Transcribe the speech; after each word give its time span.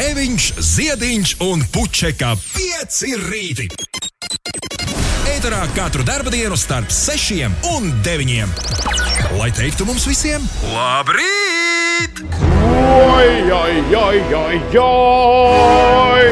Grēviņš, 0.00 0.44
Ziediņš 0.64 1.30
un 1.44 1.60
Puķeka 1.74 2.30
5 2.40 3.00
rīti. 3.20 3.66
Eterā 5.28 5.58
katru 5.76 6.00
dienu 6.32 6.56
starp 6.56 6.88
6 6.88 7.44
un 7.74 7.90
9. 8.00 8.48
Lai 9.36 9.50
teiktu 9.52 9.84
mums 9.84 10.08
visiem, 10.08 10.40
labrīt! 10.72 12.24
Oi, 12.32 13.52
oi, 13.52 13.76
oi, 14.00 14.22
oi, 14.40 14.56
oi! 14.86 16.24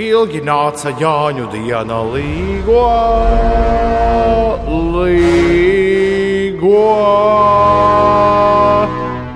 Ilgi 0.00 0.40
nāca 0.48 0.96
Jāņu 0.96 1.52
diena 1.52 2.00
līgo, 2.08 2.88
līgo. 4.96 6.84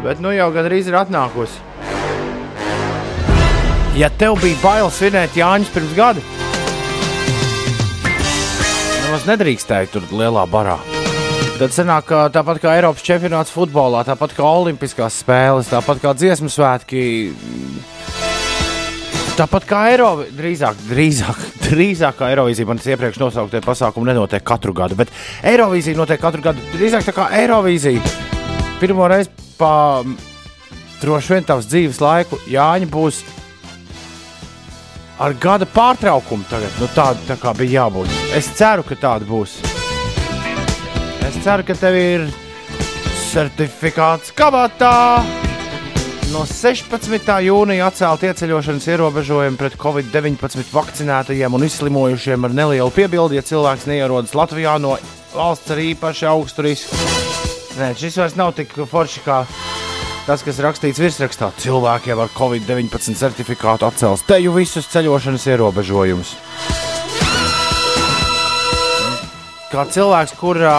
Bet 0.09 0.25
nu 0.25 0.33
jau 0.33 0.49
gandrīz 0.57 0.89
ir 0.89 1.03
atnākusi. 1.05 1.68
Ja 3.99 4.07
tev 4.15 4.37
bija 4.39 4.55
bail 4.63 4.89
svinēt 4.95 5.35
Jāņus 5.35 5.71
pirms 5.75 5.95
gada, 5.97 6.21
nemaz 9.03 9.25
nedrīkstēji 9.27 9.89
tur 9.91 10.05
lielā 10.15 10.45
barā. 10.47 10.77
Tad 11.59 11.75
sanāk, 11.75 12.05
ka 12.07 12.21
tāpat 12.31 12.61
kā 12.63 12.77
Eiropas 12.79 13.03
čempionāts 13.03 13.51
futbolā, 13.51 14.05
tāpat 14.07 14.37
kā 14.37 14.45
Olimpiskās 14.47 15.17
spēles, 15.19 15.73
tāpat 15.73 15.99
kā 16.05 16.13
dziesmu 16.15 16.47
svētki, 16.47 17.01
tāpat 19.41 19.67
kā 19.67 19.81
Eiropas, 19.91 20.31
drīzāk, 20.39 20.79
drīzāk, 20.93 21.43
drīzāk 21.67 22.21
kā 22.21 22.29
Eirovīzija, 22.37 22.71
manas 22.71 22.87
iepriekš 22.87 23.19
nosauktie 23.25 23.65
pasākumi 23.67 24.13
nenotiek 24.13 24.47
katru 24.47 24.77
gadu, 24.79 25.01
bet 25.01 25.11
Eirovīzija 25.43 25.99
notiek 25.99 26.23
katru 26.23 26.47
gadu. 26.47 26.63
Drīzāk 26.77 27.11
tā 27.11 27.17
kā 27.19 27.27
Eirovīzija. 27.41 28.15
Pirmo 28.79 29.11
reizi 29.11 29.35
pa 29.59 30.05
droši 31.03 31.35
vien 31.35 31.51
tavs 31.51 31.67
dzīves 31.67 31.99
laiku 31.99 32.39
Jāņa 32.47 32.93
būs 32.95 33.25
ar 35.19 35.35
gada 35.41 35.67
pārtraukumu 35.67 36.47
tagad. 36.51 36.75
Nu, 36.81 36.89
tāda 36.95 37.23
tā 37.29 37.39
kā 37.41 37.55
bija 37.59 37.83
jābūt. 37.83 38.13
Es 38.39 38.51
ceru, 38.59 38.85
ka 38.87 38.99
tāda 38.99 39.29
būs. 39.29 39.59
Es 41.29 41.37
ceru, 41.45 41.67
ka 41.67 41.77
tev 41.77 41.99
ir 41.99 42.29
certifikāts 43.29 44.33
kabatā. 44.37 45.21
No 46.29 46.43
16. 46.45 47.29
jūnija 47.47 47.87
atcelt 47.89 48.25
ieceļošanas 48.29 48.87
ierobežojumi 48.93 49.57
pret 49.57 49.79
covid-19 49.81 50.75
vakcinētajiem 50.75 51.57
un 51.57 51.65
izslimojušiem 51.65 52.45
ar 52.45 52.57
nelielu 52.59 52.93
piebildi, 52.93 53.39
ja 53.39 53.45
cilvēks 53.49 53.89
neierodas 53.89 54.37
Latvijā 54.37 54.77
no 54.83 54.99
valsts 55.33 55.73
ar 55.73 55.81
īpaši 55.81 56.29
augstu 56.29 56.67
risku. 56.69 57.01
Nē, 57.79 57.95
šis 57.97 58.21
vairs 58.21 58.37
nav 58.37 58.53
tik 58.59 58.77
forši 58.91 59.25
kā 59.25 59.41
Tas, 60.29 60.43
kas 60.45 60.59
rakstīts 60.61 61.01
virsrakstā, 61.01 61.47
cilvēkiem 61.57 62.19
ar 62.21 62.29
covid-19 62.37 63.17
certifikātu 63.17 63.87
atcels 63.89 64.21
teju 64.29 64.53
visus 64.59 64.85
ceļošanas 64.93 65.47
ierobežojumus. 65.55 66.35
Kā 69.73 69.87
cilvēks, 69.89 70.35
kurā 70.37 70.77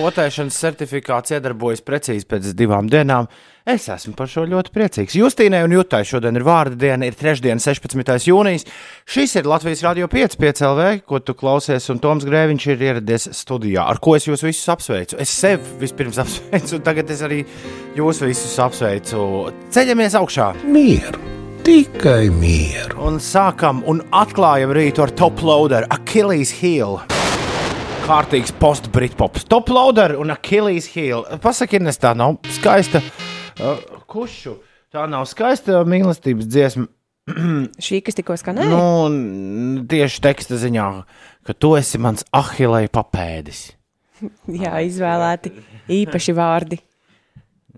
potēšanas 0.00 0.58
certifikāts 0.64 1.36
iedarbojas 1.36 1.84
precīzi 1.84 2.28
pēc 2.28 2.52
divām 2.56 2.88
dienām, 2.90 3.28
Es 3.68 3.84
esmu 3.92 4.14
par 4.16 4.28
šo 4.30 4.46
ļoti 4.48 4.72
priecīgs. 4.72 5.14
Justīnai 5.20 5.60
un 5.66 5.74
Jutai 5.74 6.00
šodien 6.08 6.38
ir 6.38 6.44
vārda 6.46 6.78
diena, 6.80 7.04
ir 7.04 7.16
trešdiena, 7.18 7.60
16. 7.60 8.24
jūnijas. 8.24 8.64
Šis 9.04 9.36
ir 9.36 9.48
Latvijas 9.50 9.84
Rādio 9.84 10.08
5, 10.10 10.38
5 10.40 10.64
LV, 10.70 10.86
ko 11.04 11.20
tu 11.20 11.36
klausies, 11.36 11.90
un 11.92 12.00
Toms 12.00 12.24
Grēviņš 12.24 12.66
ir 12.72 12.86
ieradies 12.88 13.28
studijā, 13.36 13.84
ar 13.84 14.00
ko 14.00 14.16
es 14.16 14.26
jūs 14.30 14.46
visus 14.46 14.72
apsveicu. 14.72 15.20
Es 15.20 15.36
sevi 15.42 15.76
vispirms 15.84 16.18
apsveicu, 16.24 16.78
un 16.80 16.88
tagad 16.88 17.12
es 17.12 17.20
arī 17.26 17.44
jūs 17.98 18.24
visus 18.24 18.56
apsveicu. 18.64 19.22
Ceļamies 19.76 20.16
augšā! 20.18 20.50
Mieru! 20.64 21.20
Tikai 21.60 22.30
mieru! 22.32 22.96
Un 23.04 23.20
sākam 23.20 23.84
un 23.84 24.00
atklājam 24.16 24.72
rītu 24.72 25.04
ar 25.04 25.12
top 25.20 25.44
loader 25.44 25.84
Achilles 25.92 26.56
Heel 26.62 27.02
kārtīgs 28.06 28.52
post-britpops. 28.60 29.44
Top 29.50 29.68
loader 29.72 30.16
un 30.20 30.32
Achilles 30.34 30.88
heel. 30.94 31.24
Pasaki, 31.42 31.80
Ines, 31.80 32.00
tā 32.00 32.14
nav 32.18 32.38
skaista 32.56 33.02
Uh, 33.60 33.76
kušu. 34.08 34.54
Tā 34.88 35.02
nav 35.10 35.26
skaista 35.28 35.82
mīlestības 35.84 36.46
dziesma. 36.48 36.86
Šī, 37.84 37.98
kas 38.06 38.16
tikko 38.16 38.32
skanēja? 38.40 38.70
Nu, 38.72 39.82
tieši 39.90 40.22
teksta 40.24 40.56
ziņā, 40.62 40.86
ka 41.44 41.52
tu 41.60 41.74
esi 41.76 42.00
mans 42.00 42.24
ahilēja 42.32 42.88
papēdis. 42.94 43.60
Jā, 44.62 44.80
izvēlēti 44.86 45.52
īpaši 45.92 46.36
vārdi. 46.38 46.80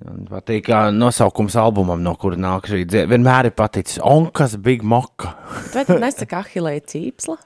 Man 0.03 0.23
patīk, 0.31 0.69
kā 0.71 0.85
nosaukums 0.95 1.59
albumam, 1.59 1.99
no 2.03 2.15
kura 2.21 2.39
nāk 2.39 2.71
šī 2.71 2.85
dziesma. 2.87 3.11
Vienmēr 3.17 3.51
ir 3.51 3.57
paticis 3.59 3.99
Onkas 4.07 4.55
Big 4.63 4.87
Moka. 4.87 5.35
Vai 5.75 5.83
tu 5.89 5.99
nesaki 6.05 6.39
ahilēja 6.39 6.87
cīpsla? 6.95 7.41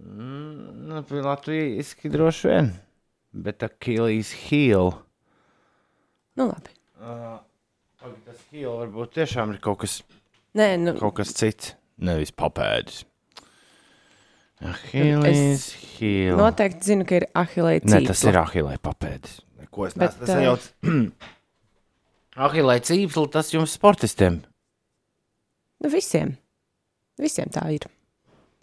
Mm, 0.00 0.88
nu, 0.88 1.04
Latvijas 1.24 1.94
droši 2.02 2.48
vien, 2.48 2.72
bet 3.32 3.62
Achilles 3.66 4.32
heel. 4.48 4.94
Nu, 6.34 6.48
labi. 6.48 6.74
Uh, 7.00 7.38
Tas 8.00 8.38
heel 8.48 8.78
varbūt 8.78 9.10
tiešām 9.18 9.50
ir 9.52 9.58
kaut 9.60 9.82
kas, 9.82 9.98
Nē, 10.56 10.72
nu, 10.80 10.94
kaut 10.96 11.18
kas 11.18 11.34
cits, 11.36 11.74
nevis 12.00 12.32
papēdis. 12.32 13.02
Ahilēs, 14.64 15.66
heel. 15.98 16.38
Noteikti 16.40 16.90
zinu, 16.92 17.04
ka 17.08 17.18
ir 17.18 17.26
ahilēja 17.36 17.82
cīpsla. 17.84 18.00
Nē, 18.00 18.08
tas 18.08 18.24
ir 18.28 18.38
ahilēja 18.40 18.80
papēdis. 18.88 19.34
Ko 19.70 19.84
es 19.86 19.96
neesmu 20.00 20.28
sajaucis? 20.30 20.72
ahilēja 22.48 22.86
cīpsla, 22.88 23.26
tas 23.36 23.52
jums 23.52 23.76
sportistiem. 23.76 24.40
Nu, 25.80 25.92
visiem. 25.92 26.34
Visiem 27.20 27.52
tā 27.52 27.66
ir. 27.76 27.84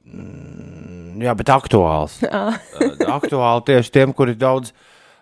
Mm, 0.08 0.77
jā, 1.24 1.34
bet 1.38 1.50
aktuāls. 1.54 2.20
aktuāli 3.18 3.68
tieši 3.72 3.94
tiem, 4.00 4.14
kuri 4.16 4.38
daudz 4.38 4.74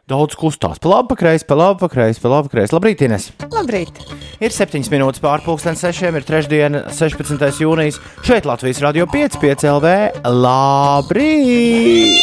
daudz 0.10 0.38
kustās. 0.38 0.78
Pa 0.82 0.90
labi, 0.92 1.10
pa 1.12 1.18
kreisi, 1.18 1.46
pa 1.50 1.58
labi, 1.58 1.80
pa 1.82 1.90
kreisi, 1.90 2.22
pa 2.22 2.30
labi, 2.30 2.52
kreisi. 2.54 2.76
Labrīt, 2.76 3.02
Ines! 3.08 3.32
Labrīt! 3.54 4.02
Ir 4.38 4.54
7 4.54 4.86
minūtes 4.94 5.24
pārpusdienas 5.24 5.82
sešiem, 5.82 6.20
ir 6.20 6.28
trešdiena, 6.28 6.86
16. 6.94 7.42
jūnijas. 7.64 7.98
Šeit 8.26 8.46
Latvijas 8.46 8.84
radio 8.86 9.10
5, 9.10 9.40
5 9.42 9.68
LV. 9.74 9.98
Labrīt! 10.46 12.22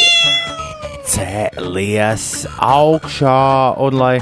Cēlies 1.13 2.47
augšā 2.63 3.43
un 3.83 3.99
lai, 3.99 4.17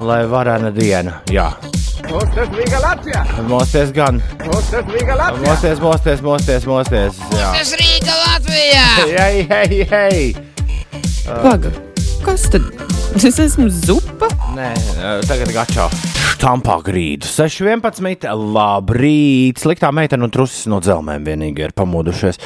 lai 0.00 0.22
varena 0.30 0.72
diena. 0.74 1.20
Jā. 1.30 1.52
Mosties 3.48 3.92
gan! 3.92 4.20
Mosties! 4.44 5.80
Mosties, 5.80 6.20
mosties, 6.22 6.66
mosties! 6.66 7.20
Jā. 7.32 7.50
Mosties 7.54 7.72
Rīga 7.80 8.16
Latvijā! 8.20 8.86
Hei, 9.18 9.44
hei, 9.48 9.86
hei! 9.90 10.34
Paga, 11.24 11.72
kas 12.24 12.48
tad? 12.52 12.66
Es 13.14 13.38
esmu 13.40 13.70
zupa. 13.72 14.28
Nē, 14.56 14.72
tagad 15.28 15.52
gačā. 15.54 15.88
Štampā 16.34 16.76
grīdu. 16.84 17.28
6.11. 17.30 18.26
Labrīt! 18.56 19.62
Sliktā 19.62 19.88
meitene 19.94 20.26
un 20.26 20.34
trusis 20.34 20.66
no 20.70 20.82
dzelzmēm 20.84 21.24
vienīgi 21.24 21.68
ir 21.68 21.74
pamodušies. 21.78 22.40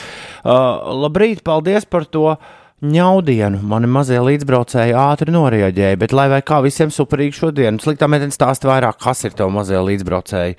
Uh, 0.45 0.93
labrīt, 1.03 1.43
paldies 1.47 1.89
par 1.89 2.07
to! 2.07 2.37
Ņaudienu. 2.85 3.59
Mani 3.67 3.89
mazie 3.91 4.21
līdzbraucēji 4.23 4.95
ātri 4.95 5.35
noreaģēja, 5.35 5.99
bet 5.99 6.15
lai 6.15 6.29
kā 6.47 6.61
visiem 6.63 6.93
superīgi 6.95 7.35
šodien, 7.41 7.81
sliktā 7.83 8.07
meitene 8.11 8.35
stāsta 8.35 8.71
vairāk, 8.71 9.01
kas 9.03 9.25
ir 9.27 9.35
tev 9.39 9.51
mazie 9.55 9.81
līdzbraucēji. 9.83 10.59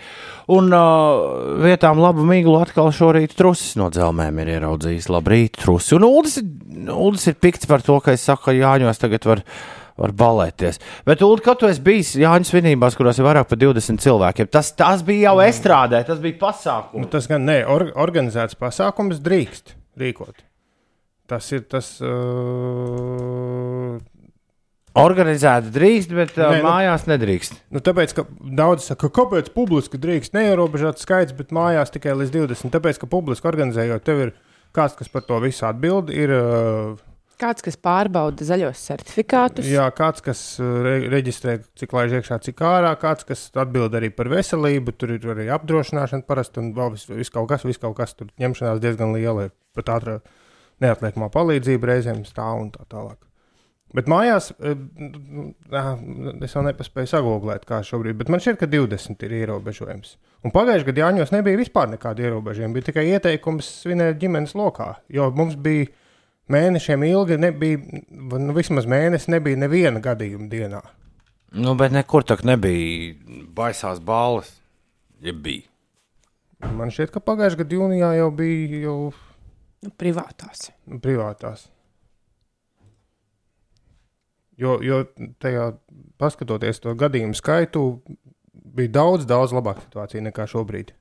Un 0.52 0.72
uh, 0.75 1.59
vietām 1.63 2.02
labu 2.03 2.25
mīglu 2.28 2.58
atkal 2.59 2.91
šorīt 2.96 3.38
trusis 3.40 3.78
no 3.79 3.88
dzelmēm 3.94 4.41
ir 4.44 4.56
ieraudzījis. 4.58 5.09
Labrīt, 5.13 5.59
trusis. 5.63 5.96
Un 5.96 6.08
Uldis, 6.09 6.40
Uldis 6.91 7.29
ir 7.31 7.40
pikts 7.40 7.69
par 7.69 7.85
to, 7.85 8.02
ka 8.03 8.18
es 8.18 8.25
saku, 8.28 8.50
ka 8.50 8.58
Jāņos 8.58 9.03
tagad 9.06 9.29
var 9.29 9.46
var 10.00 10.13
balēties. 10.16 10.79
Bet, 11.03 11.19
Ulu, 11.25 11.41
kad 11.44 11.59
tu 11.59 11.68
esi 11.68 11.84
bijis 11.84 12.13
Jāņa 12.22 12.47
svinībās, 12.47 12.96
kurās 12.96 13.19
ir 13.19 13.28
vairāk 13.28 13.50
par 13.52 13.59
20 13.59 14.00
cilvēkiem, 14.00 14.47
tas, 14.47 14.72
tas 14.79 15.03
bija 15.03 15.34
jau 15.34 15.41
estrādē, 15.44 16.05
tas 16.08 16.23
bija 16.23 16.40
pasākums. 16.40 17.03
Nu, 17.03 17.11
tas 17.11 17.28
gan 17.28 17.44
ne, 17.44 17.59
or, 17.67 17.90
organizēts 17.99 18.55
pasākums 18.59 19.20
drīkst 19.26 19.76
rīkot. 19.99 20.48
Tas 21.29 21.52
ir 21.53 21.66
tas. 21.70 21.97
Uh... 22.02 23.99
Organizēti 24.99 25.70
drīkst, 25.72 26.14
bet 26.17 26.31
uh, 26.40 26.49
Nē, 26.49 26.61
nu, 26.64 26.66
mājās 26.66 27.05
nedrīkst. 27.08 27.59
Nu, 27.76 27.81
tāpēc, 27.85 28.16
ka 28.17 28.26
daudz 28.58 28.87
saka, 28.90 29.05
ka 29.05 29.22
kāpēc 29.22 29.52
publiski 29.53 29.99
drīkst 30.02 30.34
neierobežots 30.35 31.05
skaits, 31.05 31.35
bet 31.37 31.53
mājās 31.55 31.93
tikai 31.93 32.17
līdz 32.17 32.34
20. 32.34 32.73
Tāpēc, 32.73 32.97
ka 32.99 33.11
publiski 33.11 33.47
organizējot, 33.52 34.03
tev 34.08 34.23
ir 34.26 34.34
kāds, 34.76 34.97
kas 34.97 35.11
par 35.14 35.23
to 35.29 35.37
visu 35.46 35.67
atbild. 35.70 36.09
Ir, 36.09 36.34
uh, 36.34 36.97
Kāds, 37.40 37.64
kas 37.64 37.78
pārbauda 37.79 38.43
zaļos 38.43 38.82
certifikātus. 38.90 39.67
Jā, 39.72 39.85
kāds, 39.96 40.20
kas 40.25 40.41
re 40.59 40.97
reģistrē, 41.14 41.53
cik 41.79 41.93
laiž 41.96 42.17
iekšā, 42.17 42.35
cik 42.43 42.59
ārā, 42.67 42.90
kāds, 42.99 43.23
kas 43.29 43.46
atbild 43.64 43.96
arī 43.96 44.09
par 44.11 44.28
veselību. 44.34 44.91
Tur 44.99 45.14
ir 45.16 45.29
arī 45.32 45.46
apdrošināšana 45.55 46.28
parasti 46.28 46.59
un 46.59 46.73
vēl 46.75 46.91
viss 46.97 47.08
vis 47.08 47.32
kaut 47.32 47.47
kas, 47.53 47.64
vis 47.64 47.79
kaut 47.79 47.96
kas 47.96 48.11
tur 48.20 48.28
ņemšanās 48.43 48.84
diezgan 48.84 49.16
liela. 49.16 49.47
Pat 49.78 49.93
ātrāk 49.96 50.28
neatliekamā 50.84 51.31
palīdzība 51.34 51.93
reizēm 51.93 52.23
stāv 52.28 52.64
un 52.64 52.72
tā 52.76 52.85
tālāk. 52.90 53.20
Bet 53.96 54.05
mājās, 54.05 54.52
eh, 54.61 54.76
nā, 55.73 55.84
es 56.46 56.53
vēl 56.53 56.67
nepaspēju 56.67 57.09
sagūglēt, 57.09 57.64
kā 57.66 57.79
šobrīd, 57.85 58.20
bet 58.20 58.29
man 58.29 58.41
šķiet, 58.43 58.59
ka 58.61 58.67
20 58.70 59.23
ir 59.26 59.34
ierobežojums. 59.40 60.11
Un 60.46 60.53
pagājušajā 60.53 60.91
gadā 60.91 61.08
Jāņos 61.08 61.34
nebija 61.34 61.58
vispār 61.58 61.90
nekāda 61.90 62.28
ierobežojuma. 62.28 62.76
Bija 62.78 62.90
tikai 62.91 63.08
ieteikums 63.09 63.72
svinēt 63.81 64.20
ģimenes 64.22 64.53
lokā, 64.53 64.91
jo 65.09 65.31
mums 65.34 65.58
bija 65.58 65.90
mēnešiem 66.53 67.05
ilgi, 67.09 67.40
nebija, 67.41 67.82
nu, 68.14 68.53
vismaz 68.53 68.85
mēnesis 68.90 69.34
nebija 69.34 69.58
neviena 69.58 70.02
gadījuma 70.05 70.49
dienā. 70.53 70.84
Nu, 71.58 71.73
bet 71.73 71.91
nekur 71.91 72.28
tā 72.29 72.37
nebija 72.46 73.16
baisās 73.58 73.97
balvas. 74.05 74.53
Ja 75.20 75.34
bija. 75.34 75.66
Man 76.61 76.93
šķiet, 76.93 77.09
ka 77.16 77.23
pagājušajā 77.25 77.64
gadā 77.64 77.75
jūnijā 77.79 78.11
jau 78.20 78.29
bija 78.35 78.84
jau 78.85 78.97
privātās. 79.99 80.70
nu, 80.87 80.99
privātās. 80.99 81.67
Jo, 84.59 84.79
jo 84.84 85.05
tajā, 85.40 85.70
paskatoties 86.20 86.81
to 86.84 86.91
gadījumu 86.99 87.37
skaitu, 87.37 88.02
bija 88.52 88.91
daudz, 88.99 89.23
daudz 89.29 89.53
labāka 89.55 89.85
situācija 89.85 90.23
nekā 90.26 90.47
šobrīd. 90.52 90.91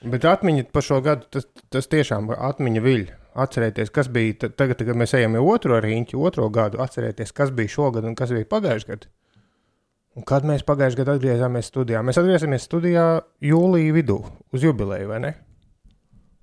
Bet 0.00 0.24
atmiņa 0.24 0.70
par 0.72 0.84
šo 0.86 1.02
gadu, 1.04 1.26
tas, 1.28 1.44
tas 1.68 1.88
tiešām 1.92 2.30
atmiņa 2.32 2.80
viļ. 2.80 3.02
Atcerieties, 3.40 3.90
kas 3.94 4.08
bija 4.10 4.38
ta- 4.40 4.48
tagad, 4.48 4.80
kad 4.88 4.96
mēs 4.96 5.12
ejam 5.14 5.36
jau 5.36 5.44
otro 5.52 5.76
riņķi, 5.84 6.16
otro 6.16 6.48
gadu. 6.50 6.80
Atcerieties, 6.80 7.32
kas 7.36 7.52
bija 7.54 7.68
šogad 7.68 8.08
un 8.08 8.16
kas 8.16 8.32
bija 8.32 8.48
pagājušajā 8.48 8.88
gadā. 8.94 9.10
Un 10.16 10.24
kad 10.26 10.42
mēs 10.48 10.64
pagājušajā 10.66 11.04
gadā 11.04 11.18
atgriezāmies 11.18 11.68
studijā? 11.70 12.00
Mēs 12.02 12.18
atgriezāmies 12.18 12.64
studijā 12.66 13.04
jūlijā 13.44 13.92
vidū, 13.94 14.16
uz 14.52 14.64
jubileju, 14.64 15.12
vai 15.12 15.20
ne? 15.20 15.34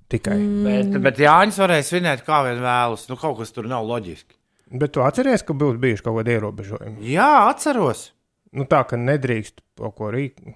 Tikai. 0.08 0.38
Mm. 0.40 0.64
Bet, 0.68 1.02
bet 1.04 1.18
Jānis 1.20 1.58
varēja 1.60 1.84
svinēt 1.90 2.22
kā 2.28 2.42
vien 2.48 2.62
vēlas. 2.64 3.08
Nu, 3.10 3.18
kaut 3.20 3.38
kas 3.42 3.52
tur 3.52 3.68
nav 3.68 3.84
loģiski. 3.90 4.36
Bet 4.80 4.94
tu 4.96 5.02
atceries, 5.04 5.44
ka 5.48 5.56
būtu 5.56 5.80
bijuši 5.84 6.04
kaut 6.06 6.20
kādi 6.22 6.36
ierobežojumi? 6.38 7.02
Jā, 7.12 7.28
atceros. 7.50 8.12
Nu, 8.56 8.64
tā, 8.68 8.82
ka 8.88 8.96
nedrīkst 9.00 9.60
kaut 9.80 9.96
ko 10.00 10.12
rīkot. 10.16 10.56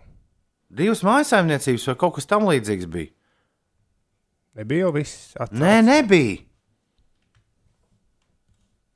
Divas 0.71 1.01
mājsaimniecības 1.03 1.89
vai 1.91 1.95
kaut 1.99 2.15
kas 2.15 2.27
tam 2.31 2.47
līdzīgs 2.47 2.87
bija. 2.91 3.11
Nebija 4.55 4.85
jau 4.87 4.93
viss 4.95 5.33
atcelts. 5.35 5.59
Nē, 5.59 5.77
nebija. 5.83 6.37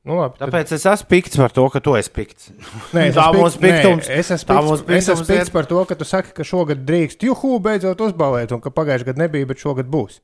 nu, 0.05 0.19
labi, 0.19 0.37
tad- 0.37 0.51
Tāpēc 0.51 0.71
es 0.75 0.83
esmu 0.85 1.07
pikts 1.09 1.37
par 1.39 1.51
to, 1.55 1.63
ka 1.73 1.79
tu 1.81 1.95
esi 1.97 2.11
pikts. 2.13 2.51
Nē, 2.93 3.07
es 3.09 3.15
tā 3.15 3.23
esmu 3.25 3.39
mums 3.41 3.55
pikts- 3.57 3.65
nē, 3.65 3.71
piktums. 3.81 4.09
Es 4.09 4.29
esmu 4.35 4.47
pikts- 4.51 4.71
es 4.75 4.81
piktums 4.85 5.09
esmu 5.15 5.25
pikts 5.31 5.49
par 5.55 5.65
to, 5.65 5.85
ka 5.85 5.95
tu 5.95 6.05
saki, 6.05 6.31
ka 6.37 6.43
šogad 6.43 6.85
drīkst, 6.85 7.23
juhu, 7.25 7.59
beidzot 7.59 7.97
uzbalēt, 8.07 8.51
un 8.53 8.61
ka 8.61 8.69
pagājušajā 8.69 9.07
gadā 9.11 9.17
nebija, 9.25 9.47
bet 9.47 9.57
šogad 9.57 9.89
būs. 9.89 10.19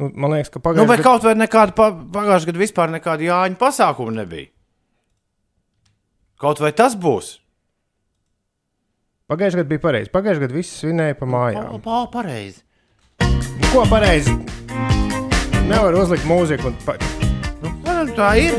Nu, 0.00 0.08
man 0.16 0.32
liekas, 0.32 0.48
ka 0.48 0.60
Nu, 0.60 0.64
pagājušajā 0.64 0.88
bet 0.88 1.02
kaut 1.04 1.26
vai 1.26 1.34
nekāda 1.36 1.74
pa- 1.76 1.92
pagājušā 1.92 2.48
gada 2.48 2.60
vispār 2.62 2.92
nekāda 2.94 3.26
Jāņa 3.26 3.58
pasākuma 3.60 4.14
nebija. 4.22 4.48
Kaut 6.40 6.62
vai 6.64 6.72
tas 6.72 6.96
būs. 6.96 7.34
Pagājušajā 9.28 9.60
gadā 9.60 9.68
bija 9.74 9.82
pareizi. 9.84 10.10
Pagājušajā 10.14 10.44
gadā 10.46 10.56
visi 10.56 10.72
svinēja 10.78 11.18
pa 11.20 11.28
mājām. 11.28 11.68
Jā, 11.84 11.98
pareizi. 12.14 12.62
Ko 13.70 13.84
pareizi? 13.90 14.32
Nevar 15.68 15.94
uzlikt 16.00 16.24
mūziku. 16.26 16.72
Pa... 16.86 16.96
Nu, 17.60 17.74
tā 18.16 18.32
ir. 18.40 18.56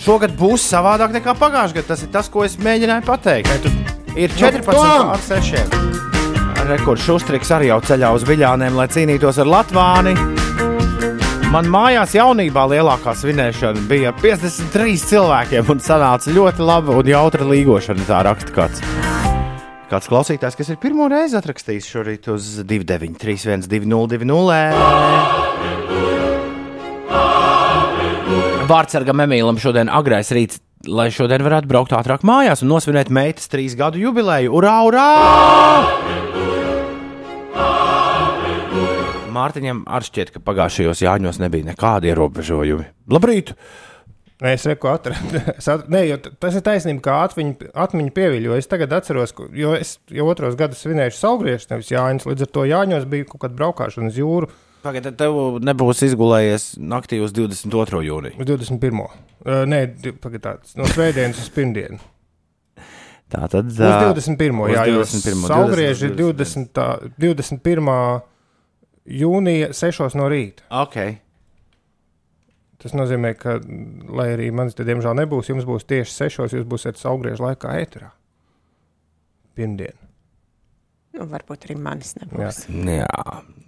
Šogad 0.00 0.32
būs 0.40 0.64
savādāk 0.64 1.12
nekā 1.12 1.36
pagājušajā 1.36 1.76
gadā. 1.82 1.88
Tas 1.92 2.02
ir 2.08 2.10
tas, 2.16 2.32
ko 2.32 2.48
es 2.48 2.56
mēģināju 2.56 3.04
pateikt. 3.06 3.52
Tu... 3.62 3.74
Ir 4.18 4.32
14 4.32 4.72
Tom! 4.72 5.12
ar 5.12 5.20
6. 5.28 6.17
Rekords 6.68 7.00
Šustriks 7.00 7.48
arī 7.56 7.70
jau 7.70 7.78
ceļā 7.80 8.10
uz 8.12 8.24
viļņiem, 8.28 8.74
lai 8.76 8.84
cīnītos 8.92 9.38
ar 9.40 9.48
Latvāni. 9.48 10.12
Man 11.48 11.64
mājās 11.72 12.12
jaunībā 12.12 12.66
lielākā 12.68 13.14
svinēšana 13.16 13.86
bija 13.88 14.12
53 14.20 14.98
cilvēkiem, 15.08 15.64
un 15.72 15.80
sanāca 15.80 16.28
ļoti 16.34 16.60
laba 16.68 16.92
un 17.00 17.08
jautra 17.08 17.46
līgošana. 17.48 18.04
Tā 18.04 18.20
raksta 18.26 18.52
kāds. 18.52 18.84
Kāds 19.88 20.10
klausītājs, 20.12 20.58
kas 20.60 20.68
ir 20.74 20.76
pirmo 20.82 21.08
reizi 21.08 21.38
atrakstījis 21.40 21.88
šorīt 21.88 22.28
uz 22.34 22.60
293, 22.68 23.64
220. 23.64 24.28
Vārdsargam 28.68 29.24
Emīlam 29.24 29.56
šodien 29.56 29.88
agrais 29.88 30.28
rīts, 30.36 30.60
lai 30.84 31.08
šodien 31.08 31.40
varētu 31.48 31.72
braukt 31.72 31.96
ātrāk 31.96 32.28
mājās 32.28 32.60
un 32.60 32.68
nosvinēt 32.76 33.08
meitas 33.08 33.48
trīs 33.48 33.72
gadu 33.72 34.04
jubileju. 34.04 34.52
Urā, 34.52 34.76
urā! 34.84 36.27
Mārtiņam 39.38 39.84
arī 39.86 40.10
šķiet, 40.10 40.34
ka 40.34 40.42
pagājušajos 40.44 41.04
Jāņos 41.06 41.40
nebija 41.42 41.70
nekādi 41.70 42.10
ierobežojumi. 42.12 42.88
Labrīt! 43.14 43.54
Es 44.48 44.62
reku 44.70 44.86
atradu. 44.92 45.40
At... 45.58 45.88
Nē, 45.90 46.04
tas 46.38 46.54
ir 46.54 46.62
taisnība, 46.62 47.02
kā 47.08 47.16
atmiņa, 47.26 47.72
atmiņa 47.86 48.12
pieviļ. 48.14 48.44
Jo 48.46 48.58
es 48.60 48.70
tagad 48.70 48.92
atceros, 48.94 49.34
jo 49.56 49.72
es 49.74 49.96
jau 50.14 50.28
otros 50.30 50.54
gadus 50.58 50.84
svinēju 50.84 51.16
saulgriežus, 51.16 51.66
nevis 51.72 51.90
Jāņus. 51.90 52.28
Līdz 52.30 52.46
ar 52.46 52.52
to 52.54 52.66
Jāņos 52.70 53.08
bija 53.10 53.26
kaut 53.32 53.42
kāda 53.46 53.58
braukšana 53.58 54.12
uz 54.12 54.20
jūru 54.20 54.50
Pagaidiet, 54.78 55.16
tev 55.18 55.58
nebūs 55.66 56.04
izgulējies 56.06 56.68
naktī 56.78 57.18
uz 57.22 57.32
22. 57.34 57.98
jūniju. 58.06 58.38
uz 58.38 58.46
21. 58.46 59.00
Uh, 59.02 59.64
nē, 59.66 59.80
di- 59.98 60.14
pagaid 60.14 60.44
tāds, 60.44 60.76
no 60.78 60.86
svētdienas 60.86 61.40
uz 61.42 61.50
pirmdienu. 61.54 61.98
Tā 63.28 63.42
tad 63.52 63.66
Uz 63.68 63.76
21. 63.76 64.60
uz 64.64 64.72
Jā, 64.72 64.86
jo 64.88 65.02
21., 65.02 65.42
saulgrieži 65.50 66.06
ir 66.08 66.14
20. 66.16 66.70
20, 66.70 66.70
tā- 66.72 67.10
21. 67.20 68.22
Jūnija 69.08 69.72
6 69.76 70.18
no 70.18 70.28
rīta. 70.30 70.66
Ok. 70.84 70.98
Tas 72.78 72.94
nozīmē, 72.94 73.32
ka, 73.34 73.56
lai 74.14 74.28
arī 74.36 74.52
manis 74.54 74.76
te 74.78 74.86
diemžēl 74.86 75.16
nebūs, 75.18 75.50
jums 75.50 75.66
būs 75.66 75.88
tieši 75.90 76.14
6. 76.28 76.58
jūs 76.58 76.68
būsiet 76.68 77.00
saulgriežu 77.00 77.42
laikā 77.48 77.74
ēterā. 77.80 78.12
Pirmdien. 79.58 80.07
Nu, 81.18 81.24
varbūt 81.26 81.64
arī 81.66 81.74
manis 81.82 82.12
nebūs. 82.14 82.60
Jā. 82.70 83.06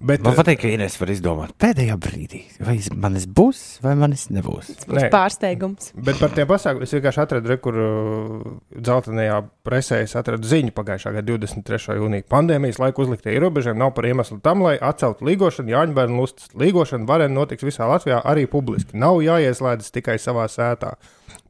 Bet, 0.01 0.23
Man 0.23 0.37
patīk, 0.39 0.61
ka 0.63 0.69
Inês 0.71 0.95
var 1.01 1.11
izdomāt 1.11 1.51
pēdējā 1.61 1.97
brīdī, 2.01 2.39
vai 2.63 2.77
manis 3.03 3.27
būs, 3.27 3.81
vai 3.83 3.97
manis 3.99 4.29
nebūs. 4.33 4.69
Tas 4.71 4.87
būs 4.89 4.97
Nē. 5.01 5.09
pārsteigums. 5.13 5.91
Bet 6.07 6.21
par 6.23 6.31
tiem 6.37 6.47
pasākumiem 6.49 6.87
es 6.87 6.95
vienkārši 6.95 7.21
atradu, 7.25 7.51
re, 7.51 7.57
kur 7.61 7.81
uh, 7.83 8.47
dzeltenajā 8.79 9.41
presē 9.67 9.99
es 10.05 10.15
atradu 10.17 10.47
ziņu 10.49 10.73
pagājušā 10.79 11.13
gada 11.19 11.27
23. 11.35 11.99
jūnija. 11.99 12.29
Pandēmijas 12.31 12.79
laikā 12.81 13.05
uzliktie 13.05 13.35
ierobežojumi 13.35 13.83
nav 13.83 13.93
par 13.99 14.09
iemeslu 14.09 14.39
tam, 14.47 14.63
lai 14.69 14.77
atceltu 14.79 15.27
līgošanu. 15.29 15.75
Jāņa 15.75 15.99
bērnu 15.99 16.23
lustas 16.23 16.55
līgošana 16.55 17.11
varēja 17.11 17.35
notikt 17.35 17.67
visā 17.67 17.91
Latvijā 17.91 18.23
arī 18.31 18.47
publiski. 18.49 18.95
Nav 18.95 19.21
jāieslēdzas 19.27 19.93
tikai 19.99 20.17
savā 20.23 20.47
sētā. 20.49 20.95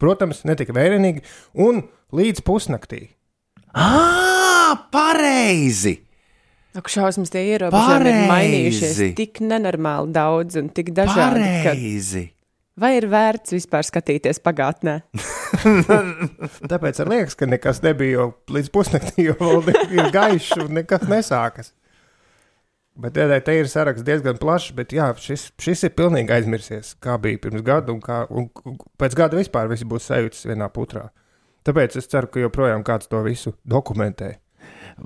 Protams, 0.01 0.43
ne 0.49 0.57
tik 0.59 0.73
vērienīgi 0.75 1.23
un 1.61 1.85
līdz 2.17 2.43
pusnaktī. 2.49 3.11
Ah, 3.71 4.60
pareizi! 4.93 5.97
Ak, 6.79 6.87
šausmas 6.87 7.33
tie 7.35 7.43
ierobežojumi 7.51 8.11
ir 8.11 8.29
mainījušies 8.31 9.01
tik 9.19 9.41
nenormāli 9.43 10.15
daudz 10.15 10.61
un 10.61 10.69
tik 10.75 10.93
dažādi. 10.95 11.43
Ka... 11.65 11.73
Pareizi! 11.73 12.29
Vai 12.81 12.95
ir 12.97 13.09
vērts 13.11 13.53
vispār 13.53 13.85
skatīties 13.85 14.39
pagātnē? 14.41 15.01
Tāpēc 16.71 17.03
man 17.03 17.13
liekas, 17.13 17.37
ka 17.37 17.49
nekas 17.51 17.83
nebija 17.85 18.21
jau 18.23 18.29
līdz 18.55 18.71
pusnaktī, 18.73 19.27
jo 19.27 19.37
vēl 19.41 19.69
ir 19.99 20.09
gaišs 20.17 20.55
un 20.63 20.73
nekas 20.79 21.05
nesākas. 21.11 21.75
Bet 23.01 23.15
te, 23.17 23.25
te 23.45 23.55
ir 23.57 23.69
saraksts 23.71 24.05
diezgan 24.05 24.39
plašs, 24.41 24.73
bet 24.77 24.93
jā, 24.93 25.09
šis, 25.21 25.49
šis 25.61 25.87
ir 25.89 25.95
pilnīgi 25.97 26.35
aizmirsies, 26.37 26.95
kā 27.03 27.17
bija 27.23 27.41
pirms 27.43 27.65
gada, 27.67 27.95
un, 27.95 28.01
kā, 28.05 28.23
un 28.29 28.49
un 28.67 28.79
pēc 29.01 29.17
gada 29.19 29.39
vispār 29.39 29.71
viss 29.71 29.87
būs 29.89 30.09
sajūtas 30.11 30.47
vienā 30.51 30.69
putrā. 30.73 31.09
Tāpēc 31.67 31.97
es 32.01 32.09
ceru, 32.11 32.31
ka 32.33 32.43
joprojām 32.43 32.85
kāds 32.87 33.09
to 33.11 33.21
visu 33.25 33.55
dokumentē. 33.69 34.35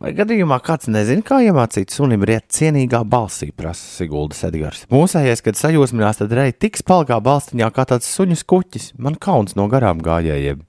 Vai 0.00 0.10
gadījumā 0.16 0.58
kāds 0.64 0.88
nezina, 0.90 1.22
kā 1.26 1.38
iemācīt 1.44 1.92
sunim 1.94 2.24
riet 2.26 2.48
cienīgā 2.54 3.04
balsī, 3.06 3.50
prasa 3.54 3.84
Siguldas 4.00 4.42
Edgars. 4.48 4.84
Mūsējais, 4.92 5.42
kad 5.44 5.58
sajūsminās, 5.58 6.18
tad 6.20 6.34
rei 6.34 6.54
tik 6.56 6.78
spalgā 6.80 7.20
balstiņā 7.24 7.70
kā 7.74 7.86
tāds 7.92 8.08
suņu 8.10 8.38
skuķis. 8.40 8.92
Man 8.98 9.18
kauns 9.20 9.54
no 9.58 9.68
garām 9.70 10.02
gājējiem. 10.04 10.64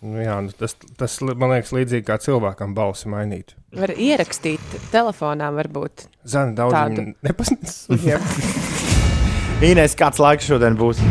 Nu, 0.00 0.16
jā, 0.20 0.36
nu, 0.44 0.52
tas, 0.56 0.76
tas 1.00 1.18
man 1.24 1.54
liekas 1.54 1.72
līdzīgi 1.76 2.06
kā 2.06 2.18
cilvēkam 2.22 2.76
balsi 2.76 3.10
mainīt. 3.10 3.56
Var 3.76 3.92
ierakstīt 3.96 4.78
telefonā, 4.92 5.50
varbūt. 5.56 6.06
Zana 6.28 6.56
daudz 6.56 6.76
Tādu. 6.76 7.06
nepasniedz. 7.26 7.86
Inês, 9.70 9.96
kāds 9.98 10.20
laiks 10.22 10.48
šodien 10.48 10.78
būs? 10.80 11.02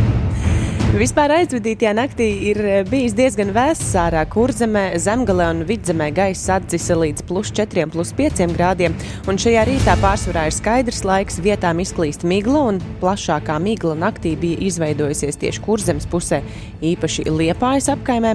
Vispār 0.89 1.29
aizvadītajā 1.35 1.91
naktī 1.93 2.25
ir 2.49 2.57
eh, 2.65 2.79
bijis 2.89 3.13
diezgan 3.13 3.51
vēss 3.53 3.91
ārā. 4.01 4.23
Kurzemē, 4.25 4.97
zemgalē 4.97 5.51
un 5.53 5.59
vidzemē 5.69 6.07
gaisa 6.17 6.55
atdzisa 6.57 6.95
līdz 6.97 7.27
plus 7.29 7.51
4, 7.53 7.83
plus 7.93 8.09
5 8.17 8.41
grādiem. 8.55 8.95
Un 9.29 9.37
šajā 9.37 9.67
rītā 9.69 9.93
pārsvarā 10.01 10.47
ir 10.49 10.55
skaidrs 10.55 11.03
laiks, 11.05 11.37
vietām 11.45 11.77
izklīst 11.83 12.25
migla, 12.25 12.63
un 12.71 12.79
plašākā 13.03 13.59
migla 13.61 13.93
naktī 14.01 14.33
bija 14.41 14.57
izveidojusies 14.65 15.37
tieši 15.37 15.61
kurzemes 15.67 16.09
pusē, 16.09 16.41
īpaši 16.81 17.27
liepājas 17.29 17.91
apkaimē. 17.93 18.33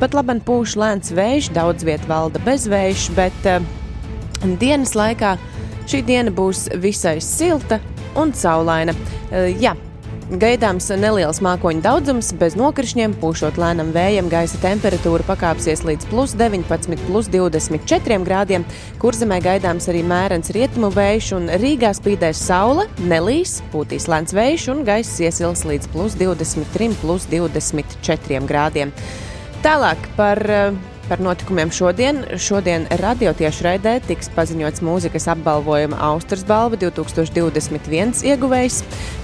Pat 0.00 0.16
labam 0.16 0.40
pūš 0.40 0.78
lēns 0.80 1.12
vējš, 1.12 1.52
daudz 1.58 1.84
viet 1.84 2.08
valda 2.08 2.40
bezvējš, 2.48 3.10
bet 3.20 3.50
eh, 3.52 3.60
dienas 4.56 4.96
laikā 4.96 5.36
šī 5.84 6.00
diena 6.08 6.32
būs 6.32 6.70
visai 6.80 7.18
silta. 7.20 7.82
un 8.16 8.32
saulaina. 8.34 8.90
Uh, 9.30 9.46
jā, 9.62 9.76
Gaidāms 10.30 10.86
neliels 10.94 11.40
mākoņu 11.42 11.80
daudzums, 11.82 12.28
bez 12.38 12.54
nokrišņiem, 12.54 13.16
pūšot 13.18 13.56
lēnam 13.58 13.88
vējam, 13.90 14.28
gaisa 14.30 14.60
temperatūra 14.62 15.24
pakāpsies 15.26 15.82
līdz 15.82 16.06
plus 16.06 16.36
19, 16.38 16.94
plus 17.08 17.26
24 17.32 18.20
grādiem. 18.28 18.62
Kurzemē 19.02 19.40
gaidāms 19.42 19.88
arī 19.90 20.04
mērens 20.06 20.52
rietumu 20.54 20.92
vējš, 20.94 21.32
un 21.34 21.50
Rīgā 21.58 21.90
spīdēs 21.98 22.44
saule, 22.46 22.86
nelīs, 23.10 23.56
pūtīs 23.74 24.06
lēns 24.06 24.36
vējš, 24.38 24.68
un 24.70 24.84
gaiss 24.86 25.18
iesils 25.18 25.64
līdz 25.66 25.90
plus 25.90 26.14
23, 26.20 26.94
plus 27.02 27.26
24 27.34 28.46
grādiem. 28.46 28.94
Tālāk 29.66 30.06
par 30.14 30.44
uh, 30.46 30.78
Par 31.10 31.18
notikumiem 31.18 31.72
šodien. 31.74 32.20
Šodien 32.38 32.84
radiotiešraidē 33.00 33.96
tiks 34.06 34.28
paziņots 34.30 34.78
mūzikas 34.86 35.24
apbalvojuma 35.32 35.98
Austrijas 36.06 36.44
balva 36.46 36.78
2021 36.78 38.20
ieguvējs. 38.30 38.76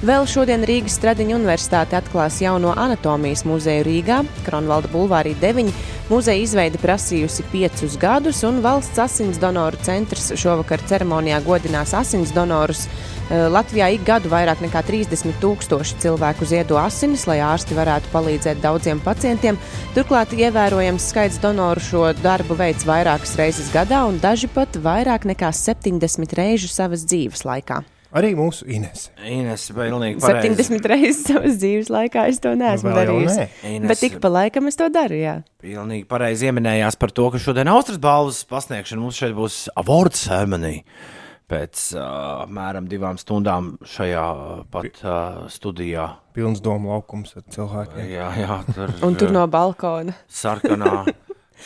Vēl 0.03 0.27
šodien 0.27 0.67
Rīgas 0.67 0.97
Stradiņa 0.99 1.37
universitāte 1.39 1.95
atklās 1.95 2.41
jauno 2.43 2.73
anatomijas 2.75 3.45
muzeju 3.47 3.87
Rīgā, 3.87 4.25
Kronvalda 4.49 4.91
Bulvārī 4.91 5.37
9. 5.39 5.71
Muzeja 6.11 6.43
izveide 6.43 6.83
prasījusi 6.83 7.47
piecus 7.55 7.95
gadus, 8.03 8.43
un 8.43 8.59
valsts 8.67 8.99
asins 9.07 9.39
donoru 9.39 9.79
centrs 9.87 10.33
šovakar 10.35 10.83
ceremonijā 10.91 11.39
godinās 11.47 11.95
asins 11.95 12.35
donorus. 12.35 12.89
Eh, 13.27 13.49
Latvijā 13.51 13.89
ik 13.91 14.05
gadu 14.07 14.31
vairāk 14.31 14.61
nekā 14.63 14.85
30 14.87 15.33
tūkstoši 15.43 15.97
cilvēku 16.05 16.47
ziedo 16.47 16.77
asinis, 16.79 17.25
lai 17.27 17.41
ārsti 17.43 17.75
varētu 17.75 18.13
palīdzēt 18.13 18.61
daudziem 18.63 19.01
pacientiem. 19.03 19.59
Turklāt 19.97 20.31
ievērojams 20.37 21.09
skaits 21.11 21.41
donoru 21.43 21.83
šo 21.83 22.05
darbu 22.23 22.55
veids 22.55 22.87
vairākas 22.87 23.35
reizes 23.41 23.73
gadā, 23.75 24.05
un 24.07 24.21
daži 24.23 24.47
pat 24.47 24.79
vairāk 24.79 25.27
nekā 25.27 25.51
70 25.51 26.37
reižu 26.39 26.71
savas 26.71 27.03
dzīves 27.03 27.43
laikā. 27.49 27.81
Arī 28.17 28.31
mūsu 28.39 28.63
Inese. 28.71 29.11
Ines, 29.29 29.67
pilnīgi 29.75 30.23
pareizi. 30.23 30.55
70 30.55 30.87
reizes 30.89 31.25
savas 31.27 31.59
dzīves 31.59 31.91
laikā 31.93 32.29
es 32.31 32.39
to 32.41 32.55
neesmu 32.57 32.93
Nu, 32.93 32.97
darījusi. 32.97 33.37
nē. 33.43 33.49
Ines- 33.75 33.89
Bet 33.91 34.03
ik 34.07 34.21
pa 34.23 34.29
laikam 34.31 34.69
es 34.71 34.77
to 34.79 34.87
daru. 34.89 35.19
Jā. 35.19 35.35
Pilnīgi 35.61 36.07
pareizi 36.07 36.47
ieminējās 36.47 36.97
par 36.97 37.11
to, 37.11 37.27
ka 37.35 37.39
šodien 37.43 37.67
Austrijas 37.69 37.99
balvas 38.01 38.45
pasniegšana 38.49 39.03
mums 39.03 39.19
šeit 39.19 39.35
būs 39.35 39.67
award 39.77 40.15
ceremony. 40.15 40.85
Pēc 41.47 41.93
uh, 41.95 42.03
apmēram 42.43 42.89
divām 42.91 43.15
stundām 43.23 43.77
šajā 43.87 44.23
uh, 44.35 44.65
pat 44.71 44.99
uh, 45.05 45.45
studijā. 45.53 46.09
Pilns 46.35 46.59
domu 46.65 46.91
laukums 46.91 47.37
ar 47.39 47.45
cilvēkiem. 47.55 48.09
Jā, 48.11 48.33
jā, 48.43 48.57
tur, 48.75 48.91
Un 49.07 49.15
tur 49.15 49.31
uh, 49.31 49.37
no 49.39 49.45
balkona. 49.47 50.17
sarkanā. 50.27 51.05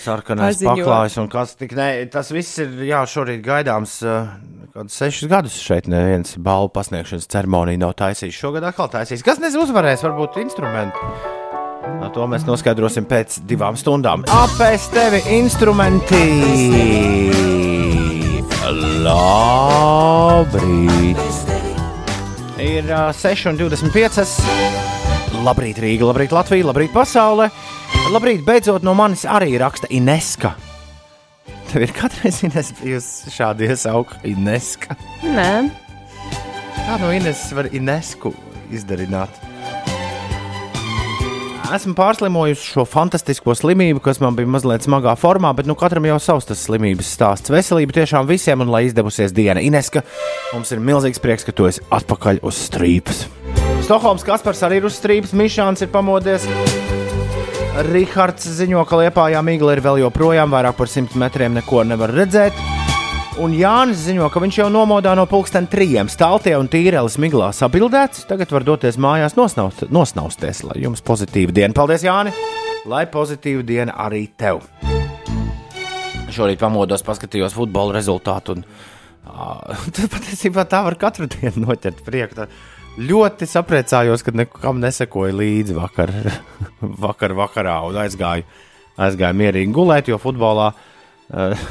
Sarkanais 0.00 0.60
paklājs 0.62 1.16
un 1.18 1.26
kas 1.32 1.56
tik 1.58 1.72
ne. 1.74 1.88
Tas 2.12 2.28
viss 2.30 2.60
ir, 2.62 2.76
jā, 2.86 3.00
šorīt 3.10 3.40
gaidāms. 3.42 3.96
Uh, 4.04 4.28
Kādus 4.70 4.94
sešus 5.00 5.26
gadus 5.32 5.56
šeit 5.58 5.88
neviens 5.90 6.36
balvu 6.38 6.68
pasniegšanas 6.76 7.26
ceremonija 7.32 7.80
nav 7.82 7.96
taisījis. 7.98 8.36
Šogad 8.38 8.68
atkal 8.68 8.86
taisīs. 8.92 9.24
Kas 9.26 9.40
nezinu, 9.42 9.64
uzvarēs, 9.66 10.04
varbūt 10.06 10.38
instrumenti. 10.44 11.00
No 11.98 12.12
to 12.14 12.28
mēs 12.30 12.46
noskaidrosim 12.46 13.08
pēc 13.10 13.40
divām 13.50 13.74
stundām. 13.80 14.22
Apēs 14.30 14.86
tevi 14.94 15.24
instrumenti! 15.40 16.22
Labrīt! 19.06 20.60
Ir 22.60 22.84
uh, 22.92 23.10
6,25. 23.16 24.44
Labrīt, 25.44 25.78
Rīga, 25.80 26.04
labrīt, 26.10 26.32
Latvija, 26.36 26.66
labrīt, 26.68 26.92
pasaule. 26.94 27.50
Labrīt, 28.14 28.44
beidzot 28.46 28.82
no 28.86 28.94
manis 28.98 29.24
arī 29.26 29.58
raksta 29.60 29.86
Ineska. 29.90 30.54
Tev 31.70 31.82
ir 31.86 31.92
kādreiz 31.94 32.42
Ines, 32.46 32.72
bijusi 32.80 33.30
šādi 33.34 33.68
iesauka 33.70 34.18
Ineska. 34.26 34.96
Nē, 35.22 35.70
Kā 36.90 36.96
no 36.98 37.12
Ineses 37.14 37.52
var 37.54 37.68
Inesku 37.76 38.32
izdarināt? 38.74 39.49
Esmu 41.70 41.92
pārslimojusi 41.94 42.72
šo 42.72 42.82
fantastisko 42.88 43.54
slimību, 43.54 44.00
kas 44.02 44.18
man 44.18 44.34
bija 44.34 44.50
mazliet 44.50 44.82
smagā 44.82 45.12
formā, 45.20 45.52
bet 45.54 45.68
nu 45.70 45.76
katram 45.78 46.08
jau 46.08 46.16
savs 46.18 46.48
tas 46.48 46.64
slimības 46.66 47.12
stāsts. 47.14 47.52
Veselība 47.52 47.94
tiešām 48.00 48.26
visiem, 48.26 48.64
un 48.64 48.72
lai 48.74 48.88
izdevusies 48.88 49.30
diena. 49.36 49.62
Ineska, 49.62 50.02
mums 50.50 50.74
ir 50.74 50.82
milzīgs 50.82 51.22
prieks, 51.22 51.46
ka 51.46 51.54
tu 51.54 51.68
esi 51.70 51.84
atpakaļ 51.94 52.42
uz 52.42 52.58
strīpas. 52.66 53.22
Stokholmas 53.86 54.26
Kaspars 54.26 54.64
arī 54.66 54.80
ir 54.80 54.90
uz 54.90 54.98
strīpas, 54.98 55.36
Mišāns 55.36 55.86
ir 55.86 55.94
pamodies. 55.94 56.48
Rihards 57.92 58.50
ziņo, 58.58 58.82
ka 58.90 58.98
Liepājā 59.04 59.46
mīgla 59.46 59.78
ir 59.78 59.86
vēl 59.86 60.02
joprojām 60.02 60.50
vairāk 60.50 60.74
par 60.80 60.90
100 60.90 61.22
metriem, 61.22 61.54
neko 61.60 61.86
nevar 61.86 62.10
redzēt. 62.18 62.79
Un 63.38 63.52
Jānis 63.54 64.00
ziņo, 64.08 64.26
ka 64.32 64.40
viņš 64.42 64.56
jau 64.58 64.66
nomodā 64.74 65.12
no 65.14 65.22
pulksten 65.30 65.68
trījiem. 65.70 66.08
Stāltie 66.10 66.56
un 66.58 66.66
tīrelis 66.70 67.14
miglā 67.22 67.52
sabildēts. 67.54 68.24
Tagad 68.26 68.50
var 68.50 68.64
doties 68.66 68.98
mājās 68.98 69.36
nosnaust, 69.38 69.84
nosnausties, 69.94 70.64
lai 70.66 70.80
jums 70.82 71.02
pozitīva 71.06 71.54
diena. 71.54 71.76
Paldies, 71.76 72.02
Jāni! 72.02 72.32
Lai 72.90 73.04
pozitīva 73.12 73.62
diena 73.66 73.94
arī 74.02 74.24
tev! 74.34 74.64
Šorīt 76.34 76.58
pamodos, 76.58 77.04
paskatījos 77.06 77.54
futbola 77.54 77.94
rezultātu. 77.94 78.58
Un, 78.58 78.64
uh, 79.30 79.84
patiesībā 80.16 80.66
tā 80.66 80.82
var 80.88 80.98
katru 80.98 81.28
dienu 81.30 81.68
noķert 81.68 82.02
priekšā. 82.06 82.48
Ļoti 82.98 83.46
sapriecājos, 83.46 84.24
ka 84.26 84.34
nekam 84.34 84.82
nesekoju 84.82 85.38
līdzi 85.38 85.76
vakar, 85.78 86.10
vakar 87.06 87.36
vakarā 87.38 87.78
un 87.86 88.00
aizgāju, 88.02 88.42
aizgāju 88.98 89.38
mierīgi 89.38 89.76
gulēt, 89.76 90.10
jo 90.10 90.18
futbolā 90.18 90.72
uh, 90.74 91.70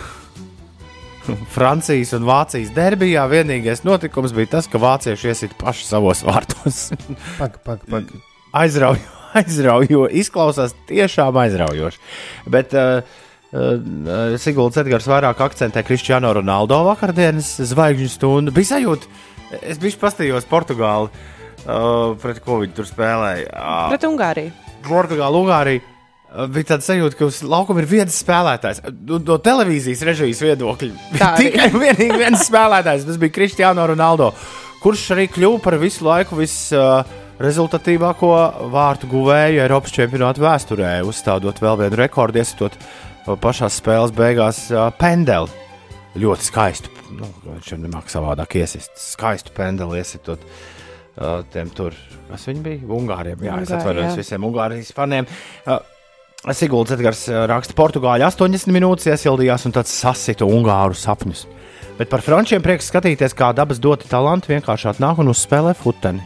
Francijas 1.54 2.12
un 2.18 2.26
Vācijas 2.28 2.72
derbijā 2.76 3.24
vienīgais 3.30 3.84
notikums 3.88 4.34
bija 4.36 4.56
tas, 4.58 4.68
ka 4.70 4.82
vācieši 4.82 5.32
iesita 5.32 5.58
paši 5.60 5.88
savos 5.88 6.24
vārtos. 6.28 6.90
Pag, 7.40 7.58
pag, 7.66 7.84
pag. 7.90 8.12
aizraujo, 8.58 9.10
aizraujo, 9.40 10.06
izklausās 10.22 10.76
tiešām 10.90 11.38
aizraujoši. 11.44 12.02
Bet 12.50 12.76
uh, 12.78 13.02
uh, 13.54 14.38
Siguldas 14.42 14.82
Edgars 14.84 15.10
vairāk 15.10 15.42
akcentē 15.46 15.84
Kristiāno 15.88 16.34
Ronaldo 16.40 16.82
vakardienas 16.88 17.56
zvaigžņu 17.72 18.10
stundu. 18.14 18.56
Bija 18.56 18.76
sajūta, 18.76 19.12
es 19.62 19.82
biju 19.82 20.02
pastījos 20.02 20.50
Portugāli, 20.50 21.14
uh, 21.66 22.18
pret 22.22 22.42
ko 22.46 22.62
viņi 22.64 22.76
tur 22.78 22.90
spēlēja. 22.90 23.54
Uh, 23.54 23.88
pret 23.94 24.10
Ungāriju. 24.10 24.58
Portugāla, 24.88 25.44
Ungārija. 25.44 25.86
Uh, 26.30 26.46
Bija 26.46 26.76
tāds 26.76 26.86
sajūta, 26.86 27.18
ka 27.18 27.26
uz 27.26 27.40
laukuma 27.42 27.82
ir 27.82 27.88
viens 27.90 28.14
spēlētājs. 28.22 28.84
No, 29.10 29.38
televīzijas 29.42 30.04
režijas 30.06 30.44
viedokļa 30.46 30.92
tikai 31.42 31.70
vienīgi 31.74 32.20
viens 32.22 32.46
spēlētājs. 32.46 33.08
Tas 33.08 33.18
bija 33.22 33.34
Kristiāno 33.34 33.88
Ronaldo, 33.90 34.28
kurš 34.84 35.08
arī 35.16 35.26
kļuva 35.34 35.60
par 35.64 35.76
visu 35.82 36.06
laiku 36.06 36.38
visrezultatīvāko 36.38 38.32
vārtu 38.76 39.10
guvēju 39.10 39.64
Eiropas 39.66 39.96
čempionāta 39.96 40.46
vēsturē, 40.46 40.92
uzstādot 41.10 41.58
vēl 41.66 41.76
vienu 41.82 41.96
rekordu, 42.04 42.38
iesitot 42.44 42.78
uh, 42.78 43.34
pašā 43.34 43.68
spēles 43.74 44.14
beigās 44.14 44.70
uh, 44.70 44.94
pendeli. 45.02 45.50
Ļoti 46.20 46.44
skaistu, 46.46 46.90
nu, 47.18 47.26
viņš 47.46 47.74
jau 47.74 47.78
nemāķi 47.82 48.10
savādāk 48.14 48.50
iesist. 48.62 48.92
Skaistu 49.02 49.50
pendeli 49.58 49.98
iesitot 50.02 50.42
uh, 50.46 51.42
tiem 51.54 51.70
tur, 51.74 51.94
kas 52.30 52.46
viņi 52.50 52.62
bija? 52.66 52.86
Ungāriem. 53.02 53.38
Jā, 53.46 53.62
es 53.62 53.70
Ungāri, 53.70 53.80
atvainojos 53.82 54.14
jā. 54.14 54.20
visiem 54.22 54.46
Ungārijas 54.46 54.94
faniem. 54.98 55.26
Uh, 55.66 55.80
Siguldas 56.56 56.96
Edgars 56.96 57.26
uh, 57.28 57.44
raksta, 57.52 57.76
Portugāļi 57.76 58.24
80 58.24 58.72
minūtes 58.72 59.10
iesildījās 59.12 59.68
un 59.68 59.76
tāds 59.76 59.92
sasita 59.92 60.48
Ungāru 60.48 60.96
sapņus. 60.96 61.46
Bet 62.00 62.08
par 62.08 62.24
frančiem 62.24 62.64
prieks 62.64 62.88
skatīties, 62.88 63.36
kā 63.36 63.52
dabas 63.52 63.82
doti 63.84 64.08
talanti 64.08 64.54
vienkārši 64.54 64.94
atnāk 64.94 65.20
un 65.20 65.34
uzspēlē 65.34 65.76
futeni. 65.76 66.24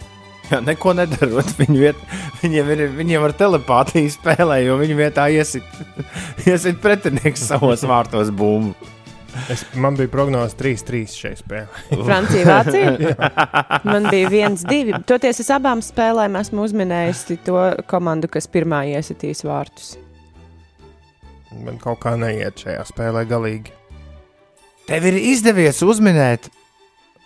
Jā, 0.51 0.59
neko 0.61 0.93
nedarot. 0.93 1.49
Viņi 1.61 1.81
viet, 1.81 2.01
viņiem, 2.43 2.71
ir, 2.75 2.83
viņiem 2.93 3.25
ar 3.25 3.33
telepātiju 3.39 4.11
spēlē, 4.13 4.59
jo 4.67 4.77
viņi 4.81 4.97
vietā 4.99 5.29
iesit, 5.33 5.65
iesit 6.49 6.81
pretinieks 6.83 7.47
savos 7.49 7.85
vārtos 7.91 8.29
bumbu. 8.29 8.75
Es, 9.49 9.63
man 9.81 9.97
bija 9.97 10.11
prognoze 10.13 10.53
3-3 10.59 11.07
šai 11.09 11.31
spēlē. 11.39 12.03
Francija, 12.05 12.45
Vācija. 12.45 13.31
Man 13.81 14.05
bija 14.13 14.29
viens, 14.29 14.61
divi. 14.69 14.93
Toties 15.09 15.41
es 15.41 15.49
abām 15.55 15.81
spēlēm 15.81 16.37
esmu 16.37 16.67
uzminējusi 16.67 17.41
to 17.47 17.57
komandu, 17.89 18.29
kas 18.29 18.45
pirmā 18.45 18.85
iesitīs 18.93 19.41
vārtus. 19.47 19.95
Man 21.63 21.77
kaut 21.81 22.01
kā 22.03 22.15
neiet 22.19 22.63
šajā 22.63 22.83
spēlē 22.89 23.25
galīgi. 23.29 23.71
Tev 24.87 25.05
ir 25.07 25.15
izdevies 25.19 25.79
uzminēt 25.85 26.49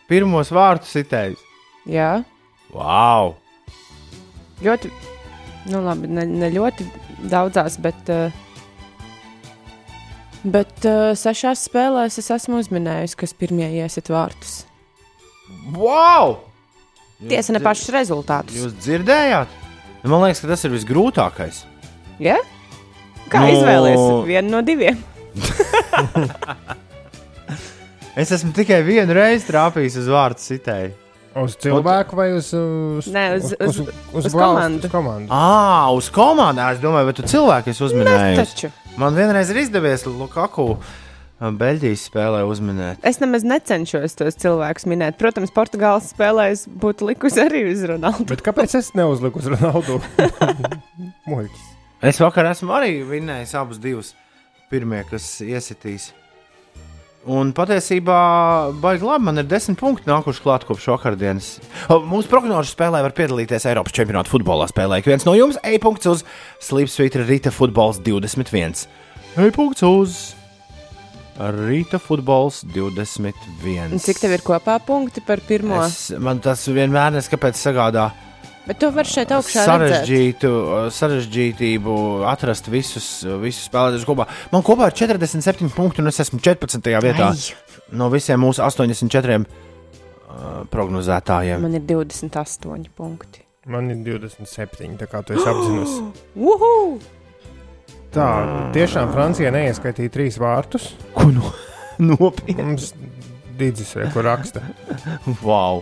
pirmos 0.10 0.51
vārtus 0.53 0.91
sitējus. 0.93 1.41
Jā, 1.88 2.24
Wow! 2.75 3.36
ļoti, 4.63 4.89
nu 5.72 5.79
labi, 5.86 6.10
ne, 6.12 6.25
ne 6.27 6.50
ļoti 6.51 6.88
daudzās, 7.31 7.77
bet, 7.81 8.10
uh, 8.12 8.34
bet 10.43 10.88
uh, 10.88 11.13
sešās 11.17 11.63
spēlēs 11.69 12.19
es 12.19 12.27
esmu 12.34 12.60
uzminējusi, 12.63 13.17
kas 13.22 13.36
pirmie 13.38 13.69
iesit 13.79 14.12
vārtus. 14.12 14.65
wow! 15.77 16.41
Tiesa 17.17 17.55
ne 17.55 17.62
pašus 17.63 17.89
rezultātus. 17.96 18.60
Jūs 18.60 18.75
dzirdējāt? 18.84 19.55
Man 20.03 20.22
liekas, 20.22 20.43
ka 20.43 20.51
tas 20.51 20.62
ir 20.67 20.75
visgrūtākais. 20.75 21.63
Ja? 22.22 22.38
Kā 23.31 23.41
Nu- 23.43 23.53
izvēlēties? 23.55 24.25
Vienu 24.29 24.50
no 24.55 24.62
diviem. 24.65 24.98
Es 28.17 28.31
esmu 28.34 28.50
tikai 28.57 28.79
vienu 28.81 29.13
reizi 29.13 29.46
trāpījis 29.51 30.00
uz 30.01 30.07
vārdu 30.10 30.41
sitēju. 30.41 30.93
Uz 31.38 31.53
cilvēku 31.62 32.17
vai 32.17 32.31
uz, 32.34 32.48
uz, 32.57 33.05
Nē, 33.13 33.25
uz- 33.38 33.51
uz- 33.62 33.77
uz 33.86 34.25
valsts, 34.25 34.34
komandu. 34.34 34.88
Uz 34.88 34.91
komandu. 34.96 35.27
Ah, 35.29 35.91
uz 35.93 36.07
komandu. 36.10 36.63
Es 36.74 36.79
domāju, 36.81 37.12
vai 37.12 37.13
tu 37.13 37.22
cilvēku 37.29 37.69
esi 37.69 37.84
uzminējis. 37.86 38.39
Taču 38.55 38.72
Man 38.98 39.13
vienreiz 39.13 39.51
ir 39.53 39.60
izdevies 39.62 40.07
Lukaku 40.10 40.79
Beļģijas 41.38 42.07
spēlē 42.10 42.41
uzminēt. 42.50 42.98
es 43.05 43.19
nemaz 43.22 43.43
necenšos 43.46 44.17
tos 44.17 44.34
cilvēkus 44.41 44.89
minēt. 44.89 45.19
Protams, 45.22 45.53
Portugāles 45.53 46.10
spēlēs 46.10 46.65
būtu 46.65 47.05
likusi 47.13 47.38
arī 47.46 47.67
uz 47.72 47.86
Ronaldu. 47.86 48.25
Bet 48.34 48.41
kāpēc 48.41 48.74
es 48.81 48.96
neuzliku 48.98 49.38
uz 49.38 49.46
Ronaldu? 49.53 50.01
Muļķis. 51.29 51.76
Es 52.05 52.19
vakar 52.21 52.45
esmu 52.51 52.75
arī 52.77 52.99
vinnējis 53.07 53.55
abus 53.57 53.81
divus 53.81 54.13
pirmie, 54.69 55.01
kas 55.09 55.39
iesitīs. 55.41 56.11
Un 57.27 57.49
patiesībā, 57.51 58.17
baigi 58.79 59.03
labi, 59.03 59.25
man 59.27 59.41
ir 59.41 59.47
desmit 59.49 59.79
punkti 59.81 60.07
nākuši 60.07 60.43
klāt 60.45 60.63
kopš 60.67 60.85
vakardienas. 60.93 61.47
Mūsu 62.11 62.29
prognožu 62.31 62.71
spēlē 62.71 63.01
var 63.03 63.15
piedalīties 63.17 63.65
Eiropas 63.67 63.95
čempionāta 63.97 64.31
futbolā. 64.31 64.69
Spēlē 64.71 65.01
ik 65.01 65.09
viens 65.09 65.25
no 65.27 65.33
jums 65.35 65.57
e-punkts 65.65 66.07
uz 66.07 66.23
Slipsvītra 66.63 67.25
Rīta 67.27 67.51
futbols 67.51 67.99
21. 68.05 68.85
E-punkts 69.43 69.83
uz 69.89 70.21
Rīta 71.37 71.99
futbols 72.01 72.61
21. 72.77 73.97
Un 73.97 74.05
Cik 74.05 74.21
tev 74.21 74.37
ir 74.37 74.45
kopā 74.45 74.77
punkti 74.85 75.25
par 75.25 75.43
pirmo? 75.49 75.81
Es... 75.83 76.13
Es, 76.13 76.21
man 76.21 76.39
tas 76.45 76.63
vienmēr 76.69 77.17
neskapēc 77.17 77.59
sagādā 77.59 78.07
Bet 78.67 78.81
to 78.81 78.89
var 78.91 79.07
šeit 79.07 79.31
augšā 79.31 79.63
redzēt. 79.63 80.03
sarežģītu, 80.03 80.50
sarežģītību 80.91 81.95
atrast 82.27 82.67
visus, 82.71 83.07
visus 83.41 83.69
spēlētājus 83.69 84.07
kopā. 84.07 84.25
Man 84.51 84.65
kopā 84.67 84.89
ir 84.91 84.97
47 85.00 85.71
punkti, 85.75 86.03
un 86.03 86.12
es 86.12 86.19
esmu 86.24 86.41
14. 86.43 86.83
vietā 87.03 87.29
Ai, 87.31 87.57
no 87.95 88.09
visiem 88.12 88.41
mūsu 88.43 88.65
84 88.65 89.38
uh, 89.39 89.45
prognozētājiem. 90.74 91.63
man 91.63 91.77
ir 91.79 91.86
28 91.88 92.91
punkti. 92.97 93.45
Man 93.67 93.89
ir 93.91 94.03
27, 94.03 94.97
tā 95.00 95.07
kā 95.12 95.24
tu 95.27 95.36
esi 95.36 95.47
apzinos. 95.47 95.95
Uhu! 96.51 96.74
Tā, 98.15 98.27
tiešām 98.75 99.12
Francija 99.15 99.51
neieskaitīja 99.55 100.12
trīs 100.12 100.38
vārtus. 100.39 100.91
Ko 101.15 101.27
no, 101.31 101.51
nopietni? 102.12 102.63
Mums 102.63 102.91
Dīdzis 103.57 103.95
ir, 103.97 104.12
kur 104.13 104.27
raksta. 104.27 104.62
Wow. 105.41 105.81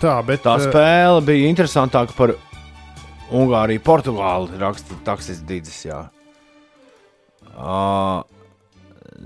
Tā, 0.00 0.18
bet 0.26 0.44
Tā 0.44 0.58
eh, 0.58 0.66
spēle 0.68 1.22
bija 1.24 1.48
interesantāka 1.50 2.16
par 2.16 2.34
Ungāriju, 3.34 3.82
Portugāli. 3.84 4.58
Raksta 4.60 4.98
taksis 5.06 5.40
jā. 5.86 6.02
Uh, 7.56 8.20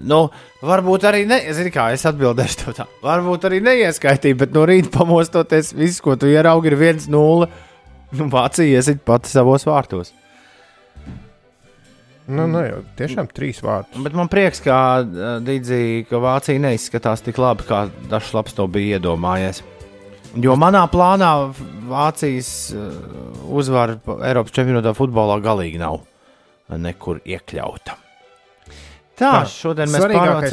nu, 0.07 0.21
varbūt 0.63 1.09
arī 1.11 1.25
ne, 1.27 1.41
zini, 1.57 1.73
kā 1.75 1.89
es 1.95 2.07
atbildēšu 2.07 2.61
tev 2.63 2.77
tā. 2.79 2.87
Varbūt 3.03 3.49
arī 3.49 3.59
neieskaitīja, 3.67 4.39
bet 4.45 4.55
no 4.55 4.63
rīta 4.71 4.93
pamostoties, 4.95 5.75
viss, 5.75 6.03
ko 6.05 6.15
tu 6.15 6.31
ieraugi, 6.31 6.71
ir 6.71 6.79
1-0. 6.79 7.51
Nu, 8.11 8.31
Vācija 8.31 8.79
iesit 8.79 9.03
pati 9.07 9.31
savos 9.31 9.67
vārtos. 9.67 10.15
Nu, 12.31 12.47
nu, 12.47 12.63
jau 12.63 12.81
tiešām 12.99 13.27
trīs 13.35 13.59
vārtus. 13.65 13.99
Bet 14.05 14.15
man 14.15 14.31
prieks, 14.31 14.63
ka 14.63 15.03
Dīdzī, 15.43 16.07
ka 16.07 16.23
Vācija 16.23 16.63
neizskatās 16.63 17.27
tik 17.27 17.43
labi, 17.43 17.67
kā 17.67 17.89
Dažs 18.11 18.31
Labs 18.37 18.55
to 18.55 18.69
bija 18.71 19.01
iedomājies. 19.01 19.65
Jo 20.39 20.55
manā 20.59 20.85
plānā 20.93 21.31
Vācijas 21.91 22.51
uh, 22.77 22.93
uzvara 23.51 23.97
Eiropas 24.29 24.55
čempionātā 24.55 24.93
futbolā 24.95 25.41
galīgi 25.43 25.81
nav 25.81 26.05
nekur 26.79 27.19
iekļauta. 27.27 27.97
Tā, 29.21 29.33
šodien 29.51 29.91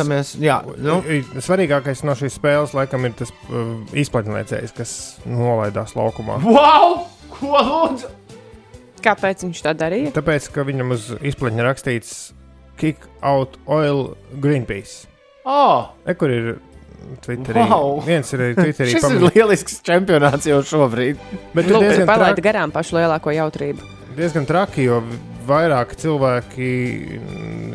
mēs. 0.10 0.34
Jā, 0.44 0.58
nu, 0.82 0.98
Svarīgākais 1.40 2.02
no 2.04 2.18
šīs 2.20 2.36
spēles 2.36 2.74
laikam 2.76 3.06
ir 3.08 3.14
tas 3.16 3.30
uh, 3.48 3.76
izplatniecējs, 3.96 4.74
kas 4.76 4.96
nolaidās 5.30 5.94
laukumā. 5.96 6.42
wow! 6.44 7.06
Ko 7.38 7.62
lūdzu? 7.62 8.10
Kāpēc 9.06 9.46
viņš 9.46 9.62
tā 9.64 9.76
darīja? 9.78 10.12
Tāpēc, 10.16 10.50
ka 10.56 10.66
viņam 10.68 10.96
uz 10.96 11.12
izplatņa 11.22 11.68
rakstīts 11.70 12.16
Kick 12.78 13.08
out 13.26 13.56
oil 13.66 14.18
Greenpeace. 14.42 15.08
Oh, 15.48 15.94
E, 16.06 16.13
kur 16.18 16.34
ir 16.34 16.50
Twitterī? 17.26 17.64
Wow! 17.70 18.02
Viens 18.06 18.34
ir 18.36 18.44
arī 18.48 18.58
Twitterī. 18.62 18.92
šis 18.96 19.08
ir 19.10 19.24
lielisks 19.30 19.80
čempionāts 19.88 20.48
jau 20.50 20.60
šobrīd. 20.66 21.22
Bet 21.56 21.70
tur 21.70 21.82
diezgan, 21.84 22.06
palaida 22.10 22.36
traki, 22.36 22.46
garām 22.50 22.74
pašu 22.76 22.98
lielāko 23.00 23.34
jautrību. 23.36 23.88
diezgan 24.18 24.48
traki, 24.50 24.88
jo 24.90 25.02
vairāk 25.48 25.94
cilvēki 25.96 26.70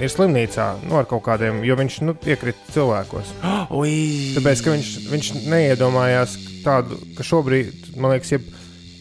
ir 0.02 0.10
slimnīcā 0.12 0.66
nu, 0.84 0.96
ar 1.00 1.06
kaut 1.08 1.22
kādiem, 1.24 1.62
jo 1.64 1.76
viņš 1.78 2.00
nu, 2.04 2.14
iekrita 2.28 2.74
cilvēkos. 2.74 3.30
Ui, 3.80 3.92
Tāpēc, 4.36 4.64
ka 4.66 4.74
viņš, 4.74 4.90
viņš 5.12 5.30
neiedomājās 5.48 6.34
tādu, 6.66 6.98
ka 7.16 7.24
šobrīd, 7.26 7.94
man 7.96 8.12
liekas, 8.14 8.34
jeb, 8.36 8.50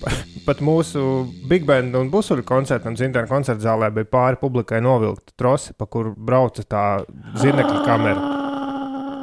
pat 0.48 0.62
mūsu 0.66 1.04
Big 1.50 1.66
Band 1.68 1.98
un 2.00 2.10
Busuļu 2.14 2.46
koncertam, 2.48 2.96
Zintāna 2.98 3.28
koncerta 3.30 3.62
zālē 3.68 3.92
bija 3.94 4.08
pāri 4.14 4.40
publikai 4.42 4.80
novilkta 4.82 5.36
trosi, 5.38 5.76
pa 5.78 5.86
kur 5.92 6.14
brauca 6.16 6.64
tā 6.64 6.86
zinekļa 7.44 7.82
kamera. 7.90 8.38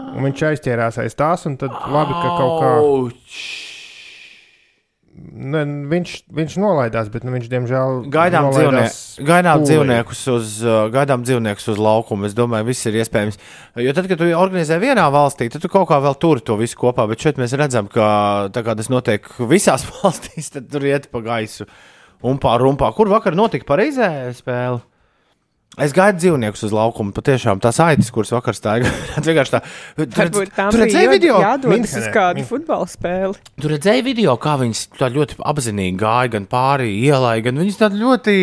Un 0.08 0.28
viņš 0.28 0.44
aizķērās 0.52 1.00
aiz 1.04 1.16
tās, 1.18 1.46
un 1.50 1.58
tad 1.60 1.74
labi, 1.92 2.14
ka 2.16 2.36
kaut 2.38 2.54
kā 2.62 2.76
Auč! 2.82 3.40
ne, 5.18 5.62
viņš, 5.90 6.12
viņš 6.34 6.56
nolaidās, 6.60 7.08
bet 7.12 7.24
nu, 7.26 7.32
viņš 7.34 7.48
diemžēl 7.50 7.94
Gaidām, 8.12 8.48
dzīvnie, 8.54 8.84
gaidām, 9.26 9.60
pūlī. 9.62 9.68
dzīvniekus 9.70 10.22
uz, 10.32 10.56
uh, 10.64 10.80
gaidām 10.94 11.24
dzīvniekus 11.26 11.70
uz 11.74 11.80
laukumu. 11.82 12.28
Es 12.28 12.36
domāju, 12.38 12.68
viss 12.70 12.88
ir 12.88 12.98
iespējams. 13.02 13.40
Jo 13.84 13.94
tad, 13.96 14.08
kad 14.10 14.20
tu 14.20 14.28
organizē 14.38 14.78
vienā 14.82 15.06
valstī, 15.14 15.50
tad 15.52 15.64
tu 15.64 15.70
kaut 15.72 15.88
kā 15.90 16.00
vēl 16.04 16.18
turi 16.22 16.44
to 16.44 16.58
visu 16.60 16.78
kopā. 16.80 17.08
Bet 17.10 17.24
šeit 17.24 17.40
mēs 17.40 17.56
redzam, 17.58 17.90
ka 17.92 18.08
tā 18.54 18.64
kā 18.66 18.76
tas 18.78 18.90
notiek 18.92 19.26
visās 19.54 19.86
valstīs, 19.98 20.52
tad 20.54 20.70
tur 20.72 20.86
iet 20.88 21.10
pa 21.12 21.22
gaisu 21.24 21.68
un 22.26 22.40
pāri 22.42 22.66
rumpā. 22.66 22.92
Kur 22.96 23.10
vakar 23.12 23.36
notika 23.38 23.68
Parīzē 23.68 24.10
spēle? 24.38 24.82
Es 25.78 25.92
gaidu 25.94 26.18
dzīvniekus 26.18 26.64
uz 26.66 26.72
laukumu. 26.74 27.12
Patiešām 27.14 27.60
tās 27.62 27.76
aitas, 27.84 28.08
kuras 28.14 28.32
vakar 28.34 28.56
stāja. 28.56 28.88
vienkārši 29.26 29.52
tā. 29.54 29.60
Tu 29.94 30.06
redz- 30.06 30.18
Varbūt 30.18 30.50
tam 30.56 30.72
tu 30.74 30.80
redzēji 30.80 31.06
bija 31.06 31.12
video? 31.12 31.36
jādodas 31.44 31.94
uz 32.00 32.08
kādu 32.14 32.44
futbola 32.48 32.88
spēli. 32.90 33.38
Tur 33.62 33.74
redzēja 33.76 34.02
video, 34.06 34.34
kā 34.42 34.56
viņas 34.58 34.82
tā 34.98 35.10
ļoti 35.14 35.38
apzinīgi 35.52 35.94
gāja 36.02 36.32
gan 36.34 36.48
pāri 36.50 36.90
ielai, 37.06 37.36
gan 37.46 37.62
viņas 37.62 37.78
tādu 37.84 38.02
ļoti 38.02 38.36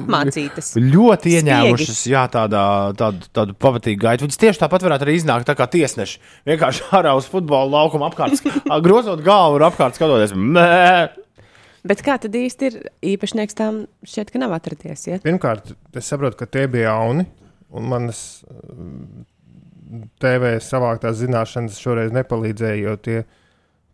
Apmācītas. 0.00 0.72
Ļoti 0.80 1.36
ieņēmušas, 1.40 2.00
jā, 2.14 2.24
tādā, 2.32 2.64
tādu, 2.96 3.28
tādu 3.36 3.56
pamatīgu 3.60 4.00
gaitu. 4.06 4.24
Viņas 4.24 4.40
tieši 4.40 4.64
tāpat 4.64 4.88
varētu 4.88 5.04
arī 5.08 5.18
iznākt 5.20 5.50
tā 5.52 5.58
kā 5.60 5.68
tiesneši. 5.76 6.16
Vienkārši 6.48 6.88
ārā 6.96 7.12
uz 7.20 7.28
futbola 7.28 7.68
laukuma 7.76 8.08
apkārt, 8.08 8.40
grozot 8.86 9.20
galvu 9.26 9.60
un 9.60 9.68
apkārt 9.68 10.00
skatoties. 10.00 10.32
Mē! 10.32 11.19
Bet 11.86 12.02
kā 12.04 12.16
tad 12.20 12.34
īsti 12.36 12.68
ir 12.68 12.78
īpašnieks 13.14 13.56
tam 13.56 13.84
šķiet, 14.04 14.32
ka 14.34 14.40
nav 14.42 14.54
atradies? 14.56 15.06
Ja? 15.08 15.20
Pirmkārt, 15.24 15.72
es 15.96 16.10
saprotu, 16.12 16.38
ka 16.42 16.48
tie 16.50 16.66
bija 16.70 16.92
jauni, 16.92 17.24
un 17.72 17.88
manas 17.88 18.20
uh, 18.44 18.82
TV 20.22 20.54
savāktās 20.64 21.18
zināšanas 21.22 21.80
šoreiz 21.80 22.12
nepalīdzēja, 22.14 22.82
jo 22.84 22.96
tie, 23.00 23.22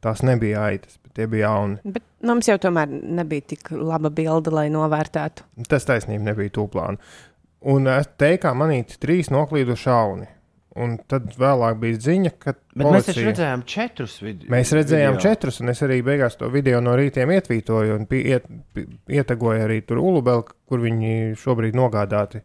tās 0.05 0.23
nebija 0.27 0.67
aitas, 0.71 0.99
bet 1.05 1.17
tie 1.21 1.29
bija 1.31 1.53
jauni. 1.53 1.95
Bet 1.97 2.05
mums 2.27 2.51
jau 2.51 2.59
tomēr 2.61 2.91
nebija 2.91 3.47
tik 3.55 3.71
laba 3.73 4.11
bilde, 4.13 4.53
lai 4.55 4.67
novērtētu. 4.75 5.47
Tas 5.71 5.89
taisnība 5.89 6.33
nebija 6.33 6.57
tūplāna. 6.59 6.99
Un 7.67 7.89
ka 8.43 8.53
manīti 8.55 8.99
trīs 9.03 9.33
noklīduši 9.33 9.87
šauni. 9.89 10.29
Un 10.77 10.99
tad 11.09 11.31
vēlāk 11.41 11.79
bija 11.81 11.97
ziņa, 12.05 12.31
ka 12.39 12.53
Bet 12.53 12.87
mēs 12.87 13.07
taču 13.07 13.21
policija- 13.23 13.27
redzējām 13.31 13.63
četrus 13.65 14.19
video. 14.21 14.51
Mēs 14.53 14.73
redzējām 14.77 15.15
video. 15.17 15.23
četrus, 15.25 15.61
un 15.61 15.69
es 15.73 15.81
arī 15.81 16.03
beigās 16.05 16.37
to 16.37 16.49
video 16.53 16.81
no 16.81 16.93
rītiem 16.97 17.33
ietvītoju, 17.33 17.95
un 17.97 18.05
pi- 18.07 18.25
iet, 18.29 18.45
pi- 18.75 18.85
ietegoju 19.09 19.65
arī 19.65 19.79
tur 19.87 19.97
Ulubeli, 20.03 20.45
kur 20.69 20.79
viņi 20.85 21.33
šobrīd 21.41 21.73
nogādāti. 21.73 22.43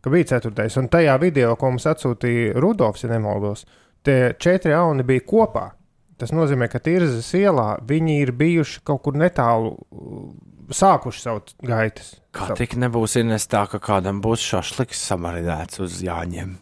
Ka 0.00 0.10
bija 0.10 0.24
ceturtais, 0.38 0.76
un 0.76 0.88
tajā 0.88 1.18
video, 1.18 1.56
ko 1.56 1.70
mums 1.72 1.84
atsūtīja 1.84 2.54
Rudolfs, 2.62 3.02
ja 3.02 3.08
nemaldos, 3.10 3.64
tie 4.04 4.34
četri 4.38 4.70
jauni 4.70 5.02
bija 5.02 5.20
kopā. 5.26 5.70
Tas 6.16 6.30
nozīmē, 6.30 6.70
ka 6.70 6.78
Tirzas 6.78 7.32
ielā 7.34 7.80
viņi 7.84 8.20
ir 8.22 8.30
bijuši 8.32 8.84
kaut 8.84 9.02
kur 9.02 9.14
netālu, 9.14 9.74
uh, 9.90 10.32
sākuši 10.70 11.20
savu 11.20 11.42
gaitas. 11.66 12.20
Kā 12.32 12.46
Savu- 12.52 12.56
tik 12.56 12.76
nebūs 12.78 13.16
Ines 13.20 13.46
tā, 13.48 13.68
ka 13.68 13.78
kādam 13.80 14.20
būs 14.22 14.44
šašliks 14.46 15.02
samarinēts 15.10 15.80
uz 15.80 16.00
Jāņiem? 16.02 16.54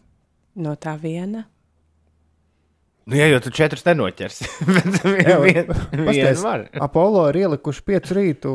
No 0.61 0.75
tā 0.77 0.97
viena. 1.01 1.47
Nu, 3.09 3.17
ja 3.19 3.27
jau 3.27 3.41
tu 3.43 3.51
četrus 3.51 3.83
nenoķers, 3.87 4.37
bet 4.77 4.99
Jā, 5.27 5.39
vien, 5.43 5.67
pasties. 5.67 6.07
viens 6.07 6.43
var. 6.45 6.69
Apollo 6.87 7.25
ir 7.33 7.41
ielikuši 7.41 7.83
piecu 7.89 8.15
rītu 8.19 8.53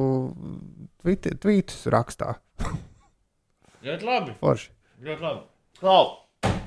tvītus 1.43 1.81
rakstā. 1.91 2.37
Ļoti 3.83 4.07
labi. 4.07 4.37
Forši. 4.39 4.69
Ļoti 5.03 5.25
labi. 5.25 5.43
Klau. 5.81 6.05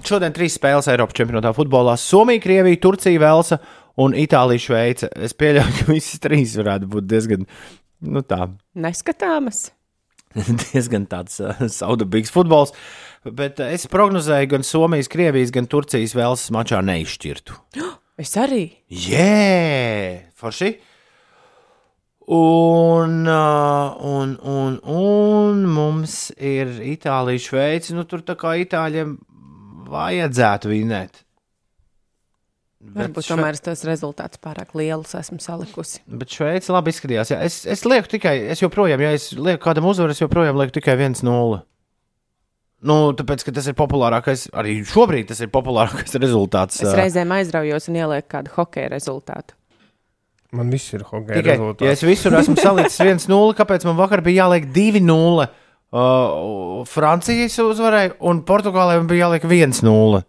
Šodien 0.07 0.35
trīs 0.37 0.55
spēles 0.57 0.88
Eiropas 0.93 1.16
čempionātā 1.16 1.55
futbolā. 1.57 1.97
Somija, 2.01 2.40
Krievija, 2.43 2.81
Turcija, 2.85 3.21
Velsa 3.23 3.59
un 4.01 4.14
Itālija, 4.16 4.62
Šveice. 4.66 5.09
Es 5.16 5.35
pieļauju, 5.37 5.75
ka 5.81 5.88
visas 5.93 6.21
trīs 6.25 6.55
varētu 6.61 6.88
būt 6.93 7.09
diezgan, 7.11 7.45
nu 8.12 8.23
tā, 8.25 8.47
Neskatāmas. 8.81 9.71
diezgan 10.71 11.09
tāds 11.11 11.40
uh, 11.43 11.57
saudabīgs 11.69 12.33
futbols. 12.35 12.75
Bet 13.29 13.61
uh, 13.61 13.69
es 13.75 13.85
prognozēju 13.91 14.49
gan 14.55 14.63
Somijas, 14.65 15.11
Krievijas, 15.13 15.53
gan 15.53 15.67
Turcijas 15.69 16.15
Velsas 16.17 16.53
mačā 16.55 16.83
neizšķirtu. 16.85 17.59
Es 18.21 18.35
arī. 18.37 18.67
Jē, 18.93 20.27
forši. 20.37 20.75
Un, 22.37 23.15
uh, 23.25 23.95
un, 24.05 24.35
un, 24.45 24.75
un 24.85 25.63
mums 25.65 26.19
ir 26.37 26.75
Itālija, 26.85 27.41
Šveice. 27.47 27.95
Nu, 27.97 28.05
tur 28.05 28.21
tā 28.29 28.37
kā 28.37 28.53
itāļiem 28.61 29.15
vajadzētu 29.89 30.71
vinēt. 30.75 31.23
Varbūt 32.93 33.25
Šve- 33.25 33.35
tomēr 33.39 33.57
es 33.57 33.65
tos 33.65 33.83
rezultātus 33.89 34.41
pārāk 34.45 34.77
lielus 34.79 35.17
esmu 35.19 35.41
salikusi. 35.41 36.05
Bet 36.21 36.37
Šveice 36.37 36.77
labi 36.77 36.93
izskatījās. 36.93 37.33
Jā. 37.33 37.41
Es, 37.49 37.59
es 37.69 37.83
lieku 37.89 38.13
tikai, 38.19 38.37
es 38.53 38.61
joprojām, 38.63 39.01
ja 39.01 39.11
es 39.17 39.31
lieku 39.37 39.65
kādam 39.65 39.89
uzvaru, 39.91 40.13
es 40.13 40.21
joprojām 40.23 40.61
lieku 40.61 40.77
tikai 40.77 40.95
1-0. 41.01 41.65
Nu, 42.81 43.12
tāpēc, 43.12 43.43
ka 43.45 43.53
tas 43.53 43.66
ir 43.69 43.77
populārākais, 43.77 44.47
arī 44.57 44.79
šobrīd 44.88 45.29
tas 45.29 45.43
ir 45.45 45.51
populārākais 45.53 46.16
rezultāts. 46.23 46.79
Es 46.81 46.95
reizēm 46.97 47.33
aizraujos 47.37 47.90
un 47.93 47.99
ielieku 48.01 48.31
kādu 48.38 48.55
hokeja 48.55 48.88
rezultātu. 48.95 49.57
Man 50.57 50.73
viss 50.73 50.95
ir 50.97 51.05
hokeja 51.07 51.43
Tikai, 51.43 51.59
rezultāts. 51.59 51.87
ja 51.87 51.93
es 51.95 52.05
visur 52.07 52.35
esmu 52.38 52.57
salicis 52.59 52.97
1-0, 53.29 53.53
kāpēc 53.59 53.85
man 53.87 53.99
vakar 54.01 54.25
bija 54.25 54.47
jāliek 54.47 54.71
2-0? 54.73 55.45
Uh, 55.90 56.81
Francijas 56.87 57.59
uzvarēja, 57.61 58.14
un 58.31 58.40
Portugālē 58.49 58.97
man 59.03 59.11
bija 59.11 59.27
jāliek 59.27 59.45
1-0. 59.45 60.23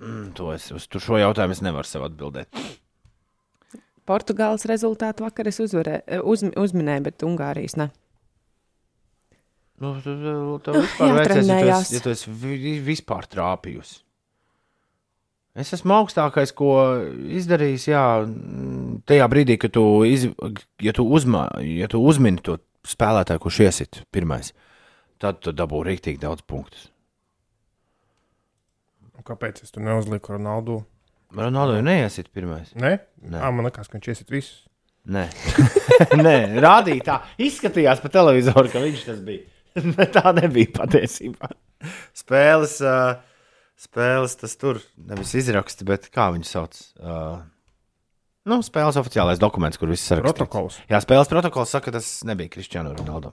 Mm, 0.00 0.30
to 0.36 0.52
es 0.54 0.70
uz 0.72 0.86
to 0.88 1.00
šo 1.02 1.18
jautājumu 1.20 1.56
es 1.56 1.64
nevaru 1.64 1.88
sev 1.88 2.06
atbildēt. 2.06 2.62
Portugāles 4.08 4.64
rezultātu 4.70 5.26
vakar 5.26 5.50
es 5.50 5.58
uzvarē, 5.62 5.98
uz, 6.24 6.46
uzminēju, 6.56 7.04
bet 7.10 7.26
Ungārijas 7.26 7.76
ne. 7.80 7.90
Nu, 9.80 9.94
tu, 10.04 10.12
tu, 10.12 10.32
tu 10.66 10.72
vispār 10.76 11.14
veicies, 11.16 11.48
ja 11.48 11.58
tu 11.64 11.70
esi, 11.80 11.94
ja 11.96 12.00
tu 12.04 12.10
esi 12.12 12.32
vi- 12.42 12.78
vispār 12.84 13.24
trāpījusi. 13.32 14.00
Es 15.60 15.72
esmu 15.74 15.94
augstākais, 15.96 16.52
ko 16.54 16.68
izdarījis. 17.40 17.86
Jā, 17.90 18.02
tajā 19.08 19.26
brīdī, 19.32 19.56
kad 19.58 19.72
tu, 19.74 19.82
iz, 20.06 20.28
ja 20.84 20.92
tu, 20.94 21.04
uzma, 21.08 21.46
ja 21.64 21.88
tu 21.90 21.98
uzmini 22.06 22.38
to 22.46 22.58
spēlētāju, 22.86 23.42
kurš 23.42 23.58
iesit 23.66 24.02
pirmais, 24.14 24.52
tad 25.20 25.40
tu 25.42 25.52
dabū 25.56 25.80
rīktīgi 25.88 26.20
daudz 26.22 26.44
punktus. 26.46 26.86
Kāpēc 29.26 29.60
es 29.64 29.72
tur 29.74 29.82
neuzliku 29.84 30.32
Ronaldu? 30.36 30.78
Ronaldo 31.36 31.76
jau 31.76 31.84
neiesit 31.86 32.30
pirmais. 32.34 32.70
Nē, 32.74 32.94
Nē. 33.22 33.36
Nē. 33.36 33.50
man 33.52 33.66
liekas, 33.68 33.88
ka 33.90 33.98
viņš 33.98 34.08
iesit 34.14 34.32
visus. 34.32 34.62
Nē, 35.10 35.26
Nē 36.24 36.36
rādīja 36.62 37.04
tā. 37.06 37.16
Izskatījās 37.40 38.00
pa 38.04 38.10
televizoru, 38.12 38.68
ka 38.72 38.80
viņš 38.82 39.04
tas 39.08 39.20
bija. 39.24 39.44
Bet 39.96 40.14
tā 40.16 40.32
nebija 40.36 40.72
patiesībā. 40.80 41.50
Spēles, 42.16 42.78
uh, 42.84 43.16
spēles 43.80 44.36
tas 44.40 44.56
tur 44.60 44.82
nevis 44.96 45.32
izraksta, 45.40 45.86
bet 45.88 46.10
kā 46.12 46.28
viņu 46.34 46.48
sauc. 46.48 46.76
Uh, 47.00 47.38
nu, 48.50 48.60
spēles 48.66 48.98
oficiālais 49.00 49.40
dokuments, 49.40 49.80
kur 49.80 49.92
viss 49.92 50.12
ir 50.12 50.20
Protokols. 50.24 50.80
Jā, 50.90 51.00
spēles 51.00 51.30
protokols 51.32 51.72
saka, 51.72 51.88
ka 51.88 51.98
tas 52.00 52.18
nebija 52.28 52.52
Kristiāna 52.52 52.92
Ronaldo. 52.98 53.32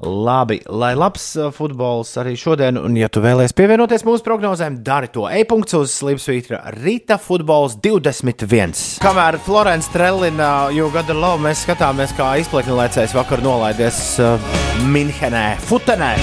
Labi, 0.00 0.62
lai 0.64 0.94
labs 0.96 1.24
uh, 1.36 1.50
futbols 1.52 2.14
arī 2.16 2.32
šodien, 2.40 2.78
un, 2.80 2.94
ja 2.96 3.10
tu 3.12 3.20
vēlēsies 3.20 3.52
pievienoties 3.52 4.06
mūsu 4.08 4.24
prognozēm, 4.24 4.78
dari 4.80 5.10
to 5.12 5.26
e-punkts 5.28 5.76
uz 5.76 5.92
Slimsvītra 5.92 6.62
Rīta 6.72 7.18
futbols 7.20 7.76
21. 7.84 8.72
Kamēr 9.04 9.36
Florence 9.44 9.92
Trellina 9.92 10.70
jau 10.72 10.88
gada 10.94 11.12
labu 11.12 11.44
mēs 11.44 11.66
skatāmies, 11.66 12.14
kā 12.16 12.30
izplakņlēcējs 12.40 13.12
vakar 13.18 13.44
nolaidies 13.44 14.00
uh, 14.24 14.48
Minhenē, 14.88 15.58
Futenē, 15.68 16.14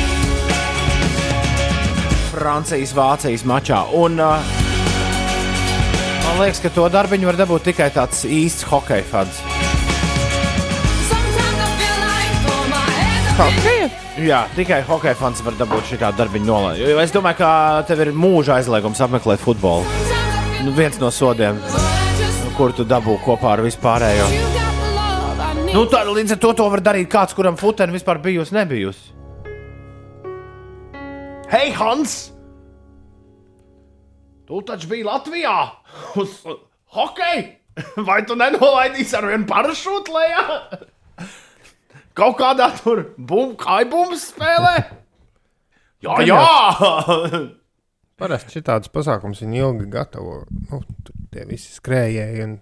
Francijas-Vācijas 2.31 3.45
mačā. 3.45 3.83
Un, 3.93 4.17
uh, 4.17 4.57
man 6.25 6.41
liekas, 6.41 6.65
ka 6.65 6.73
to 6.73 6.89
darbiņu 6.97 7.29
var 7.29 7.37
dabūt 7.45 7.69
tikai 7.69 7.93
tāds 7.93 8.25
īsts 8.25 8.65
hockey 8.73 9.05
fans. 9.13 9.45
Hokeja? 13.37 13.87
Jā, 14.17 14.37
tikai 14.57 14.79
hockey 14.87 15.13
fans 15.13 15.43
var 15.45 15.53
dabūt 15.59 15.91
šādu 15.91 16.17
darbiņu 16.17 16.47
nolaidu. 16.47 16.87
Es 17.03 17.11
domāju, 17.13 17.37
ka 17.37 17.49
tev 17.85 17.99
ir 18.01 18.09
mūža 18.17 18.55
aizliegums 18.55 18.97
apmeklēt 19.05 19.43
futbolu. 19.43 19.85
Nu, 20.65 20.71
viens 20.73 20.97
no 20.97 21.11
sodiem, 21.13 21.59
kur 22.57 22.73
tu 22.73 22.81
dabū 22.89 23.19
kopā 23.21 23.51
ar 23.53 23.61
vispārējo. 23.61 24.25
Nu, 25.69 25.85
tā, 25.85 26.01
līdz 26.09 26.33
ar 26.33 26.41
to 26.47 26.51
to 26.57 26.65
var 26.73 26.81
darīt 26.81 27.11
kāds, 27.13 27.37
kuram 27.37 27.61
futēna 27.61 27.93
vispār 27.93 28.17
bijusi, 28.25 28.57
nebijusi. 28.57 29.13
Hei, 31.53 31.69
Hans! 31.77 32.17
Tu 34.49 34.65
taču 34.65 34.89
biji 34.89 35.05
Latvijā 35.05 35.55
uz 36.17 36.39
hokeju! 36.97 37.47
Vai 38.09 38.23
tu 38.25 38.33
nenolaidīsi 38.33 39.13
ar 39.21 39.29
vienu 39.29 39.45
parašūtu 39.45 40.17
lejā? 40.17 40.45
Kaut 42.17 42.37
kādā 42.39 42.71
tur 42.79 43.03
kājbūmas 43.61 44.29
spēlē? 44.31 44.75
Jā, 46.01 46.15
Gan 46.17 46.29
jā! 46.29 47.41
Parasti 48.17 48.61
šāds 48.61 48.89
pasākums 48.89 49.43
viņi 49.43 49.61
ilgi 49.61 49.91
gatavo. 49.93 50.39
Nu, 50.71 50.81
tur 51.05 51.27
tie 51.33 51.45
visi 51.49 51.69
skrējēji. 51.75 52.47
Un... 52.47 52.57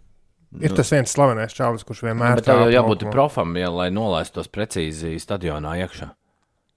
Ir 0.63 0.75
tas 0.75 0.91
viens 0.91 1.11
slavenais 1.11 1.55
čalis, 1.55 1.83
kurš 1.87 2.03
vienmēr 2.05 2.39
Bet 2.39 2.47
tev 2.47 2.65
jau 2.65 2.69
jābūt 2.71 3.03
laukumā. 3.03 3.11
profam, 3.15 3.55
ja, 3.59 3.71
lai 3.71 3.89
nolaistos 3.95 4.47
precīzi 4.51 5.15
stadionā 5.19 5.75
iekšā. 5.83 6.11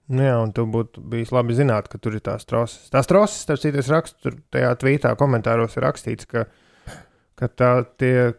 Nu 0.09 0.25
Jā, 0.25 0.39
un 0.41 0.51
tu 0.55 0.65
būtu 0.67 1.03
bijis 1.05 1.31
labi 1.35 1.55
zināt, 1.55 1.87
ka 1.91 1.99
tur 2.01 2.15
ir 2.17 2.23
tās 2.25 2.47
troses. 2.49 2.89
Tās 2.91 3.07
troses, 3.07 3.43
starp 3.45 3.61
citu, 3.61 3.83
rakstu 3.93 4.23
tur 4.25 4.39
tajā 4.55 4.71
tvītā, 4.81 5.13
komentāros 5.19 5.77
ir 5.77 5.85
rakstīts, 5.85 6.27
ka, 6.31 6.47
ka 7.39 7.51
tā, 7.51 7.71
tie 8.01 8.31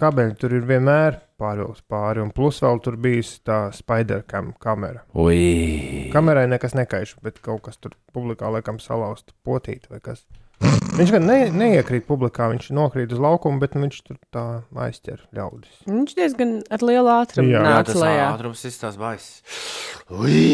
kabeļi 0.00 0.36
tur 0.40 0.54
ir 0.58 0.66
vienmēr 0.68 1.18
pārvilkti 1.40 1.86
pāri, 1.88 2.20
un 2.20 2.30
plus 2.36 2.58
vēl 2.60 2.80
tur 2.84 2.98
bijis 3.00 3.38
tā 3.46 3.70
spidercam 3.72 4.52
kamera. 4.60 5.04
Ui! 5.16 6.10
Kamerai 6.12 6.46
nekas 6.50 6.76
nekaiš, 6.76 7.16
bet 7.24 7.40
kaut 7.44 7.62
kas 7.68 7.80
tur 7.80 7.94
publikā 8.14 8.50
laikam 8.52 8.80
salauzta 8.82 9.32
potīt 9.46 9.88
vai 9.90 10.02
kas. 10.04 10.26
Viņš 10.98 11.12
gan 11.14 11.24
ne, 11.24 11.38
neiekrīt 11.56 12.04
publikā, 12.04 12.50
viņš 12.52 12.66
nokrīt 12.76 13.14
uz 13.16 13.22
laukumu, 13.22 13.62
bet 13.62 13.72
nu, 13.74 13.86
viņš 13.86 14.00
tur 14.04 14.18
tā 14.34 14.44
aizķer 14.76 15.22
ļaudis. 15.36 15.78
Viņš 15.88 16.16
diezgan 16.18 16.58
ar 16.68 16.84
lielu 16.84 17.08
ātrumu 17.14 17.48
Jā. 17.48 17.62
Jā, 17.62 17.70
nāca 17.78 17.94
tas 17.94 18.02
lejā. 18.02 18.26
ātrums 18.34 18.66
ir 18.68 18.76
tās 18.82 19.00
baisas. 19.00 19.40
Ui! 20.12 20.44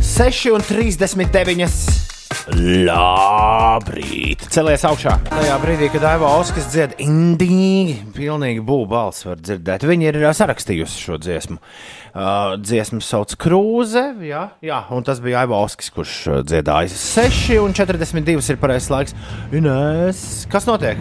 6 0.00 0.48
un 0.56 0.64
39. 0.64 2.11
Labrīt! 2.50 4.42
Celies 4.50 4.82
augšā! 4.88 5.12
Tajā 5.28 5.54
brīdī, 5.62 5.86
kad 5.94 6.02
Aiva 6.10 6.32
Oskars 6.40 6.66
dzied 6.72 6.96
indīgi, 7.04 7.94
pilnīgi 8.16 8.64
būvbalss 8.66 9.28
var 9.28 9.38
dzirdēt. 9.38 9.86
Viņi 9.86 10.10
ir 10.10 10.18
ā, 10.26 10.34
sarakstījusi 10.34 11.04
šo 11.06 11.20
dziesmu. 11.22 11.60
Uh, 12.12 12.58
dziesmu 12.58 12.98
sauc 13.04 13.38
Krūze, 13.38 14.08
jā, 14.26 14.48
jā, 14.58 14.82
un 14.90 15.06
tas 15.06 15.22
bija 15.22 15.44
Aiva 15.44 15.62
Oskars, 15.62 15.94
kurš 15.94 16.18
ā, 16.26 16.42
dziedāja. 16.42 16.90
6 16.90 17.62
un 17.62 17.78
42 17.78 18.42
ir 18.42 18.62
pareizais 18.62 18.90
laiks. 18.90 19.20
Inés, 19.54 20.42
kas 20.50 20.66
notiek? 20.66 20.98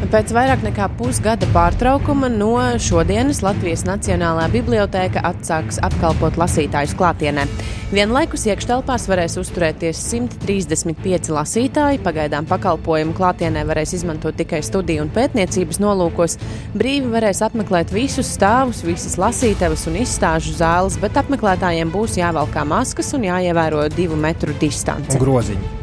Pēc 0.00 0.30
vairāk 0.32 0.62
nekā 0.64 0.86
pusgada 0.96 1.44
pārtraukuma 1.52 2.30
no 2.32 2.54
šodienas 2.80 3.42
Latvijas 3.44 3.82
Nacionālā 3.84 4.46
biblioteka 4.48 5.20
atsāks 5.28 5.76
apkalpot 5.84 6.38
lasītājus 6.40 6.94
klātienē. 6.96 7.44
Vienlaikus 7.92 8.46
iekštelpās 8.48 9.04
varēs 9.10 9.36
uzturēties 9.42 10.00
135 10.08 11.30
lasītāji. 11.36 12.00
Pagaidām 12.06 12.48
pakalpojumu 12.48 13.12
klātienē 13.18 13.66
varēs 13.68 13.92
izmantot 14.00 14.40
tikai 14.40 14.62
studiju 14.64 15.04
un 15.04 15.12
pētniecības 15.12 15.82
nolūkos. 15.84 16.40
Brīvi 16.72 17.12
varēs 17.12 17.44
apmeklēt 17.44 17.92
visus 17.92 18.32
stāvus, 18.38 18.80
visas 18.88 19.20
lasītavas 19.20 19.84
un 19.90 20.00
izstāžu 20.00 20.56
zāles, 20.56 20.96
bet 21.02 21.20
apmeklētājiem 21.20 21.92
būs 21.92 22.16
jāvelkā 22.22 22.64
maskas 22.64 23.12
un 23.18 23.28
jāievēro 23.28 23.84
divu 23.92 24.16
metru 24.16 24.56
distance. 24.64 25.12
Un 25.12 25.26
groziņi. 25.28 25.74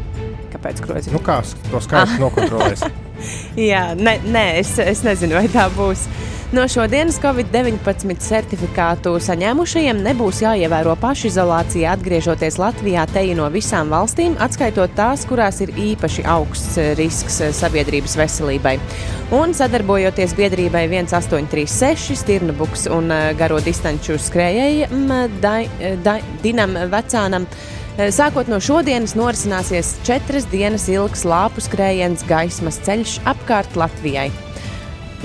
Kāpēc 0.55 0.87
grozi? 0.87 1.13
Nu, 1.13 1.21
kā 1.21 1.43
to 1.69 1.83
skaitu 1.85 2.17
nokontrolēs? 2.25 2.87
Jā, 3.57 3.91
nē, 3.97 4.19
nē 4.25 4.47
es, 4.61 4.77
es 4.79 5.03
nezinu, 5.07 5.39
vai 5.39 5.47
tā 5.51 5.67
būs. 5.75 6.07
No 6.47 6.63
šodienas 6.71 7.17
Covid-19 7.19 8.21
certifikātu 8.23 9.11
saņēmušajiem 9.19 9.97
nebūs 10.05 10.37
jāievēro 10.45 10.93
pašizolācija, 11.01 11.91
atgriežoties 11.97 12.55
Latvijā 12.61 13.03
teju 13.11 13.33
no 13.41 13.49
visām 13.51 13.91
valstīm, 13.91 14.37
atskaitot 14.39 14.95
tās, 14.95 15.25
kurās 15.27 15.59
ir 15.65 15.73
īpaši 15.75 16.23
augsts 16.23 16.79
risks 16.95 17.41
sabiedrības 17.57 18.15
veselībai. 18.21 18.77
Un 19.35 19.51
sadarbojoties 19.51 20.37
biedrībai 20.39 20.85
1836, 20.87 22.15
Stirnabuks 22.15 22.87
un 22.95 23.11
eh, 23.11 23.33
garo 23.35 23.59
distanču 23.59 24.15
skrējējiem 24.15 25.11
eh, 25.19 26.21
Dinam 26.45 26.79
Vecānam. 26.87 27.51
Eh, 27.97 28.11
Sākot 28.13 28.45
no 28.45 28.59
šodienas 28.61 29.15
norisināsies 29.17 29.95
četras 30.05 30.45
dienas 30.51 30.85
ilgs 30.91 31.23
lāpu 31.25 31.63
skrējiens 31.65 32.21
gaismas 32.29 32.77
ceļš 32.85 33.15
apkārt 33.25 33.73
Latvijai. 33.79 34.27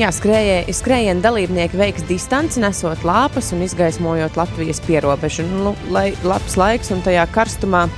Jā, 0.00 0.08
skrējē- 0.08 0.72
skrējiena 0.72 1.20
dalībnieki 1.20 1.76
veiks 1.76 2.06
distanci, 2.08 2.60
nesot 2.64 3.04
lāpas 3.04 3.52
un 3.52 3.60
izgaismojot 3.60 4.38
Latvijas 4.40 4.80
pierobežu. 4.80 5.44
Nu, 5.44 5.74
lai 5.90 6.14
labs 6.24 6.56
laiks 6.56 6.90
un 6.90 7.02
tajā 7.02 7.26
karstumā 7.28 7.90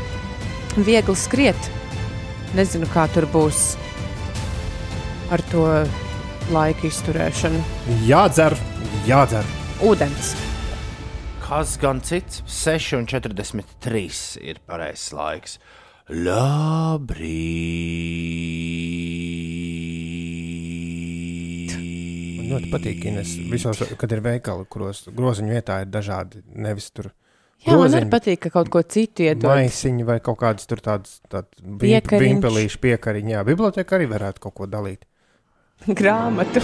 viegli 0.77 1.15
skriet. 1.15 1.71
Nezinu, 2.55 2.87
kā 2.87 3.07
tur 3.15 3.27
būs 3.27 3.77
ar 5.31 5.41
to 5.53 5.87
laika 6.51 6.83
izturēšanu. 6.91 7.63
Jādzer, 8.09 8.59
jādzer. 9.07 9.45
Ūdens. 9.81 10.35
Kas 11.45 11.75
gan 11.81 12.01
cits? 12.01 12.41
6,43 12.49 14.39
ir 14.41 14.61
pareizais 14.67 15.13
laiks. 15.13 15.59
Labrīt! 20.45 21.75
Man 22.39 22.49
ļoti 22.53 22.71
patīk, 22.73 23.05
Ines, 23.11 23.35
visos, 23.51 23.83
kad 24.01 24.15
ir 24.17 24.23
veikali, 24.25 24.67
kuros 24.73 25.05
groziņu 25.15 25.55
vietā 25.57 25.83
ir 25.85 25.93
dažādi, 25.93 26.43
nevis 26.55 26.91
tur 26.95 27.11
Jā, 27.65 27.79
man 27.81 27.95
arī 27.97 28.09
patīk, 28.13 28.43
ka 28.45 28.51
kaut 28.59 28.69
ko 28.73 28.83
citu 28.85 29.25
iedod. 29.25 29.47
maisiņi 29.49 30.05
vai 30.05 30.19
kaut 30.25 30.37
kādas 30.43 30.69
tur 30.69 30.83
tādas 30.85 31.21
vimp, 31.33 31.81
Piekariņš. 31.81 32.25
vimpelīšu 32.29 32.81
piekariņi. 32.83 33.33
Jā, 33.39 33.45
biblioteka 33.49 33.97
arī 33.97 34.09
varētu 34.11 34.43
kaut 34.45 34.55
ko 34.59 34.67
dalīt. 34.69 35.07
Grāmatu. 35.99 36.61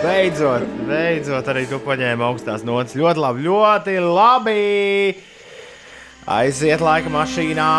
Beidzot, 0.00 0.62
beidzot, 0.86 1.50
arī 1.50 1.66
tu 1.66 1.80
paņēmi 1.82 2.22
augstās 2.22 2.62
notis. 2.62 2.94
Ļoti 2.94 3.18
labi, 3.26 3.42
ļoti 3.48 3.98
labi. 4.06 4.62
Aiziet 6.30 6.78
laika 6.84 7.10
mašīnā. 7.10 7.70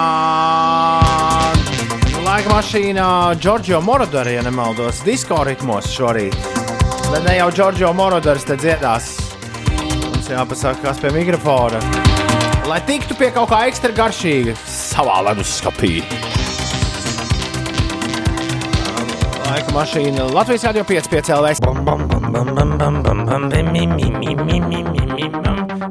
Laika 2.31 2.47
mašīnā 2.47 3.35
Giorgio 3.43 3.81
Morodori, 3.83 4.37
ja 4.37 4.41
nemaldos, 4.45 5.01
disko 5.03 5.41
ritmos 5.43 5.89
šorīt. 5.91 6.31
Bet 7.11 7.25
ne 7.25 7.33
jau 7.35 7.49
Giorgio 7.51 7.89
Morodoris 7.91 8.47
te 8.47 8.55
dziedās. 8.55 9.19
Mums 10.05 10.29
jāpasaka, 10.31 10.79
kas 10.85 11.01
pie 11.03 11.11
mikrofona. 11.11 11.75
Lai 12.71 12.79
tiktu 12.87 13.19
pie 13.19 13.35
kaut 13.35 13.51
kā 13.51 13.67
ekstra 13.67 13.91
garšīga 13.97 14.55
savā 14.63 15.17
leduskapī. 15.27 15.99
Laika 19.49 19.71
mašīna 19.75 20.31
Latvijas 20.31 20.63
radio 20.69 20.83
5,5 20.87 21.35
LV. 21.35 21.51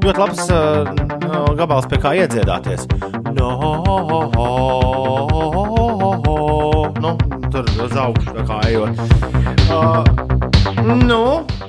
Ļoti 0.01 0.19
labs 0.25 0.49
uh, 0.49 0.89
no, 1.29 1.53
gabals, 1.61 1.85
pie 1.93 2.01
kā 2.01 2.17
iedziedāties. 2.23 2.89
No, 3.37 3.53
nu, 3.53 3.61
tur 3.61 5.80
uz 7.85 7.97
augšu 7.97 8.45
kā 8.49 8.59
ejot. 8.71 9.01
Uh, 9.71 10.05
nu, 11.07 11.23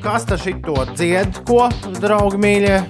kas 0.03 0.25
tad 0.29 0.41
šito 0.43 0.75
dzied, 0.95 1.41
ko, 1.47 1.67
draugi 2.01 2.41
mīļie? 2.41 2.81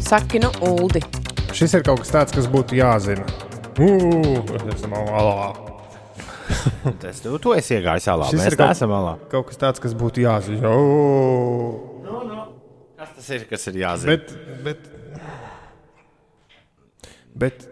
Saki, 0.00 0.38
nu, 0.38 0.50
Uldi. 0.60 1.00
Šis 1.56 1.74
ir 1.78 1.84
kaut 1.86 2.02
kas 2.02 2.12
tāds, 2.12 2.34
kas 2.36 2.48
būtu 2.52 2.76
jāzina. 2.78 3.24
Ugh, 3.80 4.50
es 4.58 4.66
esmu 4.76 5.00
alā. 5.16 5.52
Tas 7.00 7.20
tu, 7.24 7.36
tu 7.40 7.54
esi 7.56 7.78
iegājis 7.78 8.08
alā. 8.12 8.28
Šis 8.32 8.40
Mēs 8.42 8.50
ir 8.52 8.58
kaut- 8.60 8.72
neesam 8.74 8.92
alā. 8.98 9.14
Kaut 9.32 9.48
kas 9.50 9.60
tāds, 9.62 9.80
kas 9.84 9.96
būtu 9.96 10.24
jāzina. 10.26 10.72
Ugh. 10.72 11.88
Kas 13.02 13.14
tas 13.16 13.28
ir, 13.34 13.44
kas 13.50 13.64
ir 13.66 13.78
jāzina? 13.80 14.12
Bet, 14.14 14.28
bet, 14.62 14.84
bet 17.34 17.64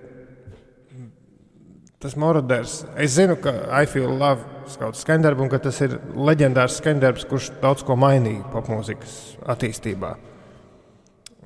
tas 2.03 2.17
moroders. 2.19 2.81
Es 2.99 3.15
zinu, 3.15 3.37
ka 3.39 3.53
I 3.71 3.87
feel 3.87 4.11
love 4.11 4.43
skauts 4.73 5.05
skandarbs 5.05 5.45
un 5.45 5.51
ka 5.53 5.61
tas 5.63 5.79
ir 5.87 5.95
leģendārs 6.17 6.81
skandarbs, 6.81 7.27
kurš 7.31 7.53
daudz 7.63 7.85
ko 7.87 7.95
mainīja 8.01 8.43
popmūzikas 8.51 9.15
attīstībā. 9.55 10.17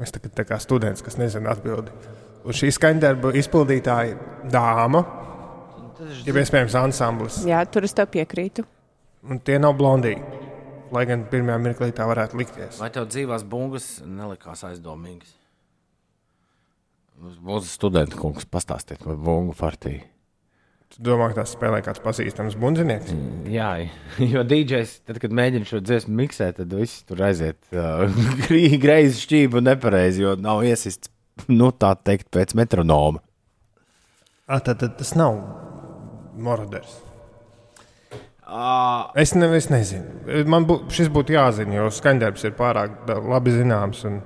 Es 0.01 0.15
tagad 0.15 0.33
tā 0.39 0.47
kā 0.49 0.57
students, 0.63 1.05
kas 1.05 1.19
nezina 1.21 1.53
atbildi. 1.53 1.93
Un 2.45 2.57
šī 2.57 2.71
skandarba 2.73 3.35
izpildītāja 3.37 4.17
dāma, 4.53 5.05
ja 6.25 6.33
iespējams 6.41 6.75
ansamblis, 6.81 7.43
Jā, 7.49 7.61
tur 7.69 7.85
es 7.85 7.93
tev 7.97 8.09
piekrītu. 8.17 8.65
un 9.29 9.39
tie 9.45 9.61
nav 9.61 9.77
blondīgi. 9.77 10.44
Lai 10.95 11.05
gan 11.11 11.25
pirmajā 11.27 11.59
mirklī 11.59 11.91
tā 11.95 12.07
varētu 12.07 12.39
likties. 12.39 12.79
Vai 12.79 12.91
tev 12.95 13.09
dzīvās 13.11 13.43
bungas 13.51 13.89
nelikās 14.07 14.63
aizdomīgas? 14.69 15.33
Mūsu 17.19 17.71
studenta 17.71 18.19
kungs 18.19 18.47
pastāstiet 18.51 19.03
par 19.03 19.19
bungu 19.19 19.55
partiju. 19.59 20.03
Tu 20.95 21.03
domā, 21.03 21.27
ka 21.33 21.41
tas 21.41 21.55
spēlē 21.57 21.81
kāds 21.83 22.03
pazīstams 22.03 22.55
bundzinieks? 22.61 23.15
Jā, 23.51 23.71
jo 24.35 24.45
DJs, 24.47 24.93
tad, 25.09 25.19
kad 25.23 25.35
mēģina 25.35 25.67
šo 25.67 25.81
dziesmu 25.83 26.15
miksēt, 26.21 26.61
tad 26.61 26.75
viss 26.79 27.03
tur 27.09 27.25
aiziet 27.27 27.59
uh, 27.75 28.07
greizi 28.85 29.25
šķību 29.25 29.59
un 29.59 29.71
nepareizi, 29.73 30.23
jo 30.23 30.37
nav 30.39 30.63
iesists, 30.69 31.11
nu 31.51 31.73
tā 31.75 31.95
teikt, 31.99 32.29
pēc 32.35 32.55
metronoma. 32.59 33.25
Ah, 34.47 34.61
tad, 34.61 34.79
tad 34.85 34.95
tas 35.01 35.15
nav 35.19 35.41
moroders. 36.39 37.01
Uh, 38.45 39.09
Es, 39.17 39.33
ne, 39.35 39.47
es 39.57 39.71
nezinu. 39.73 40.45
Man 40.53 40.67
bū, 40.69 40.83
šis 40.93 41.09
būtu 41.13 41.33
jāzina, 41.33 41.79
jo 41.79 41.87
skandarbs 41.95 42.45
ir 42.45 42.53
pārāk 42.59 42.99
da- 43.09 43.17
labi 43.25 43.55
zināms. 43.55 44.03
Un... 44.05 44.21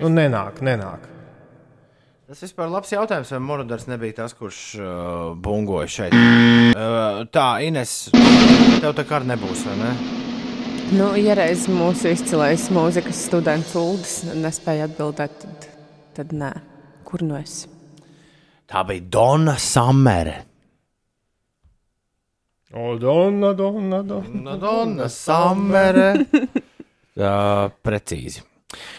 Nu, 0.00 0.08
nenāk, 0.10 0.62
nenāk. 0.64 1.04
tas 2.26 2.40
vispār 2.42 2.70
labs 2.72 2.90
jautājums, 2.90 3.30
vai 3.30 3.38
Morodars 3.44 3.84
nebija 3.86 4.16
tas, 4.22 4.32
kurš 4.34 4.60
uh, 4.80 5.34
bungoja 5.38 5.90
šeit. 5.92 6.16
Uh, 6.16 7.20
tā, 7.30 7.44
Ines, 7.66 7.92
tev 8.80 8.94
tā 8.96 9.04
kā 9.06 9.20
arī 9.20 9.28
nebūs, 9.34 9.66
vai 9.68 9.76
ne? 9.82 9.92
Nu, 10.94 11.12
ja 11.20 11.36
reiz 11.38 11.68
mūsu 11.70 12.10
izcilais 12.14 12.66
mūzikas 12.74 13.22
students 13.28 13.76
Uldis 13.78 14.16
nespēja 14.34 14.88
atbildēt, 14.88 15.36
tad, 15.44 15.68
tad 16.16 16.34
nē. 16.34 16.50
Kur 17.04 17.22
nu 17.22 17.36
esi? 17.38 17.68
Tā 18.70 18.82
bija 18.88 19.04
Donna 19.12 19.56
Samere. 19.60 20.36
O, 22.74 22.96
donna, 22.98 23.52
donna, 23.54 24.02
donna. 24.02 24.40
Madonna, 24.48 25.08
Samere. 25.08 26.08
uh, 27.14 27.68
precīzi. 27.86 28.42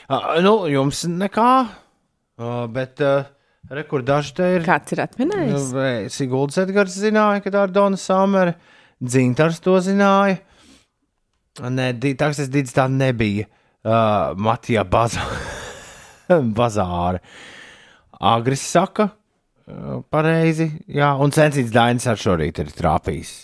Uh, 0.07 0.37
nu, 0.45 0.53
jums 0.71 1.01
nekā, 1.11 1.49
uh, 2.39 2.61
bet 2.71 3.03
uh, 3.03 3.27
rekur 3.75 4.05
daži 4.07 4.31
te 4.37 4.47
ir. 4.55 4.63
Kāds 4.67 4.95
ir 4.95 5.01
atminējis? 5.03 5.67
Nu, 5.75 5.83
Siguldas 6.13 6.61
Edgars 6.63 6.95
zināja, 7.01 7.43
ka 7.43 7.51
tā 7.51 7.65
ir 7.67 7.75
Dona 7.75 7.99
Samere. 7.99 8.55
Dzintars 9.03 9.59
to 9.59 9.75
zināja. 9.83 10.39
Nē, 11.59 11.89
taksas 12.19 12.47
dīdis 12.51 12.75
tā 12.75 12.87
nebija. 12.91 13.49
Uh, 13.85 14.31
Matija 14.39 14.85
Bazā. 14.87 15.25
Bazāra. 16.57 17.19
Agris 18.23 18.63
saka, 18.63 19.09
pareizi. 20.13 20.69
Jā, 20.91 21.15
un 21.21 21.33
Censīts 21.35 21.73
Dainis 21.73 22.07
ar 22.09 22.19
šorīt 22.21 22.61
ir 22.61 22.71
trāpījis. 22.75 23.35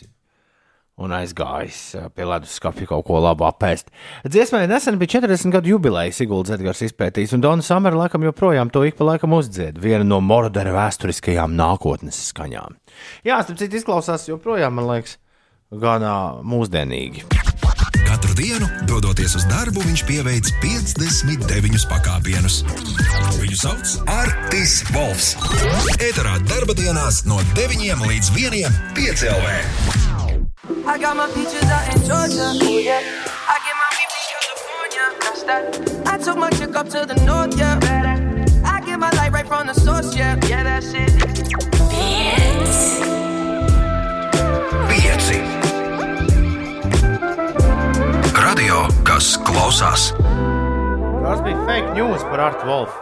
Un 1.02 1.14
aizgājis 1.18 1.80
pie 2.14 2.26
leduskapja 2.30 2.86
kaut 2.92 3.08
ko 3.08 3.18
labu 3.24 3.48
apēst. 3.48 3.90
Dziesmai 4.28 4.68
nesen 4.70 5.00
bija 5.02 5.16
40 5.16 5.56
gadu 5.56 5.72
jubileja, 5.74 6.14
Siguldas 6.14 6.54
Edgars 6.54 6.84
izpētījis, 6.86 7.34
un 7.34 7.42
Dona 7.42 7.66
Samera 7.66 8.04
laikam 8.04 8.28
joprojām 8.28 8.70
to 8.70 8.84
ik 8.86 9.00
pa 9.00 9.08
laikam 9.14 9.34
uzdzied. 9.40 9.82
Viena 9.82 10.06
no 10.06 10.22
Morodera 10.22 10.76
vēsturiskajām 10.76 11.58
nākotnes 11.58 12.22
skaņām. 12.30 12.78
Jā, 13.26 13.42
starp 13.42 13.64
citu, 13.64 13.82
izklausās 13.82 14.30
joprojām, 14.30 14.78
man 14.78 14.92
liekas, 14.92 15.18
gan 15.74 16.06
uh, 16.06 16.44
mūsdienīgi. 16.46 17.41
Katru 18.22 18.36
dienu, 18.38 18.68
dodoties 18.86 19.34
uz 19.34 19.48
darbu, 19.50 19.82
viņš 19.82 20.02
pieveic 20.06 20.46
59 20.62 21.88
pakāpienus. 21.90 22.60
Viņu 23.40 23.58
sauc 23.58 23.94
Artis 24.14 24.76
Volfs. 24.94 25.32
Eterā 25.98 26.36
darba 26.46 26.76
dienās 26.78 27.24
no 27.26 27.40
9 27.58 28.06
līdz 28.06 28.30
1 28.38 28.78
piecēlē. 28.94 29.56
I 30.86 31.02
got 31.02 31.18
my 31.18 31.26
peaches 31.34 31.66
out 31.66 31.90
in 31.96 32.06
Georgia. 32.06 32.54
Ooh, 32.62 32.78
yeah. 32.78 33.02
I 33.50 33.58
get 33.66 33.76
my 33.82 33.90
beef 33.98 34.14
in 34.14 34.26
California. 34.38 35.06
That's 35.26 35.42
that. 35.50 36.06
I 36.06 36.22
took 36.22 36.38
my 36.38 36.52
chick 36.52 36.78
up 36.78 36.90
to 36.94 37.02
the 37.10 37.18
north, 37.26 37.58
yeah. 37.58 37.82
I 38.64 38.86
get 38.86 39.00
my 39.00 39.10
light 39.18 39.34
right 39.34 39.48
from 39.48 39.66
the 39.66 39.74
source, 39.74 40.16
yeah. 40.16 40.38
Yeah, 40.46 40.62
that's 40.62 40.94
it. 40.94 41.41
Kas 49.22 49.36
klausās. 49.46 50.04
Tas 51.22 51.42
bija 51.46 51.58
fake 51.68 51.92
news 51.94 52.24
par 52.26 52.42
Artu 52.42 52.66
Wolfu. 52.66 52.96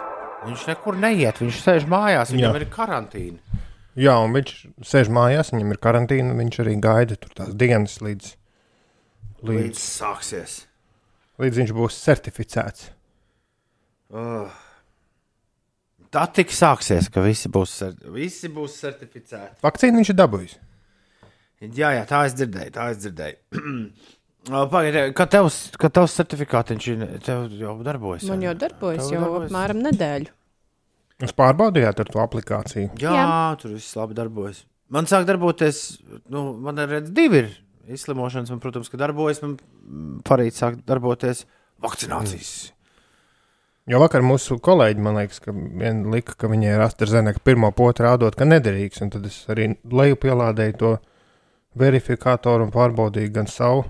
Viņš 0.44 0.64
nekur 0.68 0.98
neiet, 1.00 1.38
viņš 1.40 1.60
sēž 1.64 1.86
mājās, 1.88 2.32
viņam 2.34 2.58
Jā. 2.58 2.60
ir 2.60 2.66
karantīna. 2.74 3.62
Jā, 3.96 4.18
un 4.20 4.34
viņš 4.36 4.50
sēž 4.84 5.08
mājās, 5.16 5.48
viņam 5.54 5.72
ir 5.72 5.80
karantīna, 5.80 6.34
un 6.34 6.42
viņš 6.42 6.58
arī 6.66 6.74
gaida 6.84 7.16
tur 7.16 7.32
tās 7.40 7.54
dienas 7.56 7.96
līdz, 8.04 8.34
līdz, 9.48 9.64
Līdz 9.64 9.80
sāksies. 9.86 10.58
līdz 11.40 11.62
viņš 11.62 11.74
būs 11.80 11.98
certificēts. 12.04 12.90
Tā 16.12 16.28
tik 16.36 16.52
sāksies, 16.52 17.08
ka 17.08 17.24
visi 17.24 17.48
būs, 17.48 17.78
cer- 17.80 18.12
visi 18.12 18.52
būs 18.52 18.76
certificēti. 18.84 19.56
Vakcīnu 19.64 20.02
viņš 20.04 20.12
ir 20.12 20.20
dabūjis. 20.20 20.58
Jā, 21.64 21.94
jā, 21.96 22.04
tā 22.04 22.26
es 22.28 22.36
dzirdēju, 22.36 22.76
tā 22.76 22.90
es 22.92 23.06
dzirdēju. 23.06 23.36
Pagaidiet, 24.48 25.12
kad 25.18 25.28
tevs, 25.30 25.56
kad 25.78 25.92
tevs 25.92 26.14
certifikātiņš 26.16 26.86
tev 27.26 27.50
jau 27.60 27.74
darbojas? 27.84 28.24
Man 28.30 28.40
jau 28.46 28.54
darbojas 28.56 29.04
Tev 29.04 29.12
jau 29.12 29.22
darbojas? 29.26 29.50
apmēram 29.50 29.82
nedēļu. 29.84 30.32
Jūs 31.20 31.34
pārbaudījāt 31.36 32.00
ar 32.00 32.08
to 32.08 32.22
aplikāciju. 32.22 32.88
Jā, 33.02 33.12
jā, 33.12 33.26
tur 33.60 33.74
viss 33.76 33.96
labi 33.98 34.16
darbojas. 34.16 34.62
Man 34.90 35.06
sāk 35.06 35.26
darboties, 35.28 36.00
nu, 36.32 36.46
man 36.64 36.80
ir 36.80 36.88
redz, 36.96 37.12
divi 37.14 37.42
ir 37.44 37.50
izslimošanas, 37.92 38.50
un, 38.54 38.62
protams, 38.62 38.88
ka 38.90 38.98
darbojas, 38.98 39.42
man 39.44 39.58
mm, 39.60 40.22
parīt 40.26 40.56
sāk 40.56 40.80
darboties 40.88 41.44
vakcinācijas. 41.84 42.54
Jo 43.90 44.00
vakar 44.00 44.24
mūsu 44.24 44.56
kolēģi 44.62 45.04
man 45.04 45.16
liekas, 45.20 45.40
ka 45.44 45.52
viena 45.52 46.10
lika, 46.14 46.34
ka 46.38 46.48
viņai 46.50 46.74
ir 46.76 46.82
AstraZeneca 46.84 47.42
pirmo 47.44 47.70
potu 47.76 48.04
rādot, 48.06 48.36
ka 48.38 48.48
nederīgs. 48.48 49.00
un 49.04 49.12
Tad 49.12 49.24
es 49.28 49.42
arī 49.50 49.72
leju 49.84 50.18
pielādēju 50.24 50.76
to 50.80 50.96
verifikātoru 51.80 52.68
un 52.68 52.74
pārbaudīju 52.74 53.32
gan 53.34 53.50
savu. 53.50 53.84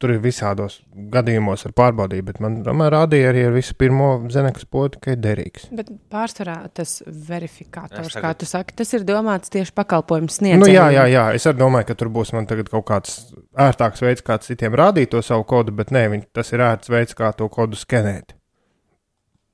Tur 0.00 0.10
ir 0.14 0.20
visādos 0.22 0.78
gadījumos 1.12 1.66
ar 1.68 1.74
pārbaudīju, 1.76 2.24
bet 2.24 2.38
man 2.42 2.54
tomēr 2.66 2.94
rādīja 2.94 3.28
arī 3.30 3.42
ar 3.46 3.52
visu 3.54 3.74
pirmo 3.78 4.08
zenekas 4.32 4.64
potu, 4.64 4.98
ka 5.02 5.12
ir 5.12 5.20
derīgs. 5.22 5.68
Bet 5.76 5.90
pārsvarā 6.12 6.56
tas 6.74 6.96
verifikators, 7.06 8.14
tagad... 8.14 8.24
kā 8.24 8.32
tu 8.40 8.48
saki, 8.48 8.76
tas 8.80 8.94
ir 8.96 9.04
domāts 9.06 9.52
tieši 9.52 9.74
pakalpojumu 9.76 10.32
sniedzējiem. 10.32 10.64
Nu, 10.64 10.70
jā, 10.72 10.88
jā, 10.96 11.04
jā, 11.12 11.26
es 11.36 11.46
arī 11.50 11.60
domāju, 11.60 11.90
ka 11.90 11.98
tur 12.00 12.10
būs 12.16 12.32
man 12.34 12.48
tagad 12.50 12.72
kaut 12.72 12.86
kāds 12.88 13.18
ērtāks 13.66 14.02
veids, 14.02 14.24
kā 14.26 14.40
citiem 14.42 14.76
rādīt 14.78 15.12
to 15.12 15.22
savu 15.22 15.46
kodu, 15.52 15.76
bet 15.78 15.92
nē, 15.94 16.06
viņ, 16.14 16.26
tas 16.34 16.54
ir 16.56 16.64
ērts 16.64 16.92
veids, 16.92 17.18
kā 17.18 17.30
to 17.36 17.50
kodu 17.52 17.78
skenēt. 17.78 18.34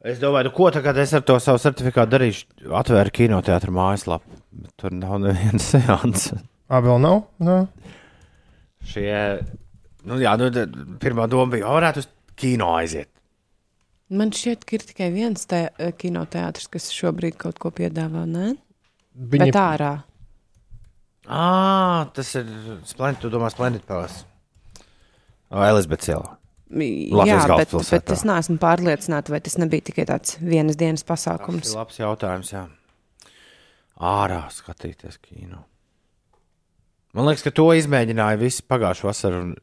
Es 0.08 0.22
domāju, 0.22 0.48
nu, 0.48 0.54
ko 0.54 0.70
tagad 0.72 1.02
es 1.02 1.12
ar 1.18 1.26
to 1.26 1.40
savu 1.42 1.58
certifikātu 1.60 2.14
darīšu? 2.14 2.70
Atvēru 2.78 3.12
kinoteātrus 3.18 3.74
mājaslapu, 3.74 4.42
bet 4.62 4.72
tur 4.78 4.94
nav 4.94 5.18
nevienas 5.26 5.68
seanses. 5.74 6.46
Ā, 6.70 6.78
vēl 6.84 7.02
nav? 7.02 7.24
Nu, 7.42 7.64
Šie, 8.88 9.12
nu, 10.04 10.18
jā, 10.22 10.36
nu, 10.38 10.50
pirmā 11.02 11.28
doma 11.28 11.50
bija, 11.56 11.66
"O, 11.68 11.74
varētu 11.80 11.98
uz 12.04 12.08
kino 12.36 12.66
aiziet. 12.76 13.08
Man 14.10 14.30
šķiet, 14.30 14.64
ka 14.64 14.76
ir 14.76 14.84
tikai 14.88 15.12
viens 15.12 15.44
te, 15.46 15.68
eh, 15.78 15.92
kinoteātris, 15.92 16.68
kas 16.70 16.90
šobrīd 16.90 17.36
kaut 17.36 17.58
ko 17.58 17.70
piedāvā. 17.70 18.26
Ne? 18.26 18.56
viņi 19.18 19.52
Bet 19.52 19.54
ārā. 19.54 20.02
Ah, 21.28 22.08
tas 22.14 22.34
ir 22.34 22.46
Splendid, 22.88 23.20
tu 23.20 23.30
domā, 23.30 23.50
Splendid 23.52 23.84
Palace. 23.84 24.24
Elizabetes 25.50 26.08
iela. 26.08 26.36
Jā, 26.68 27.16
Latvijas 27.16 27.44
bet, 27.44 27.50
galvaspilsētā. 27.50 27.90
bet 27.90 28.10
es 28.12 28.24
neesmu 28.28 28.58
pārliecināta, 28.60 29.32
vai 29.32 29.40
tas 29.40 29.56
nebija 29.56 29.86
tikai 29.88 30.04
tāds 30.08 30.36
vienas 30.38 30.76
dienas 30.76 31.02
Tas 31.02 31.08
pasākums. 31.24 31.70
ir 31.70 31.76
labs 31.76 31.96
jautājums, 31.96 32.52
jā. 32.52 32.68
Ārā 33.98 34.42
skatīties 34.52 35.18
kino. 35.20 35.64
Man 37.14 37.24
liekas, 37.26 37.42
ka 37.42 37.50
to 37.50 37.64
izmēģināja 37.72 38.38
visi 38.38 38.62
pagājušā 38.62 39.08
vasarā. 39.08 39.40
Un, 39.42 39.56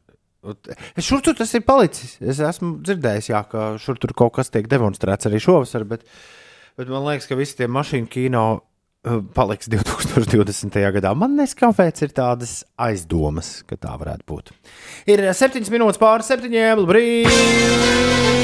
šur 1.02 1.24
tur 1.24 1.36
tas 1.38 1.52
ir 1.56 1.64
palicis. 1.66 2.16
Es 2.20 2.40
esmu 2.42 2.76
dzirdējis, 2.86 3.30
jā, 3.32 3.42
ka 3.50 3.74
šur 3.82 4.00
tur 4.02 4.14
kaut 4.16 4.36
kas 4.38 4.52
tiek 4.52 4.68
demonstrēts 4.70 5.28
arī 5.30 5.40
šovasar, 5.42 5.86
bet, 5.88 6.06
bet 6.78 6.90
man 6.92 7.06
liekas, 7.08 7.28
ka 7.30 7.38
visi 7.38 7.58
tie 7.58 7.68
mašīnu 7.70 8.10
kino 8.12 8.44
uh, 8.56 9.20
paliks 9.36 9.70
2020. 9.72 10.80
gadā. 10.98 11.14
Man 11.18 11.36
kāpēc 11.36 12.04
ir 12.06 12.14
tādas 12.16 12.60
aizdomas, 12.78 13.60
ka 13.66 13.78
tā 13.80 13.96
varētu 13.98 14.28
būt. 14.28 14.54
Ir 15.10 15.26
7 15.32 15.66
minūtes 15.72 16.00
pāri 16.02 16.26
7. 16.26 16.86
brīdī. 16.86 18.36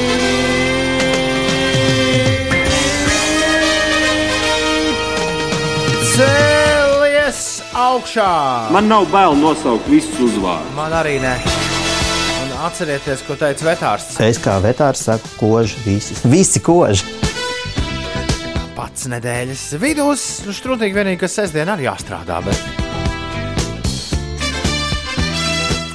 Cēlies 6.13 7.63
augšā! 7.73 8.33
Man 8.75 8.85
nav 8.91 9.07
bail 9.09 9.33
nosaukt 9.33 9.89
visus 9.89 10.19
uzvārdus. 10.29 10.75
Man 10.77 10.93
arī 10.93 11.17
nē. 11.23 11.39
Atcerieties, 12.63 13.19
ko 13.27 13.35
teica 13.35 13.65
vetārsts. 13.67 14.21
Es 14.23 14.37
kā 14.39 14.53
vetārs 14.63 15.01
saku, 15.03 15.27
koži 15.35 15.81
visi. 15.83 16.15
Visi 16.31 16.61
koži. 16.63 17.03
Pats 18.77 19.09
nedēļas 19.11 19.63
vidus. 19.81 20.23
Nu, 20.47 20.55
Strūtīgi 20.55 20.95
vienīgi, 20.95 21.19
ka 21.19 21.27
sestdien 21.27 21.67
arī 21.73 21.89
jāstrādā. 21.89 22.39
Bet... 22.45 22.63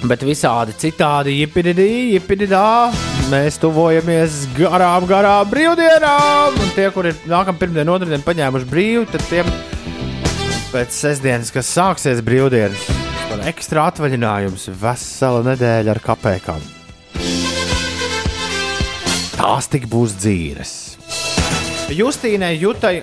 Bet 0.09 0.23
visādi 0.29 0.77
citādi, 0.79 1.39
jipididī, 1.41 1.89
jipididā. 2.19 2.93
Mēs 3.33 3.57
tuvojamies 3.65 4.45
garām, 4.61 5.09
garām 5.09 5.49
brīvdienām. 5.49 6.53
Un 6.53 6.77
tie, 6.77 6.93
kuri 6.93 7.15
ir 7.15 7.27
nākamā 7.33 7.65
pirmdiena, 7.65 7.97
otrdiena 7.97 8.25
paņēmuši 8.29 8.69
brīvu, 8.69 9.09
tad 9.09 9.25
tiem 9.33 9.49
pēc 10.69 10.93
sestdienas, 10.93 11.53
kas 11.53 11.73
sāksies 11.73 12.21
brīvdienas, 12.25 13.08
ekstra 13.49 13.89
atvaļinājumu, 13.93 14.61
vesela 14.81 15.45
nedēļa 15.53 15.95
ar 15.95 16.01
kapekām. 16.05 16.65
Tās 19.39 19.71
tik 19.71 19.87
būs 19.91 20.17
dzīves. 20.19 20.75
Justīnai, 21.95 22.57
Jutai, 22.59 22.99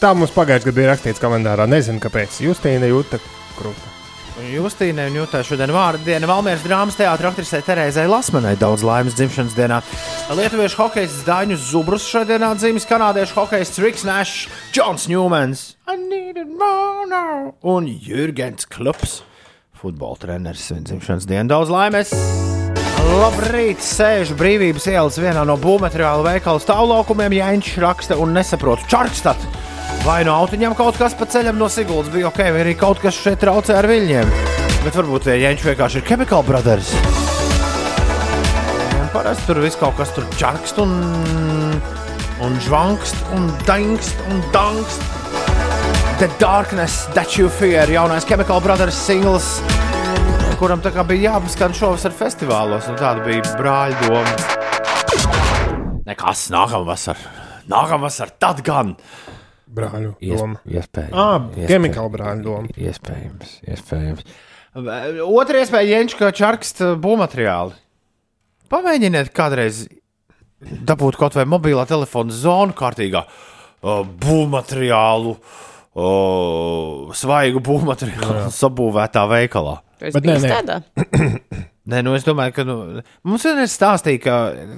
Tā 0.00 0.14
mums 0.16 0.30
pagājušajā 0.32 0.64
gadā 0.64 0.76
bija 0.78 0.88
rakstīts 0.94 1.20
kalendārā. 1.20 1.66
Nezinu, 1.68 2.00
kāpēc. 2.00 2.38
Justīna 2.40 2.88
jūta 2.88 3.18
krūta. 3.58 3.99
Justīnai 4.40 5.10
un 5.10 5.18
Jutai 5.20 5.42
šodien 5.44 5.72
vārdu 5.74 6.06
diena 6.06 6.28
Valmieras 6.30 6.62
drāmas 6.64 6.96
teātris 6.96 7.28
aktrisei 7.28 7.60
Terēzai 7.66 8.06
Lasmanai 8.08 8.54
daudz 8.58 8.84
laimes 8.86 9.16
dzimšanas 9.18 9.56
dienā. 9.56 9.80
Lietuviešu 10.32 10.80
hokejs 10.80 11.18
Daņus 11.26 11.66
Zubrus 11.68 12.06
šodienā 12.08 12.54
dzīves 12.56 12.88
kanādiešu 12.88 13.36
hokejs 13.36 13.76
Riks 13.84 14.06
Nash, 14.08 14.48
Džons 14.72 15.08
Ņūmens 15.12 15.64
un 17.60 17.90
Jurgens 17.90 18.68
Klups. 18.70 19.20
Futbola 19.76 20.16
treneris 20.20 20.66
svin 20.70 20.86
dzimšanas 20.88 21.28
dienu 21.28 21.52
daudz 21.52 21.72
laimes. 21.72 22.14
Labrīt, 23.10 23.80
sēžu 23.84 24.36
brīvības 24.38 24.86
ielas 24.92 25.16
vienā 25.20 25.44
no 25.48 25.56
būvmateriālu 25.60 26.26
veikalu 26.26 26.60
stāvlaukumiem, 26.62 27.40
Jāņš 27.40 27.72
raksta 27.82 28.20
un 28.20 28.36
nesaprotu 28.36 28.86
čarkstat. 28.92 29.59
Vai 30.00 30.22
no 30.24 30.32
autiņiem 30.40 30.72
kaut 30.78 30.96
kas 30.96 31.12
pa 31.12 31.26
ceļam 31.28 31.58
no 31.60 31.68
Siguldas 31.68 32.08
bija 32.12 32.30
ok, 32.30 32.38
vai 32.54 32.62
arī 32.62 32.72
kaut 32.78 33.02
kas 33.02 33.18
šeit 33.20 33.42
traucē 33.42 33.74
ar 33.76 33.88
viļņiem. 33.90 34.30
Bet 34.80 34.96
varbūt 34.96 35.26
tie 35.26 35.34
Jāņš 35.42 35.64
vienkārši 35.66 36.00
ir 36.00 36.06
Chemical 36.08 36.44
Brothers. 36.46 36.94
Parasti 39.12 39.44
tur 39.44 39.60
viss 39.60 39.76
kaut 39.76 39.98
kas 39.98 40.12
tur 40.16 40.24
čarkst 40.40 40.78
un, 40.80 40.94
un 42.40 42.56
žvankst 42.64 43.20
un 43.36 43.50
dangst 43.68 44.22
un 44.30 44.40
dangst. 44.54 45.04
The 46.20 46.30
Darkness 46.40 47.04
That 47.16 47.36
You 47.36 47.50
Fear, 47.52 47.92
jaunais 47.92 48.24
Chemical 48.28 48.60
Brothers 48.64 48.96
singls, 48.96 49.58
kuram 50.60 50.80
tā 50.84 50.92
kā 50.92 51.04
bija 51.08 51.34
jāpaskan 51.34 51.76
šovasar 51.76 52.12
festivālos, 52.16 52.88
un 52.88 52.96
tāda 53.00 53.24
bija 53.24 53.52
brāļa 53.56 54.00
doma. 54.04 54.34
Nekas. 56.08 56.48
Nākamā 56.52 58.02
vasarā, 58.08 58.34
tad 58.40 58.60
gan. 58.66 58.96
Brāļu 59.70 60.14
doma. 60.18 60.60
Iespējams. 60.66 61.14
Ā, 61.14 61.66
ķemikāla 61.70 62.12
brāļu 62.14 62.46
doma. 62.46 62.74
Iespējams, 62.74 63.54
iespējams. 63.70 64.26
Otra 65.26 65.62
iespēja, 65.62 65.96
Jenčka 65.96 66.30
čarkst 66.34 66.82
būvmateriāli. 67.02 67.74
Pamēģiniet 68.70 69.32
kādreiz 69.34 69.84
dabūt 70.60 71.18
kaut 71.18 71.34
vai 71.38 71.46
mobilā 71.48 71.86
telefona 71.88 72.34
zonu 72.34 72.76
kārtīgā 72.76 73.24
uh, 73.24 74.02
būvmateriālu, 74.24 75.34
uh, 75.34 77.10
svaigu 77.16 77.62
būvmateriālu 77.66 78.46
sabūvētā 78.54 79.26
veikalā. 79.30 79.80
Nē, 80.00 80.38
nē. 80.38 80.48
tādā. 80.48 80.80
Nē, 81.90 82.02
nu 82.06 82.12
es 82.14 82.24
domāju, 82.24 82.54
ka 82.54 82.64
nu, 82.68 82.74
mums 83.26 83.44
vienmēr 83.44 83.68
stāstīja, 83.68 84.20
ka 84.22 84.34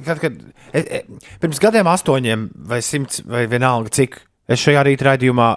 kad, 0.06 0.20
kad, 0.22 0.36
e, 0.72 0.80
e, 0.80 1.00
pirms 1.42 1.60
gadiem, 1.60 1.90
astoņiem 1.90 2.46
vai 2.70 2.78
simts 2.84 3.20
vai 3.28 3.42
vienalga, 3.50 3.92
cik 3.92 4.16
es 4.52 4.62
šajā 4.62 4.84
rīta 4.88 5.10
raidījumā 5.10 5.48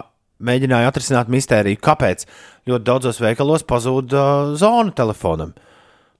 mēģināju 0.46 0.90
atrisināt 0.90 1.30
mistēriju, 1.32 1.80
kāpēc 1.84 2.26
ļoti 2.68 2.84
daudzos 2.84 3.20
veikalos 3.22 3.64
pazūd 3.68 4.12
uh, 4.16 4.52
zona 4.58 4.92
telefonam. 4.96 5.54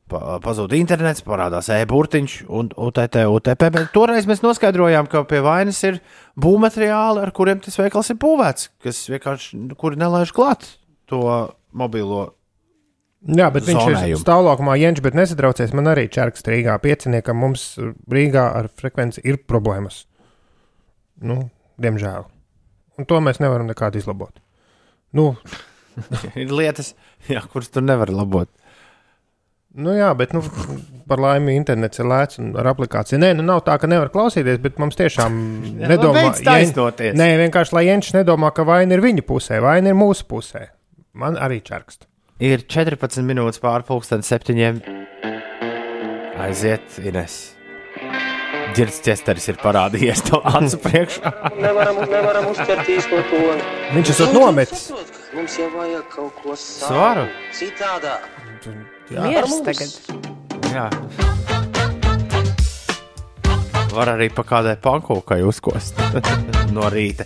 Pa, 0.07 0.37
pazūd 0.39 0.71
internets, 0.79 1.25
parādās 1.27 1.67
e-burtiņš 1.75 2.37
un 2.55 2.69
UTT, 2.79 3.25
UTP. 3.27 3.65
Bet 3.75 3.91
toreiz 3.91 4.29
mēs 4.31 4.45
noskaidrojām, 4.45 5.09
ka 5.11 5.25
pie 5.27 5.41
vainas 5.43 5.81
ir 5.89 5.99
būvmateriāli, 6.39 7.25
ar 7.27 7.33
kuriem 7.35 7.59
tas 7.65 7.75
veikals 7.81 8.13
ir 8.15 8.21
būvēts, 8.23 8.71
kas 8.87 9.03
vienkārši 9.11 9.59
kuri 9.75 9.99
nelaiž 9.99 10.31
klāt 10.37 10.69
to 11.11 11.25
mobilo 11.75 12.29
Jā, 13.27 13.49
bet 13.51 13.67
viņš 13.67 13.81
ir 13.81 13.97
Zonējumu. 13.97 14.23
stāvlaukumā, 14.23 14.77
Jens, 14.79 15.03
bet 15.03 15.17
nesatraucies. 15.19 15.73
Man 15.75 15.91
arī 15.91 16.07
čērkst 16.13 16.47
Rīgā 16.47 16.77
pieciniekam. 16.79 17.41
Mums 17.43 17.65
Rīgā 18.13 18.45
ar 18.61 18.69
frekvenci 18.71 19.25
ir 19.27 19.41
problēmas. 19.51 20.05
Nu, 21.27 21.49
diemžēl. 21.83 22.29
Un 22.99 23.09
to 23.09 23.21
mēs 23.25 23.41
nevaram 23.43 23.69
nekādi 23.71 24.03
izlabot. 24.03 24.35
Nu, 25.17 25.33
Ir 26.43 26.53
lietas, 26.53 26.95
jā, 27.31 27.43
kuras 27.53 27.71
tu 27.73 27.83
nevari 27.85 28.15
labot. 28.15 28.51
Nu 29.77 29.93
jā, 29.93 30.09
bet 30.17 30.33
nu, 30.33 30.41
par 31.09 31.21
laimi 31.21 31.53
internets 31.59 32.01
ir 32.01 32.09
lēts 32.09 32.41
un 32.41 32.55
ar 32.57 32.71
aplikāciju. 32.71 33.19
Nē, 33.21 33.35
nu 33.37 33.45
nav 33.45 33.61
tā, 33.67 33.75
ka 33.81 33.89
nevar 33.91 34.09
klausīties, 34.13 34.61
bet 34.65 34.81
mums 34.81 34.97
tiešām 34.97 35.37
Jā, 35.83 35.91
nedomā, 35.93 36.23
beidz 36.23 36.41
taisnoties. 36.47 37.17
Nē, 37.19 37.29
vienkārši 37.45 37.77
lai 37.77 37.85
Jens 37.91 38.13
nedomā, 38.17 38.55
ka 38.57 38.65
vaina 38.69 38.97
ir 38.97 39.05
viņa 39.05 39.27
pusē, 39.29 39.61
vaina 39.65 39.93
ir 39.93 39.99
mūsu 39.99 40.25
pusē. 40.31 40.71
Man 41.17 41.37
arī 41.41 41.61
čerkst. 41.65 42.09
Ir 42.45 42.65
14 42.69 43.25
minūtes 43.25 43.61
pārpusdienas 43.65 44.29
septiņiem. 44.33 44.81
Aiziet, 46.47 46.99
Ines. 47.01 47.56
Girds 48.77 48.99
Česteris 49.05 49.47
ir 49.49 49.57
parādījies 49.63 50.21
to 50.27 50.41
acu 50.45 50.79
priekšā. 50.85 51.31
Nevaram, 51.57 52.03
nevaram 52.11 52.51
uzķerties 52.51 53.07
no 53.13 53.23
to. 53.31 53.43
Viņš 53.95 54.11
esot 54.13 54.35
nometis. 54.37 54.83
Mums 55.37 55.57
jau 55.57 55.69
vajag 55.73 56.05
kaut 56.13 56.43
ko 56.43 56.57
Svaru? 56.61 57.25
Citādā. 57.57 58.19
Miers 59.11 59.55
tagad. 59.65 59.91
Jā. 60.75 60.91
Var 63.97 64.11
arī 64.13 64.29
pa 64.37 64.45
kādai 64.45 64.75
pankūkai 64.77 65.41
uzkost 65.49 65.97
no 66.77 66.85
rīta. 66.93 67.25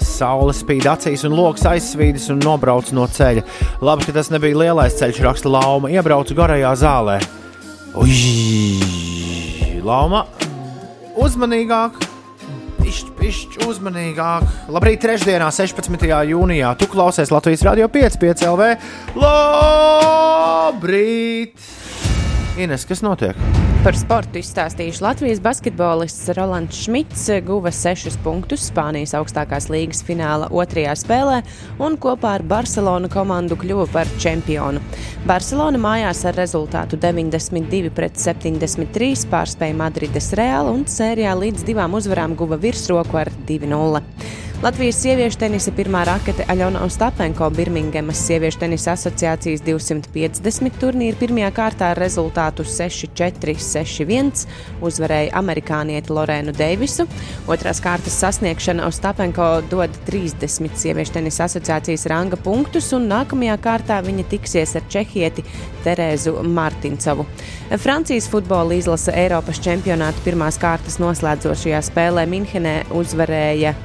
Saule 0.00 0.54
spīd 0.56 0.86
acīs, 0.88 1.24
un 1.28 1.36
lokus 1.36 1.66
aizsvīdis 1.68 2.30
un 2.32 2.40
nobrauc 2.42 2.88
no 2.96 3.04
ceļa. 3.12 3.44
Labi, 3.84 4.08
ka 4.08 4.16
tas 4.16 4.32
nebija 4.32 4.56
lielais 4.64 4.96
ceļš, 4.96 5.20
raksta 5.26 5.52
Lauma. 5.52 5.92
Iebraucu 5.92 6.32
garajā 6.38 6.72
zālē. 6.80 7.18
Ui, 7.98 8.16
Lauma, 9.84 10.24
uzmanīgāk! 11.18 11.98
Pišķi, 12.78 13.10
pišķi, 13.18 13.58
uzmanīgāk! 13.68 14.42
Labrīt, 14.72 15.00
trešdienā, 15.02 15.48
16. 15.52 16.06
jūnijā. 16.30 16.70
Tu 16.78 16.86
klausies 16.88 17.32
Latvijas 17.34 17.64
Rādio 17.66 17.86
5, 17.92 18.16
5 18.22 18.46
LV. 18.48 18.62
Labrīt! 20.78 21.08
Ines, 22.58 22.82
kas 22.90 23.04
notiek? 23.06 23.38
Par 23.84 23.94
sportu 23.94 24.40
izstāstījuši 24.40 25.02
Latvijas 25.04 25.38
basketbolists 25.38 26.32
Rolands 26.34 26.80
Šmits 26.82 27.28
guva 27.46 27.70
6 27.70 28.16
punktus 28.24 28.64
Spānijas 28.72 29.12
augstākās 29.14 29.68
līgas 29.70 30.00
fināla 30.02 30.48
otrajā 30.50 30.96
spēlē 30.98 31.36
un 31.86 31.94
kopā 32.02 32.32
ar 32.40 32.44
Barcelonu 32.50 33.06
komandu 33.12 33.54
kļuva 33.60 33.86
par 33.94 34.10
čempionu. 34.18 34.82
Barcelona 35.30 35.78
mājās 35.78 36.24
ar 36.26 36.34
rezultātu 36.40 36.98
92 36.98 37.94
pret 37.94 38.18
73 38.18 39.28
pārspēja 39.30 39.78
Madrides 39.78 40.32
Reālu 40.34 40.74
un 40.80 40.84
sērijā 40.90 41.38
līdz 41.38 41.62
divām 41.70 41.94
uzvarām 41.94 42.34
guva 42.42 42.58
virsroku 42.58 43.22
ar 43.22 43.30
2-0. 43.46 44.02
Latvijas 44.58 44.96
sieviešu 44.98 45.38
tenisa 45.38 45.70
pirmā 45.70 46.00
rakete 46.02 46.42
Aļona 46.50 46.80
Ostapenko 46.82 47.46
Birmingemas 47.54 48.18
sieviešu 48.26 48.58
tenisa 48.64 48.96
asociācijas 48.96 49.60
250 49.62 50.80
turnīra 50.82 51.14
pirmajā 51.20 51.50
kārtā 51.54 51.92
ar 51.92 52.00
rezultātu 52.02 52.66
6-4, 52.66 53.54
6-1 53.62 54.42
uzvarēja 54.82 55.30
amerikānieti 55.38 56.10
Lorēnu 56.10 56.56
Deivisu. 56.58 57.06
Otrās 57.46 57.78
kārtas 57.84 58.18
sasniegšana 58.18 58.88
Ostapenko 58.90 59.46
dod 59.70 59.94
30 60.08 60.74
sieviešu 60.82 61.14
tenisa 61.20 61.46
asociācijas 61.46 62.08
ranga 62.10 62.40
punktus, 62.42 62.90
un 62.98 63.06
nākamajā 63.12 63.54
kārtā 63.62 64.00
viņa 64.02 64.26
tiksies 64.34 64.74
ar 64.74 64.90
čehieti 64.90 65.46
Terēzu 65.86 66.34
Martincovu. 66.42 67.28
Francijas 67.78 68.26
futbola 68.26 68.74
izlase 68.74 69.14
Eiropas 69.14 69.62
čempionāta 69.62 70.18
pirmās 70.26 70.58
kārtas 70.58 70.98
noslēdzošajā 70.98 71.84
spēlē 71.92 72.26
Minhenē 72.26 72.76
uzvarēja 72.98 73.76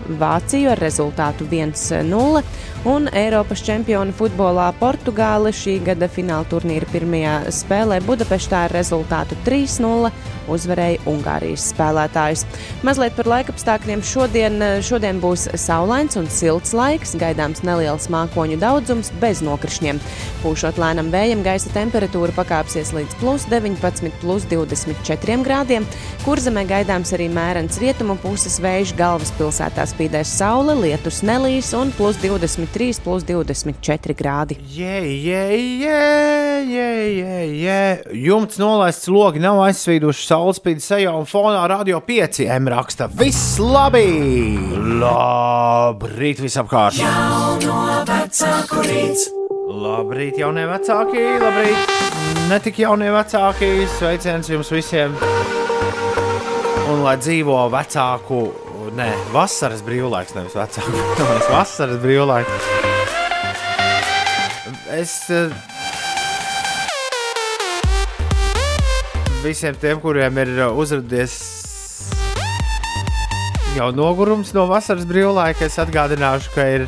Vāciju 0.64 0.78
ar 0.78 0.80
rezultātu 0.80 1.46
1-0, 1.52 2.42
un 2.86 3.08
Eiropas 3.16 3.62
čempionu 3.64 4.12
futbolā 4.16 4.68
Portugāle 4.80 5.54
šī 5.56 5.78
gada 5.86 6.10
fināla 6.12 6.44
turnīra 6.52 6.88
pirmajā 6.92 7.36
spēlē 7.56 8.02
Budapeštā 8.04 8.66
ar 8.68 8.76
rezultātu 8.76 9.38
3-0 9.46 10.12
uzvarēja 10.52 11.00
Ungārijas 11.08 11.70
spēlētājus. 11.72 12.44
Mazliet 12.84 13.16
par 13.18 13.30
laikapstākļiem. 13.32 14.04
Šodien, 14.04 14.60
šodien 14.84 15.22
būs 15.24 15.48
saulains 15.60 16.18
un 16.20 16.28
silts 16.32 16.74
laiks, 16.76 17.16
gaidāms 17.20 17.64
neliels 17.64 18.10
mākoņu 18.12 18.60
daudzums 18.62 19.14
bez 19.22 19.44
nokrišņiem. 19.46 20.02
Pūšot 20.44 20.80
lēnam 20.82 21.12
vējam, 21.14 21.44
gaisa 21.46 21.72
temperatūra 21.76 22.36
pakāpsies 22.36 22.92
līdz 22.96 23.16
plus 23.22 23.48
19, 23.52 24.12
plus 24.24 24.48
24 24.52 25.40
grādiem. 25.48 25.88
Kurzemē 26.26 26.66
gaidāms 26.68 27.14
arī 27.16 27.30
mērens 27.32 27.80
rietumu 27.80 28.18
puses 28.24 28.60
vējš, 28.64 28.96
galvaspilsētā 29.00 29.88
spīdēs 29.94 30.36
saule, 30.40 30.76
lietus 30.84 31.22
nelīs 31.24 31.72
un 31.78 31.94
plus 31.96 32.20
23, 32.74 33.04
plus 33.04 33.24
24 33.24 34.16
grādi. 34.18 34.58
Jē, 34.74 35.02
jē, 35.06 35.44
jē, 35.78 36.00
jē, 36.66 36.88
jē, 37.22 37.36
jē. 37.62 37.82
Jumts 38.18 38.58
nolaists, 38.58 39.06
logi 39.14 39.42
nav 39.44 39.62
aizsvīduši, 39.68 40.26
saules 40.26 40.58
spīd 40.58 40.82
sejā 40.82 41.14
un 41.14 41.28
fonā 41.30 41.62
radio 41.70 42.02
5 42.02 42.42
M 42.58 42.72
raksta. 42.74 43.08
Viss 43.20 43.60
labi! 43.62 44.08
Labrīt 45.04 46.42
visapkārt! 46.42 46.98
Labrīt, 49.84 50.42
jaunie 50.42 50.66
vecāki! 50.74 51.24
Labrīt! 51.46 51.96
Ne 52.50 52.58
tik 52.64 52.82
jaunie 52.82 53.14
vecāki! 53.14 53.72
Sveiciens 54.00 54.50
jums 54.50 54.74
visiem! 54.74 55.14
Un 56.90 57.06
lai 57.06 57.20
dzīvo 57.22 57.68
vecāku, 57.74 58.48
nē, 58.98 59.10
vasaras 59.34 59.82
brīvlaiks, 59.86 60.36
nevis 60.38 60.56
vecāku, 60.58 60.94
nevis 61.20 61.50
vasaras 61.52 62.00
brīvlaiks. 62.04 62.70
Es 64.94 65.16
eh, 65.34 65.50
visiem 69.42 69.76
tiem, 69.82 70.00
kuriem 70.04 70.38
ir 70.44 70.54
uh, 70.60 70.78
uzrādījies 70.78 71.38
jau 73.74 73.90
nogurums 73.96 74.54
no 74.54 74.68
vasaras 74.70 75.08
brīvlaika, 75.10 75.66
es 75.66 75.80
atgādināšu, 75.82 76.54
ka 76.54 76.68
ir 76.78 76.86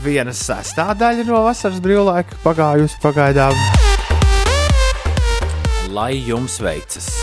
viena 0.00 0.32
sastāvdaļa 0.32 1.28
no 1.28 1.44
vasaras 1.44 1.82
brīvlaika 1.84 2.40
pagājusi 2.46 3.02
pagaidām. 3.04 3.52
Lai 5.92 6.14
jums 6.16 6.56
veicas! 6.62 7.19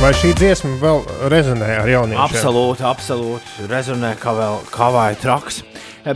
Vai 0.00 0.14
šī 0.16 0.30
dziesma 0.32 0.78
vēl 0.80 1.02
rezonē 1.28 1.66
ar 1.82 1.88
jauniešiem? 1.90 2.22
Absolūti, 2.24 2.84
absolūti. 2.88 3.66
Rezonē, 3.68 4.14
kā 4.20 4.32
vēl 4.32 4.54
kavāja 4.72 5.16
traks. 5.20 5.58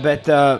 Bet 0.00 0.24
uh, 0.32 0.56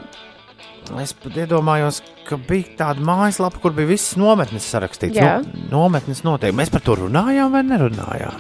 es 1.01 1.15
pat 1.17 1.33
iedomājos, 1.41 2.03
ka 2.29 2.37
bija 2.37 2.69
tāda 2.83 3.01
mājaslapa, 3.05 3.61
kur 3.63 3.73
bija 3.77 3.89
visas 3.95 4.19
nometnes 4.21 4.67
sarakstītas. 4.69 5.17
Jā. 5.17 5.39
Nu, 5.41 5.47
nometnes 5.73 6.21
noteikti. 6.27 6.57
Mēs 6.61 6.69
par 6.75 6.83
to 6.85 6.95
runājām 7.01 7.49
vai 7.57 7.63
nerunājām? 7.65 8.37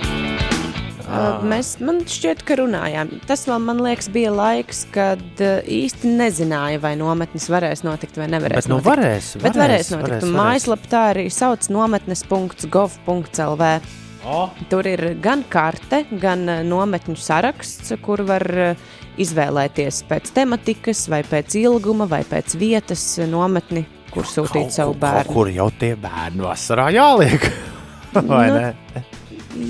Uh, 1.04 1.40
Mēs, 1.48 1.78
man 1.84 2.00
šķiet, 2.08 2.44
ka 2.44 2.56
runājām. 2.60 3.08
Tas 3.28 3.46
vēl, 3.48 3.60
man 3.64 3.80
liekas, 3.88 4.08
bija 4.12 4.32
laiks, 4.36 4.84
kad 4.92 5.24
uh, 5.40 5.64
īsti 5.64 6.12
nezināja, 6.20 6.76
vai 6.84 6.92
nometnes 7.00 7.48
varēs 7.52 7.84
notikt 7.88 8.20
vai 8.20 8.28
nevarēs. 8.36 8.60
Bet 8.60 8.68
nu 8.68 8.76
notikt. 8.82 8.92
varēs, 8.92 9.32
Bet 9.40 9.56
varēs, 9.56 9.64
varēs 9.64 9.88
notikt. 9.96 10.12
varēs, 10.12 10.28
varēs. 10.28 10.36
Mājaslapā 10.44 10.86
tā 10.92 11.02
arī 11.16 11.24
sauc 11.32 11.72
nometnes.gov.lv. 11.72 13.72
Oh. 14.24 14.48
Tur 14.70 14.86
ir 14.88 15.02
gan 15.20 15.42
karte, 15.52 16.04
gan 16.20 16.46
uh, 16.48 16.62
nometņu 16.64 17.16
saraksts, 17.20 17.92
kur 18.04 18.22
var 18.24 18.44
uh, 18.56 18.86
izvēlēties 19.20 20.02
pēc 20.08 20.30
tematikas, 20.36 21.04
vai 21.12 21.20
pēc 21.28 21.58
ilguma, 21.60 22.06
vai 22.08 22.22
pēc 22.28 22.56
vietas 22.60 23.04
uh, 23.20 23.28
nometni, 23.28 23.84
kur 24.14 24.24
sūtīt 24.28 24.72
savu 24.72 24.94
Kaut 24.96 25.02
bērnu. 25.04 25.34
kur 25.36 25.52
jau 25.52 25.68
tie 25.78 25.92
bērni 26.00 26.44
vasarā 26.46 26.88
jāliek. 26.94 27.44
vai 28.14 28.48
Nu, 28.48 28.56
ne? 28.56 29.04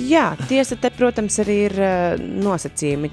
Jā, 0.08 0.30
tiesa, 0.48 0.78
te, 0.80 0.88
protams, 0.94 1.36
arī 1.42 1.58
ir 1.66 1.74
nosacījumi 2.20 3.10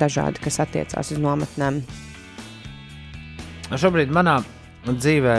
dažādi, 0.00 0.40
kas 0.42 0.58
attiecās 0.64 1.12
uz 1.14 1.20
nometnēm. 1.22 1.82
Šobrīd 3.76 4.10
manā 4.14 4.40
dzīvē 4.94 5.36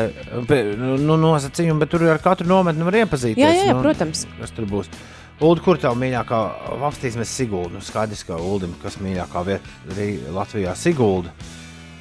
nu, 0.78 1.16
nosacījumi, 1.22 1.80
bet 1.84 1.94
tur 1.94 2.04
ar 2.12 2.20
katru 2.24 2.48
nometni 2.50 2.88
var 2.88 3.00
iepazīties. 3.04 3.40
Jā, 3.40 3.54
jā, 3.56 3.70
jā 3.70 3.76
nu, 3.78 3.84
protams. 3.86 4.26
Kas 4.40 4.52
tur 4.56 4.68
būs? 4.70 4.92
Ulu, 5.38 5.62
kur 5.62 5.78
tev 5.78 5.94
mīļākā 6.02 6.38
apstīsimies 6.88 7.30
Siguldu? 7.30 7.78
Nu, 7.78 7.84
skaidrs, 7.86 8.24
ka 8.26 8.40
Uldim, 8.42 8.74
kas 8.82 8.98
mīļākā 9.04 9.44
vieta 9.46 9.94
arī 9.94 10.08
Latvijā 10.34 10.74
Sigulda. 10.76 11.34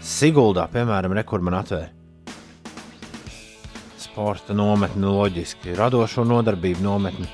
Siguldā, 0.01 0.64
piemēram, 0.72 1.12
rekur 1.18 1.44
man 1.44 1.59
atvēra. 1.59 1.90
Sporta 4.01 4.57
nometne, 4.57 5.11
loģiski, 5.12 5.74
radošo 5.76 6.24
nodarbību 6.24 6.80
nometne. 6.86 7.28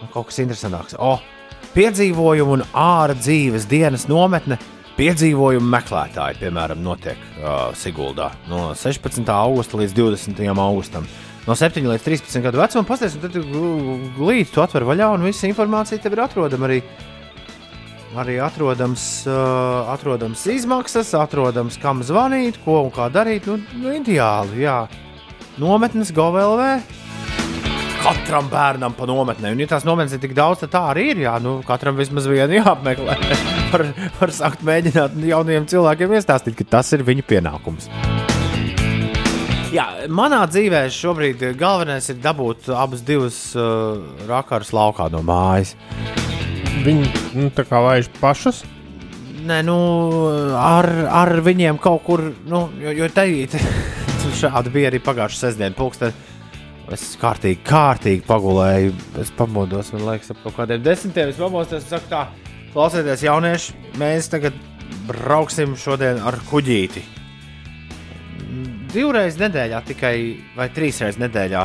Nu, 0.00 0.08
kaut 0.10 0.32
kas 0.32 0.40
interesantāks. 0.42 0.96
O, 0.98 1.14
piedzīvojumu 1.76 2.56
un 2.58 2.66
ārā 2.74 3.14
dzīves 3.14 3.68
dienas 3.70 4.08
nometne. 4.10 4.58
Piedzīvojumu 5.00 5.64
meklētāji, 5.72 6.36
piemēram, 6.42 6.82
notiek 6.84 7.20
uh, 7.38 7.70
Siguldā 7.72 8.26
no 8.50 8.74
16. 8.76 9.24
augusta 9.32 9.78
līdz 9.80 9.94
20. 9.96 10.42
augustam. 10.60 11.06
no 11.46 11.56
7 11.56 11.88
līdz 11.88 12.04
13 12.04 12.44
gadu 12.44 12.60
vecuma. 12.60 12.84
Pastāstiet, 12.84 13.24
un 13.24 13.32
tad 13.32 14.12
glīti 14.18 14.52
tu 14.52 14.60
atver 14.60 14.84
vaļā, 14.84 15.08
un 15.16 15.24
visa 15.24 15.48
informācija 15.48 16.02
tev 16.04 16.18
ir 16.18 16.24
atrodama 16.26 16.68
arī. 16.68 16.82
Arī 18.20 18.36
atrodams, 18.44 19.06
uh, 19.24 19.88
atrodams 19.94 20.44
izmaksas, 20.52 21.14
atrodams, 21.16 21.80
kam 21.80 22.04
zvanīt, 22.04 22.60
ko 22.66 22.82
un 22.84 22.92
kā 22.92 23.08
darīt. 23.08 23.48
Nu, 23.48 23.56
nu 23.80 23.96
ideāli, 24.02 24.66
jā. 24.66 24.82
Nometnes 25.56 26.12
GoVLV. 26.12 26.74
Katram 28.00 28.46
bērnam 28.48 28.94
pa 28.96 29.04
nometnē. 29.04 29.50
Un, 29.52 29.60
ja 29.60 29.68
tās 29.68 29.84
nometnes 29.84 30.14
ir 30.16 30.22
tik 30.22 30.32
daudz, 30.36 30.62
tad 30.62 30.72
tā 30.72 30.80
arī 30.94 31.10
ir. 31.12 31.18
Jā, 31.26 31.34
nu, 31.42 31.58
katram 31.66 31.98
vismaz 32.00 32.24
viena 32.30 32.56
jāapmeklē. 32.56 33.16
var, 33.72 33.84
var 34.16 34.32
sākt 34.32 34.64
mēģināt 34.64 35.18
jauniem 35.28 35.68
cilvēkiem 35.68 36.14
iestāstīt, 36.16 36.56
ka 36.56 36.68
tas 36.78 36.94
ir 36.96 37.04
viņu 37.04 37.26
pienākums. 37.28 37.90
Jā, 39.70 39.84
manā 40.10 40.40
dzīvē 40.50 40.86
šobrīd 40.90 41.44
galvenais 41.60 42.08
ir 42.10 42.18
dabūt 42.24 42.72
abus 42.74 43.04
divus 43.06 43.36
uh, 43.54 44.00
rakarus 44.26 44.72
laukā 44.74 45.10
no 45.12 45.20
mājas. 45.22 45.76
Viņi 46.80 47.12
nu, 47.36 47.50
tā 47.52 47.66
kā 47.68 47.82
laiž 47.84 48.08
pašus. 48.16 48.64
Nē, 49.44 49.60
nu, 49.68 49.76
ar, 50.56 50.88
ar 51.20 51.36
viņiem 51.44 51.78
kaut 51.80 52.02
kur, 52.08 52.24
nu, 52.48 52.64
jo, 52.80 52.96
jo 52.96 53.12
te 53.12 53.28
šādi 54.40 54.72
bija 54.72 54.88
arī 54.88 55.04
pagājušā 55.04 55.44
sestdiena. 55.44 55.76
Pūksteni. 55.76 56.29
Es 56.90 57.12
kārtīgi, 57.20 57.60
kārtīgi 57.66 58.24
pagulēju. 58.26 58.94
Es 59.22 59.30
pamodos, 59.38 59.92
man 59.94 60.08
liekas, 60.08 60.32
ap 60.34 60.40
kaut 60.42 60.56
kādiem 60.56 60.82
desmitiem. 60.82 61.30
Es 61.30 61.38
pamostos, 61.38 61.86
saku, 61.86 62.10
tā, 62.10 62.24
klausieties, 62.74 63.22
jaunieši, 63.26 63.76
mēs 64.00 64.30
tagad 64.32 64.56
brauksim 65.06 65.76
šodien 65.78 66.18
ar 66.26 66.38
kuģīti. 66.50 67.04
Divreiz 68.90 69.38
nedēļā, 69.38 69.84
tikai 69.86 70.14
vai 70.56 70.66
trīs 70.74 70.98
reizes 70.98 71.20
nedēļā 71.22 71.62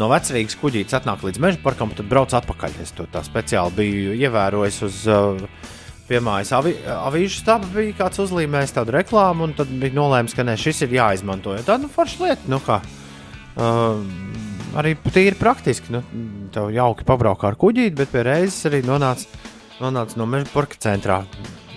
no 0.00 0.08
vecrīgas 0.10 0.58
kuģītes 0.58 0.96
atnāk 0.98 1.22
līdz 1.22 1.38
meža 1.42 1.62
parkam, 1.62 1.94
tad 1.94 2.10
brauc 2.10 2.34
atpakaļ. 2.34 2.74
Es 2.82 2.90
to 2.96 3.06
tā 3.10 3.22
speciāli 3.22 3.76
biju 3.78 4.16
ievērojis 4.18 4.80
uz 4.88 5.00
uh, 5.06 5.44
piemājas 6.08 6.50
avi, 6.58 6.74
avīžu 6.90 7.44
stāba. 7.44 7.70
Bija 7.76 7.94
kāds 8.02 8.22
uzlīmējis 8.26 8.74
tādu 8.74 8.96
reklāmu, 8.98 9.46
un 9.46 9.54
tad 9.54 9.70
bija 9.70 9.94
nolēms, 9.94 10.34
ka 10.34 10.46
ne, 10.46 10.58
šis 10.58 10.82
ir 10.88 10.98
jāizmanto. 10.98 11.54
Tā 11.62 11.78
nu, 11.78 11.90
forša 11.92 12.26
lieta, 12.26 12.50
nu 12.50 12.58
kā. 12.64 12.80
Uh, 13.54 14.02
arī 14.78 14.94
tīri 15.14 15.38
praktiski. 15.38 15.92
Nu, 15.94 16.02
tev 16.54 16.70
jauki 16.74 17.06
pabraukā 17.08 17.50
ar 17.52 17.58
kuģīti, 17.60 17.96
bet 17.98 18.12
pie 18.12 18.24
reizes 18.26 18.68
arī 18.70 18.82
nonāca, 18.86 19.42
nonāca 19.80 20.20
no 20.20 20.28
meža 20.30 20.50
parka 20.52 20.78
centrā. 20.80 21.22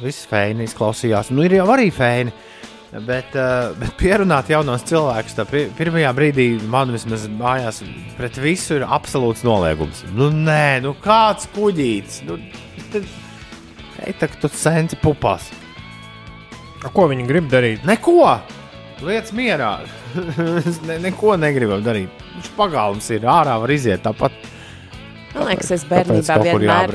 Viss 0.02 0.28
fēni 0.30 0.68
izklausījās. 0.68 1.32
Nu, 1.34 1.46
ir 1.48 1.58
jau 1.60 1.68
arī 1.74 1.90
fēni. 1.94 2.36
Bet, 2.88 3.34
uh, 3.36 3.74
bet 3.76 3.98
pierunāt 4.00 4.48
jaunos 4.48 4.86
cilvēkus, 4.88 5.34
tā 5.36 5.44
pi 5.50 5.66
pirmajā 5.76 6.14
brīdī 6.16 6.46
man 6.72 6.94
vismaz 6.96 7.26
mājās 7.28 7.82
pret 8.16 8.40
visu 8.40 8.78
ir 8.78 8.86
absolūts 8.88 9.44
noliegums. 9.46 10.06
Nu, 10.16 10.30
nē, 10.32 10.80
nu 10.86 10.96
kāds 11.04 11.50
kuģītis. 11.54 12.22
Nu, 12.30 12.40
Ej, 13.98 14.14
tā 14.22 14.30
kā 14.30 14.40
tu 14.40 14.50
senti 14.54 14.96
pupās. 15.02 15.50
Ko 16.94 17.10
viņi 17.12 17.26
grib 17.28 17.50
darīt? 17.52 17.84
Neko! 17.88 18.38
Lietas 19.04 19.36
mierā. 19.36 19.78
Ne, 20.88 20.96
neko 21.04 21.36
negribam 21.38 21.84
darīt. 21.86 22.27
Viņš 22.38 22.54
pagalms 22.58 23.10
ir 23.16 23.26
ārā, 23.26 23.58
var 23.64 23.74
iziet 23.74 24.04
tāpat. 24.06 24.32
Man 25.34 25.50
liekas, 25.50 25.72
es 25.76 25.86
bērnībā 25.90 26.38
vienmēr 26.46 26.94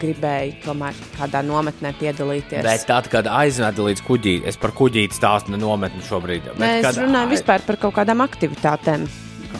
gribēju 0.00 0.54
tomēr 0.64 0.96
kādā 1.18 1.42
nometnē 1.44 1.92
piedalīties. 1.98 2.62
Bet 2.64 2.86
tad, 2.88 3.08
kad 3.12 3.26
aizveda 3.28 3.84
līdz 3.88 4.00
kuģītei, 4.06 4.46
es 4.48 4.56
par 4.60 4.72
kuģīti 4.76 5.18
stāstu 5.18 5.52
nenometnu 5.52 6.00
šobrīd. 6.06 6.46
Bet, 6.54 6.62
Nē, 6.62 6.70
es 6.78 6.86
kad 6.86 7.02
runāju 7.02 7.28
ai- 7.28 7.32
vispār 7.34 7.66
par 7.66 7.76
kaut 7.82 7.94
kādām 7.98 8.24
aktivitātēm. 8.24 9.06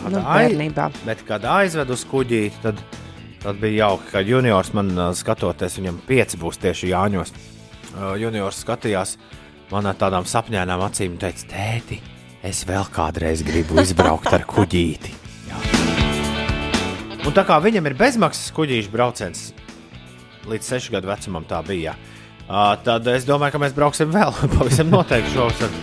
Nu, 0.09 0.23
ai- 0.25 0.49
bērnībā. 0.49 0.89
Bet, 1.05 1.27
kad 1.29 1.45
aizvedu 1.45 1.93
uz 1.93 2.05
kuģīti, 2.09 2.63
tad, 2.63 2.81
tad 3.43 3.61
bija 3.61 3.87
jauki, 3.89 4.09
ka 4.15 4.25
juniors 4.25 4.73
man 4.75 4.89
ā, 4.97 5.11
skatoties, 5.15 5.77
viņam 5.79 6.01
pieci 6.09 6.41
būs 6.41 6.59
tieši 6.65 6.91
Jāņos. 6.95 7.35
Ā, 7.93 8.15
Juniors 8.19 8.65
skatījās 8.65 9.17
man 9.71 9.87
ar 9.87 9.95
tādām 10.01 10.25
sapņēnām 10.25 10.81
acīm 10.89 11.13
un 11.13 11.19
teica, 11.19 11.45
tēti, 11.53 12.01
es 12.43 12.65
vēl 12.67 12.87
kādreiz 12.93 13.43
gribu 13.47 13.79
izbraukt 13.83 14.33
ar 14.35 14.45
kuģīti. 14.49 15.15
Jā. 15.49 15.61
Un 17.23 17.35
tā 17.37 17.45
kā 17.47 17.59
viņam 17.63 17.87
ir 17.87 17.99
bezmaksas 17.99 18.51
kuģīšu 18.57 18.91
brauciens 18.93 19.51
līdz 20.51 20.73
sešu 20.73 20.97
gadu 20.97 21.11
vecumam, 21.11 21.47
tā 21.47 21.61
bija. 21.67 21.95
Uh, 22.49 22.75
tad 22.83 23.07
es 23.13 23.25
domāju, 23.25 23.55
ka 23.55 23.61
mēs 23.63 23.77
brauksim 23.77 24.11
vēl. 24.13 24.35
Pavisam 24.57 24.91
noteikti 24.91 25.37
šovasar. 25.37 25.77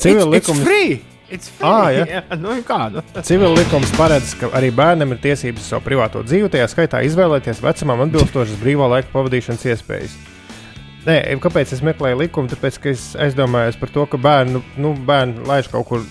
Civil 0.00 0.32
likums- 0.32 0.64
free! 0.64 1.02
It's 1.28 1.50
free! 1.52 1.68
Ā, 1.68 1.92
ja. 1.92 2.06
jā, 2.16 2.22
nu, 2.40 2.56
kā, 2.64 2.86
nu. 2.94 3.04
Civil 3.24 3.52
likums 3.58 3.92
paredz, 3.98 4.32
ka 4.40 4.48
arī 4.56 4.72
bērnam 4.74 5.12
ir 5.12 5.20
tiesības 5.24 5.68
savu 5.74 5.84
privāto 5.84 6.24
dzīvi, 6.24 6.50
tajā 6.56 6.70
skaitā 6.72 7.04
izvēlēties 7.04 7.60
vecumam 7.64 8.06
atbilstošas 8.06 8.60
brīvā 8.64 8.88
laika 8.96 9.12
pavadīšanas 9.12 9.68
iespējas. 9.74 10.16
Nē, 11.04 11.18
kāpēc 11.44 11.74
es 11.76 11.82
meklēju 11.84 12.16
likumu? 12.22 12.48
Tāpēc, 12.48 12.78
ka 12.80 12.92
es 12.94 13.10
aizdomājos 13.20 13.76
par 13.76 13.90
to, 13.92 14.06
ka 14.08 14.16
bērnu, 14.16 14.62
nu, 14.80 14.94
bērnu 15.04 15.44
laiž 15.44 15.68
kaut 15.72 15.84
kur 15.90 16.04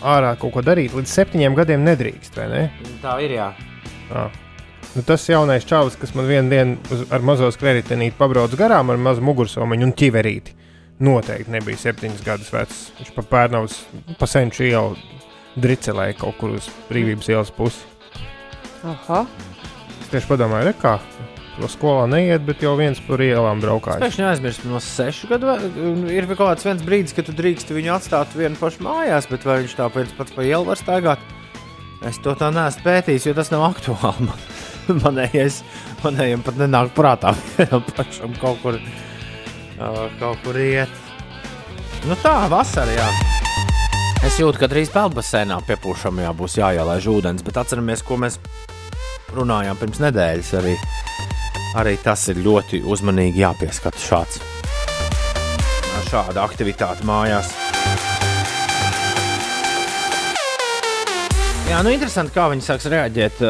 ārā, 0.00 0.30
kaut 0.40 0.54
ko 0.54 0.62
darīt. 0.64 0.94
Līdz 0.96 1.12
septiņiem 1.12 1.56
gadiem 1.58 1.84
nedrīkst, 1.84 2.38
vai 2.38 2.46
ne? 2.48 2.62
Tā 3.02 3.18
ir, 3.24 3.34
jā. 3.36 3.50
À. 4.08 4.28
Nu, 4.94 5.02
tas 5.04 5.26
jaunais 5.28 5.66
čalis, 5.68 5.98
kas 6.00 6.14
man 6.16 6.24
vienā 6.30 6.48
dienā 6.48 6.78
uz- 6.94 7.04
ar 7.12 7.20
mazo 7.20 7.50
skrējēju 7.52 8.16
pabrauc 8.16 8.56
garām 8.56 8.88
ar 8.90 8.96
mazu 8.96 9.20
mugursomiņu 9.20 9.84
un 9.84 9.92
ķiverīti, 9.92 10.56
noteikti 11.04 11.52
nebija 11.52 11.76
septiņus 11.76 12.24
gadus 12.24 12.48
vecs. 12.50 12.80
Viņš 12.98 13.12
pa 13.14 13.22
pērnavas, 13.22 13.82
pa 14.18 14.26
senču 14.26 14.64
ielu 14.64 14.96
dricelēja 15.60 16.16
kaut 16.18 16.38
kur 16.38 16.56
uz 16.56 16.70
brīvības 16.88 17.28
ielas 17.28 17.50
pusi. 17.50 17.84
Oho. 18.84 19.26
Es 20.00 20.08
tieši 20.08 20.30
padomāju, 20.30 20.70
re, 20.70 20.72
kā 20.72 20.96
to 21.58 21.70
skolā 21.70 22.06
neiet, 22.10 22.44
bet 22.46 22.62
jau 22.62 22.74
viens 22.78 23.00
par 23.04 23.22
ielām 23.22 23.62
braukājis. 23.62 24.02
Pēkšņi 24.02 24.26
aizmirst 24.28 24.66
no 24.68 24.80
sešu 24.82 25.30
gadu. 25.32 25.56
Ir 26.12 26.28
kaut 26.30 26.44
kāds 26.44 26.66
viens 26.66 26.84
brīdis, 26.86 27.14
kad 27.16 27.28
tu 27.28 27.34
drīkst 27.36 27.72
viņu 27.74 27.94
atstāt 27.96 28.36
vienu 28.38 28.58
pašu 28.60 28.84
mājās, 28.86 29.28
bet 29.30 29.46
vai 29.48 29.60
viņš 29.64 29.76
tāpēc 29.80 30.14
pats 30.18 30.36
pa 30.36 30.46
ielu 30.46 30.68
var 30.68 30.80
staigāt? 30.80 31.24
Es 32.06 32.20
to 32.22 32.34
tā 32.38 32.52
neesmu 32.54 32.84
pētījis, 32.84 33.26
jo 33.26 33.34
tas 33.34 33.50
nav 33.50 33.66
aktuāli. 33.72 34.28
Man, 34.28 34.46
manējais, 35.04 35.62
manējiem 36.04 36.46
pat 36.46 36.60
nenāk 36.60 36.94
prātā 36.96 37.34
pašam 37.98 38.38
kaut 38.38 38.62
kur, 38.62 38.78
kaut 40.20 40.46
kur 40.46 40.62
iet. 40.62 41.04
Nu 42.06 42.14
tā, 42.22 42.44
vasarā, 42.50 42.94
jā. 42.94 43.08
Es 44.26 44.38
jūtu, 44.38 44.58
ka 44.60 44.68
drīz 44.70 44.90
peldbasēnā 44.94 45.58
piepūšamajā 45.66 46.30
būs 46.38 46.58
jāielaiž 46.58 47.06
ūdens, 47.10 47.42
bet 47.46 47.58
atceramies, 47.58 48.02
ko 48.06 48.18
mēs 48.22 48.38
runājām 49.34 49.78
pirms 49.78 50.00
nedēļas. 50.02 50.50
Arī, 50.60 50.74
arī 51.76 51.96
tas 52.00 52.28
ir 52.32 52.40
ļoti 52.44 52.82
uzmanīgi 52.88 53.44
jāpieskata 53.44 54.00
šāds. 54.00 54.40
Šāda 56.08 56.40
aktivitāte 56.46 57.04
mājās. 57.04 57.52
Jā, 61.68 61.82
nu 61.84 61.90
interesanti, 61.92 62.32
kā 62.32 62.46
viņi 62.48 62.64
sāks 62.64 62.86
reaģēt, 62.88 63.42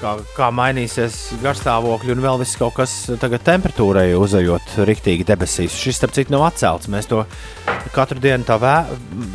kā, 0.00 0.14
kā 0.34 0.48
mainīsies 0.50 1.20
garstāvokļi 1.38 2.16
un 2.16 2.22
vēl 2.24 2.40
viss 2.40 2.58
kaut 2.58 2.74
kas 2.80 2.94
tagad 3.22 3.44
temperatūrai 3.46 4.08
uzejot 4.18 4.74
riktīgi 4.88 5.22
debesīs. 5.28 5.76
Šis, 5.78 6.00
starp 6.00 6.16
citu, 6.16 6.34
nav 6.34 6.48
atcelts. 6.48 6.90
Mēs 6.90 7.06
to 7.06 7.22
katru 7.94 8.18
dienu 8.18 8.42
tā 8.48 8.58
vē, 8.58 8.74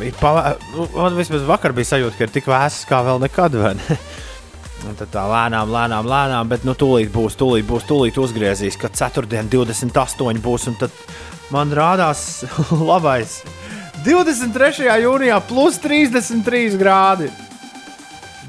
nu, 0.04 0.84
man 0.98 1.16
vismaz 1.16 1.48
vakar 1.48 1.72
bija 1.76 1.94
sajūta, 1.94 2.18
ka 2.18 2.28
ir 2.28 2.34
tik 2.36 2.52
vēss 2.52 2.84
kā 2.90 3.00
vēl 3.08 3.24
nekad. 3.24 3.56
Un 4.84 4.96
tad 4.98 5.08
tā 5.14 5.22
lēnām, 5.24 5.70
lēnām, 5.72 6.06
lēnām, 6.06 6.50
bet 6.50 6.66
nu 6.68 6.74
tūlīt 6.76 7.08
būs, 7.14 7.38
tūlīt 7.40 7.64
būs, 7.68 7.86
tūlīt 7.88 8.18
uzgriezīs, 8.20 8.76
kad 8.80 8.94
ceturtdien 8.98 9.48
28 9.50 10.42
būs, 10.44 10.68
un 10.70 10.76
tad 10.82 10.92
man 11.54 11.72
rādās 11.74 12.44
labais. 12.90 13.40
23. 14.04 14.84
jūnijā 15.02 15.40
plus 15.48 15.80
33 15.82 16.76
grādi. 16.78 17.32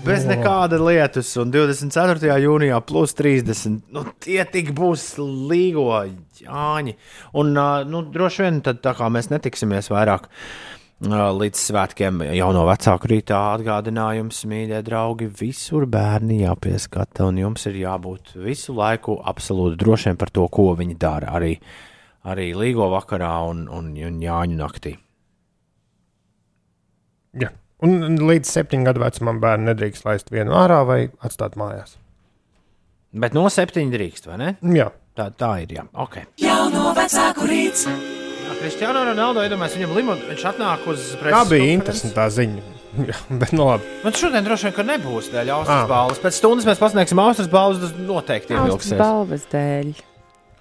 Bez 0.05 0.28
O. 0.28 0.30
nekāda 0.30 0.78
lietus, 0.80 1.32
un 1.41 1.49
24. 1.51 2.36
jūnijā 2.43 2.78
plus 2.86 3.15
30. 3.17 3.80
Nu, 3.95 4.03
tie 4.23 4.43
tik 4.51 4.69
būs 4.78 5.15
līgo 5.17 5.89
āņi. 5.97 6.93
Un 7.39 7.55
nu, 7.55 8.03
droši 8.13 8.45
vien 8.45 8.61
tad, 8.67 8.84
tā 8.86 8.93
kā 8.99 9.09
mēs 9.11 9.32
netiksimies 9.34 9.89
vairāk 9.91 10.28
ā, 10.28 10.32
līdz 11.01 11.59
svētkiem, 11.61 12.23
jau 12.33 12.47
no 12.55 12.63
vecāku 12.65 13.11
rītā 13.11 13.37
atgādinājums, 13.57 14.45
mīļie 14.49 14.81
draugi, 14.81 15.27
visur 15.29 15.85
bērni 15.85 16.41
jāpieskata, 16.41 17.27
un 17.29 17.37
jums 17.37 17.67
ir 17.69 17.75
jābūt 17.83 18.33
visu 18.41 18.73
laiku 18.73 19.19
absolūti 19.21 19.77
drošiem 19.77 20.17
par 20.17 20.29
to, 20.33 20.47
ko 20.49 20.73
viņi 20.75 20.97
dara. 20.97 21.35
Arī, 21.37 21.59
arī 22.25 22.53
līgo 22.57 22.89
vakarā 22.89 23.35
un, 23.49 23.67
un, 23.69 23.93
un 23.93 24.19
jāņu 24.21 24.57
naktī. 24.57 24.97
Ja. 27.37 27.53
Un 27.85 28.17
līdz 28.17 28.49
septiņu 28.49 28.87
gadu 28.87 29.03
vecumam 29.03 29.37
bērnu 29.39 29.69
nedrīkst 29.69 30.07
laist 30.07 30.31
vienu 30.33 30.55
ārā 30.57 30.81
vai 30.87 31.01
atstāt 31.21 31.53
mājās. 31.61 31.99
Bet 33.13 33.37
no 33.37 33.45
septiņiem 33.53 33.93
drīkst, 33.93 34.25
vai 34.31 34.37
ne? 34.41 34.55
Jā. 34.73 34.89
Tā, 35.17 35.31
tā 35.33 35.51
ir. 35.63 35.71
Jā. 35.77 35.83
Okay. 35.97 36.25
Jauno 36.41 36.91
vecāku 36.97 37.47
rīts, 37.49 37.87
Kristiāna 38.68 39.05
Ronaldo 39.07 39.43
iedomājas 39.47 39.78
viņam 39.80 39.93
limonu. 39.95 40.26
Viņš 40.28 40.41
atnāk 40.49 40.84
uz 40.91 41.13
Tā 41.13 41.22
preses 41.22 41.22
bija 41.24 41.38
konferenci. 41.39 41.74
interesanta 41.78 42.26
ziņa. 42.36 42.63
Bet 43.41 43.51
nu 43.55 43.63
labi. 43.70 43.88
Man 44.03 44.15
šodien 44.18 44.43
droši 44.43 44.68
vien 44.68 44.74
ka 44.76 44.84
nebūs 44.84 45.30
dēļ 45.32 45.51
Austrijas 45.55 45.86
Ah. 45.86 45.88
balvas. 45.91 46.20
Pēc 46.20 46.36
stundas 46.41 46.68
mēs 46.68 46.82
pasniegsim 46.82 47.22
Austrijas 47.24 47.51
balvas. 47.53 47.80
Tas 47.86 47.93
noteikti 47.95 48.57
Austrijas 48.57 48.68
ievilksies. 48.68 48.99
balvas 48.99 49.47
dēļ. 49.53 49.93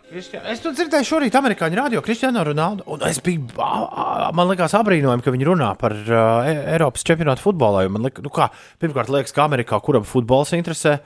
Kristiā- 0.07 0.45
Es 0.53 0.61
to 0.63 0.71
dzirdēju 0.71 1.03
šorīt 1.09 1.35
amerikāņu 1.35 1.75
radio 1.81 2.01
Kristiāna 2.01 2.45
Ronaldo. 2.47 2.85
Un 2.87 3.03
es 3.09 3.19
biju, 3.19 3.43
man 3.59 4.47
liekas, 4.53 4.77
apbrīnojami, 4.79 5.25
ka 5.27 5.33
viņi 5.35 5.49
runā 5.51 5.73
par 5.81 5.91
uh, 5.91 6.47
Eiropas 6.77 7.03
čempionātu 7.03 7.43
futbolā. 7.43 7.89
Man 7.91 8.03
liekas, 8.07 8.23
nu 8.23 8.31
kā, 8.31 8.47
pirmkārt, 8.79 9.11
liekas, 9.11 9.35
ka 9.35 9.49
Amerikā 9.49 9.83
kuram 9.83 10.05
futbols 10.07 10.55
interesē. 10.55 11.01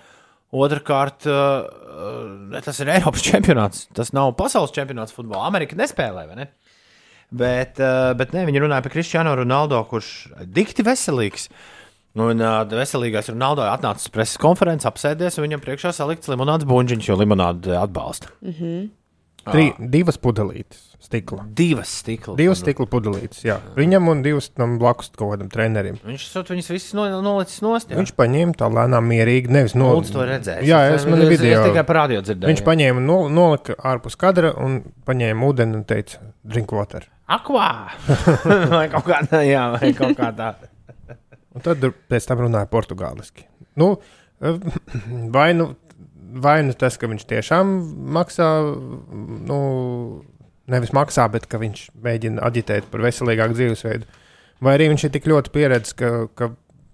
Otrakārt, 0.53 1.25
uh, 1.31 2.61
tas 2.61 2.81
ir 2.83 2.89
Eiropas 2.93 3.23
čempionāts. 3.31 3.87
Tas 3.95 4.13
nav 4.13 4.35
pasaules 4.37 4.73
čempionāts 4.77 5.15
futbolā. 5.17 5.47
Amerika 5.49 5.77
nespēlē, 5.81 6.27
vai 6.29 6.37
ne? 6.37 6.49
Bet, 7.31 7.78
uh, 7.78 8.11
bet 8.18 8.33
ne, 8.35 8.43
viņi 8.49 8.62
runāja 8.64 8.83
par 8.83 8.91
Kristiānu 8.95 9.37
Ronaldo, 9.39 9.78
kurš 9.91 10.09
ir 10.41 10.49
dikti 10.51 10.83
veselīgs. 10.87 11.49
Un 12.18 12.43
uh, 12.43 12.64
veselīgais 12.66 13.31
Ronaldo 13.31 13.62
atnāca 13.70 14.03
uz 14.03 14.11
preses 14.11 14.41
konferenci, 14.43 14.89
apsēdies, 14.91 15.39
un 15.39 15.47
viņam 15.47 15.62
priekšā 15.62 15.93
salikts 15.95 16.26
limonādes 16.33 16.66
buļģiņš, 16.66 17.07
jo 17.12 17.18
limonāde 17.20 17.76
atbalsta. 17.78 18.33
Tri, 19.51 19.70
divas 19.78 20.18
pudelītes 20.20 20.89
stikla. 21.01 21.47
Divas 21.57 21.89
stikla. 22.03 22.35
Divas 22.37 22.61
stikla 22.61 22.85
pudelītes, 22.93 23.41
jā. 23.47 23.55
Viņam 23.78 24.11
un 24.12 24.18
divas 24.26 24.51
tam 24.53 24.74
blakus 24.83 25.09
kaut 25.16 25.33
kādam 25.33 25.49
trenerim. 25.51 25.97
Viņš 26.05 26.26
sot 26.28 26.51
viņas 26.53 26.68
visas 26.74 26.93
no, 26.99 27.07
nolicis 27.24 27.62
nost. 27.64 27.89
jā. 27.89 27.97
Viņš 27.97 28.12
paņēma 28.18 28.59
tā 28.61 28.68
lēnām, 28.68 29.09
mierīgi. 29.09 29.49
Nevis 29.55 29.74
no... 29.81 29.89
Lūdzu, 29.97 30.12
to 30.18 30.26
redzēs. 30.28 30.61
Jā, 30.68 30.83
Es- 30.91 31.01
es 31.01 31.09
man 31.09 31.24
video. 31.24 31.62
es 31.62 31.70
tikai 31.70 31.87
par 31.89 32.03
radio 32.03 32.20
dzirdēju, 32.26 32.53
Viņš 32.53 32.62
paņēma, 32.68 33.01
no, 33.07 33.16
nolika 33.33 33.78
ārpus 33.81 34.18
kadra 34.20 34.53
un 34.61 34.83
paņēma 35.09 35.49
ūdeni 35.49 35.81
un 35.81 35.87
teica, 35.89 36.20
drink 36.45 36.76
water. 36.76 37.09
Akvā! 37.31 37.68
vai 38.78 38.87
kaut 38.91 39.07
kā 39.07 39.20
tā, 39.31 39.45
jā, 39.47 39.68
vai 39.76 39.93
kaut 39.97 40.16
kā 40.18 40.33
tā. 40.35 40.55
Un 41.55 41.62
tad 41.64 41.85
pēc 42.11 42.26
tam 42.26 42.45
runāja 42.45 42.68
portugāliski. 42.70 43.47
Nu, 43.78 43.93
vai, 45.35 45.51
nu, 45.55 45.72
vai 46.43 46.61
nu 46.66 46.74
tas, 46.78 46.99
ka 46.99 47.11
viņš 47.11 47.26
tiešām 47.31 47.70
maksā, 48.16 48.49
nu, 49.51 49.61
nevis 50.70 50.95
maksā, 50.97 51.26
bet 51.33 51.47
ka 51.51 51.61
viņš 51.62 51.87
mēģina 52.03 52.43
aģitēt 52.47 52.91
par 52.91 53.05
veselīgāku 53.07 53.59
dzīvesveidu, 53.59 54.11
vai 54.64 54.76
arī 54.76 54.91
viņš 54.93 55.07
ir 55.07 55.14
tik 55.16 55.31
ļoti 55.31 55.55
pieredzējis, 55.55 55.97
ka, 55.99 56.12
ka, 56.39 56.53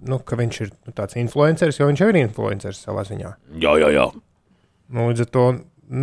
nu, 0.08 0.20
ka 0.20 0.40
viņš 0.40 0.62
ir 0.64 0.72
nu, 0.76 0.94
tāds 0.96 1.18
influenceris, 1.20 1.80
jo 1.80 1.90
viņš 1.90 2.04
jau 2.04 2.12
ir 2.12 2.20
influenceris 2.22 2.84
savā 2.86 3.04
ziņā. 3.08 3.34
Jā, 3.62 3.76
jā, 3.82 3.92
jā. 3.94 4.08
Nu, 4.92 5.10
līdz 5.10 5.26
ar 5.26 5.32
to 5.34 5.46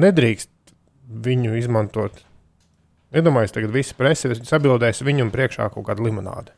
nedrīkst 0.03 0.51
viņu 1.23 1.57
izmantot. 1.59 2.23
Iedomājieties, 3.14 3.53
tagad 3.53 3.74
viss 3.76 3.93
presa 3.97 4.34
sabildēs 4.34 5.03
viņam 5.05 5.30
priekšā 5.34 5.70
kaut 5.74 5.86
kādu 5.89 6.07
limonādi. 6.07 6.53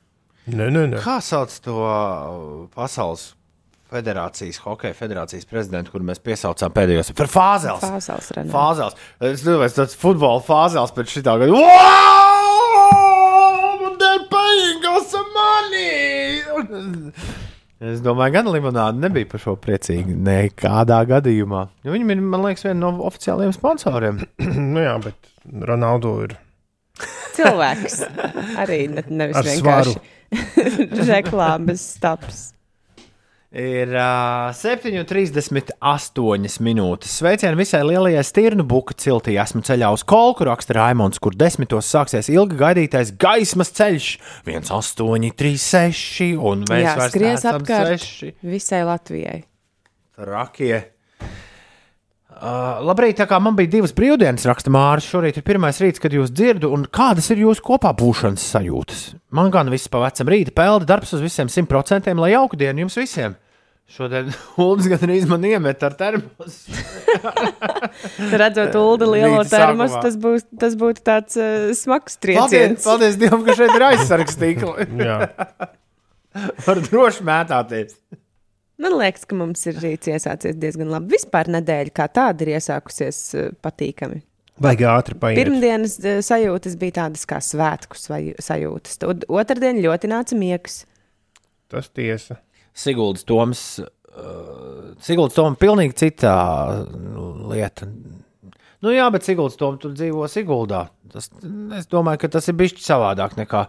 Nē, 0.46 0.70
nē, 0.70 0.84
nē. 0.94 1.02
Kā 1.04 1.18
sauc 1.26 1.52
to 1.66 1.80
uh, 1.82 2.68
pasaules 2.76 3.34
federācijas, 3.92 4.60
hokeja 4.64 4.96
federācijas 4.98 5.48
prezidentu, 5.50 5.94
kuru 5.94 6.06
mēs 6.08 6.22
piesaucām 6.24 6.74
pēdējos? 6.76 7.12
Par 7.18 7.30
fāzēls. 7.32 7.84
Fāzels, 7.84 8.30
Renē. 8.38 8.54
Fāzēls. 8.54 9.00
Es 9.32 9.44
domāju, 9.46 9.76
tas 9.82 9.98
futbola 10.00 10.44
fāzēls 10.46 10.94
pēc 10.96 11.16
šī 11.16 11.26
tā 11.26 11.36
gada. 11.42 11.64
Es 17.86 18.00
domāju, 18.02 18.38
gan 18.38 18.48
limonāde 18.50 19.02
nebija 19.04 19.28
par 19.30 19.42
šo 19.44 19.58
priecīga. 19.62 20.16
Nekādā 20.26 21.02
gadījumā. 21.10 21.66
Jo 21.86 21.94
Viņam 21.94 22.14
ir, 22.16 22.24
man 22.24 22.46
liekas, 22.48 22.64
viena 22.66 22.80
no 22.86 22.94
oficiālajiem 23.10 23.54
sponsoriem. 23.54 24.24
nu 24.74 24.86
jā, 24.86 24.96
bet 25.04 25.34
Ronaldo 25.70 26.16
ir. 26.26 26.38
Cilvēks 27.36 28.02
arī 28.62 28.88
ne, 28.92 29.04
nevis 29.10 29.36
Ar 29.40 29.44
vienkārši 29.48 29.96
reklāmas 31.14 31.82
stāps. 31.96 32.40
Ir 33.56 33.88
uh, 33.96 34.52
7,38 34.52 36.60
minūtes. 36.66 37.14
Sveicieni 37.22 37.56
visai 37.56 37.80
lielajai 37.88 38.24
stirnu 38.28 38.66
buka 38.68 38.92
ciltī. 39.00 39.38
Esmu 39.40 39.62
ceļā 39.64 39.94
uz 39.96 40.04
Kolku, 40.04 40.44
raksta 40.50 40.76
Raimons, 40.76 41.22
kur 41.24 41.32
desmitos 41.40 41.88
sāksies 41.88 42.28
ilgi 42.34 42.58
gaidītais 42.60 43.14
gaismas 43.22 43.72
ceļš. 43.78 44.10
1836 44.50 46.36
un 46.36 46.68
mēs 46.68 46.84
Jā, 46.84 46.98
vairs 47.00 47.16
skries 47.16 47.30
neesam 47.30 47.62
apkārt 47.62 48.04
seši. 48.04 48.34
visai 48.44 48.82
Latvijai. 48.90 49.40
Trakie. 50.20 50.82
Uh, 52.36 52.82
labrīt, 52.84 53.16
tā 53.16 53.30
kā 53.30 53.38
man 53.40 53.56
bija 53.56 53.72
divas 53.78 53.94
brīvdienas, 53.96 54.44
raksta 54.50 54.72
Mārcis. 54.74 55.08
Šorīt 55.14 55.38
ir 55.40 55.46
pirmais 55.48 55.78
rīts, 55.80 56.02
kad 56.04 56.12
jūs 56.12 56.34
dzirdu, 56.36 56.68
un 56.76 56.84
kādas 56.92 57.30
ir 57.32 57.40
jūsu 57.46 57.64
kopā 57.64 57.94
būšanas 57.96 58.44
sajūtas? 58.52 59.06
Man 59.36 59.54
gan 59.54 59.72
viss 59.72 59.88
pa 59.92 60.02
vecam 60.04 60.28
rīta 60.34 60.52
peldi, 60.56 60.90
darbs 60.90 61.16
uz 61.16 61.24
visiem 61.24 61.48
simt 61.52 61.72
procentiem, 61.72 62.20
lai 62.20 62.34
jauku 62.34 62.60
dienu 62.60 62.84
jums 62.84 63.00
visiem. 63.00 63.38
Šodien 63.86 64.32
Ulas 64.66 64.90
gan 64.90 65.06
arī 65.06 65.20
man 65.30 65.46
iemet 65.46 65.84
ar 65.86 65.96
termosu. 65.96 66.76
Redzot, 68.42 68.76
Ulu 68.82 69.10
lielo 69.14 69.44
termosu, 69.48 70.02
tas, 70.04 70.20
būs, 70.20 70.48
tas 70.60 70.76
būtu 70.82 71.06
tāds 71.06 71.38
uh, 71.40 71.72
smags 71.78 72.18
Paldies, 72.18 72.50
trieciens. 72.50 72.84
paldies 72.84 73.20
Dievam, 73.22 73.46
ka 73.46 73.56
šeit 73.56 73.76
ir 73.78 73.88
aizsargs 73.94 74.40
tīkli. 74.42 74.90
Jā. 75.06 75.20
Var 76.66 76.82
droši 76.90 77.24
mētāties. 77.30 77.96
Man 78.82 78.98
liekas, 79.00 79.24
ka 79.28 79.38
mums 79.40 79.62
ir 79.70 79.78
rīts 79.80 80.10
iesācies 80.12 80.58
diezgan 80.60 80.90
labi. 80.92 81.16
Vispār 81.16 81.48
nedēļa 81.54 81.94
kā 81.96 82.08
tāda 82.12 82.44
ir 82.44 82.56
iesākusies 82.58 83.20
uh, 83.38 83.52
patīkami. 83.64 84.20
Baigi 84.62 84.88
ātri 84.88 85.18
paiet. 85.20 85.40
Pirmdienas 85.40 85.98
uh, 86.02 86.20
sajūtas 86.24 86.76
bija 86.80 87.00
tādas 87.02 87.24
kā 87.30 87.40
svētku 87.44 88.00
sajūtas. 88.00 89.00
Tad 89.04 89.24
Otradien 89.32 89.80
ļoti 89.84 90.12
nāca 90.12 90.40
miegs. 90.40 90.84
Tas 91.72 91.88
tiesa. 91.96 92.42
Siguldas 92.76 93.24
Toms. 93.28 93.64
Uh, 94.12 94.92
Siguldas 95.04 95.40
Toms 95.40 95.60
pilnīgi 95.60 95.96
citā 96.04 96.36
lieta. 97.52 97.88
Nu 98.84 98.92
jā, 98.92 99.08
bet 99.12 99.28
Siguldas 99.28 99.60
Toms 99.60 99.80
tur 99.82 99.96
dzīvo 99.96 100.28
Siguldā. 100.32 100.86
Tas, 101.12 101.32
es 101.80 101.88
domāju, 101.92 102.26
ka 102.26 102.34
tas 102.36 102.52
ir 102.52 102.60
bijis 102.60 102.76
savādāk 102.84 103.38
nekā, 103.40 103.66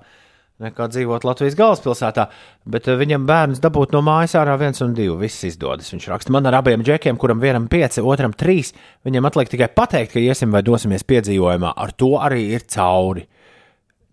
nekā 0.63 0.89
dzīvot 0.93 1.27
Latvijas 1.27 1.57
galvaspilsētā. 1.59 2.27
Bet 2.69 2.89
uh, 2.89 2.97
viņam 3.01 3.27
bērns 3.29 3.63
dabūt 3.65 3.95
no 3.97 4.03
mājas 4.07 4.37
ārā 4.41 4.57
viens 4.61 4.81
un 4.85 4.95
divi. 4.97 5.15
Viss 5.21 5.45
izdodas. 5.49 5.91
Viņš 5.93 6.09
raksta 6.13 6.35
man 6.35 6.49
ar 6.49 6.59
abiem 6.61 6.85
džekiem, 6.87 7.19
kuram 7.21 7.43
vienam 7.43 7.69
pieci, 7.73 8.05
otram 8.05 8.35
trīs. 8.37 8.73
Viņam 9.07 9.29
atliek 9.29 9.53
tikai 9.53 9.71
pateikt, 9.77 10.15
ka 10.15 10.23
iesim 10.23 10.55
vai 10.55 10.65
dosimies 10.67 11.07
piedzīvojumā. 11.09 11.75
Ar 11.77 11.95
to 11.97 12.15
arī 12.23 12.49
ir 12.57 12.67
cauri. 12.73 13.27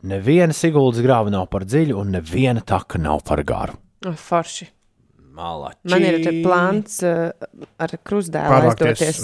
Neviena 0.04 0.56
Siguldas 0.56 1.00
grāva 1.04 1.32
nav 1.32 1.48
par 1.52 1.64
dziļu, 1.64 1.96
un 2.02 2.12
neviena 2.18 2.64
taka 2.68 3.00
nav 3.00 3.24
par 3.28 3.40
garu. 3.48 3.78
Oh, 4.04 4.18
forši. 4.20 4.68
Malači. 5.34 5.90
Man 5.90 6.04
ir 6.06 6.20
te 6.22 6.32
plāns 6.44 7.00
uh, 7.08 7.32
ar 7.82 7.94
krustdēlu 8.06 8.68
aizdoties. 8.68 9.24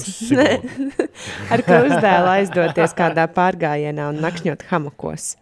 ar 1.54 1.64
krustdēlu 1.68 2.32
aizdoties 2.32 2.96
kādā 2.98 3.28
pārgājienā 3.36 4.08
un 4.10 4.24
nakšņot 4.24 4.66
hamakos. 4.72 5.36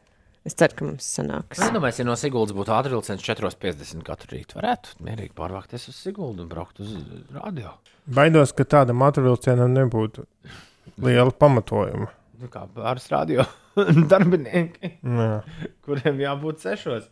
Es 0.47 0.55
ceru, 0.55 0.77
ka 0.79 0.85
mums 0.87 1.07
sanāks. 1.17 1.59
Es 1.59 1.73
domāju, 1.75 1.99
ja 1.99 2.05
no 2.07 2.15
Siguldas 2.19 2.55
būtu 2.55 2.71
ātrvilciens 2.71 3.25
4,50 3.25 4.05
katru 4.07 4.31
rītu, 4.31 4.55
varētu 4.61 4.95
mierīgi 5.03 5.35
pārvākties 5.35 5.89
uz 5.91 5.99
Siguldu 5.99 6.45
un 6.45 6.51
braukt 6.51 6.79
uz 6.83 6.93
radio. 7.35 7.73
Baidos, 8.07 8.55
ka 8.55 8.63
tādam 8.77 9.03
atvilcienam 9.03 9.75
nebūtu 9.75 10.23
liela 11.03 11.35
pamatojuma. 11.35 12.07
Nu, 12.39 12.47
kā 12.53 12.63
pāris 12.71 13.09
radio 13.11 13.43
darbinieki, 14.13 14.95
Jā. 15.03 15.31
kuriem 15.83 16.23
jābūt 16.23 16.63
sešos. 16.63 17.11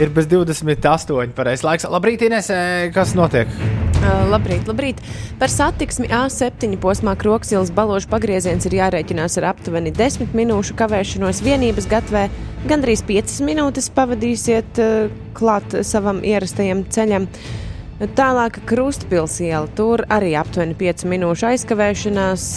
Ir 0.00 0.08
bez 0.16 0.24
28 0.30 1.34
pareizais 1.36 1.62
laiks. 1.66 1.84
Labrīt, 1.92 2.22
Inês, 2.24 2.46
kas 2.94 3.12
notiek? 3.12 3.50
Labrīt, 4.30 4.64
labrīt. 4.64 5.00
Par 5.36 5.52
satiksmi 5.52 6.08
A7 6.08 6.78
posmā 6.80 7.12
Kroksilas 7.20 7.68
baložu 7.76 8.08
pagrieziens 8.08 8.64
ir 8.64 8.78
jārēķinās 8.78 9.36
ar 9.42 9.50
aptuveni 9.50 9.92
10 9.92 10.32
minūšu 10.32 10.72
kavēšanos 10.78 11.42
vienības 11.44 11.88
gatavē. 11.90 12.30
Gandrīz 12.70 13.04
5 13.04 13.42
minūtes 13.44 13.90
pavadīsiet 13.92 14.80
klāt 15.36 15.76
savam 15.84 16.24
ierastajam 16.24 16.86
ceļam. 16.88 17.28
Tālāk 18.16 18.62
Krustpils 18.64 19.36
iela, 19.44 19.68
tur 19.76 20.06
arī 20.08 20.32
aptuveni 20.40 20.78
5 20.80 21.04
minūšu 21.12 21.50
aizkavēšanās. 21.52 22.48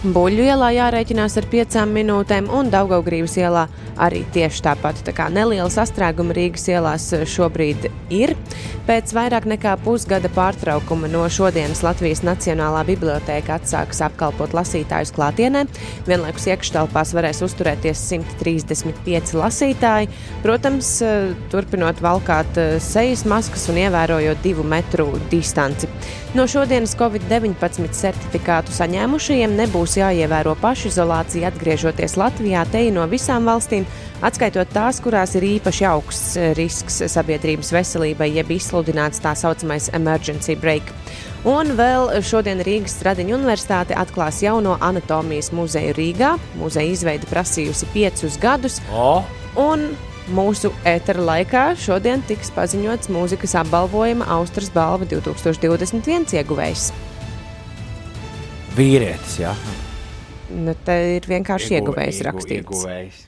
Buļļu 0.00 0.44
ielā 0.48 0.70
jārēķinās 0.72 1.34
ar 1.36 1.46
5 1.52 1.74
minūtēm, 1.92 2.46
un 2.56 2.70
Daugaugrības 2.72 3.34
ielā 3.36 3.66
arī 4.00 4.22
tieši 4.32 4.62
tāpat. 4.64 5.02
Tā 5.04 5.12
kā 5.12 5.26
neliela 5.28 5.68
sastrēguma 5.68 6.32
Rīgas 6.32 6.64
ielās 6.72 7.10
šobrīd 7.28 7.90
ir. 8.08 8.32
Pēc 8.88 9.12
vairāk 9.12 9.44
nekā 9.50 9.74
pusgada 9.84 10.30
pārtraukuma 10.32 11.10
no 11.12 11.26
šodienas 11.30 11.82
Latvijas 11.84 12.24
Nacionālā 12.24 12.80
bibliotēka 12.88 13.58
atsāks 13.58 14.00
apkalpot 14.06 14.56
lasītājus 14.56 15.12
klātienē. 15.14 15.66
Vienlaikus 16.08 16.48
iekštelpās 16.48 17.12
varēs 17.18 17.44
uzturēties 17.44 18.00
135 18.08 19.36
lasītāji. 19.36 20.08
Protams, 20.40 20.94
turpinot 21.52 22.00
valkāt 22.00 22.56
sejas 22.80 23.26
maskas 23.28 23.68
un 23.68 23.84
ievērojot 23.84 24.40
divu 24.48 24.64
metru 24.64 25.10
distanci. 25.28 25.92
No 26.30 26.44
šodienas 26.46 26.92
Covid-19 26.94 27.90
certifikātu 27.90 28.70
saņēmušajiem 28.70 29.56
nebūs 29.58 29.89
būs 29.90 29.98
jāievēro 29.98 30.52
pašizolācija 30.62 31.48
atgriežoties 31.50 32.12
Latvijā, 32.14 32.62
te 32.70 32.84
no 32.94 33.02
visām 33.10 33.48
valstīm, 33.48 33.82
atskaitot 34.22 34.70
tās, 34.70 35.00
kurās 35.02 35.34
ir 35.34 35.42
īpaši 35.56 35.86
augsts 35.88 36.36
risks 36.54 37.00
sabiedrības 37.10 37.72
veselībai, 37.74 38.28
jeb 38.36 38.52
izsludināts 38.54 39.18
tā 39.18 39.34
saucamais 39.34 39.90
emergency 39.92 40.54
break. 40.54 40.94
Un 41.42 41.74
vēl 41.74 42.22
šodien 42.22 42.62
Rīgas 42.62 43.00
Stradiņa 43.00 43.34
Universitāte 43.34 43.98
atklās 43.98 44.38
jauno 44.44 44.78
anatomijas 44.78 45.50
muzeju 45.50 45.96
Rīgā. 45.98 46.36
Muzeja 46.60 46.94
izveide 46.94 47.26
prasījusi 47.26 47.90
piecus 47.90 48.38
gadus. 48.38 48.78
O, 48.94 49.24
Un 49.58 49.88
mūsu 50.30 50.70
ētera 50.86 51.26
laikā 51.32 51.70
šodien 51.74 52.22
tiks 52.30 52.54
paziņots 52.54 53.10
mūzikas 53.10 53.58
apbalvojuma 53.64 54.30
Austrijas 54.38 54.70
balva 54.70 55.10
2021 55.10 56.38
ieguvējs. 56.38 56.92
Vīrietis, 58.80 59.38
jā. 59.44 59.54
Nu, 60.50 60.74
te 60.84 60.96
ir 61.16 61.26
vienkārši 61.30 61.76
ieguvējs 61.78 62.22
rakstīts. 62.26 62.64
Ieguvējs. 62.64 63.26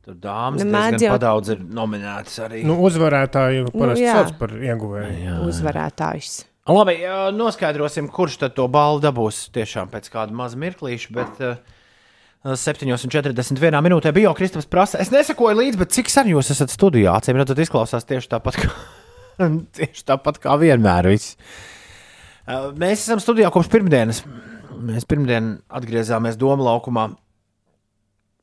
Tur 0.00 0.16
dāmas 0.16 0.64
Nu, 0.64 0.70
nu, 0.72 1.00
jau- 1.04 1.18
daudz 1.20 1.52
ir 1.54 1.58
nominētas 1.60 2.38
arī. 2.46 2.62
Nu, 2.66 2.78
uzvarētāju 2.88 3.68
parasti 3.74 4.06
jā. 4.06 4.14
nu, 4.16 4.22
sauc 4.24 4.38
par 4.40 4.54
ieguvēju. 4.56 5.34
Uzvarētājs. 5.46 6.38
Labi, 6.70 6.94
jā, 7.02 7.18
noskaidrosim, 7.34 8.08
kurš 8.12 8.38
tad 8.44 8.54
to 8.56 8.66
balvu 8.70 9.02
dabūs 9.02 9.48
tiešām 9.54 9.90
pēc 9.92 10.08
kāda 10.12 10.34
maza 10.36 10.58
mirklīša. 10.60 11.12
Bet 11.16 11.40
uh, 11.42 11.56
7,41 12.44 13.80
minūtē 13.84 14.12
bija 14.16 14.30
jau 14.30 14.36
Kristaps 14.38 14.68
prasa. 14.70 15.00
Es 15.02 15.10
nesakoju 15.12 15.58
līdzi, 15.60 15.80
bet 15.80 15.92
cik 15.96 16.12
sen 16.12 16.30
jūs 16.32 16.52
esat 16.54 16.72
studijā? 16.72 17.16
Acīm 17.18 17.36
redzot, 17.40 17.58
izklausās 17.60 18.06
tieši 18.08 18.30
tāpat 18.32 18.60
kā, 18.62 18.70
tieši 19.80 20.06
tāpat 20.08 20.40
kā 20.42 20.56
vienmēr. 20.60 21.10
Viss. 21.12 21.36
Mēs 22.50 23.04
esam 23.04 23.20
studijā 23.22 23.50
kopš 23.54 23.70
pirmdienas. 23.70 24.24
Mēs 24.80 25.06
pirmdien 25.08 25.58
atgriezāmies 25.68 26.38
Doma 26.40 26.66
laukumā. 26.66 27.10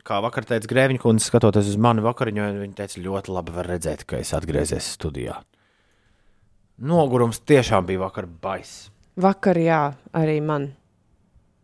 Kā 0.07 0.21
vakar 0.23 0.45
teica 0.47 0.69
Grēviņa 0.71 1.01
kundze, 1.03 1.27
skatoties 1.27 1.67
uz 1.73 1.79
mani 1.83 2.03
vakariņu, 2.05 2.45
viņa 2.61 2.77
teica, 2.77 3.01
ļoti 3.03 3.33
labi 3.35 3.55
var 3.57 3.67
redzēt, 3.73 4.05
ka 4.07 4.21
es 4.21 4.31
atgriezies 4.37 4.93
studijā. 4.95 5.41
Nogurums 6.77 7.41
tiešām 7.43 7.89
bija 7.89 8.05
vakar 8.05 8.29
baiss. 8.29 8.87
Vakar, 9.19 9.57
jā, 9.59 9.81
arī 10.15 10.37
man. 10.45 10.69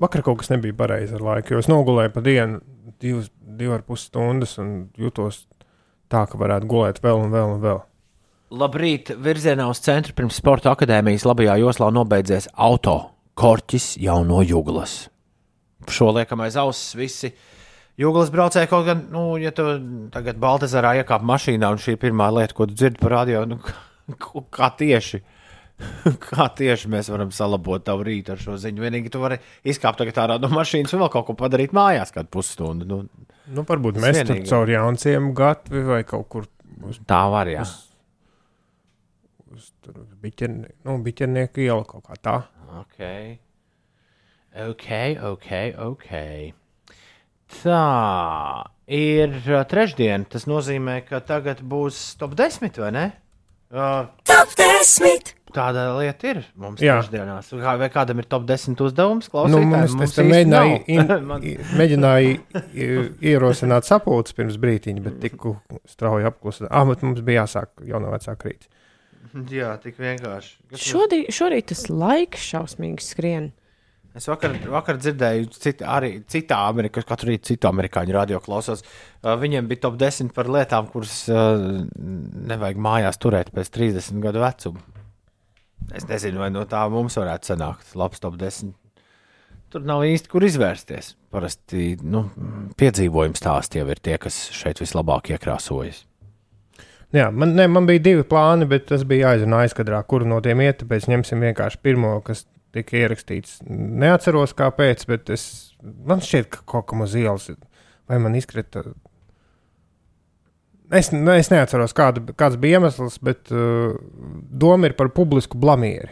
Vakar 0.02 0.26
kaut 0.26 0.42
kas 0.42 0.52
nebija 0.52 0.76
pareizi 0.76 1.16
ar 1.16 1.24
laiku, 1.24 1.54
jo 1.54 1.64
es 1.64 1.70
nogulēju 1.72 2.12
pa 2.16 2.24
dienu 2.26 2.60
divas, 3.00 3.30
divas 3.40 3.80
ar 3.80 3.88
pus 3.88 4.08
stundas 4.10 4.58
un 4.60 4.74
jutos 5.00 5.44
tā, 6.12 6.26
ka 6.28 6.40
varētu 6.40 6.68
gulēt 6.70 7.00
vēl 7.04 7.24
un 7.24 7.34
vēl 7.34 7.56
un 7.56 7.64
vēl. 7.64 7.82
Labrīt, 8.54 9.10
virzienā 9.18 9.66
uz 9.72 9.80
centru 9.82 10.14
pirms 10.18 10.38
sporta 10.38 10.74
akadēmijas 10.76 11.24
labajā 11.26 11.56
joslā 11.64 11.88
nobeidzies 11.96 12.46
auto 12.54 12.98
korķis 13.40 13.96
jau 14.04 14.20
no 14.28 14.44
jūglas. 14.46 15.08
Šo 15.90 16.12
liekam 16.14 16.44
aiz 16.46 16.58
auss 16.62 16.94
visi. 16.96 17.32
Jūglas 18.00 18.30
braucēji 18.34 18.70
kaut 18.72 18.86
gan, 18.88 19.02
nu, 19.14 19.24
ja 19.42 19.52
tu 19.54 19.66
tagad 20.14 20.38
Baltazarā 20.42 20.96
iekāp 21.02 21.26
mašīnā 21.30 21.70
un 21.74 21.82
šī 21.82 21.96
ir 21.96 22.02
pirmā 22.02 22.30
lieta, 22.34 22.56
ko 22.58 22.66
tu 22.70 22.78
dzirdi 22.78 23.02
par 23.02 23.14
radio, 23.20 23.44
nu, 23.50 23.58
kā- 24.54 24.72
tieši. 24.80 25.22
Kā 26.24 26.46
tieši 26.54 26.88
mēs 26.94 27.08
varam 27.10 27.32
salabot 27.34 27.82
tavu 27.84 28.06
rītu 28.06 28.36
ar 28.36 28.40
šo 28.40 28.54
ziņu? 28.62 28.84
Vienīgi 28.86 29.10
tu 29.12 29.20
vari 29.20 29.40
izkāpt 29.68 29.98
tagad 30.00 30.20
ārā 30.22 30.36
no 30.40 30.48
mašīnas 30.54 30.94
un 30.94 31.02
vēl 31.02 31.10
kaut 31.12 31.26
ko 31.28 31.34
padarīt 31.40 31.74
mājās, 31.76 32.14
kādu 32.14 32.30
pusstundu. 32.32 32.86
Nu, 32.88 33.00
Nu, 33.52 33.66
varbūt 33.68 33.98
mēs 34.00 34.22
tur 34.22 34.30
vienīgi. 34.38 34.48
caur 34.48 34.70
jaunciem 34.72 35.32
gatavi 35.36 35.82
vai 35.84 35.98
kaut 36.08 36.30
kur 36.32 36.46
uz, 36.88 37.02
tā 37.10 37.18
var, 37.34 37.50
jā. 37.52 37.66
uz 37.66 37.74
biķernie, 40.24 40.72
nu, 40.88 40.98
biķernieku 41.06 41.64
ielu 41.66 41.86
kaut 41.90 42.06
kā 42.10 42.18
tā. 42.24 42.36
Ok, 42.82 43.00
ok, 44.70 44.88
ok. 45.34 45.50
okay. 45.90 46.52
Tā 47.54 47.84
ir 48.90 49.36
uh, 49.52 49.62
trešdiena. 49.70 50.26
Tas 50.32 50.48
nozīmē, 50.50 51.02
ka 51.06 51.20
tagad 51.26 51.62
būs 51.62 52.16
top 52.18 52.34
10 52.40 52.80
vai 52.82 52.92
ne? 52.96 53.06
Uh, 53.74 54.06
Top 54.30 54.52
10! 54.58 55.34
tāda 55.54 55.84
lieta 56.00 56.32
ir 56.32 56.40
mums 56.58 56.82
Jā. 56.82 56.96
trešdienās. 56.98 57.52
Kā, 57.62 57.76
vai 57.78 57.88
kādam 57.94 58.18
ir 58.22 58.26
top 58.30 58.46
10 58.50 58.80
uzdevums? 58.82 59.28
Nu, 59.54 59.60
mums, 59.62 59.94
Mums 59.98 60.16
mēģināju, 60.18 60.78
nav. 60.80 60.88
in, 60.90 61.12
Man- 61.30 61.44
i- 61.46 63.10
ierosināt 63.34 63.86
sapulces 63.86 64.34
pirms 64.38 64.58
brīdiņa, 64.62 65.04
bet 65.06 65.20
tikko 65.22 65.56
strauji 65.90 66.26
apklusināju. 66.30 66.72
Ah, 66.74 66.86
bet 66.90 67.06
mums 67.06 67.22
bija 67.26 67.44
jāsāk 67.46 67.86
jau 67.86 68.02
no 68.02 68.10
vecāka 68.14 68.50
rīta. 68.50 68.66
Jā, 69.54 69.74
tik 69.82 70.00
vienkārši. 70.02 70.56
Kas 70.74 70.86
Šodien, 70.86 71.28
šorīt 71.34 71.72
tas 71.72 71.88
laiks 71.90 72.48
šausmīgi 72.54 73.06
skrien. 73.06 73.52
Es 74.14 74.28
vakar, 74.30 74.54
vakar 74.70 75.00
dzirdēju, 75.02 75.48
cita, 75.58 75.88
arī 75.96 76.12
citā 76.30 76.60
Amerikā, 76.70 77.02
katru 77.08 77.32
rītu 77.32 77.50
citu 77.50 77.70
amerikāņu 77.72 78.14
radio 78.14 78.42
klausos. 78.46 78.84
Uh, 79.24 79.34
viņiem 79.42 79.66
bija 79.72 79.88
top 79.88 79.98
10 80.02 80.30
par 80.36 80.52
lietām, 80.54 80.92
kuras 80.94 81.24
nevajag 81.32 82.78
mājās 82.78 83.18
turēt 83.18 83.50
pēc 83.56 83.74
30 83.74 84.22
gadu 84.22 84.44
vecuma. 84.44 84.86
Es 85.98 86.06
nezinu, 86.08 86.40
vai 86.44 86.52
no 86.54 86.64
tā 86.70 86.86
mums 86.92 87.18
varētu 87.20 87.54
sanākt 87.54 87.98
labs 88.00 88.22
top 88.24 88.38
10. 88.40 88.72
Tur 89.74 89.84
nav 89.90 90.06
īsti 90.06 90.30
kur 90.30 90.46
izvērsties. 90.46 91.16
Parasti 91.34 91.96
nu, 92.06 92.28
piedzīvojums 92.78 93.42
stāsti 93.42 93.82
jau 93.82 93.90
ir 93.90 94.02
tie, 94.06 94.20
kas 94.22 94.38
šeit 94.54 94.78
vislabāk 94.84 95.34
iekrāsojas. 95.34 96.04
Jā, 97.14 97.28
man, 97.30 97.54
ne, 97.54 97.68
man 97.70 97.86
bija 97.86 98.02
divi 98.02 98.24
plāni, 98.26 98.66
bet 98.70 98.88
tas 98.90 99.04
bija 99.06 99.30
jāizrunā 99.30 99.64
aizkadrā, 99.68 100.00
kuru 100.10 100.26
no 100.30 100.40
tiem 100.42 100.64
iet. 100.66 100.80
Tāpēc 100.82 101.06
ņemsim 101.12 101.44
vienkārši 101.46 101.82
pirmo, 101.86 102.16
kas 102.26 102.48
tika 102.74 102.98
ierakstīts. 103.04 103.60
Neatceros, 103.70 104.56
kāpēc, 104.58 105.06
bet 105.12 105.30
es, 105.34 105.46
man 105.82 106.24
šķiet, 106.26 106.50
ka 106.56 106.64
kaut 106.74 106.88
kam 106.90 107.06
uz 107.06 107.14
ielas 107.20 107.52
vai 108.10 108.18
man 108.22 108.34
izkrita. 108.38 108.88
Es, 110.94 111.12
ne, 111.14 111.38
es 111.38 111.52
neatceros, 111.54 111.94
kāda, 111.98 112.24
kāds 112.38 112.58
bija 112.62 112.80
iemesls, 112.80 113.20
bet 113.24 113.54
uh, 113.54 113.94
doma 114.50 114.90
ir 114.90 114.98
par 114.98 115.12
publisku 115.14 115.58
blamieri. 115.62 116.12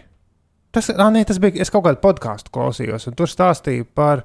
Tas, 0.72 0.88
ah, 0.94 1.10
nē, 1.12 1.26
tas 1.28 1.42
bija. 1.42 1.60
Es 1.66 1.74
kaut 1.74 1.84
kādu 1.88 2.00
podkāstu 2.04 2.54
klausījos, 2.54 3.10
un 3.10 3.18
tur 3.20 3.30
stāstīja 3.30 3.84
par 3.98 4.24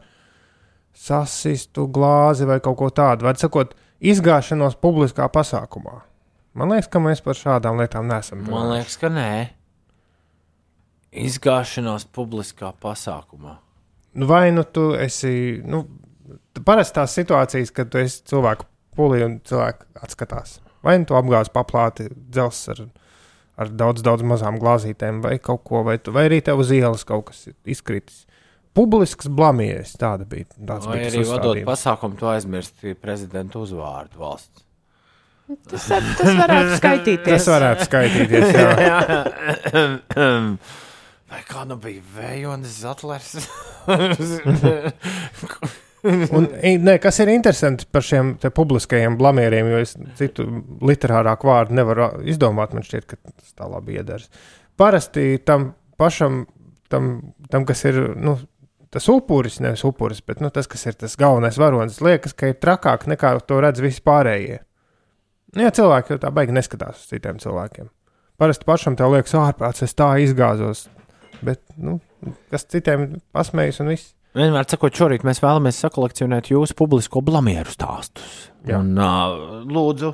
sasistu 0.97 1.89
glāzi 1.93 2.47
vai 2.49 2.61
kaut 2.65 2.79
ko 2.79 2.91
tādu. 2.95 3.27
Vai 3.27 3.35
sakot, 3.41 3.75
izgāšanos 3.99 4.79
publiskā 4.81 5.27
pasākumā. 5.33 6.05
Man 6.57 6.73
liekas, 6.73 6.89
ka 6.89 7.01
mēs 7.05 7.21
par 7.25 7.37
šādām 7.37 7.81
lietām 7.83 8.09
neesam. 8.09 8.45
Man 8.49 8.71
liekas, 8.73 8.97
ka 9.01 9.11
nē. 9.13 9.31
Izgāšanās 11.17 12.07
publiskā 12.13 12.73
pasākumā. 12.81 13.59
Nu, 14.17 14.29
vai 14.29 14.51
nu 14.57 14.65
tu 14.65 14.91
esi. 14.97 15.63
Nu, 15.65 15.85
Parasti 16.67 16.97
tās 16.97 17.13
situācijas, 17.15 17.71
kad 17.71 17.91
tu 17.93 18.01
esi 18.01 18.23
cilvēku 18.27 18.65
pulī 18.97 19.21
un 19.27 19.37
cilvēki 19.47 19.87
atskatās. 20.03 20.57
Vai 20.83 20.97
nu 20.99 21.07
tu 21.07 21.15
apgāzi 21.19 21.53
paplāti 21.55 22.09
dzelzs 22.11 22.73
ar, 22.73 22.81
ar 23.61 23.71
daudz, 23.71 24.03
daudz 24.07 24.25
mazām 24.27 24.57
glāzītēm, 24.59 25.21
vai 25.23 25.37
kaut 25.43 25.63
ko, 25.69 25.85
vai, 25.87 25.99
tu, 26.01 26.15
vai 26.17 26.27
arī 26.31 26.41
tev 26.43 26.65
uz 26.65 26.73
ielas 26.75 27.05
kaut 27.07 27.29
kas 27.31 27.45
izkritis. 27.69 28.25
Publisks 28.77 29.29
blamieris, 29.33 29.95
tāda 30.01 30.27
bija. 30.29 30.49
Tāds 30.57 30.89
Vai 30.89 30.99
bija 30.99 31.13
arī 31.13 31.25
vadot 31.29 31.63
pasākumu, 31.69 32.19
tu 32.19 32.29
aizmirsti 32.33 32.97
prezidenta 33.01 33.61
uzvārdu 33.63 34.25
valsts. 34.25 34.66
Tas, 35.47 35.87
tas 35.87 36.33
varētu 36.41 36.77
skaitīties. 36.81 37.31
Tas 37.31 37.49
varētu 37.53 37.87
skaitīties. 37.87 38.47
Jā. 38.57 38.99
Vai 41.31 41.43
kā 41.47 41.65
nu 41.67 41.77
bija 41.83 42.03
Vējonis 42.17 42.81
Zatlers? 42.83 43.35
Un, 46.07 46.45
ne, 46.87 46.93
kas 47.03 47.17
ir 47.23 47.33
interesanti 47.33 47.87
par 47.91 48.05
šiem 48.07 48.37
publiskajiem 48.55 49.17
blamieriem, 49.19 49.71
jo 49.73 49.81
es 49.83 49.97
citu 50.19 50.45
literārāku 50.87 51.49
vārdu 51.51 51.75
nevaru 51.79 52.11
izdomāt. 52.31 52.75
Man 52.77 52.87
šķiet, 52.87 53.09
ka 53.11 53.19
tas 53.27 53.57
tā 53.59 53.67
labi 53.71 53.99
iedars. 53.99 54.29
Parasti 54.79 55.41
tam 55.47 55.73
pašam, 55.99 56.45
tam, 56.93 57.35
tam 57.51 57.67
kas 57.67 57.83
ir 57.91 57.99
nu, 58.23 58.37
tas 58.95 59.09
upuris, 59.11 59.59
nevis 59.65 59.83
upuris, 59.89 60.23
bet 60.23 60.43
nu, 60.45 60.53
tas, 60.55 60.69
kas 60.71 60.87
ir 60.87 60.95
tas 61.01 61.19
galvenais 61.19 61.59
varonis, 61.59 61.99
liekas, 62.05 62.37
ka 62.39 62.53
ir 62.53 62.61
trakāk 62.63 63.09
nekā 63.11 63.35
to 63.49 63.59
redz 63.65 63.83
visi 63.83 64.05
pārējie. 64.07 64.61
Nu, 65.55 65.63
ja 65.63 65.73
cilvēki 65.75 66.19
tā 66.23 66.33
baigi 66.35 66.55
neskatās 66.57 67.05
uz 67.05 67.13
citiem 67.13 67.39
cilvēkiem. 67.43 67.89
Parasti 68.41 68.67
pašam 68.69 68.97
tev 68.99 69.15
liekas, 69.15 69.37
ārprāts, 69.39 69.85
es 69.87 69.95
tā 69.97 70.11
izgāzos. 70.21 70.87
Bet, 71.45 71.63
nu, 71.81 71.99
kas 72.53 72.67
citiem 72.73 73.19
pasmējas 73.37 73.81
un 73.85 73.93
viss. 73.95 74.13
Vienmēr 74.37 74.67
sakot, 74.69 74.93
šorīt 74.93 75.25
mēs 75.25 75.41
vēlamies 75.41 75.79
sakolekcionēt 75.81 76.51
jūsu 76.53 76.77
publisko 76.77 77.23
blamieru 77.25 77.73
stāstus. 77.73 78.51
Jā. 78.69 78.83
Un, 78.83 78.91
uh, 79.01 79.63
lūdzu, 79.65 80.11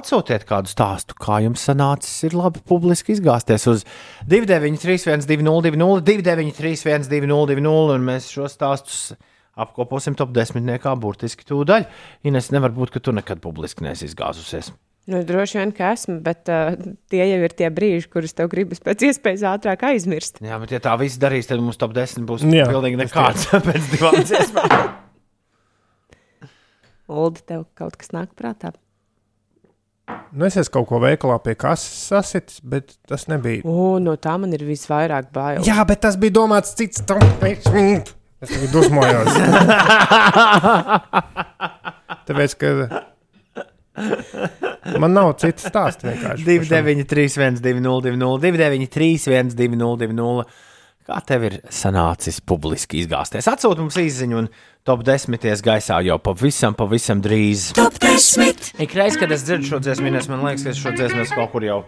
atsūtiet 0.00 0.46
kādu 0.48 0.70
stāstu, 0.72 1.16
kā 1.20 1.42
jums 1.44 1.66
sanācis, 1.68 2.14
ir 2.28 2.36
labi 2.38 2.62
publiski 2.64 3.12
izgāzties 3.16 3.66
uz 3.68 3.84
293, 4.30 5.26
202, 5.28 6.00
293, 6.06 7.10
202, 7.10 7.98
un 7.98 8.08
mēs 8.08 8.30
šo 8.32 8.48
stāstus 8.48 9.10
apkoposim 9.58 10.16
top 10.18 10.34
desmitniekā 10.36 10.92
burtiski 11.00 11.46
tūdaļ. 11.48 11.88
Ines, 12.28 12.52
nevar 12.54 12.74
būt, 12.76 12.94
ka 12.94 13.02
tu 13.02 13.14
nekad 13.16 13.42
publiski 13.42 13.86
neesi 13.86 14.08
izgāzusies. 14.10 14.72
Nu, 15.10 15.22
droši 15.26 15.58
vien, 15.58 15.72
ka 15.74 15.94
esmu, 15.96 16.18
bet 16.22 16.50
uh, 16.52 16.76
tie 17.10 17.24
jau 17.24 17.38
ir 17.42 17.54
tie 17.56 17.70
brīži, 17.72 18.06
kurus 18.12 18.36
tev 18.36 18.50
gribas 18.52 18.82
pēc 18.84 19.08
iespējas 19.08 19.46
ātrāk 19.56 19.82
aizmirst. 19.88 20.38
Jā, 20.44 20.58
bet 20.60 20.74
ja 20.76 20.80
tā 20.84 20.92
viss 21.00 21.18
darīs, 21.18 21.48
tad 21.50 21.62
mums 21.64 21.80
top 21.80 21.96
10 21.96 22.28
būs 22.28 22.44
Jā, 22.46 22.68
pilnīgi 22.68 23.00
nekāds 23.00 23.48
pēc 23.68 23.88
divām 23.94 24.20
dziesmām. 24.20 24.76
Uldi, 27.10 27.42
tev 27.48 27.64
kaut 27.74 27.96
kas 27.98 28.12
nāk 28.14 28.36
prātā. 28.38 28.70
Nu, 30.30 30.44
es 30.46 30.56
esmu 30.58 30.76
kaut 30.78 30.88
ko 30.90 31.00
veikalā 31.02 31.38
pie 31.42 31.56
kases 31.58 32.10
sasitis, 32.10 32.60
bet 32.66 32.94
tas 33.08 33.26
nebija. 33.30 33.64
O, 33.66 33.98
no 34.02 34.14
tā 34.18 34.36
man 34.42 34.54
ir 34.54 34.62
visvairāk 34.66 35.30
bail. 35.34 35.62
Jā, 35.66 35.82
bet 35.86 36.02
tas 36.06 36.18
bija 36.20 36.36
domāts 36.38 36.74
cits. 36.78 37.02
Es 38.40 38.48
tagad 38.48 38.70
dusmojos. 38.72 39.34
Tāpēc, 42.30 42.54
ka 42.56 42.70
man 45.00 45.12
nav 45.12 45.34
citas 45.42 45.66
stāsts 45.68 46.04
vienkārši. 46.06 46.46
2, 46.46 46.64
9, 46.70 47.04
3, 47.10 47.26
1, 47.36 47.60
2, 47.60 47.82
0, 47.84 48.00
2, 48.08 48.16
0, 48.16 48.40
2, 48.40 48.56
9, 48.62 48.88
3, 48.96 49.28
1, 49.36 49.52
2, 49.58 49.76
0, 49.76 50.00
2, 50.00 50.16
0. 50.16 50.44
Kā 51.10 51.18
tev 51.26 51.40
ir 51.48 51.54
sanācis 51.74 52.38
publiski 52.40 53.02
izgāzties? 53.02 53.48
Atsūti 53.50 53.82
mums 53.82 53.98
īsiņu 54.00 54.36
un 54.40 54.46
top 54.86 55.02
10 55.04 55.36
gaisā 55.66 56.00
jau 56.06 56.18
pavisam, 56.22 56.72
pavisam 56.78 57.20
drīz. 57.24 57.72
Top 57.76 57.98
10. 58.00 58.72
Ikreiz, 58.86 59.14
kad 59.20 59.30
es 59.34 59.42
dzirdu 59.44 59.66
šo 59.68 59.78
dziesmu, 59.84 60.06
es 60.16 60.28
man 60.30 60.40
liekas, 60.46 60.64
ka 60.64 60.70
es 60.72 60.80
šo 60.80 60.90
dziesmu 60.96 61.20
esmu 61.26 61.36
kaut 61.42 61.52
kur 61.56 61.62
jau. 61.66 61.80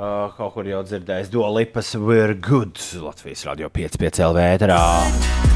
Uh, 0.00 0.30
kaut 0.36 0.54
kur 0.54 0.64
jau 0.70 0.84
dzirdējis, 0.86 1.32
Dolipas, 1.34 1.88
We're 1.98 2.36
Good, 2.38 2.78
Latvijas 3.02 3.42
radio 3.50 3.66
5,5 3.74 4.22
LV 4.30 5.49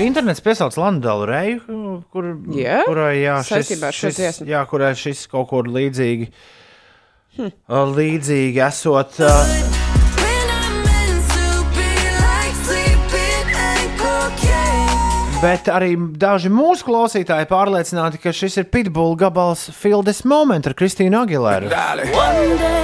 Internets 0.00 0.42
piesauc 0.42 0.74
Landalu 0.78 1.26
Reju, 1.28 1.60
kur, 2.10 2.26
Jā? 2.56 2.80
kurai, 2.88 3.20
jā, 3.22 3.38
šis, 3.46 3.70
dziesmu. 4.18 4.48
jā, 4.50 4.64
kurai 4.66 4.94
šis 4.98 5.26
kaut 5.30 5.48
kur 5.52 5.70
līdzīgi, 5.70 6.30
hm. 7.38 7.54
līdzīgi 7.94 8.62
esot. 8.66 9.20
Uh, 9.22 9.82
Bet 15.44 15.68
arī 15.68 15.90
daži 16.16 16.48
mūsu 16.48 16.86
klausītāji 16.86 17.44
pārliecināti, 17.50 18.16
ka 18.22 18.32
šis 18.32 18.56
ir 18.62 18.70
Pitbull 18.72 19.12
gabals 19.20 19.66
Fildes 19.76 20.22
Moment 20.24 20.64
ar 20.64 20.72
Kristīnu 20.78 21.20
Agilēru. 21.20 21.68
One 21.68 22.83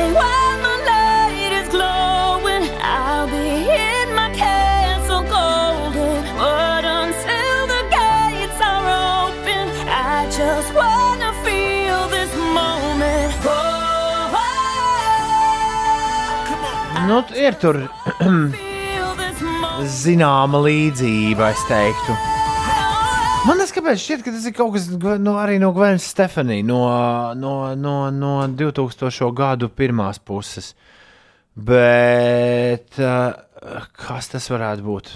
Nu, 17.11 17.25
ir 17.35 17.57
tur 17.59 17.75
zināma 20.01 20.61
līdzība, 20.63 21.49
es 21.51 21.63
teiktu. 21.67 22.15
Man 23.49 23.59
liekas, 23.59 23.73
kāpēc 23.75 23.99
šķiet, 23.99 24.23
ka 24.23 24.35
tas 24.37 24.47
ir 24.47 24.55
kaut 24.55 24.77
kas 24.77 24.87
no, 25.19 25.35
arī 25.43 25.57
no 25.59 25.73
Gvenas 25.75 26.07
Stefanijas, 26.13 26.69
no, 26.69 26.79
no, 27.35 27.55
no, 27.75 27.97
no 28.15 28.37
2000. 28.61 29.27
gadu 29.35 29.73
pirmās 29.75 30.23
puses. 30.23 30.71
Bet 31.59 33.01
uh, 33.03 33.91
kas 33.99 34.31
tas 34.31 34.47
varētu 34.55 34.87
būt? 34.87 35.15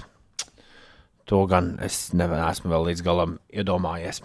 To 1.31 1.45
gan 1.47 1.77
es 1.85 2.09
neesmu 2.11 2.75
vēl 2.75 2.89
līdz 2.89 3.07
galam 3.07 3.39
iedomājies. 3.55 4.19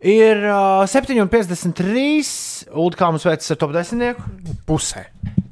Ir 0.00 0.38
uh, 0.48 0.86
7,53. 0.88 2.70
Ulu 2.72 2.96
kā 2.96 3.10
mums 3.12 3.26
veids 3.28 3.52
ar 3.52 3.58
top 3.60 3.74
10. 3.76 4.14
pusē. 4.68 5.04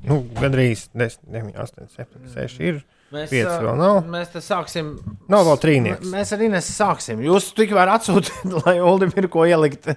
Nu, 0.09 0.23
gandrīz 0.39 0.87
10, 0.97 1.21
9, 1.29 1.51
8, 1.61 1.91
7, 1.93 2.31
6 2.33 2.63
ir. 2.65 2.79
Mēs, 3.13 3.29
5 3.33 3.45
ā, 3.45 3.57
vēl 3.65 3.77
nav. 3.77 3.99
Mēs 4.09 4.31
te 4.33 4.41
sāksim. 4.45 4.89
Nav 5.33 5.45
vēl 5.49 5.61
trīnieks. 5.61 6.09
Mēs 6.13 6.33
arī 6.37 6.49
nesāksim. 6.53 7.21
Jūs 7.25 7.51
tikmēr 7.57 7.93
atsūtiet, 7.93 8.49
lai 8.65 8.79
Olim 8.85 9.13
ir 9.21 9.29
ko 9.33 9.45
ielikt. 9.49 9.91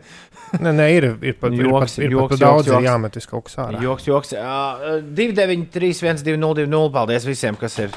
Nē, 0.60 0.74
nē, 0.76 0.88
ir, 0.98 1.08
ir 1.24 1.38
pat, 1.40 1.56
ir 1.56 1.70
Joks, 1.70 1.96
pat, 1.96 2.04
ir 2.04 2.16
joks, 2.18 2.34
pat 2.34 2.36
pa 2.36 2.40
daudz, 2.44 2.68
joks, 2.68 2.76
ir 2.84 2.88
jāmet 2.90 3.20
vis 3.20 3.30
kaut 3.32 3.46
kas 3.48 3.56
ārā. 3.64 3.80
Joks, 3.84 4.08
joks. 4.10 4.34
Uh, 4.36 5.00
293, 5.16 5.94
1202. 6.04 6.82
Paldies 6.96 7.28
visiem, 7.28 7.60
kas 7.60 7.80
ir 7.84 7.96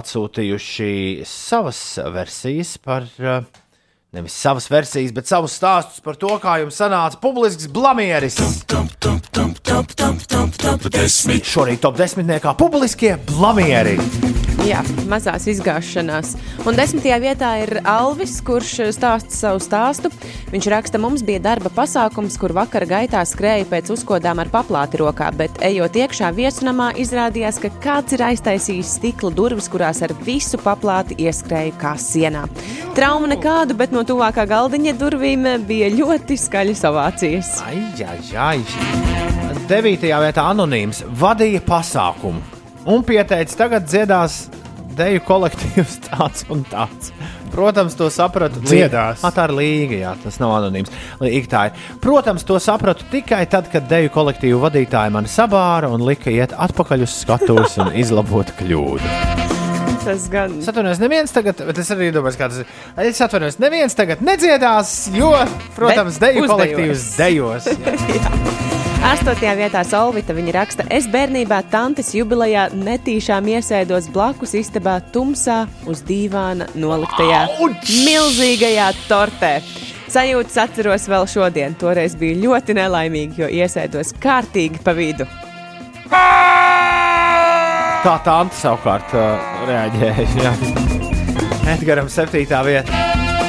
atsūtījuši 0.00 0.92
savas 1.28 1.80
versijas 2.12 2.76
par. 2.84 3.08
Uh, 3.20 3.64
Nevis 4.12 4.32
savas 4.32 4.70
versijas, 4.70 5.10
bet 5.12 5.28
savus 5.28 5.52
stāstus 5.58 6.00
par 6.00 6.16
to, 6.16 6.30
kā 6.40 6.54
jums 6.62 6.78
sanāca 6.80 7.18
publisks 7.20 7.68
blamieris. 7.68 8.38
Šorīt 11.52 11.84
top 11.84 12.00
desmitniekā 12.00 12.56
publiskie 12.56 13.18
blamieri. 13.28 13.98
Jā, 14.66 14.80
mazās 15.08 15.44
izgāšanās. 15.48 16.32
Un 16.66 16.76
desmitajā 16.76 17.18
vietā 17.22 17.50
ir 17.62 17.70
Alvis, 17.88 18.34
kurš 18.44 18.90
stāsta 18.96 19.32
savu 19.32 19.60
stāstu. 19.62 20.10
Viņš 20.50 20.66
raksta, 20.72 20.98
mums 21.00 21.22
bija 21.24 21.40
darba 21.44 21.70
pasākums, 21.72 22.34
kur 22.40 22.52
vakara 22.56 22.88
gaitā 22.88 23.22
skrēja 23.28 23.68
pēc 23.70 23.92
uzkodām 23.94 24.42
ar 24.42 24.50
paplāti 24.52 24.98
rokā, 25.00 25.30
bet 25.38 25.60
ejot 25.64 26.00
iekšā 26.00 26.32
viesunamā, 26.34 26.90
izrādījās, 26.98 27.60
ka 27.62 27.70
kāds 27.84 28.16
ir 28.16 28.24
aiztaisījis 28.32 28.96
stikla 28.98 29.30
durvis, 29.36 29.70
kurās 29.70 30.02
ar 30.04 30.16
visu 30.26 30.58
paplāti 30.64 31.20
ieskrēja 31.22 31.76
kā 31.78 31.94
sienā. 32.02 32.44
Trauma 32.98 33.30
nekādu, 33.30 33.78
bet 33.78 33.94
no 33.94 33.97
tuvākā 34.06 34.44
galdiņa 34.48 34.94
durvīm 35.00 35.48
bija 35.68 35.88
ļoti 35.94 36.36
skaļas 36.38 36.84
ovācijas. 36.90 37.56
Ai, 37.66 37.80
ai, 38.04 38.20
ai. 38.38 39.58
Devītajā 39.68 40.20
vietā 40.22 40.46
anonīms 40.52 41.02
vadīja 41.20 41.60
pasākumu 41.66 42.40
un 42.88 43.04
pieteica, 43.04 43.56
tagad 43.64 43.88
dziedās 43.88 44.46
deju 44.98 45.22
kolektīvs 45.26 45.98
tāds 46.08 46.46
un 46.52 46.64
tāds. 46.68 47.12
Protams, 47.52 47.96
to 47.98 48.10
sapratu. 48.12 48.60
Dziedās. 48.62 49.22
Tā 49.24 49.46
ir 49.48 49.54
līga, 49.56 50.00
jā, 50.02 50.14
tas 50.22 50.36
nav 50.42 50.56
anonīms. 50.58 50.92
Līga 51.22 51.52
tā 51.52 51.62
ir. 51.70 51.84
Protams, 52.04 52.44
to 52.46 52.58
sapratu 52.62 53.08
tikai 53.12 53.44
tad, 53.50 53.70
kad 53.72 53.88
deju 53.90 54.12
kolektīvu 54.14 54.60
vadītāji 54.66 55.14
mani 55.16 55.32
sabāra 55.32 55.90
un 55.92 56.04
lika 56.06 56.32
iet 56.34 56.54
atpakaļ 56.54 57.06
uz 57.08 57.16
skatuves 57.24 57.78
un 57.82 57.94
izlabot 57.98 58.52
kļūdu. 58.60 59.57
Tas 60.04 60.28
gan. 60.32 60.58
Es 60.62 60.68
atvainojos, 60.70 61.00
neviens 61.02 61.34
tagad, 61.34 61.58
bet 61.68 61.80
es 61.82 61.90
arī 61.92 62.10
domāju, 62.14 62.38
ka 62.40 62.48
tas 62.52 62.62
ir. 62.62 62.70
Es 63.08 63.20
atvainojos, 63.24 63.58
neviens 63.62 63.96
tagad 63.98 64.22
nedziedās, 64.24 64.94
jo, 65.16 65.32
protams, 65.76 66.20
Bet 66.20 66.34
deju 66.36 66.48
kolektīvs 66.48 67.08
dejos. 67.18 67.68
jā. 68.16 68.32
Astotajā 69.08 69.52
vietā 69.54 69.84
Solvita 69.86 70.34
viņa 70.34 70.52
raksta, 70.56 70.84
es 70.90 71.06
bērnībā 71.10 71.60
tantes 71.70 72.10
jubilejā 72.16 72.64
netīšām 72.74 73.46
iesēdos 73.54 74.08
blakus 74.14 74.56
istabā 74.58 74.96
tumsā 75.14 75.60
uz 75.86 76.02
dīvāna 76.08 76.66
noliktajā 76.74 77.44
milzīgajā 77.60 78.90
tortē. 79.06 79.54
Sajūtas 80.08 80.62
atceros 80.64 81.06
vēl 81.12 81.28
šodien. 81.30 81.76
Toreiz 81.78 82.16
bija 82.18 82.40
ļoti 82.42 82.78
nelaimīgi, 82.80 83.44
jo 83.44 83.52
iesēdos 83.62 84.16
kārtīgi 84.18 84.82
pa 84.82 84.96
vidu. 84.98 85.28
Tā 87.98 88.12
tā 88.22 88.34
anta 88.44 88.54
savukārt 88.54 89.10
uh, 89.18 89.40
reaģēja. 89.66 90.52
Edgars, 91.72 92.14
7. 92.14 92.44
vietā. 92.62 93.00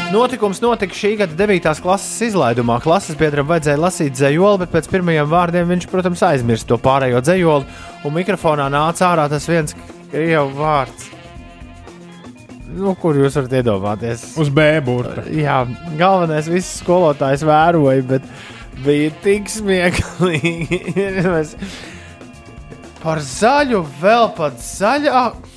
Notikums 0.09 0.57
notika 0.63 0.95
šī 0.97 1.11
gada 1.19 1.37
9. 1.37 1.67
klases 1.83 2.31
izlaidumā. 2.31 2.79
Klases 2.81 3.13
biedram 3.19 3.45
vajadzēja 3.51 3.77
lasīt 3.77 4.15
dzējoli, 4.17 4.63
bet 4.63 4.73
pēc 4.73 4.89
pirmajiem 4.89 5.29
vārdiem 5.29 5.69
viņš, 5.69 5.85
protams, 5.91 6.23
aizmirst 6.25 6.65
to 6.71 6.79
pārējo 6.81 7.21
dzējoli. 7.27 7.69
Un 8.09 8.15
mikrofonā 8.17 8.65
nāca 8.73 9.11
ārā 9.11 9.27
tas 9.29 9.45
viens 9.51 9.77
krievu 10.09 10.49
vārds. 10.57 11.11
Nu, 12.73 12.95
kur 12.97 13.21
jūs 13.21 13.37
varat 13.37 13.53
iedomāties? 13.61 14.25
Uz 14.41 14.49
B 14.49 14.65
burta. 14.85 15.27
Jā, 15.29 15.61
galvenais 16.01 16.49
viss 16.49 16.81
skolotājs 16.81 17.45
vēroja, 17.45 18.01
bet 18.15 18.25
bija 18.81 19.13
tik 19.21 19.53
smieklīgi. 19.59 20.83
Par 22.99 23.21
zaļu, 23.23 23.79
vēl 24.01 24.27
pat 24.35 24.59
zaļāku. 24.63 25.47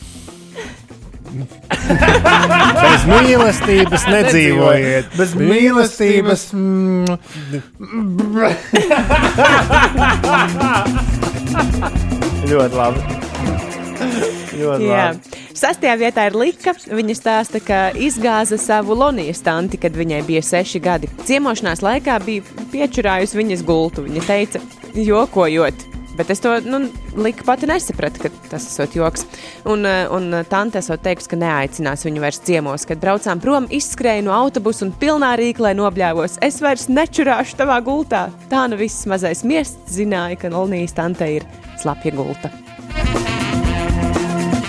Bez 1.33 3.07
mīlestības 3.09 4.05
nedzīvojiet. 4.15 5.07
Bez 5.17 5.33
mīlestības. 5.39 6.43
Ļoti 12.53 12.77
labi. 12.77 13.01
Ļoti 14.53 14.85
Jā. 14.87 15.05
labi. 15.13 15.41
Sastajā 15.57 15.95
vietā 16.01 16.27
ir 16.29 16.35
Lika. 16.37 16.73
Viņa 16.91 17.15
stāsta, 17.17 17.61
ka 17.63 17.79
izgāza 17.97 18.59
savu 18.61 18.97
Lonijas 18.99 19.41
tanti, 19.45 19.79
kad 19.81 19.97
viņai 19.97 20.23
bija 20.27 20.43
seši 20.45 20.81
gadi. 20.83 21.11
Ciemošanās 21.29 21.81
laikā 21.85 22.19
bija 22.25 22.43
piečurājusi 22.73 23.39
viņas 23.41 23.65
gultu. 23.69 24.05
Viņa 24.07 24.23
teica, 24.27 24.63
jokojot, 24.97 25.87
Bet 26.17 26.31
es 26.31 26.43
to 26.45 26.53
nu, 26.65 26.83
liku 27.17 27.47
pati 27.47 27.67
nesapratu, 27.71 28.21
ka 28.27 28.31
tas 28.51 28.67
esot 28.69 28.97
joks. 28.97 29.25
Un, 29.65 29.87
eh, 29.87 30.05
un 30.13 30.45
tante 30.49 30.79
esot 30.83 31.01
teikusi, 31.05 31.31
ka 31.33 31.41
neaicinās 31.41 32.05
viņu 32.07 32.25
vairs 32.25 32.43
ciemos. 32.45 32.87
Kad 32.89 33.01
braucām 33.01 33.41
prom, 33.41 33.69
izskrēju 33.73 34.27
no 34.29 34.37
autobusa 34.37 34.87
un 34.87 34.93
pilnā 34.93 35.33
rīklē 35.41 35.73
nobļāvos. 35.79 36.39
Es 36.45 36.61
vairs 36.61 36.89
nečurāšu 36.93 37.57
tavā 37.63 37.81
gultā. 37.85 38.27
Tā 38.53 38.69
nu 38.69 38.77
viss 38.81 39.07
mazais 39.07 39.45
miests 39.45 39.97
zināja, 39.97 40.39
ka 40.45 40.53
Olnijas 40.53 40.97
tante 40.99 41.29
ir 41.39 41.49
slapja 41.81 42.13
gulta. 42.17 42.53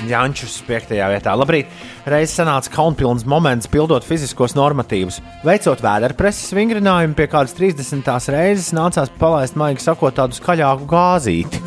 Jančus 0.10 0.58
5. 0.68 0.93
vietā. 1.12 1.34
Labrīt! 1.38 1.72
Reiz 2.10 2.34
sanāca 2.36 2.72
kaunpilns 2.74 3.26
moments, 3.30 3.70
pildot 3.72 4.06
fiziskos 4.08 4.56
normatīvus. 4.58 5.22
Veicot 5.47 5.84
vēderpreses 5.84 6.54
vingrinājumu, 6.58 7.16
pie 7.18 7.28
kādas 7.32 7.56
30. 7.58 8.10
reizes 8.34 8.74
nācās 8.76 9.12
palaist, 9.20 9.58
maigi 9.60 9.86
sakot, 9.86 10.16
tādu 10.20 10.38
skaļāku 10.39 10.88
gāzīti. 10.89 11.64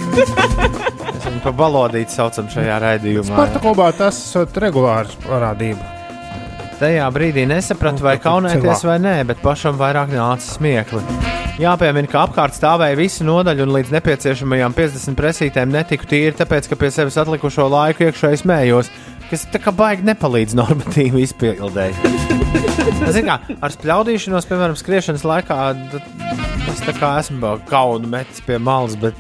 Mēs 1.17 1.27
viņu 1.27 1.43
par 1.45 1.57
balodīti 1.59 2.13
saucam 2.13 2.51
šajā 2.53 2.81
raidījumā. 2.85 3.33
Sporta 3.33 3.63
klubā 3.65 3.91
tas 3.97 4.21
ir 4.37 4.61
regulārs 4.67 5.17
parādība. 5.25 5.93
Tajā 6.77 7.07
brīdī 7.09 7.47
nesapratu, 7.49 8.05
vai 8.05 8.19
kaunēties 8.21 8.85
vai 8.85 8.99
nē, 9.01 9.17
bet 9.31 9.41
pašam 9.45 9.81
vairāk 9.81 10.13
nāca 10.13 10.45
smiekli. 10.45 11.46
Jāpiemina, 11.57 12.05
ka 12.11 12.27
apkārt 12.27 12.53
stāvēja 12.53 12.99
visa 12.99 13.25
nodaļa 13.25 13.65
un 13.65 13.71
līdz 13.79 13.93
nepieciešamajām 13.95 14.75
50 14.77 15.17
presītēm 15.17 15.71
netiku 15.73 16.05
tīri, 16.11 16.35
tāpēc, 16.37 16.69
ka 16.69 16.77
pie 16.77 16.91
sevis 16.93 17.17
atlikušo 17.23 17.65
laiku 17.73 18.05
iekšēji 18.05 18.43
smējos, 18.43 18.91
kas 19.31 19.47
tā 19.55 19.61
kā 19.65 19.73
baigi 19.73 20.05
nepalīdz 20.05 20.53
normatīvu 20.59 21.23
izpildēji. 21.25 21.97
Ziniet, 23.09 23.25
kā 23.49 23.57
ar 23.65 23.73
spļaudīšanos, 23.73 24.49
piemēram, 24.51 24.77
skriešanas 24.77 25.25
laikā, 25.27 25.57
es 26.75 26.85
tā 26.85 26.93
kā 27.01 27.15
esmu 27.23 27.55
kaunu 27.73 28.13
metis 28.13 28.45
pie 28.45 28.61
malas, 28.61 28.99
bet, 29.01 29.17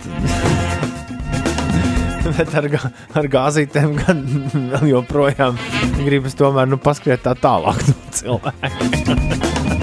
bet 2.37 2.53
ar, 2.61 2.68
gā- 2.76 2.93
ar 3.16 3.30
gāzītēm 3.32 3.97
gan 4.03 4.20
joprojām 4.93 5.57
gribas 6.05 6.37
tomēr 6.37 6.68
nu, 6.68 6.76
paskriet 6.84 7.24
tā 7.24 7.32
tālāk 7.41 7.80
no 7.89 7.97
cilvēka. 8.20 9.72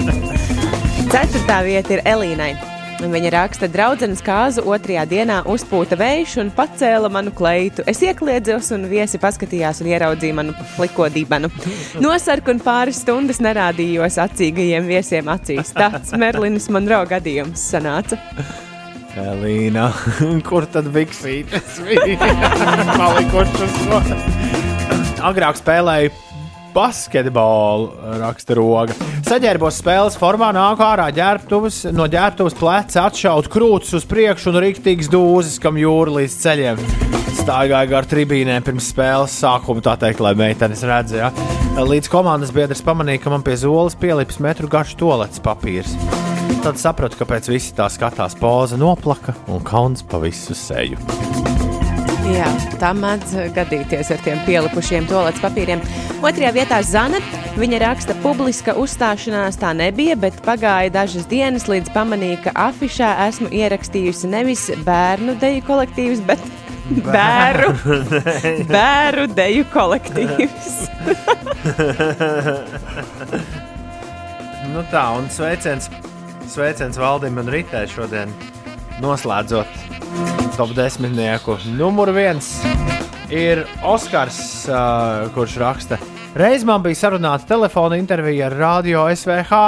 Ceturtā 1.14 1.60
vieta 1.62 1.92
ir 1.94 2.00
Elīnai. 2.10 2.56
Viņa 2.98 3.30
raksta, 3.30 3.68
ka 3.68 3.70
draudzenes 3.70 4.18
kāzu 4.26 4.64
otrajā 4.66 5.04
dienā 5.06 5.36
uzpūta 5.46 5.94
vējš 6.00 6.32
un 6.42 6.48
pacēla 6.56 7.06
manu 7.14 7.30
kleitu. 7.38 7.84
Es 7.86 8.00
iekļiedzos, 8.02 8.72
un 8.74 8.88
viesi 8.90 9.20
paskatījās 9.22 9.78
un 9.84 9.92
ieraudzīja 9.92 10.34
manu 10.40 10.56
pliko 10.72 11.06
dibenu. 11.14 11.52
Nosarku 12.02 12.50
un 12.56 12.58
pāris 12.64 12.98
stundas 13.04 13.38
nerādījos 13.46 14.18
acīgajiem 14.24 14.90
viesiem 14.90 15.30
acīs. 15.30 15.70
Tāds 15.78 16.10
Merlinas 16.18 16.66
Monroe 16.74 17.06
gadījums 17.14 17.62
sanāca. 17.62 18.18
Elīna, 19.14 19.92
kur 20.50 20.66
tad 20.66 20.90
biksītes 20.98 21.78
bija 21.86 22.18
palikušas? 22.98 23.82
Agrāk 25.30 25.62
spēlēju 25.62 26.33
basketbolu, 26.74 27.90
raksta 28.20 28.56
roga. 28.58 28.96
Saģērbos 29.24 29.78
spēles 29.80 30.18
formā, 30.20 30.50
nāk 30.54 30.82
ārā 30.84 31.08
ģērbtuves, 31.14 31.84
no 31.94 32.08
ģērbtuves 32.10 32.58
pleca 32.58 33.06
atšaut 33.08 33.48
krūtis 33.52 33.94
uz 33.98 34.06
priekšu 34.10 34.52
un 34.52 34.60
rīktīgs 34.66 35.10
dūzis, 35.12 35.60
kam 35.62 35.78
jūra 35.80 36.18
līdz 36.18 36.38
ceļiem. 36.42 36.84
Staigāju 37.34 37.90
gar 37.90 38.06
tribīnēm 38.08 38.64
pirms 38.64 38.90
spēles 38.92 39.34
sākuma, 39.42 39.82
tā 39.84 39.96
teikt, 40.00 40.22
lai 40.24 40.34
meitenes 40.38 40.84
redzēja. 40.86 41.32
Līdz 41.74 42.10
komandas 42.12 42.52
biedrs 42.54 42.84
pamanīja, 42.86 43.24
ka 43.24 43.32
man 43.32 43.42
pie 43.46 43.56
zoles 43.58 43.96
pielips 43.98 44.38
metru 44.42 44.70
garš 44.70 44.94
toaletes 45.00 45.42
papīrs. 45.42 45.96
Tad 46.64 46.78
sapratu, 46.80 47.18
kāpēc 47.20 47.50
visi 47.50 47.74
tā 47.76 47.88
skatās, 47.92 48.36
poza 48.38 48.78
noplaka 48.80 49.34
un 49.52 49.64
kauns 49.66 50.04
pa 50.06 50.20
visu 50.22 50.56
seju. 50.56 51.00
Jā, 52.24 52.46
tā 52.80 52.94
mēdz 52.96 53.34
gadīties 53.52 54.14
ar 54.14 54.22
tiem 54.24 54.38
pielipušiem 54.46 55.10
toaletes 55.10 55.42
papīriem. 55.44 55.82
Otrajā 56.24 56.54
vietā 56.56 56.78
Zana. 56.80 57.18
Viņa 57.60 57.78
raksta, 57.82 58.14
ka 58.16 58.22
publiska 58.24 58.72
uzstāšanās 58.80 59.58
tā 59.60 59.74
nebija, 59.76 60.14
bet 60.16 60.38
pagāja 60.46 60.88
dažas 60.94 61.26
dienas, 61.28 61.66
līdz 61.68 61.90
pamanīja, 61.92 62.38
ka 62.46 62.54
afišā 62.70 63.10
esmu 63.26 63.50
ierakstījusi 63.52 64.30
nevis 64.32 64.62
bērnu 64.86 65.34
deju 65.42 65.60
kolektīvus, 65.66 66.22
bet 66.24 66.40
bēru, 67.14 67.74
bēru 68.70 69.26
deju 69.38 69.66
kolektīvus. 69.74 70.88
nu 74.72 74.80
tā, 74.88 75.04
un 75.18 75.28
sveiciens, 75.28 75.92
sveiciens 76.48 76.96
Valdim 77.04 77.36
un 77.44 77.52
Ritē 77.52 77.84
šodien 77.92 78.32
noslēdzot 79.04 79.68
top 80.56 80.72
desmitnieku. 80.72 81.60
Numur 81.76 82.16
viens 82.16 82.54
ir 83.28 83.66
Oskars, 83.84 84.64
uh, 84.72 85.28
kurš 85.36 85.60
raksta. 85.60 86.00
Reiz 86.34 86.64
man 86.66 86.82
bija 86.82 86.98
sarunāta 86.98 87.46
telefona 87.46 87.94
intervija 87.94 88.48
ar 88.48 88.56
Radio 88.58 89.04
SVH. 89.06 89.58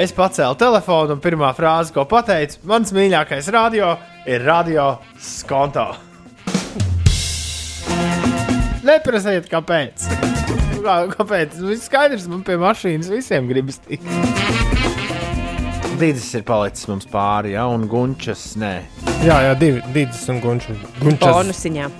Es 0.00 0.12
pacēlu 0.16 0.56
telefonu 0.56 1.12
un 1.12 1.18
pirmā 1.20 1.50
frāze, 1.52 1.92
ko 1.92 2.06
pateicu, 2.08 2.62
mans 2.70 2.94
mīļākais 2.96 3.50
radio 3.52 3.90
ir 4.24 4.40
Radio 4.40 4.86
Skonto. 5.20 5.84
Neprasiet, 8.88 9.50
kāpēc. 9.52 10.06
Kā, 10.80 10.96
kāpēc? 11.12 11.58
Nu, 11.60 11.68
viss 11.74 11.90
skaidrs, 11.90 12.24
man 12.32 12.40
pie 12.46 12.56
mašīnas 12.62 13.12
visiem 13.12 13.50
gribas 13.52 13.82
tikt. 13.84 14.08
Dīdzis 16.00 16.30
ir 16.40 16.46
palicis 16.48 16.88
mums 16.88 17.04
pāri, 17.12 17.52
ja, 17.58 17.66
un 17.68 17.84
gunčas 17.84 18.54
nē. 18.60 18.72
Jā, 19.28 19.42
jā, 19.50 19.52
divi 19.60 19.84
dīdis 19.92 20.24
un 20.32 20.40
gunčas. 20.40 20.80
gunčas. 21.04 21.28
Bonusiņā. 21.28 21.92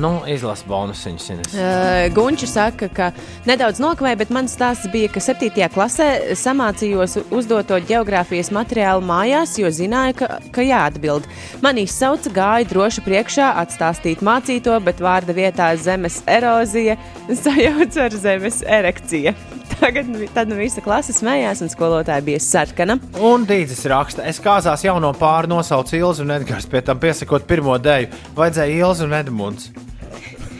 Nu, 0.00 0.20
izlasi 0.26 0.64
bonusiņus. 0.68 1.28
Uh, 1.54 2.14
Gunčs 2.14 2.50
saka, 2.54 2.88
ka 2.90 3.10
nedaudz 3.46 3.78
nokavēja, 3.82 4.18
bet 4.22 4.32
mans 4.34 4.54
stāsts 4.56 4.88
bija, 4.92 5.10
ka 5.12 5.20
7. 5.22 5.52
klasē 5.74 6.08
samācījos 6.38 7.18
uzdoto 7.34 7.78
geogrāfijas 7.86 8.50
materiālu 8.54 9.04
mājās, 9.06 9.54
jo 9.60 9.70
zināju, 9.70 10.16
ka, 10.22 10.30
ka 10.54 10.64
jāatbild. 10.66 11.28
Man 11.62 11.78
izsauca, 11.82 12.32
gāja 12.34 12.68
droši 12.72 13.04
priekšā, 13.06 13.52
atstāstīt 13.62 14.24
mācīto, 14.26 14.78
bet 14.86 15.02
vārda 15.04 15.36
vietā 15.36 15.70
zemes 15.78 16.22
erozija 16.26 16.96
sajauca 17.30 18.06
ar 18.08 18.16
zemes 18.24 18.62
erekciju. 18.66 19.34
Tagad 19.82 20.06
vi- 20.14 20.28
tad 20.30 20.46
nu 20.50 20.54
visa 20.60 20.82
klase 20.84 21.14
smējās, 21.16 21.62
un 21.64 21.70
skolotāja 21.72 22.22
bija 22.22 22.38
sarkana. 22.42 22.98
Un 23.18 23.42
Dīdzis 23.48 23.82
raksta, 23.90 24.22
es 24.30 24.38
kāzās 24.42 24.84
jauno 24.86 25.10
pāri 25.18 25.50
nosaucu 25.50 25.96
Ilzu 25.98 26.22
un 26.22 26.30
Edgars, 26.36 26.68
pie 26.70 26.84
tam 26.86 27.00
piesakot 27.02 27.48
pirmo 27.50 27.74
dēļu. 27.82 28.12
Vajadzēja 28.38 28.76
Ilzu 28.84 29.08
un 29.08 29.16
Edmunds. 29.18 29.71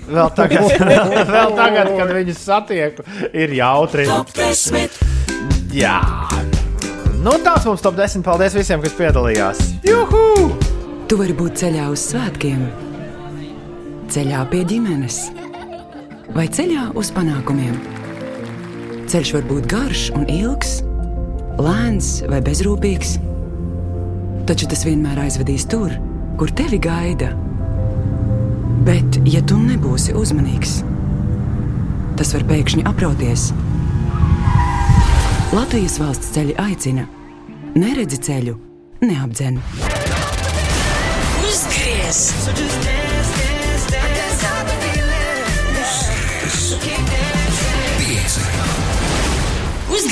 Vēl 0.08 0.32
tagad, 0.36 0.66
vēl 1.36 1.54
tagad, 1.56 1.92
kad 1.98 2.12
viņus 2.16 2.40
satieku, 2.42 3.06
ir 3.32 3.54
jautri. 3.56 4.06
Jā. 5.72 5.98
Nu, 7.22 7.36
tāds 7.38 7.68
mums 7.68 7.84
top 7.84 7.94
10. 7.98 8.24
Paldies 8.26 8.56
visiem, 8.58 8.82
kas 8.82 8.96
piedalījās. 8.98 9.60
Juhu! 9.86 10.50
Tu 11.06 11.18
vari 11.20 11.34
būt 11.36 11.60
ceļā 11.60 11.86
uz 11.92 12.02
svētkiem, 12.08 12.64
ceļā 14.10 14.42
pie 14.48 14.62
ģimenes 14.64 15.18
vai 16.32 16.46
ceļā 16.48 16.88
uz 16.98 17.10
panākumiem. 17.12 17.76
Ceļš 19.12 19.32
var 19.36 19.44
būt 19.50 19.68
garš 19.68 20.06
un 20.16 20.24
ilgs, 20.32 20.78
lēns 21.60 22.22
vai 22.32 22.40
bezrūpīgs, 22.44 23.18
taču 24.48 24.70
tas 24.72 24.86
vienmēr 24.88 25.20
aizvedīs 25.26 25.68
tur, 25.68 25.92
kur 26.40 26.54
tevi 26.56 26.80
gaida. 26.80 27.34
Bet, 28.82 29.20
ja 29.30 29.38
tu 29.46 29.54
nebūsi 29.62 30.14
uzmanīgs, 30.18 30.80
tas 32.18 32.32
var 32.34 32.42
pēkšņi 32.48 32.82
aprauties. 32.90 33.50
Latvijas 35.54 36.00
valsts 36.02 36.32
ceļi 36.34 36.56
aicina, 36.58 37.06
neredzi 37.78 38.18
ceļu, 38.26 38.56
neapdzen. 39.04 39.62
Uzgriez! 41.46 43.01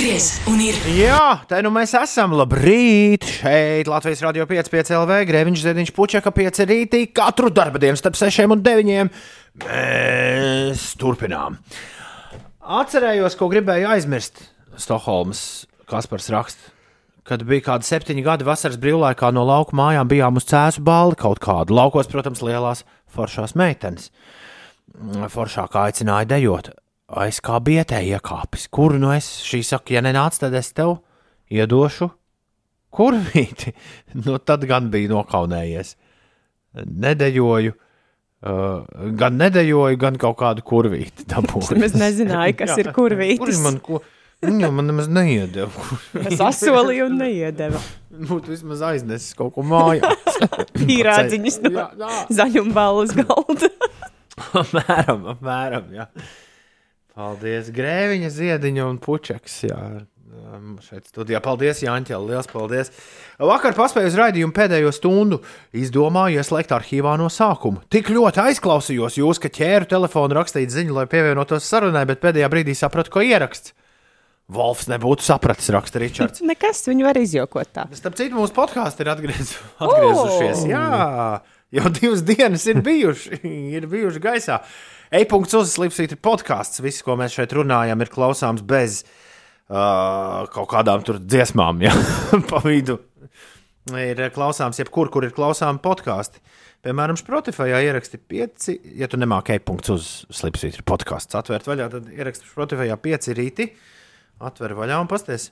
Uzgriez! 0.00 0.38
Un 0.48 0.60
ir 0.64 0.76
Jā, 0.96 1.42
tā 1.44 1.58
nu 1.60 1.68
mēs 1.74 1.90
esam. 1.98 2.32
Labrīt! 2.32 3.26
Šeit 3.28 3.84
Latvijas 3.90 4.22
Rādio 4.24 4.46
5,5 4.48 4.94
LV, 4.96 5.18
Grēviņš, 5.28 5.64
Zediņš, 5.66 5.92
Puķeka 5.92 6.32
5 6.32 6.60
rītī. 6.70 7.00
Katru 7.12 7.50
darba 7.52 7.76
dienu 7.82 8.00
starp 8.00 8.16
6 8.16 8.48
un 8.48 8.62
9. 8.64 9.10
Mēs 9.66 10.86
turpinām. 10.96 11.60
Atcerējos, 12.80 13.36
ko 13.36 13.50
gribēju 13.52 13.92
aizmirst. 13.92 14.40
Stokholmas 14.80 15.66
Kaspars 15.92 16.32
raksta. 16.32 16.72
Kad 17.28 17.44
bija 17.44 17.68
kādi 17.68 17.92
septiņi 17.92 18.24
gadi 18.24 18.48
vasaras 18.48 18.80
brīvlaikā 18.80 19.34
no 19.36 19.44
lauka 19.44 19.76
mājām, 19.76 20.08
bijām 20.08 20.40
uz 20.40 20.48
cēsu 20.48 20.80
balli 20.80 21.20
kaut 21.20 21.44
kādu. 21.44 21.76
Laukos, 21.76 22.08
protams, 22.08 22.40
lielās 22.40 22.86
foršās 23.12 23.52
meitenes. 23.52 24.08
Foršākā 25.36 25.90
aicināja 25.90 26.38
dejot. 26.38 26.72
Es 27.26 27.40
kā 27.42 27.58
bietē 27.58 27.98
iekāpis. 28.06 28.68
Kur 28.70 28.94
nu 29.00 29.10
es? 29.14 29.26
Šī 29.42 29.64
saka, 29.66 29.96
ja 29.96 30.02
nenāc, 30.04 30.36
tad 30.38 30.54
es 30.54 30.70
tev 30.76 30.98
iedošu 31.50 32.10
kurvīti. 32.94 33.74
Nu, 34.24 34.38
tad 34.42 34.64
gan 34.66 34.90
bija 34.90 35.10
nokaunējies. 35.12 35.96
nedejoju. 36.86 37.74
Uh, 38.40 38.86
gan 39.20 39.36
nedejoju, 39.36 39.98
gan 40.00 40.16
kaut 40.16 40.38
kādu 40.40 40.62
kurvīti 40.64 41.26
dabūju. 41.28 41.76
Es 41.84 41.92
nezināju, 41.98 42.56
kas 42.62 42.78
ir 42.80 42.88
kurvītis. 42.96 43.42
Kurš 43.42 43.60
man 43.66 43.78
ko? 43.84 44.00
Viņa 44.40 44.70
man 44.72 44.86
nemaz 44.88 45.10
neiedeva. 45.12 45.84
Es 46.24 46.40
asolīju 46.40 47.10
un 47.10 47.18
neiedeva. 47.20 47.80
Būtu 48.30 48.54
vismaz 48.54 48.80
aiznesis 48.88 49.36
kaut 49.36 49.52
ko 49.58 49.64
mājās. 49.66 50.38
Pīrādziņas 50.78 51.58
no 51.66 51.84
zaļumballes 52.32 53.12
galda. 53.18 53.68
apmēram, 54.62 55.26
apmēram, 55.34 55.92
jā. 55.98 56.08
Paldies, 57.20 57.68
Grēviņa, 57.76 58.32
Ziediņa 58.32 58.88
un. 58.88 58.96
Um, 60.40 60.76
Šeit 60.80 61.10
studijā. 61.10 61.40
Paldies, 61.44 61.82
Jāņķel, 61.84 62.24
liels 62.30 62.48
paldies. 62.48 62.88
Vakar 63.36 63.74
paspēju 63.76 64.08
uz 64.08 64.16
raidījumu 64.18 64.54
pēdējo 64.56 64.92
stundu. 64.94 65.40
Izdomāju 65.76 66.40
ieslēgt 66.40 66.72
arhīvā 66.74 67.16
no 67.20 67.28
sākuma. 67.32 67.82
Tik 67.92 68.08
ļoti 68.14 68.40
aizklausījos 68.46 69.18
jūs, 69.20 69.42
ka 69.42 69.50
ķēru 69.52 69.90
telefonu 69.90 70.38
rakstīt 70.38 70.72
ziņu, 70.72 70.96
lai 70.96 71.04
pievienotos 71.10 71.68
sarunai, 71.68 72.06
bet 72.08 72.22
pēdējā 72.24 72.48
brīdī 72.52 72.76
sapratu, 72.78 73.12
ko 73.14 73.24
ieraksts. 73.26 73.74
Wolfs 74.50 74.88
nebūtu 74.90 75.22
sapratis, 75.22 75.70
raksta 75.74 76.00
Ričards. 76.02 76.42
Nekas, 76.50 76.82
viņu 76.88 77.06
var 77.06 77.20
izjokot 77.20 77.70
tā. 77.74 77.86
Starp 77.98 78.16
citu, 78.18 78.38
mūsu 78.38 78.56
podkāsti 78.56 79.04
ir 79.04 79.12
atgriez, 79.12 79.54
atgriezušies. 79.84 80.64
O! 80.64 80.70
Jā, 80.72 80.86
jau 81.78 81.92
divas 82.00 82.24
dienas 82.26 82.66
ir 82.70 82.82
bijuši, 82.86 83.42
ir 83.76 83.86
bijuši 83.90 84.24
gaisā. 84.24 84.62
E-punkts 85.10 85.56
uzslīpstīt 85.58 86.14
ir 86.14 86.20
podkāsts. 86.22 86.82
Viss, 86.84 87.02
ko 87.02 87.16
mēs 87.18 87.34
šeit 87.34 87.54
runājam, 87.56 87.98
ir 88.02 88.10
klausāms 88.12 88.62
bez 88.62 89.00
uh, 89.02 90.46
kaut 90.54 90.68
kādām 90.70 91.02
tur 91.06 91.18
dziesmām, 91.18 91.82
ja 91.82 91.94
pa 92.50 92.62
vidu. 92.62 93.00
Ir 93.90 94.20
klausāms, 94.30 94.78
jebkur, 94.78 95.10
kur 95.10 95.26
ir 95.26 95.34
klausāms 95.34 95.82
podkāsti. 95.82 96.42
Piemēram, 96.86 97.18
Spotify 97.18 97.74
ieraksti 97.74 98.20
pieci, 98.22 98.76
ja 98.96 99.08
tu 99.10 99.18
nemāki 99.20 99.58
e-punkts 99.58 99.90
uzslīpstīt 99.92 100.78
ir 100.78 100.84
podkāsts. 100.88 101.36
Atvērt 101.36 101.66
vaļā, 101.68 101.90
tad 101.92 102.06
ieraksti 102.14 102.46
Spotify 102.48 102.94
pieci 103.02 103.34
rīti. 103.36 103.66
Atver 104.40 104.72
vaļā 104.78 105.00
un 105.02 105.10
pasties. 105.10 105.50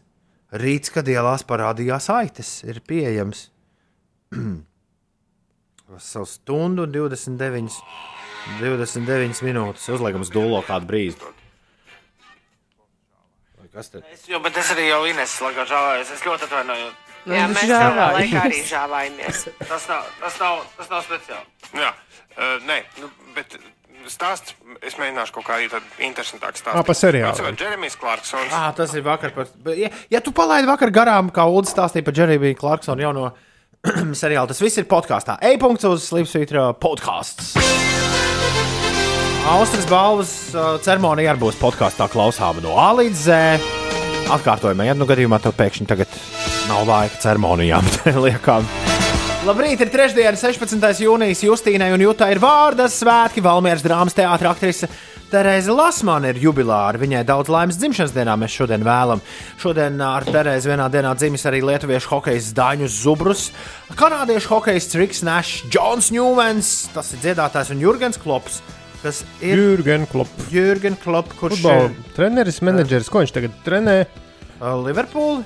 Rīts, 0.56 0.94
kad 0.94 1.08
ielās 1.10 1.42
parādījās 1.44 2.08
aitas, 2.14 2.52
ir 2.64 2.78
pieejams. 2.86 3.48
Savu 5.98 6.28
stundu 6.30 6.86
un 6.86 6.94
29, 6.94 7.76
29 8.58 9.44
minūtes. 9.46 9.88
Uzliekams 9.94 10.32
dūlo 10.34 10.62
kādu 10.66 10.88
brīdi. 10.90 11.34
Kas 13.78 13.92
tad? 13.92 14.02
Es, 14.10 14.24
jo, 14.26 14.40
bet 14.42 14.56
es 14.58 14.72
arī 14.74 14.88
jau 14.88 15.02
Ines 15.06 15.36
lagā 15.44 15.62
žāvājos. 15.68 16.12
Es 16.16 16.24
ļoti 16.26 16.48
atvainojos. 16.48 16.94
Jā, 17.28 17.48
mēs 17.52 17.66
savā 17.68 18.06
laikā 18.16 18.44
arī 18.48 18.60
žāvājamies. 18.66 19.42
Tas 19.60 19.88
nav, 19.90 20.06
tas 20.22 20.38
nav, 20.40 20.62
tas 20.78 20.92
nav 20.92 21.02
speciāli. 21.04 21.74
Jā, 21.76 21.90
uh, 21.92 22.54
nē, 22.66 22.78
nu, 23.02 23.10
bet 23.36 23.58
stāsts, 24.08 24.54
es 24.84 24.96
mēģināšu 24.98 25.34
kaut 25.36 25.46
kā 25.46 25.58
tādu 25.68 26.06
interesantāku 26.06 26.60
stāstu. 26.60 26.78
Ā, 26.80 26.84
par 26.86 26.96
seriālu. 26.96 27.34
Atceros, 27.34 27.58
Džeremijs 27.60 27.98
Clarksons. 28.00 28.54
Ah, 28.56 28.70
tas 28.76 28.94
ir 28.96 29.04
vakar. 29.06 29.34
Par, 29.36 29.50
bet, 29.66 29.78
ja, 29.82 29.92
ja 30.16 30.22
tu 30.24 30.32
palaidi 30.36 30.70
vakar 30.70 30.94
garām, 30.94 31.30
kā 31.34 31.44
Ulas 31.50 31.74
stāstīja 31.74 32.06
par 32.06 32.16
Jeremiju 32.16 32.58
Clarksonu 32.58 33.04
jauno 33.04 33.28
seriālu, 34.22 34.48
tas 34.50 34.60
viss 34.62 34.80
ir 34.80 34.88
podkāstā. 34.90 35.38
E-punkts 35.52 35.86
uz 35.88 36.08
Slimsvītra 36.08 36.72
podkāsts. 36.80 37.54
Austrijas 39.48 39.86
balvas 39.88 40.32
uh, 40.52 40.74
ceremonija 40.84 41.32
arī 41.32 41.40
būs 41.46 41.56
podkāstā 41.60 42.08
klausāma 42.12 42.60
no 42.64 42.74
A 42.76 42.90
līdz 42.98 43.22
Z. 43.22 43.68
Atkārtojumā, 44.34 44.90
ja 44.90 44.96
nu 44.98 45.06
gadījumā 45.08 45.38
tev 45.40 45.54
pēkšņi 45.56 45.88
tagad 45.88 46.18
nav 46.68 46.84
laika 46.88 47.16
ceremonijām, 47.22 47.86
liekām. 48.26 48.66
Labrīt, 49.48 49.80
ir 49.80 49.92
trešdiena, 49.92 50.36
16. 50.36 50.82
jūnijas. 51.00 51.44
Justīnai 51.46 51.92
un 51.94 52.02
Jutai 52.02 52.32
ir 52.34 52.42
vārdas 52.42 52.98
svētki. 53.00 53.40
Valmieras 53.44 53.86
drāmas 53.86 54.16
teātris 54.18 54.50
aktrise 54.50 54.90
Terēza 55.28 55.74
Lasmane 55.76 56.30
ir 56.32 56.38
jubilāra. 56.40 56.96
Viņai 57.00 57.20
daudz 57.28 57.50
laimes 57.52 57.76
dzimšanas 57.76 58.14
dienā 58.16 58.36
mēs 58.40 58.54
šodien 58.56 58.84
vēlam. 58.86 59.20
Šodien 59.60 60.00
ar 60.04 60.24
Terēzu 60.24 60.70
vienā 60.72 60.86
dienā 60.92 61.12
dzimis 61.20 61.44
arī 61.50 61.60
lietuviešu 61.68 62.14
hokeja 62.14 62.40
Daņus 62.56 62.96
Zubrus, 63.02 63.42
kanādiešu 63.98 64.54
hokeja 64.54 64.80
Triks 64.94 65.20
Nash, 65.26 65.66
Džons 65.68 66.08
Ņūmens, 66.14 66.72
tas 66.94 67.12
ir 67.12 67.22
dziedātājs 67.26 67.74
un 67.74 67.84
Jurgens 67.84 68.20
Klops. 68.22 68.62
Tas 69.02 69.20
ir 69.44 69.60
Jurgen 69.60 70.08
Klopp. 70.10 70.32
Jurgen 70.50 70.96
Klopp, 70.98 71.36
kurš 71.38 71.60
Futbola 71.60 71.86
ir 71.86 72.14
treneris, 72.16 72.58
menedžeris. 72.66 73.12
Ko 73.12 73.22
viņš 73.22 73.34
tagad 73.36 73.60
trenē? 73.66 73.98
Liverpool. 74.82 75.44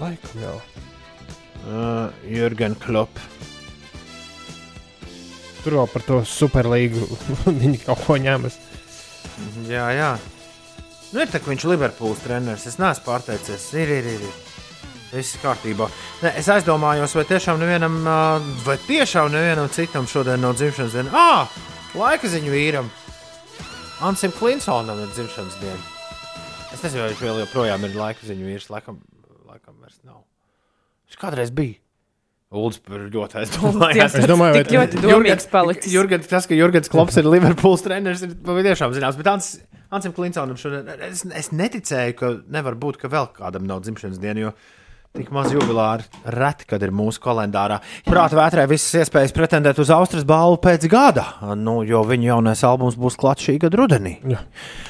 Laikam 0.00 0.40
jau. 0.40 0.54
Uh, 1.66 2.08
Jurgen 2.30 2.78
Klopp. 2.80 3.20
Tur 5.66 5.80
vēl 5.80 5.88
par 5.90 6.02
to 6.06 6.16
superlīgu 6.22 7.08
viņi 7.60 7.80
kaut 7.82 8.04
ko 8.06 8.14
ņemas. 8.22 8.54
Jā, 9.66 9.88
jā. 9.90 10.10
Nu, 11.10 11.24
ir 11.24 11.30
tā, 11.32 11.40
ka 11.42 11.50
viņš 11.50 11.64
ir 11.64 11.72
Liverpools 11.72 12.20
treneris. 12.22 12.68
Es 12.70 12.76
neesmu 12.78 13.02
pārteicies. 13.02 13.64
Ir, 13.74 13.90
ir, 13.96 14.06
ir. 14.14 14.36
Viss 15.10 15.40
kārtībā. 15.42 15.88
Ne, 16.22 16.30
es 16.38 16.46
aizdomājos, 16.54 17.16
vai 17.18 17.24
tiešām 17.26 17.58
nevienam, 17.58 17.96
vai 18.62 18.76
tiešām 18.86 19.32
nevienam 19.34 19.66
citam 19.74 20.06
šodien 20.10 20.42
nav 20.46 20.54
dzimšanas 20.58 20.94
diena. 20.94 21.10
Ah, 21.18 21.58
laika 21.98 22.30
ziņu 22.30 22.54
vīram. 22.54 22.90
Ansim 24.06 24.34
Klinsonam 24.38 25.02
ir 25.02 25.10
dzimšanas 25.16 25.58
diena. 25.64 25.82
Es 26.74 26.84
nezinu, 26.84 27.02
vai 27.02 27.10
viņš 27.10 27.24
vēl 27.26 27.42
joprojām 27.42 27.88
ir 27.88 27.98
laika 27.98 28.30
ziņu 28.30 28.50
vīrs. 28.52 28.70
Laikam, 28.70 29.02
laikam 29.50 29.82
vairs 29.82 29.98
nav. 30.06 30.22
Viņš 31.10 31.20
kādreiz 31.22 31.50
bija. 31.58 31.80
Par 32.86 33.04
ļoti 33.12 33.40
aizdomājās. 33.42 34.16
Es 34.20 34.28
domāju, 34.30 34.62
tik 34.62 34.72
ļoti 34.76 35.02
domīgs 35.04 35.48
palicis. 35.52 35.92
Jurgens, 35.94 36.30
tas, 36.30 36.48
ka 36.48 36.56
Jurgens 36.58 36.90
Klops 36.92 37.18
ir 37.20 37.28
Liverpools 37.28 37.84
treneris, 37.84 38.24
ir 38.26 38.32
patiešām 38.46 38.96
zināms. 38.96 39.20
Bet 39.20 39.30
Ants, 39.32 39.52
Ansim 39.94 40.14
Klinsonam 40.16 40.58
šodien 40.60 40.88
es, 41.08 41.22
es 41.36 41.52
neticēju, 41.54 42.16
ka 42.18 42.32
nevar 42.56 42.78
būt, 42.80 42.98
ka 43.02 43.12
vēl 43.12 43.30
kādam 43.36 43.68
nav 43.68 43.84
dzimšanas 43.86 44.22
diena. 44.22 44.48
Jo 44.48 44.56
Tik 45.16 45.30
maz 45.32 45.48
jubilāri 45.48 46.04
reti, 46.28 46.66
kad 46.68 46.82
ir 46.84 46.90
mūsu 46.92 47.22
kalendārā. 47.24 47.78
Prāta 48.04 48.36
vētrē 48.36 48.66
visas 48.68 48.98
iespējas 49.00 49.32
pretendēt 49.32 49.78
uz 49.80 49.88
Austrijas 49.94 50.26
balvu 50.28 50.58
pēc 50.66 50.84
gada, 50.92 51.24
nu, 51.56 51.78
jo 51.88 52.02
viņa 52.04 52.28
jaunais 52.34 52.64
albums 52.68 52.98
būs 53.00 53.16
klāts 53.20 53.46
šī 53.46 53.56
gada 53.64 53.80
rudenī. 53.80 54.18
Jā. 54.28 54.42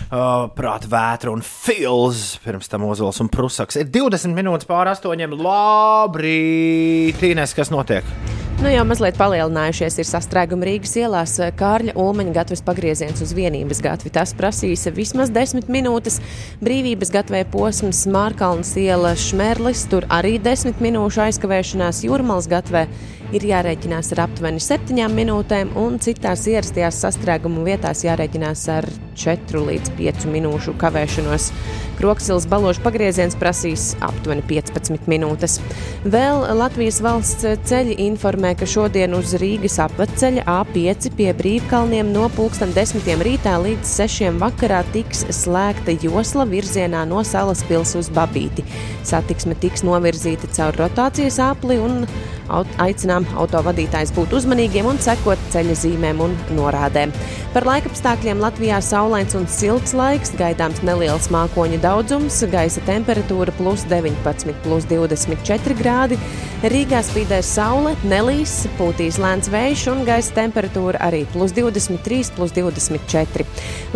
Uh, 0.06 0.48
Prāta 0.56 0.90
vētra 0.90 1.30
un 1.30 1.44
fils, 1.46 2.40
pirms 2.42 2.72
tam 2.72 2.88
Ozols 2.90 3.22
un 3.22 3.30
Prusaks. 3.30 3.78
Ir 3.78 3.86
20 3.94 4.34
minūtes 4.34 4.66
pāri 4.66 4.96
astoņiem. 4.96 5.38
Labrīt, 5.46 7.22
Tīnēs, 7.22 7.54
kas 7.54 7.70
notiek? 7.70 8.16
Nu, 8.56 8.70
jau 8.72 8.86
mazliet 8.88 9.18
palielinājušies 9.20 9.98
ir 10.00 10.06
sastrēgumi 10.08 10.64
Rīgas 10.64 10.94
ielās. 10.96 11.34
Kārļa 11.60 11.92
Ulmaņa 12.00 12.32
gatavs 12.38 12.62
pagrieziens 12.64 13.20
uz 13.20 13.34
vienības 13.36 13.82
gatvi. 13.84 14.08
Tas 14.14 14.32
prasīs 14.38 14.86
vismaz 14.96 15.28
10 15.34 15.68
minūtes. 15.68 16.16
Brīvības 16.64 17.12
gatvē 17.12 17.42
posms 17.52 18.06
Mārkalnas 18.08 18.72
iela 18.80 19.12
Šmerlis, 19.12 19.84
tur 19.92 20.08
arī 20.08 20.38
10 20.40 20.80
minūšu 20.80 21.26
aizkavēšanās 21.26 22.00
Jūrmals 22.08 22.48
gatvē. 22.48 22.86
Ir 23.34 23.42
jārēķinās 23.42 24.12
ar 24.14 24.20
aptuveni 24.28 24.60
7 24.62 25.08
minūtēm, 25.10 25.72
un 25.80 25.96
citās 26.02 26.44
ierastajās 26.46 27.00
sastrēgumu 27.02 27.64
vietās 27.66 28.04
jārēķinās 28.06 28.62
ar 28.70 28.86
4 29.18 29.62
līdz 29.66 29.90
5 29.98 30.28
minūšu 30.30 30.76
kavēšanos. 30.78 31.48
Kroksils 31.96 32.44
balošu 32.46 32.84
pagrieziens 32.84 33.34
prasīs 33.40 33.88
aptuveni 34.04 34.44
15 34.46 35.08
minūtes. 35.10 35.56
Vēl 36.04 36.44
Latvijas 36.54 37.00
valsts 37.02 37.48
ceļi 37.66 37.96
informē, 38.04 38.52
ka 38.60 38.68
šodien 38.68 39.16
uz 39.16 39.32
Rīgas 39.40 39.80
apceļa 39.82 40.44
A5 40.52 41.10
pie 41.16 41.32
brīvkalniem 41.34 42.12
no 42.12 42.28
10.10. 42.30 43.10
rītā 43.26 43.56
līdz 43.64 43.96
6. 44.04 44.38
vakarā 44.38 44.84
tiks 44.94 45.24
slēgta 45.34 45.96
josla 46.04 46.46
virzienā 46.46 47.02
no 47.08 47.24
Salas 47.24 47.64
pils 47.66 47.96
uz 47.98 48.12
Babīti. 48.12 48.62
Satiksme 49.06 49.56
tiks 49.58 49.82
novirzīta 49.86 50.52
caur 50.52 50.76
rotācijas 50.84 51.40
apli 51.42 51.80
un 51.80 52.04
aut 52.52 52.80
aicinām 52.82 53.26
autovadītājs 53.38 54.14
būt 54.16 54.34
uzmanīgiem 54.38 54.88
un 54.90 55.00
sekot 55.02 55.40
ceļa 55.54 55.76
zīmēm 55.82 56.22
un 56.24 56.36
norādēm. 56.56 57.14
Par 57.56 57.64
laikapstākļiem 57.64 58.42
Latvijā 58.42 58.82
saulains 58.84 59.32
un 59.38 59.46
silts 59.48 59.94
laiks, 59.96 60.34
gaidāms 60.36 60.82
neliels 60.84 61.30
mākoņu 61.32 61.78
daudzums, 61.80 62.42
gaisa 62.52 62.82
temperatūra 62.84 63.54
plus 63.56 63.86
19, 63.88 64.52
plus 64.66 64.84
24 64.90 65.78
grādi. 65.78 66.18
Rīgā 66.66 67.00
spīdēs 67.04 67.48
saule, 67.56 67.94
nelīs, 68.08 68.52
pūtīs 68.76 69.16
lēns 69.22 69.48
vējš 69.52 69.86
un 69.92 70.04
gaisa 70.08 70.34
temperatūra 70.36 71.00
arī 71.06 71.22
plus 71.32 71.54
23, 71.56 72.32
plus 72.36 72.52
24. 72.56 73.46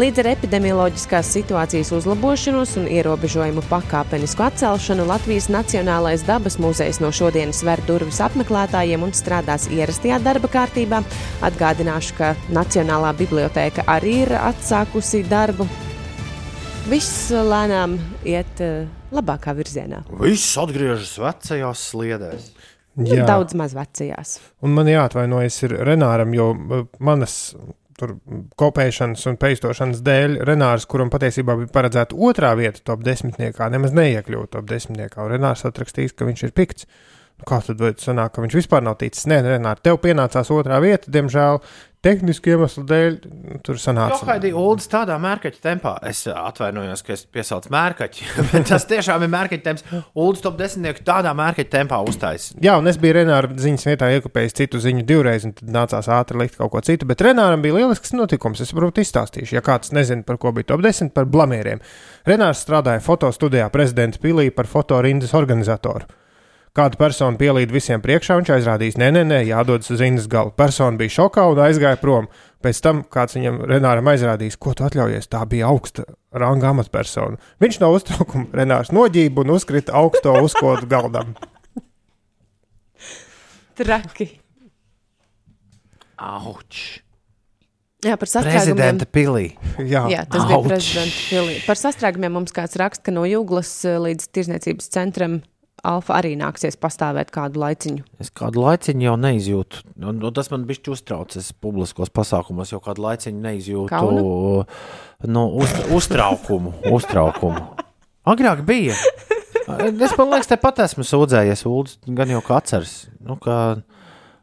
Līdz 0.00 0.22
ar 0.22 0.30
epidemioloģiskās 0.32 1.34
situācijas 1.36 1.92
uzlabošanos 1.96 2.76
un 2.80 2.88
ierobežojumu 2.88 3.64
pakāpenisku 3.68 4.44
atcelšanu 4.46 5.04
Latvijas 5.08 5.50
Nacionālais 5.52 6.24
dabas 6.28 6.56
muzejs 6.62 7.00
no 7.04 7.12
šodienas 7.12 7.60
ver 7.66 7.84
durvis 7.88 8.20
apmeklētājiem 8.40 9.02
un 9.04 9.10
strādās 9.12 9.66
ierastajā 9.68 10.16
darba 10.24 10.48
kārtībā. 10.48 11.02
Atgādināšu, 11.44 12.14
ka 12.16 12.30
Nacionālā 12.48 13.12
bibliotēka 13.18 13.84
arī 13.90 14.22
ir 14.24 14.32
atsākusi 14.38 15.26
darbu. 15.28 15.66
Viss 16.88 17.28
lēnām 17.30 17.98
iet 18.24 18.62
eh, 18.64 18.86
labākā 19.12 19.52
virzienā. 19.58 20.06
Viss 20.22 20.56
atgriežas 20.60 21.18
vecajās 21.20 21.82
sliedēs. 21.92 22.48
Jā. 23.00 23.22
daudz 23.28 23.54
maz 23.56 23.72
vecajās. 23.76 24.38
Un 24.66 24.72
man 24.76 24.88
jāatvainojas 24.90 25.60
ir 25.68 25.76
Renāram, 25.86 26.32
jo 26.34 26.48
uh, 26.56 26.88
manas 26.98 27.36
tur 28.00 28.16
kopēšanas 28.60 29.22
un 29.30 29.38
peistošanas 29.40 30.00
dēļ 30.04 30.40
Renārs, 30.48 30.88
kuram 30.90 31.12
patiesībā 31.12 31.54
bija 31.60 31.70
paredzēta 31.76 32.16
otrā 32.16 32.50
vieta 32.58 32.82
top 32.88 33.04
desmitniekā, 33.06 33.68
nemaz 33.72 33.94
neiekļūt 33.96 34.56
top 34.56 34.68
desmitniekā. 34.72 35.22
Un 35.22 35.36
Renārs 35.36 35.64
atrakstīs, 35.68 36.16
ka 36.16 36.28
viņš 36.28 36.48
ir 36.48 36.56
pikts. 36.56 36.88
Nu, 36.88 37.19
Kā 37.48 37.60
tad 37.64 37.80
var 37.80 37.94
sanākt, 38.00 38.34
ka 38.36 38.44
viņš 38.44 38.58
vispār 38.58 38.84
nav 38.84 38.98
ticis? 39.00 39.28
Nē, 39.30 39.40
Renārs, 39.46 39.82
tev 39.84 40.00
pienācās 40.02 40.50
otrā 40.54 40.80
vieta, 40.82 41.12
diemžēl 41.12 41.60
tehnisku 42.04 42.54
iemeslu 42.54 42.82
dēļ 42.88 43.16
nu, 43.28 43.58
tur 43.64 43.78
sanāca. 43.80 44.16
Johaidī 44.22 44.50
Uldis 44.56 44.88
tādā 44.90 45.16
mērkaķa 45.20 45.60
tempā. 45.64 45.92
Es 46.08 46.22
atvainojos, 46.32 47.02
ka 47.04 47.12
es 47.12 47.26
piesaucu 47.28 47.72
mērkaķi, 47.74 48.28
bet 48.52 48.68
tas 48.70 48.86
tiešām 48.88 49.26
ir 49.26 49.32
mērkaķa 49.34 49.64
temps. 49.66 49.84
Uldis 50.18 50.44
top 50.44 50.56
desmitnieku 50.60 51.04
tādā 51.06 51.34
mērkaķa 51.36 51.72
tempā 51.74 52.00
uztais. 52.08 52.50
Jā, 52.64 52.78
un 52.80 52.88
es 52.90 52.98
biju 53.00 53.18
Renāra 53.18 53.50
ziņas 53.52 53.88
vietā 53.90 54.08
iekopējis 54.16 54.56
citu 54.62 54.80
ziņu 54.80 55.04
divreiz, 55.08 55.44
un 55.48 55.52
tad 55.58 55.72
nācās 55.76 56.08
ātri 56.16 56.40
likt 56.40 56.56
kaut 56.60 56.72
ko 56.72 56.84
citu. 56.86 57.08
Bet 57.10 57.24
Renāram 57.26 57.64
bija 57.64 57.76
lielisks 57.80 58.14
notikums. 58.16 58.64
Es 58.64 58.72
varbūt 58.76 59.02
izstāstīšu, 59.04 59.58
ja 59.58 59.64
kāds 59.64 59.92
nezina, 59.96 60.24
par 60.26 60.40
ko 60.40 60.54
bija 60.56 60.72
top 60.72 60.84
10, 60.86 61.12
par 61.16 61.28
blamieriem. 61.28 61.84
Renārs 62.28 62.64
strādāja 62.64 63.04
fotostudijā 63.04 63.68
prezidenta 63.74 64.20
pilī 64.22 64.48
par 64.54 64.70
fotorindas 64.70 65.36
organizatoru. 65.36 66.08
Kāda 66.70 66.94
persona 67.00 67.34
pielīd 67.34 67.72
visiem 67.74 68.02
priekšā, 68.02 68.36
viņš 68.38 68.50
aizrādīs, 68.54 68.98
nē, 69.00 69.08
nē, 69.16 69.24
nē, 69.26 69.38
jādodas 69.48 69.90
uz 69.90 70.02
rindas 70.04 70.28
galu. 70.30 70.52
Persona 70.54 70.94
bija 71.00 71.16
šokā 71.16 71.48
un 71.50 71.58
aizgāja 71.64 71.98
prom. 71.98 72.28
Pēc 72.62 72.78
tam 72.84 73.00
kāds 73.10 73.34
viņam 73.34 73.58
Renāram 73.66 74.06
aizrādīs, 74.12 74.58
ko 74.60 74.76
tu 74.78 74.86
atļaujies. 74.86 75.26
Tā 75.32 75.42
bija 75.50 75.66
augsta 75.72 76.04
ranga 76.30 76.70
amatpersona. 76.70 77.40
Viņš 77.62 77.80
no 77.82 77.90
uztraukuma 77.96 78.60
Renārs 78.60 78.94
noģība 78.94 79.42
un 79.42 79.54
uzkrita 79.56 79.96
augsto 79.98 80.36
uzkodu 80.44 80.86
galdam. 80.90 81.34
Traki. 83.80 84.30
Auč! 86.20 87.00
Jā, 88.04 88.14
par 88.16 88.30
sastrēgumiem. 88.30 88.62
Prezidenta 88.62 89.06
pilī. 89.10 89.46
Jā, 89.76 90.06
Jā 90.08 90.22
tas 90.28 90.46
bija 90.48 90.56
Auč. 90.60 90.68
prezidenta 90.70 91.22
pilī. 91.26 91.56
Par 91.66 91.80
sastrēgumiem 91.80 92.38
mums 92.38 92.54
kāds 92.56 92.78
raksta, 92.80 93.08
ka 93.08 93.12
no 93.16 93.26
Jūglas 93.28 93.72
eh, 93.88 93.98
līdz 94.06 94.30
tirzniecības 94.36 94.92
centram 94.94 95.40
Alfa 95.86 96.18
arī 96.18 96.34
nāksies 96.36 96.76
pastāvēt 96.80 97.30
kādu 97.32 97.62
laiciņu. 97.62 98.04
Es 98.20 98.28
kādu 98.36 98.60
laiciņu 98.64 99.06
jau 99.06 99.14
neizjūtu. 99.20 99.84
Un, 100.02 100.18
un 100.20 100.34
tas 100.36 100.50
man 100.52 100.66
bija 100.68 100.92
uztraucis. 100.92 101.50
Es 101.50 101.56
publiskos 101.56 102.12
pasākumos 102.12 102.72
jau 102.74 102.82
kādu 102.84 103.06
laiciņu 103.06 103.44
neizjūtu. 103.46 103.88
Kaunu? 103.92 104.66
Nu, 105.28 105.46
uz, 105.62 105.72
uztraukumu, 105.96 106.74
uztraukumu. 106.92 107.64
Agrāk 108.28 108.64
bija. 108.68 108.96
Es 109.70 110.16
man 110.18 110.32
liekas, 110.32 110.50
tepat 110.50 110.82
esmu 110.84 111.04
sūdzējies. 111.06 111.64
Uldis 111.70 111.96
gan 112.18 112.32
jau 112.32 112.42
kā 112.44 112.58
atceras. 112.60 112.94
Nu, 113.24 113.36
ka, 113.40 113.56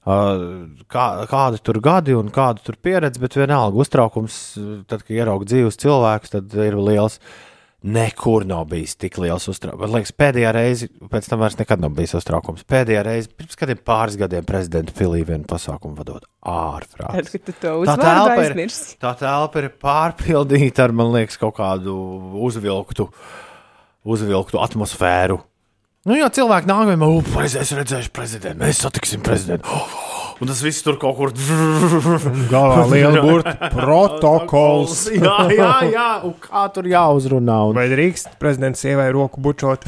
uh, 0.08 0.48
kā, 0.90 1.06
kādi 1.30 1.62
tur 1.66 1.82
gadi 1.84 2.16
un 2.18 2.32
kāda 2.34 2.64
tur 2.64 2.80
pieredze, 2.82 3.22
bet 3.22 3.38
vienalga 3.38 3.82
uztraukums, 3.84 4.40
tad, 4.90 5.04
kad 5.04 5.14
ierauga 5.18 5.50
dzīves 5.50 5.80
cilvēkus, 5.84 6.34
tad 6.38 6.58
ir 6.66 6.80
liels. 6.80 7.20
Nekur 7.86 8.42
nav 8.50 8.64
bijis 8.72 8.96
tik 8.98 9.20
liels 9.22 9.44
uztraukums. 9.52 9.84
Man 9.84 10.00
liekas, 10.00 10.12
pēdējā 10.18 10.52
reize, 10.56 10.88
pēc 11.12 11.28
tam 11.30 11.44
vairs 11.44 11.60
nekad 11.60 11.84
nav 11.84 11.92
bijis 11.94 12.16
uztraukums. 12.18 12.64
Pēdējā 12.66 13.04
reize, 13.06 13.30
pirms 13.38 13.60
kādiem 13.60 13.78
pāris 13.86 14.18
gadiem, 14.18 14.48
prezidenta 14.50 14.96
Filī 14.98 15.22
vienu 15.28 15.46
pasākumu 15.48 15.94
vadot 16.00 16.26
to 17.62 17.76
Tā 17.86 17.96
telpa, 18.02 18.48
ir, 18.48 18.74
tā 19.04 19.12
telpa 19.20 19.62
ir 19.62 19.70
pārpildīta 19.86 20.88
ar, 20.88 20.96
man 20.98 21.14
liekas, 21.14 21.38
kaut 21.38 21.60
kādu 21.60 21.94
uzvilktu, 22.50 23.12
uzvilktu 24.10 24.64
atmosfēru. 24.66 25.38
Nu, 26.08 26.18
jo 26.18 26.32
cilvēki 26.34 26.70
nāk, 26.72 26.88
vienmēr, 26.90 27.14
oh, 27.14 27.30
prezidents, 27.30 27.68
es 27.68 27.78
redzēšu 27.78 28.14
prezidentu, 28.16 28.64
mēs 28.64 28.82
satiksim 28.82 29.22
prezidentu. 29.22 29.70
Oh, 29.70 30.27
un 30.42 30.50
tas 30.50 30.60
viss 30.64 30.84
tur 30.86 30.98
kaut 31.02 31.18
kur. 31.18 31.34
Galvā 32.54 32.84
liela 32.92 33.24
burta 33.26 33.70
protokols. 33.74 35.08
jā, 35.16 35.36
jā, 35.54 35.72
jā, 35.94 36.08
un 36.28 36.36
kā 36.44 36.66
tur 36.76 36.90
jāuzrunā. 36.92 37.58
Un... 37.70 37.78
Vai 37.78 37.88
drīkst 37.92 38.38
prezidents 38.42 38.84
sievai 38.86 39.10
roku 39.16 39.42
bučot? 39.44 39.88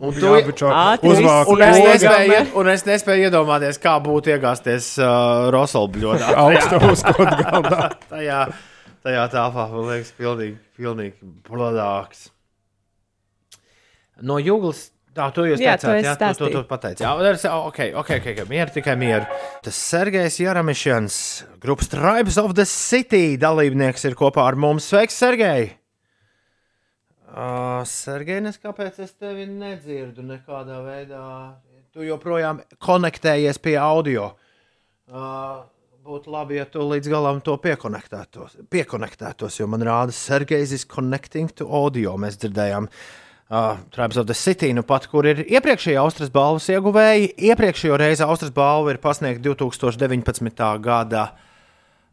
Un 0.00 0.16
tu, 0.16 0.32
uzvāku 0.32 1.54
un, 1.54 1.62
es 1.66 1.78
nespēju, 1.84 2.42
un 2.60 2.72
es 2.72 2.86
nespēju 2.88 3.28
iedomāties, 3.28 3.80
kā 3.82 3.98
būtu 4.02 4.34
iegāzties 4.34 4.92
uh, 5.02 5.50
Rosolbļodā. 5.54 6.32
Augstu 6.40 6.80
uzkodu 6.88 7.30
galdā. 7.44 7.90
tajā, 8.10 8.40
tajā 9.04 9.26
tāpā, 9.34 9.66
man 9.74 9.90
liekas, 9.92 10.14
pilnīgi, 10.18 10.56
pilnīgi 10.80 11.34
bladāks. 11.48 12.30
No 14.20 14.40
jūglas. 14.40 14.90
Tā, 15.10 15.26
jūs 15.34 15.58
Jā, 15.58 15.74
teicāt, 15.74 15.96
es 15.98 16.06
jā, 16.06 16.12
to, 16.14 16.18
to, 16.18 16.18
stāstīju. 16.20 16.52
to 16.54 16.62
pateicu. 16.70 17.02
Jā, 17.02 17.14
un 17.18 17.26
es- 17.26 17.44
ok, 17.44 17.80
ok, 17.98 18.10
ok, 18.20 18.44
mieru, 18.48 18.70
tikai 18.76 18.94
mieru. 18.96 19.26
Tas 19.64 19.74
Sergejs 19.74 20.38
Jaramišans, 20.38 21.16
grupas 21.58 21.90
Tribes 21.90 22.38
of 22.38 22.54
the 22.54 22.64
City 22.64 23.36
dalībnieks 23.36 24.04
ir 24.06 24.14
kopā 24.14 24.46
ar 24.46 24.54
mums. 24.54 24.86
Sveiks, 24.86 25.18
Sergej! 25.18 25.72
Uh, 27.30 27.82
Sergej, 27.86 28.40
nes 28.42 28.56
kāpēc 28.58 29.02
es 29.02 29.12
tevi 29.18 29.46
nedzirdu 29.46 30.22
nekādā 30.26 30.78
veidā. 30.86 31.24
Tu 31.94 32.06
joprojām 32.06 32.62
konektējies 32.82 33.58
pie 33.62 33.76
audio. 33.82 34.32
Uh, 35.10 35.62
būtu 36.06 36.30
labi, 36.30 36.58
ja 36.58 36.66
tu 36.70 36.82
līdz 36.86 37.10
galam 37.10 37.40
to 37.44 37.56
piekonektētos, 37.62 38.56
piekonektētos 38.70 39.58
jo 39.60 39.66
man 39.70 39.82
rāda, 39.86 40.14
Sergejs 40.14 40.72
is 40.74 40.84
connecting 40.86 41.50
to 41.54 41.66
audio. 41.66 42.16
Mēs 42.18 42.38
dzirdējām 42.40 42.86
uh, 43.50 43.76
Tribes 43.90 44.16
of 44.16 44.26
the 44.26 44.34
City, 44.34 44.72
nu 44.72 44.84
pat, 44.86 45.06
kur 45.10 45.26
ir 45.28 45.44
iepriekšējā 45.44 46.00
Austrijas 46.00 46.32
balvas 46.34 46.70
ieguvēji. 46.70 47.34
Iepriekšējo 47.50 48.00
reizi 48.00 48.26
Austrijas 48.26 48.54
balva 48.56 48.94
ir 48.94 49.00
pasniegta 49.02 49.42
2019. 49.50 50.66
gada. 50.84 51.30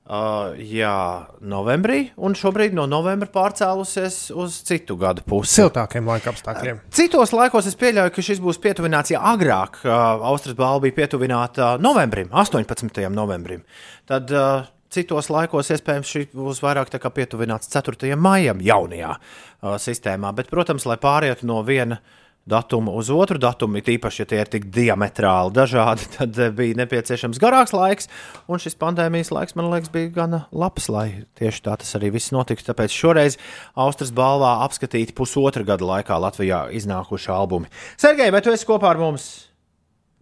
Uh, 0.08 0.54
jā, 0.56 1.28
novembrī, 1.44 2.14
un 2.24 2.32
šobrīd 2.32 2.72
no 2.72 2.86
novembra 2.88 3.28
pārcēlusies 3.28 4.30
uz 4.40 4.62
citu 4.64 4.96
gadu 4.96 5.26
pusi. 5.28 5.58
Siltākiem 5.58 6.08
laika 6.08 6.32
apstākļiem. 6.32 6.80
Citos 6.96 7.34
laikos 7.36 7.68
es 7.68 7.76
pieļauju, 7.76 8.14
ka 8.16 8.24
šis 8.24 8.40
būs 8.40 8.62
pietuvināts, 8.64 9.12
ja 9.12 9.20
agrāk 9.34 9.82
uh, 9.84 10.24
Austrijas 10.32 10.56
balva 10.62 10.86
bija 10.86 10.96
pietuvināta 11.02 11.74
novembrim, 11.84 12.32
18. 12.32 13.04
novembrim. 13.12 13.66
Tad 14.08 14.32
uh, 14.32 14.64
citos 14.94 15.32
laikos 15.34 15.72
iespējams 15.76 16.14
šī 16.14 16.24
būs 16.36 16.62
vairāk 16.64 16.94
pietuvināts 17.16 17.72
4. 17.74 18.16
maijam 18.16 18.62
jaunajā 18.64 19.18
uh, 19.18 19.76
sistēmā. 19.82 20.34
Bet, 20.38 20.52
protams, 20.54 20.88
lai 20.90 20.98
pārietu 21.02 21.48
no 21.50 21.62
viena 21.68 22.02
datuma 22.48 22.94
uz 22.96 23.10
otru 23.12 23.40
datumu, 23.42 23.82
it 23.82 23.90
īpaši, 23.92 24.22
ja 24.22 24.28
tie 24.30 24.38
ir 24.40 24.52
tik 24.52 24.70
diametrāli 24.72 25.52
dažādi, 25.56 26.08
tad 26.16 26.38
eh, 26.40 26.54
bija 26.56 26.78
nepieciešams 26.80 27.42
garāks 27.44 27.76
laiks. 27.76 28.08
Un 28.48 28.62
šis 28.64 28.78
pandēmijas 28.80 29.34
laiks, 29.36 29.58
man 29.60 29.68
liekas, 29.74 29.92
bija 29.92 30.14
gana 30.16 30.46
labs, 30.56 30.88
lai 30.94 31.28
tieši 31.40 31.66
tā 31.68 31.76
tas 31.82 31.92
arī 32.00 32.14
viss 32.16 32.32
notiktu. 32.36 32.70
Tāpēc 32.70 32.96
šoreiz 32.96 33.36
Austrijas 33.76 34.16
balvā 34.16 34.58
apskatīti 34.68 35.16
pusotra 35.18 35.68
gada 35.68 35.88
laikā 35.92 36.20
Latvijā 36.24 36.68
iznākuši 36.80 37.34
albumi. 37.36 37.72
Sergei, 38.00 38.32
vai 38.32 38.44
tu 38.46 38.56
esi 38.56 38.68
kopā 38.70 38.94
ar 38.94 39.04
mums? 39.04 39.28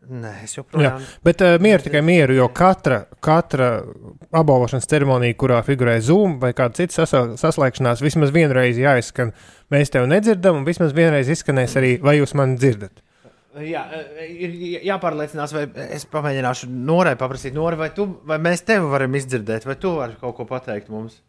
Nē, 0.05 0.31
es 0.45 0.53
Jā, 0.53 0.61
joprojām. 0.61 1.05
bet 1.25 1.41
uh, 1.41 1.55
mieru 1.61 1.81
tikai 1.85 2.01
mieru, 2.05 2.35
jo 2.37 2.45
katra, 2.53 3.05
katra 3.23 3.69
apbalvošanas 4.29 4.85
ceremonija, 4.89 5.37
kurā 5.39 5.61
figurē 5.65 5.95
Zoom 6.03 6.37
vai 6.41 6.51
kāda 6.57 6.77
cita 6.77 6.99
sasa, 6.99 7.23
saslēgšanās, 7.41 8.03
vismaz 8.05 8.33
vienreiz 8.35 8.77
jāizskan. 8.77 9.33
Mēs 9.73 9.93
tevi 9.93 10.09
nedzirdam, 10.11 10.59
un 10.61 10.67
vismaz 10.67 10.93
vienreiz 10.93 11.31
izskanēs 11.33 11.73
arī, 11.79 11.95
vai 12.05 12.19
jūs 12.19 12.35
mani 12.37 12.59
dzirdat. 12.61 13.01
Jā, 13.65 13.85
eh, 13.95 14.33
ir 14.45 14.57
jāpārliecinās, 14.85 15.53
vai 15.55 15.63
es 15.95 16.05
pamēģināšu 16.11 16.67
Norai 16.69 17.15
paprasīt, 17.17 17.55
Nora, 17.55 17.79
vai, 17.79 17.89
tu, 17.95 18.05
vai 18.27 18.37
mēs 18.37 18.65
tevi 18.67 18.91
varam 18.91 19.15
izdzirdēt, 19.17 19.65
vai 19.65 19.77
tu 19.79 19.95
vari 19.95 20.19
kaut 20.19 20.35
ko 20.37 20.45
pateikt 20.49 20.91
mums? 20.93 21.21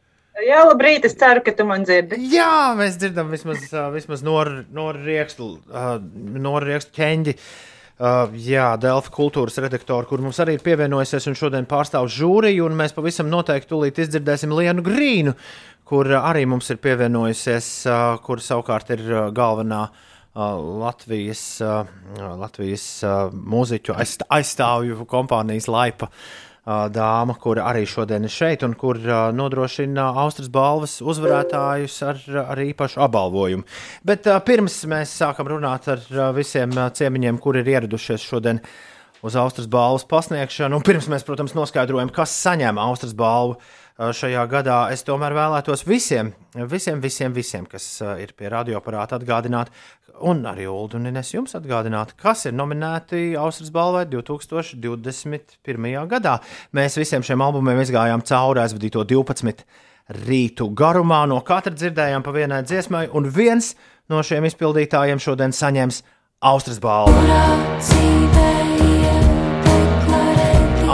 Jā, 0.44 0.58
labrīt, 0.66 1.06
es 1.08 1.14
ceru, 1.16 1.40
ka 1.40 1.54
tu 1.56 1.64
man 1.64 1.86
dzirdi. 1.86 2.18
Jā, 2.34 2.74
mēs 2.76 2.98
dzirdam 3.00 3.30
vismaz, 3.32 3.62
uh, 3.70 3.86
vismaz 3.94 4.26
Noru 4.26 4.66
Nor 4.74 4.98
riekstu, 5.00 5.54
uh, 5.70 5.96
Nor 6.36 6.66
riekstu 6.66 6.92
ķeņģi. 6.98 7.36
Uh, 7.38 7.72
jā, 7.96 8.66
Delfa 8.80 9.12
kultūras 9.14 9.56
redaktori, 9.62 10.08
kur 10.08 10.20
mums 10.24 10.40
arī 10.42 10.56
ir 10.58 10.64
pievienojusies 10.64 11.28
un 11.30 11.38
šodien 11.38 11.68
pārstāv 11.68 12.10
žūriju, 12.12 12.66
un 12.68 12.76
mēs 12.76 12.92
pavisam 12.96 13.30
noteikti 13.32 13.72
tūlīt 13.72 14.02
izdzirdēsim 14.04 14.52
Lienu 14.52 14.84
Grīnu, 14.84 15.36
kur 15.88 16.10
uh, 16.10 16.20
arī 16.28 16.44
mums 16.50 16.68
ir 16.74 16.80
pievienojusies, 16.84 17.70
uh, 17.88 18.18
kur 18.26 18.42
savukārt 18.44 18.92
ir 18.96 19.04
uh, 19.06 19.20
galvenā 19.32 19.86
uh, 19.88 20.58
Latvijas, 20.82 21.44
uh, 21.64 21.88
Latvijas 22.36 22.88
uh, 23.06 23.30
mūziķu 23.32 23.96
aizst- 23.96 24.26
aizstāvju 24.28 25.08
kompānijas 25.08 25.70
laipa. 25.72 26.10
Uh, 26.10 26.45
dāma, 26.66 27.36
kur 27.38 27.60
arī 27.62 27.84
šodien 27.86 28.26
ir 28.26 28.32
šeit 28.32 28.64
un 28.66 28.74
kur 28.78 28.98
nodrošina 29.36 30.08
Austrijas 30.24 30.50
balvas 30.50 30.96
uzvarētājus 30.98 31.96
ar, 32.02 32.18
ar 32.42 32.62
īpašu 32.64 33.04
apbalvojumu. 33.06 33.66
Bet 34.06 34.26
pirms 34.46 34.80
mēs 34.90 35.14
sākam 35.22 35.46
runāt 35.54 35.86
ar 35.92 36.02
visiem 36.34 36.74
ciemiņiem, 36.74 37.38
kuri 37.42 37.62
ir 37.62 37.72
ieradušies 37.76 38.26
šodien 38.26 38.62
uz 39.26 39.38
Austrijas 39.38 39.70
balvas 39.70 40.06
pasniegšanu, 40.10 40.78
un 40.78 40.86
pirms 40.86 41.06
mēs, 41.10 41.24
protams, 41.26 41.54
noskaidrojam, 41.56 42.10
kas 42.14 42.34
saņem 42.42 42.82
Austrijas 42.82 43.14
balvu, 43.18 43.60
šajā 43.96 44.42
gadā, 44.50 44.80
es 44.92 45.04
tomēr 45.06 45.32
vēlētos 45.36 45.86
visiem, 45.88 46.32
visiem, 46.68 47.00
visiem, 47.00 47.32
visiem 47.32 47.64
kas 47.68 47.84
uh, 48.04 48.16
ir 48.20 48.34
pie 48.36 48.50
radioaparāta 48.52 49.16
atgādināt, 49.16 49.72
un 50.20 50.44
arī 50.48 50.66
Ulu 50.68 50.98
un 50.98 51.08
Ines 51.10 51.32
jums 51.32 51.56
atgādināt, 51.56 52.12
kas 52.20 52.46
ir 52.48 52.54
nominēti 52.56 53.36
Austrijas 53.40 53.72
balvai 53.72 54.04
2021. 54.12 56.06
gadā. 56.12 56.38
Mēs 56.76 56.98
visiem 57.00 57.24
šiem 57.24 57.44
albumiem 57.44 57.80
izgājām 57.84 58.24
cauri 58.28 58.64
aizvadīto 58.64 59.04
12 59.08 59.64
rītu 60.26 60.70
garumā. 60.76 61.24
No 61.28 61.40
katra 61.44 61.74
dzirdējām 61.74 62.22
pa 62.24 62.36
vienai 62.36 62.62
dziesmai, 62.68 63.08
un 63.12 63.28
viens 63.32 63.74
no 64.12 64.22
šiem 64.22 64.44
izpildītājiem 64.50 65.20
šodien 65.22 65.56
saņems 65.56 66.02
Austrijas 66.44 66.80
balvu. 66.84 67.16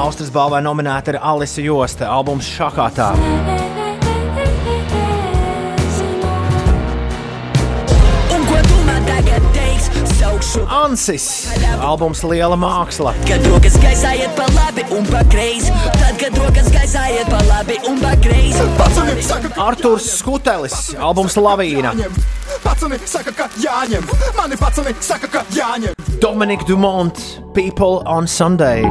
Austrijas 0.02 0.32
balvai 0.34 0.58
nominēta 0.66 1.12
ir 1.12 1.18
Alisa 1.22 1.62
Josta 1.62 2.08
albums 2.10 2.48
Šakātā. 2.56 3.12
Ansis, 10.72 11.26
albums 11.78 12.24
Liela 12.26 12.56
māksla. 12.58 13.12
Kad 13.28 13.46
rokas 13.46 13.76
gaisā 13.80 14.16
iet 14.18 14.34
pa 14.36 14.48
labi 14.56 14.82
un 14.92 15.06
pa 15.06 15.22
kreisi, 15.30 15.70
tad, 15.94 16.18
kad 16.20 16.34
rokas 16.40 16.72
gaisā 16.74 17.06
iet 17.14 17.30
pa 17.30 17.38
labi 17.46 17.78
un 17.88 18.02
pa 18.02 18.16
kreisi. 18.18 18.66
Arthurs 19.62 20.08
Skutelis, 20.18 20.96
albums 20.98 21.38
Lavīna. 21.38 21.94
Pacani 22.66 22.98
saka, 23.06 23.36
ka 23.38 23.48
jāņem, 23.62 24.10
mani 24.36 24.58
pacani 24.58 24.96
saka, 24.98 25.30
ka 25.30 25.46
jāņem. 25.54 25.94
Dominika 26.18 26.66
Dumont, 26.66 27.22
People 27.54 28.02
on 28.04 28.26
Sunday. 28.26 28.82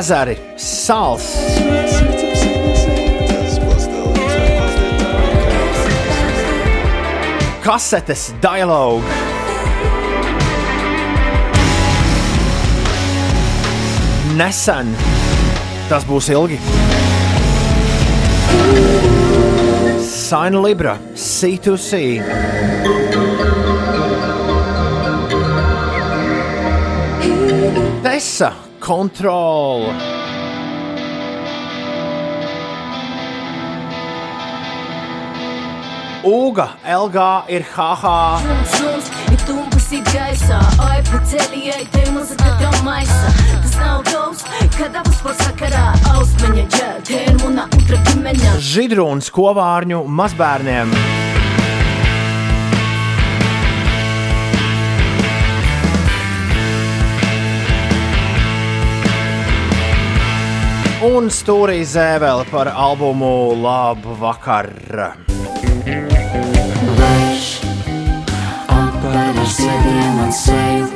Ezeri, 0.00 0.36
Sāls. 0.56 1.26
Kasetes, 7.60 8.30
dialogu. 8.40 9.04
Nesen 14.40 14.94
tas 15.90 16.06
būs 16.08 16.30
ilgi. 16.32 16.56
Sign 20.06 20.62
Libra, 20.62 20.96
C2C. 21.12 22.99
Tessa, 28.20 28.52
Control. 28.78 29.94
Uga, 36.22 36.66
LG 36.84 37.16
ir 37.48 37.64
tūpas 39.48 39.88
ir 39.96 40.04
gaisā, 40.10 40.58
oi, 40.84 40.98
paceļiet, 41.08 41.88
te 41.94 42.04
muzika 42.12 42.52
tev 42.60 42.76
maisa. 42.84 43.32
Tas 43.54 43.78
nav 43.80 44.04
tavs, 44.10 44.44
kad 44.76 45.00
abas 45.00 45.24
pasakarā, 45.24 45.86
ausmeņa 46.12 46.66
ģēl, 46.76 47.00
te 47.08 47.24
ir 47.24 47.40
muna 47.40 47.64
utra 47.72 48.04
ģimeņa. 48.10 48.52
Židrūns 48.68 49.32
kovārņu 49.32 50.04
mazbērniem. 50.20 50.92
Un 61.00 61.30
stūrī 61.32 61.78
zēveli 61.88 62.44
par 62.50 62.68
albumu 62.76 63.54
Labu 63.56 64.12
vakar. 64.20 64.66
Vējš 66.98 67.46
apēd 68.68 69.38
ar 69.40 69.48
sēdiem 69.48 70.18
man 70.18 70.34
seju, 70.36 70.90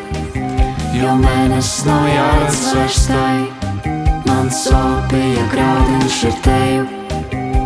jo 0.99 1.15
mēnesis 1.23 1.87
nav 1.89 2.05
jāredz 2.11 2.61
vairs 2.75 3.01
tai. 3.09 3.89
Man 4.29 4.53
sāpīja 4.53 5.49
grādiņš 5.55 6.21
ar 6.29 6.39
teju, 6.51 6.85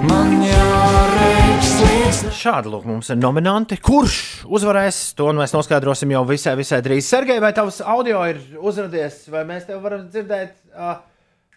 man 0.06 0.39
jāreiks 0.47 1.74
lietas. 1.82 2.24
Šādi 2.39 2.70
lūk, 2.70 2.86
mums 2.86 3.10
ir 3.10 3.19
nominanti. 3.19 3.82
Kurš 3.82 4.47
uzvarēs? 4.47 5.02
To 5.19 5.32
nu 5.35 5.43
mēs 5.43 5.59
noskaidrosim 5.59 6.15
jau 6.15 6.23
visai, 6.31 6.55
visai 6.62 6.85
drīz. 6.86 7.02
Sergei, 7.10 7.43
vai 7.43 7.51
tavs 7.59 7.82
audio 7.82 8.23
ir 8.31 8.39
uzrādījies, 8.62 9.24
vai 9.35 9.43
mēs 9.51 9.66
tev 9.66 9.82
varam 9.82 10.06
dzirdēt? 10.06 10.55
Uh, 10.70 11.01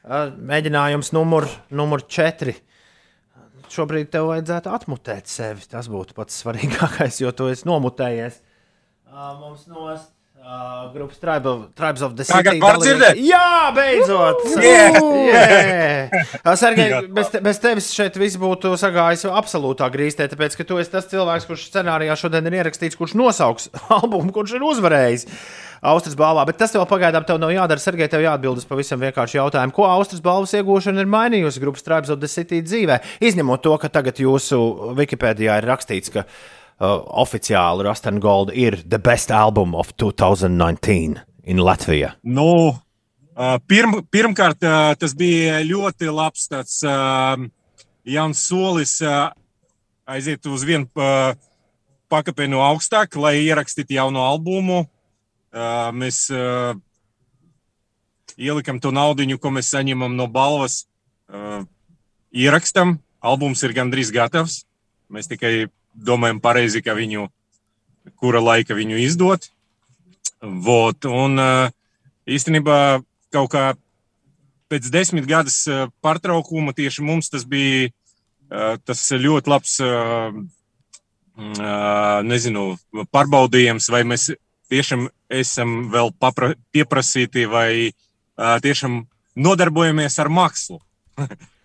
mēģinājums 0.06 1.12
numur, 1.16 1.48
numur 1.70 2.06
4. 2.10 2.56
Šobrīd 3.72 4.10
tev 4.12 4.32
vajadzētu 4.32 4.72
atmutēt 4.74 5.30
sevi. 5.32 5.64
Tas 5.72 5.88
būtu 5.92 6.16
pats 6.18 6.42
svarīgākais, 6.44 7.22
jo 7.24 7.32
tu 7.36 7.48
esi 7.52 7.68
nomutējies. 7.70 8.42
Mums 9.12 9.68
nost 9.72 10.12
uh, 10.42 10.94
grupas 10.94 11.18
Tribe- 11.20 11.70
Tribes 11.76 12.02
of 12.02 12.16
the 12.16 12.24
City. 12.24 12.38
Tagad 12.44 12.62
var 12.62 12.80
dzirdēt? 12.82 13.20
Jā, 13.22 13.72
beidzot! 13.76 14.44
Yeah! 14.58 14.98
Yeah! 15.32 16.26
Uh, 16.44 16.54
Sergei, 16.60 17.02
bez, 17.18 17.32
te, 17.34 17.42
bez 17.46 17.60
tevis 17.62 17.90
šeit 17.94 18.18
viss 18.20 18.40
būtu 18.42 18.74
sagājis 18.80 19.28
absolūtā 19.30 19.90
grīstē, 19.94 20.28
tāpēc, 20.32 20.58
ka 20.58 20.68
tu 20.68 20.80
esi 20.82 20.94
tas 20.94 21.10
cilvēks, 21.12 21.48
kurš 21.50 21.68
scenārijā 21.70 22.18
šodien 22.20 22.50
ir 22.50 22.62
ierakstīts, 22.62 22.98
kurš 23.00 23.16
nosauks 23.20 23.70
albumu, 24.00 24.34
kurš 24.36 24.58
ir 24.58 24.66
uzvarējis. 24.72 25.28
Austrijas 25.82 26.14
balvā, 26.14 26.44
bet 26.46 26.60
tas 26.62 26.76
vēl 26.78 26.86
pagaidām 26.86 27.26
tev 27.26 27.40
nav 27.42 27.50
jādara. 27.56 27.82
Sergei, 27.82 28.06
tev 28.06 28.22
jāatbild 28.22 28.60
uz 28.62 28.68
pavisam 28.70 29.02
vienkāršu 29.02 29.40
jautājumu. 29.40 29.74
Ko 29.74 29.88
Austrijas 29.90 30.22
balvas 30.22 30.54
iegūšana 30.54 31.02
ir 31.02 31.10
mainījusi 31.10 31.64
grupas 31.64 31.82
Tribes 31.82 32.14
of 32.14 32.22
the 32.22 32.30
City 32.30 32.62
dzīvē? 32.62 33.00
Izņemot 33.26 33.66
to, 33.66 33.74
ka 33.82 33.90
tagad 33.90 34.22
jūsu 34.22 34.62
Wikipēdijā 35.00 35.58
ir 35.58 35.66
rakstīts, 35.72 36.14
ka 36.14 36.28
uh, 36.28 36.61
oficiāli 36.82 37.86
Rust 37.86 38.08
and 38.10 38.22
Gold 38.22 38.52
ir 38.58 38.80
the 38.90 39.00
best 39.00 39.32
album 39.32 39.76
of 39.76 39.94
2019 39.98 41.20
in 41.44 41.62
Latvija. 41.62 42.16
Nu, 42.24 42.74
ā, 43.36 43.58
pirm, 43.68 44.02
pirmkārt, 44.12 44.64
ā, 44.66 44.96
tas 45.00 45.14
bija 45.18 45.62
ļoti 45.66 46.10
labs 46.14 46.48
tāds 46.52 46.80
uh, 46.88 47.38
jauns 48.06 48.42
solis 48.48 48.98
ā, 49.06 49.32
aiziet 50.10 50.46
uz 50.50 50.66
vienu 50.66 50.90
uh, 50.98 51.34
pakāpienu 52.12 52.62
augstāk, 52.66 53.16
lai 53.16 53.38
ierakstītu 53.46 53.96
jaunu 54.00 54.24
albumu. 54.24 54.86
Uh, 55.52 55.92
mēs 55.96 56.26
uh, 56.34 56.74
ielikam 58.40 58.80
to 58.82 58.92
naudu, 58.96 59.28
ko 59.38 59.52
mēs 59.54 59.72
saņemam 59.74 60.16
no 60.18 60.28
balvas, 60.32 60.86
uh, 61.32 61.62
ierakstam. 62.32 63.00
Albums 63.22 63.62
ir 63.62 63.76
gandrīz 63.78 64.10
gatavs. 64.10 64.64
Mēs 65.12 65.28
tikai 65.30 65.70
domājam 65.94 66.42
pareizi, 66.44 66.82
ka 66.84 66.96
viņu, 66.98 67.28
kura 68.20 68.42
laika 68.44 68.78
viņu 68.78 69.00
izdot. 69.02 69.50
Vot, 70.42 71.06
un 71.06 71.38
uh, 71.38 71.70
īstenībā 72.26 73.02
kaut 73.34 73.52
kā 73.54 73.66
pēc 74.72 74.88
desmit 74.94 75.28
gadus 75.30 75.60
uh, 75.70 75.90
pārtraukuma 76.02 76.74
tieši 76.74 77.04
mums 77.06 77.30
tas 77.30 77.46
bija 77.46 77.92
uh, 77.92 78.80
tas 78.86 79.04
ļoti 79.12 79.52
labs, 79.52 79.78
uh, 79.86 80.42
nezinu, 82.28 82.76
pārbaudījums, 83.10 83.88
vai 83.90 84.02
mēs 84.06 84.28
tiešām 84.70 85.08
esam 85.32 85.88
vēl 85.90 86.12
papra, 86.20 86.52
pieprasīti 86.76 87.48
vai 87.50 87.72
tiešām 88.38 89.00
nodarbojamies 89.40 90.20
ar 90.22 90.30
mākslu. 90.30 90.78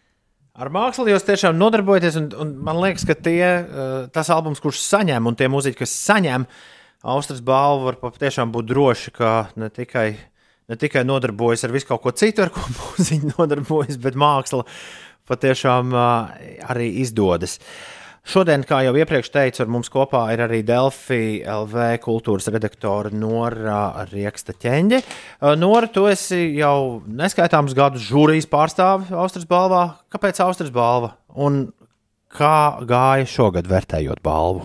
Ar 0.56 0.70
mākslu 0.72 1.04
jūs 1.10 1.24
tiešām 1.26 1.58
nodarbojaties, 1.60 2.14
un, 2.16 2.30
un 2.40 2.54
man 2.64 2.78
liekas, 2.80 3.04
ka 3.04 3.12
tie, 3.12 3.44
uh, 3.44 4.06
tas 4.12 4.30
albums, 4.32 4.62
kurš 4.64 4.80
saņem, 4.86 5.28
un 5.28 5.36
tie 5.36 5.50
mūziķi, 5.52 5.76
kas 5.82 5.92
saņem 6.06 6.46
Austrijas 7.06 7.42
balvu, 7.44 7.90
var 7.90 7.98
patiešām 8.00 8.54
būt 8.54 8.70
droši, 8.70 9.12
ka 9.18 9.32
ne 9.60 9.68
tikai, 9.68 10.06
ne 10.72 10.78
tikai 10.80 11.02
nodarbojas 11.04 11.66
ar 11.66 11.74
visu 11.76 11.90
kaut 11.90 12.00
ko 12.06 12.14
citu, 12.16 12.46
ar 12.46 12.54
ko 12.54 12.64
mūziķi 12.78 13.34
nodarbojas, 13.34 14.00
bet 14.00 14.16
māksla 14.16 14.64
patiešām 15.28 15.92
uh, 15.92 16.32
arī 16.72 16.88
izdodas. 17.04 17.58
Šodien, 18.26 18.64
kā 18.66 18.80
jau 18.82 18.90
iepriekš 18.98 19.28
teicu, 19.30 19.60
ar 19.62 19.68
mums 19.70 19.86
kopā 19.92 20.24
ir 20.34 20.40
arī 20.42 20.58
Delfi 20.66 21.44
LV 21.46 21.84
kultūras 22.02 22.48
redaktore 22.50 23.12
Nora 23.14 24.02
Rieksta 24.10 24.50
ķeņģe. 24.50 24.98
Uh, 24.98 25.52
Nora, 25.54 25.86
tu 25.86 26.08
esi 26.10 26.40
jau 26.58 27.04
neskaitāms 27.06 27.76
gadus 27.78 28.02
žūrijas 28.08 28.48
pārstāve 28.50 29.14
Austrijas 29.14 29.46
balvā. 29.46 29.82
Kāpēc 30.10 30.40
Austrijas 30.42 30.74
balva? 30.74 31.12
Un 31.38 31.68
kā 32.34 32.82
gāja 32.90 33.28
šogad 33.30 33.70
vērtējot 33.70 34.18
balvu? 34.26 34.64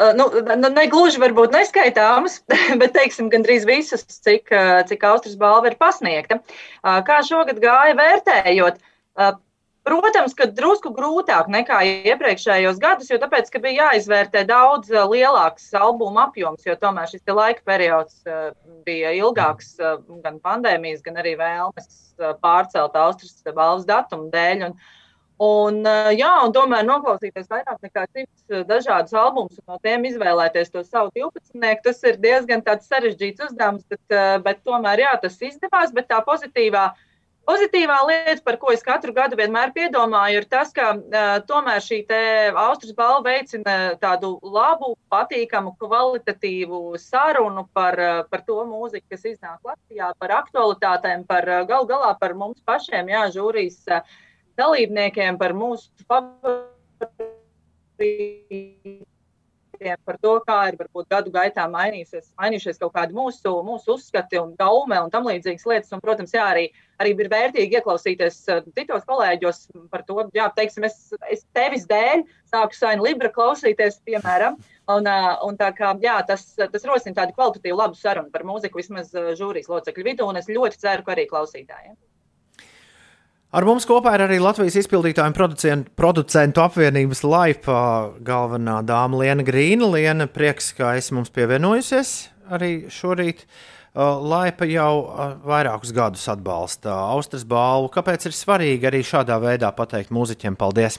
Uh, 0.00 0.14
nu, 0.16 0.30
nu, 0.48 0.70
ne 0.72 0.86
gluži 0.88 1.20
varbūt 1.20 1.52
neskaitāmas, 1.58 2.38
bet 2.80 2.96
teiksim, 2.96 3.28
gandrīz 3.34 3.68
visas, 3.68 4.06
cik, 4.16 4.48
uh, 4.48 4.78
cik 4.88 5.04
Austrijas 5.10 5.36
balva 5.36 5.68
ir 5.68 5.76
pasniegta. 5.76 6.40
Kā 6.80 7.20
šogad 7.28 7.60
gāja 7.60 8.00
vērtējot? 8.00 8.80
Uh, 9.88 9.98
Protams, 10.18 10.34
ka 10.36 10.44
drusku 10.52 10.90
grūtāk 10.92 11.46
nekā 11.48 11.78
iepriekšējos 12.10 12.80
gadus, 12.82 13.08
jo 13.08 13.16
tāpēc, 13.22 13.48
bija 13.62 13.86
jāizvērtē 13.86 14.42
daudz 14.48 14.90
eh, 14.92 15.00
lielāks 15.14 15.70
albuma 15.78 16.26
apjoms, 16.26 16.66
jo 16.66 16.74
tomēr 16.76 17.08
šis 17.08 17.24
laika 17.32 17.64
periods 17.64 18.20
eh, 18.28 18.50
bija 18.84 19.14
ilgāks 19.16 19.78
eh, 19.80 19.96
gan 20.24 20.36
pandēmijas, 20.44 21.00
gan 21.06 21.16
arī 21.22 21.38
vēlmes 21.40 21.88
pārcelt 22.42 23.00
Austrijas 23.00 23.54
balvas 23.54 23.88
datumu 23.88 24.28
dēļ. 24.34 24.66
Un, 24.68 24.76
un, 25.46 25.80
jā, 26.18 26.34
un 26.44 26.52
tomēr 26.52 26.84
noklausīties 26.84 27.48
vairāk 27.48 27.80
nekā 27.86 28.04
simts 28.10 28.64
dažādus 28.68 29.16
albumus 29.16 29.56
un 29.62 29.72
no 29.72 29.80
tiem 29.84 30.04
izvēlēties 30.10 30.74
to 30.74 30.84
savu 30.84 31.14
12. 31.16 31.84
Tas 31.84 32.04
ir 32.10 32.20
diezgan 32.20 32.64
sarežģīts 32.66 33.48
uzdevums, 33.48 33.88
bet, 33.88 34.18
bet 34.44 34.64
tomēr 34.68 35.06
jā, 35.06 35.14
tas 35.22 35.38
izdevās. 35.38 35.94
Bet 35.94 36.10
tā 36.10 36.18
pozitīvā 36.26 36.90
Pozitīvā 37.48 37.96
lieta, 38.04 38.42
par 38.44 38.58
ko 38.60 38.68
es 38.74 38.82
katru 38.84 39.14
gadu 39.16 39.36
vienmēr 39.38 39.70
piedomāju, 39.72 40.42
ir 40.42 40.46
tas, 40.52 40.68
ka 40.76 40.90
uh, 40.98 41.40
tomēr 41.48 41.80
šī 41.80 42.02
Austrijas 42.52 42.92
balva 42.98 43.22
veicina 43.30 43.96
tādu 44.02 44.34
labu, 44.44 44.92
patīkamu, 45.08 45.72
kvalitatīvu 45.80 47.00
sarunu 47.00 47.64
par, 47.72 47.96
uh, 47.96 48.20
par 48.28 48.44
to 48.44 48.60
mūziku, 48.68 49.06
kas 49.14 49.24
iznāk 49.32 49.64
Latvijā, 49.64 50.12
par 50.20 50.36
aktualitātēm, 50.42 51.24
par 51.24 51.48
uh, 51.48 51.64
gal 51.68 51.88
galā 51.88 52.12
par 52.20 52.36
mums 52.36 52.60
pašiem, 52.68 53.08
jā, 53.16 53.24
žūrijas 53.32 53.80
uh, 53.96 54.04
dalībniekiem, 54.60 55.40
par 55.40 55.56
mūsu 55.56 55.88
favorītiem 56.04 56.68
par 60.06 60.18
to, 60.22 60.34
kā 60.46 60.58
ir 60.70 60.76
varbūt 60.78 61.08
gadu 61.12 61.32
gaitā 61.34 61.66
mainījušies, 61.70 62.80
kaut 62.80 62.94
kādi 62.94 63.16
mūsu, 63.16 63.52
mūsu 63.66 63.94
uzskati 63.96 64.40
un 64.40 64.54
gaume 64.58 64.98
un 65.00 65.12
tam 65.12 65.28
līdzīgas 65.28 65.66
lietas. 65.68 65.92
Un, 65.94 66.02
protams, 66.04 66.34
jā, 66.34 66.46
arī, 66.54 66.66
arī 67.02 67.14
ir 67.14 67.30
vērtīgi 67.32 67.78
ieklausīties 67.80 68.40
uh, 68.52 68.66
citos 68.76 69.06
kolēģos 69.08 69.62
par 69.92 70.04
to, 70.08 70.26
jā, 70.36 70.48
teiksim, 70.56 70.88
es, 70.88 70.98
es 71.30 71.46
tevis 71.56 71.86
dēļ 71.90 72.26
sāku 72.50 72.78
Sainu 72.78 73.06
Libra 73.06 73.32
klausīties, 73.34 74.00
piemēram. 74.08 74.58
Un, 74.88 75.08
uh, 75.08 75.32
un 75.44 75.58
tā 75.60 75.72
kā, 75.76 75.92
jā, 76.02 76.18
tas, 76.28 76.46
tas 76.58 76.86
rosina 76.88 77.20
tādu 77.22 77.36
kvalitatīvu 77.36 77.78
labu 77.78 77.98
sarunu 77.98 78.32
par 78.34 78.46
mūziku 78.48 78.80
vismaz 78.80 79.12
uh, 79.16 79.34
žūrijas 79.38 79.70
locekļu 79.72 80.12
vidū, 80.12 80.28
un 80.28 80.40
es 80.40 80.48
ļoti 80.52 80.80
ceru, 80.80 81.04
ka 81.04 81.16
arī 81.16 81.28
klausītājiem. 81.30 81.98
Ar 83.48 83.64
mums 83.64 83.86
kopā 83.88 84.12
ir 84.12 84.26
arī 84.26 84.36
Latvijas 84.44 84.74
izpildītāju 84.76 85.32
un 85.32 85.84
producentu, 85.96 86.60
apvienības 86.60 87.22
laipa 87.24 87.76
galvenā 88.20 88.82
dāma 88.84 89.22
Liena 89.22 89.44
Grīna. 89.46 89.86
Liena, 89.88 90.26
prieks, 90.28 90.74
ka 90.76 90.90
esi 91.00 91.14
mums 91.16 91.32
pievienojusies 91.32 92.10
arī 92.52 92.72
šorīt. 92.92 93.46
Uh, 93.98 94.20
Laipa 94.20 94.68
jau 94.68 94.90
uh, 95.00 95.30
vairākus 95.48 95.94
gadus 95.96 96.26
atbalsta 96.28 96.92
Austrijas 97.14 97.46
balvu. 97.48 97.88
Kāpēc 97.94 98.26
ir 98.28 98.36
svarīgi 98.36 98.84
arī 98.90 99.00
šādā 99.00 99.38
veidā 99.40 99.70
pateikt 99.74 100.12
mūziķiem 100.12 100.58
paldies? 100.60 100.98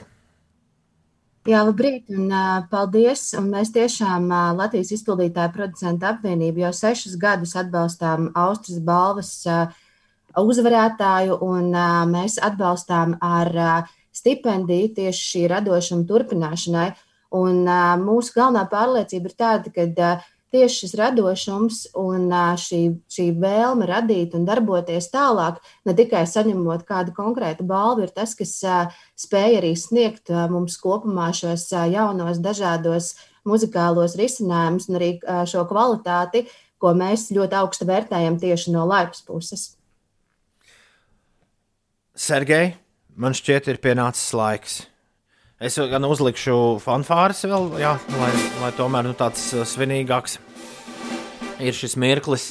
Jā, 1.46 1.62
labrīt, 1.68 2.10
un 2.10 2.26
uh, 2.34 2.64
paldies. 2.72 3.28
Un 3.38 3.46
mēs 3.54 3.70
tiešām 3.76 4.26
uh, 4.26 4.50
Latvijas 4.58 4.90
izpildītāju 4.98 5.54
producentu 5.54 6.10
apvienību 6.10 6.66
jau 6.66 6.72
sešus 6.80 7.14
gadus 7.14 7.54
atbalstām 7.62 8.32
Austrijas 8.34 8.82
balvas 8.90 9.32
uh, 9.46 9.70
uzvarētāju, 10.38 11.38
un 11.42 11.70
mēs 12.10 12.38
atbalstām 12.42 13.16
ar 13.24 13.86
stipendiju 14.14 14.94
tieši 14.98 15.22
šī 15.30 15.46
radošuma 15.54 16.06
turpināšanai. 16.08 16.90
Un, 17.30 17.62
mūsu 18.02 18.34
galvenā 18.34 18.64
pārliecība 18.70 19.30
ir 19.30 19.34
tāda, 19.38 19.70
ka 19.70 19.86
tieši 20.50 20.80
šis 20.82 20.94
radošums 20.98 21.76
un 21.98 22.26
šī, 22.58 22.80
šī 23.10 23.28
vēlme 23.38 23.86
radīt 23.86 24.34
un 24.34 24.46
darboties 24.48 25.06
tālāk, 25.12 25.60
ne 25.86 25.94
tikai 25.94 26.24
saņemot 26.26 26.82
kādu 26.88 27.14
konkrētu 27.14 27.66
balvu, 27.66 28.06
ir 28.06 28.14
tas, 28.14 28.34
kas 28.38 28.56
spēj 29.18 29.60
arī 29.60 29.74
sniegt 29.78 30.32
mums 30.50 30.78
kopumā 30.82 31.30
šos 31.36 31.68
jaunos, 31.70 32.42
dažādos 32.42 33.14
muzikālos 33.46 34.18
risinājumus 34.18 34.90
un 34.90 34.98
arī 34.98 35.12
šo 35.48 35.64
kvalitāti, 35.70 36.48
ko 36.82 36.96
mēs 36.98 37.30
ļoti 37.30 37.60
augstu 37.60 37.86
vērtējam 37.86 38.40
tieši 38.42 38.74
no 38.74 38.88
laipas 38.90 39.22
puses. 39.22 39.79
Sergei, 42.20 42.74
man 43.16 43.32
šķiet, 43.32 43.70
ir 43.72 43.78
pienācis 43.80 44.34
laiks. 44.36 44.74
Es 45.56 45.78
gan 45.88 46.04
uzlikšu 46.04 46.76
fanfāras 46.84 47.40
vēl, 47.48 47.70
jā, 47.80 47.94
lai, 48.20 48.28
lai 48.60 48.68
tomēr 48.76 49.06
nu, 49.08 49.14
tāds 49.16 49.46
uh, 49.56 49.62
svinīgāks 49.64 50.36
ir 51.64 51.76
šis 51.76 51.96
mirklis. 52.00 52.50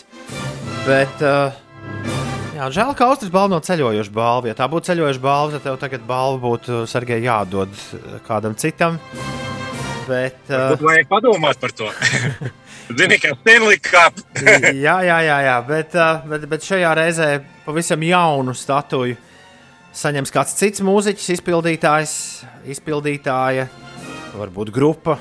Bet, 0.88 1.22
uh, 1.22 1.54
jā, 2.56 2.72
žēl, 2.80 2.96
ka 2.98 3.12
Austrijas 3.12 3.36
balva 3.36 3.54
nav 3.54 3.62
ceļojoša 3.70 4.16
balva. 4.18 4.50
Ja 4.50 4.58
tā 4.58 4.66
būtu 4.74 4.90
ceļojoša 4.90 5.24
balva, 5.28 5.54
tad 5.54 5.68
tev 5.68 5.78
tagad 5.86 6.10
balva 6.10 6.42
būtu 6.48 6.82
Sergei 6.90 7.22
jādod 7.28 7.78
kādam 8.26 8.58
citam. 8.58 8.98
Bet, 10.10 10.42
uh, 10.50 10.74
Varbūt 10.74 10.90
vajag 10.90 11.14
padomāt 11.14 11.62
par 11.62 11.78
to. 11.78 11.94
Zini, 12.98 13.22
kā 13.22 13.38
Stanley 13.38 13.78
Cup. 13.78 14.18
jā, 14.42 14.98
jā, 15.06 15.22
jā, 15.30 15.40
jā 15.46 15.58
bet, 15.70 15.94
uh, 15.94 16.26
bet, 16.26 16.50
bet 16.58 16.70
šajā 16.74 16.98
reizē 17.06 17.34
pavisam 17.70 18.10
jaunu 18.10 18.58
statuju 18.58 19.29
saņems 19.96 20.34
kāds 20.34 20.56
cits 20.58 20.84
mūziķis, 20.86 21.30
izpildītājs, 21.38 22.14
izpildītāja, 22.70 23.68
varbūt 24.38 24.72
grupa. 24.74 25.18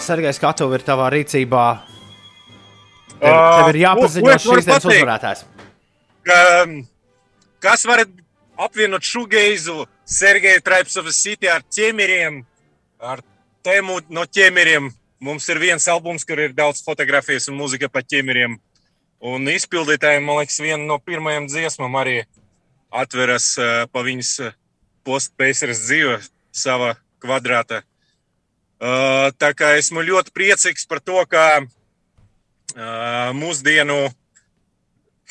Sergejs 0.00 0.40
Katovi 0.40 0.78
ir 0.78 0.84
tavā 0.84 1.10
rīcībā. 1.12 1.64
Tev, 3.20 3.36
tev 3.36 3.70
ir 3.72 3.80
jāpaziņo 3.82 4.32
es 4.32 4.46
šīs 4.46 4.68
dienas 4.68 4.86
uzvarētājs. 4.88 5.44
Ka, 6.24 6.38
kas 7.60 7.84
var 7.88 8.04
apvienot 8.60 9.04
šugeizu 9.04 9.84
Sergeju 10.08 10.62
Traipsovas 10.64 11.20
City 11.20 11.50
ar 11.52 11.64
ķemeriem, 11.68 12.40
ar 13.00 13.22
tēmu 13.64 14.00
no 14.08 14.24
ķemeriem? 14.24 14.90
Mums 15.20 15.44
ir 15.52 15.60
viens 15.60 15.84
albums, 15.92 16.24
kur 16.24 16.40
ir 16.40 16.54
daudz 16.56 16.80
fotografijas 16.80 17.50
un 17.52 17.58
mūzika 17.60 17.90
par 17.92 18.06
ķemeriem. 18.08 18.56
Un 19.20 19.48
izpildītājiem, 19.52 20.24
man 20.24 20.40
liekas, 20.40 20.62
viena 20.64 20.80
no 20.80 20.96
pirmajām 21.04 21.44
dziesmām 21.50 21.98
arī 22.00 22.22
atveras 22.90 23.52
uh, 23.58 23.84
pa 23.92 24.02
viņas 24.06 24.32
postpēceres 25.06 25.84
dzīve 25.86 26.18
savā 26.52 26.94
kvadrātā. 27.22 27.82
Uh, 28.80 29.28
tā 29.36 29.52
kā 29.56 29.74
esmu 29.76 30.04
ļoti 30.06 30.32
priecīgs 30.32 30.86
par 30.88 31.02
to, 31.04 31.20
ka 31.28 31.60
uh, 31.60 33.30
mūsdienu 33.36 34.08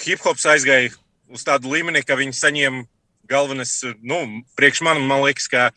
hip 0.05 0.21
hops 0.23 0.45
aizgāja 0.49 0.93
uz 1.29 1.45
tādu 1.45 1.71
līmeni, 1.73 2.03
ka 2.05 2.17
viņi 2.19 2.37
saņem 2.37 2.83
galvenais, 3.29 3.73
nu, 4.01 4.19
priekš 4.57 4.83
man, 4.85 5.01
man 5.05 5.23
liekas, 5.25 5.49
ka 5.49 5.69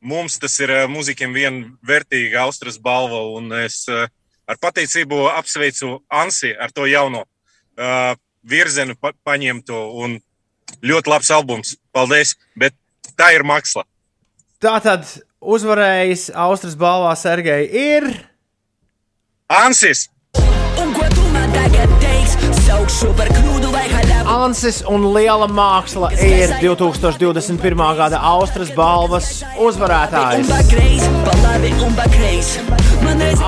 mums 0.00 0.38
tas 0.42 0.56
ir 0.62 0.72
ā, 0.74 0.80
mūziķiem 0.90 1.34
viena 1.34 1.68
vērtīga 1.86 2.46
Austrijas 2.46 2.80
balva, 2.82 3.20
un 3.36 3.52
es 3.60 3.84
ā, 3.90 4.06
ar 4.50 4.58
pateicību 4.62 5.28
apsveicu 5.30 6.00
Ansi 6.10 6.50
ar 6.54 6.74
to 6.74 6.88
jauno 6.90 7.24
uh, 7.26 8.14
virzienu 8.42 8.96
pa 8.98 9.12
paņemtu, 9.26 9.76
un 10.02 10.18
ļoti 10.82 11.12
labs 11.12 11.30
albums. 11.34 11.74
Paldies, 11.94 12.36
bet 12.58 12.76
tā 13.18 13.32
ir 13.36 13.44
māksla. 13.46 13.84
Tā 14.60 14.76
tad 14.84 15.06
uzvarējis 15.40 16.30
Austrijas 16.36 16.76
balvā 16.80 17.14
Sergei 17.16 17.66
ir 17.66 18.10
Ansis! 19.50 20.08
Un 20.78 20.92
teiksi? 22.00 22.50
Ansis 24.30 24.80
un 24.86 25.08
liela 25.14 25.48
māksla 25.50 26.12
ir 26.22 26.52
2021. 26.60 27.82
gada 27.98 28.20
Austrijas 28.30 28.70
balvas 28.76 29.30
uzvarētājs. 29.58 30.52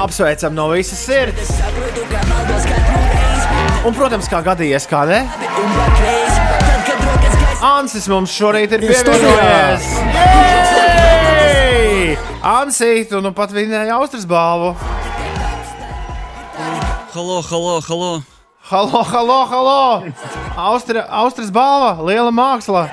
Apsveicam 0.02 0.58
no 0.58 0.68
visas 0.72 1.06
sirds! 1.06 1.54
Un, 3.82 3.94
protams, 3.94 4.28
kā 4.30 4.42
gadījies, 4.46 4.86
kā 4.90 5.06
ne? 5.10 5.24
Ansis 7.62 8.08
mums 8.10 8.32
šorīt 8.34 8.72
ir 8.74 8.82
pievienojies! 8.82 9.84
Jej! 11.38 12.16
Ansi, 12.42 12.88
tu 13.06 13.20
nu 13.22 13.30
pat 13.36 13.52
vinnēji 13.54 13.92
Austrijas 13.94 14.24
balvu! 14.26 14.72
Halo, 17.12 17.36
halo, 17.46 17.76
halo! 17.86 18.08
Halo, 18.66 19.02
halo, 19.06 19.36
halo! 19.46 19.82
Austri, 20.58 20.98
Austrijas 21.06 21.52
balva, 21.54 21.92
liela 22.02 22.32
māksla! 22.34 22.88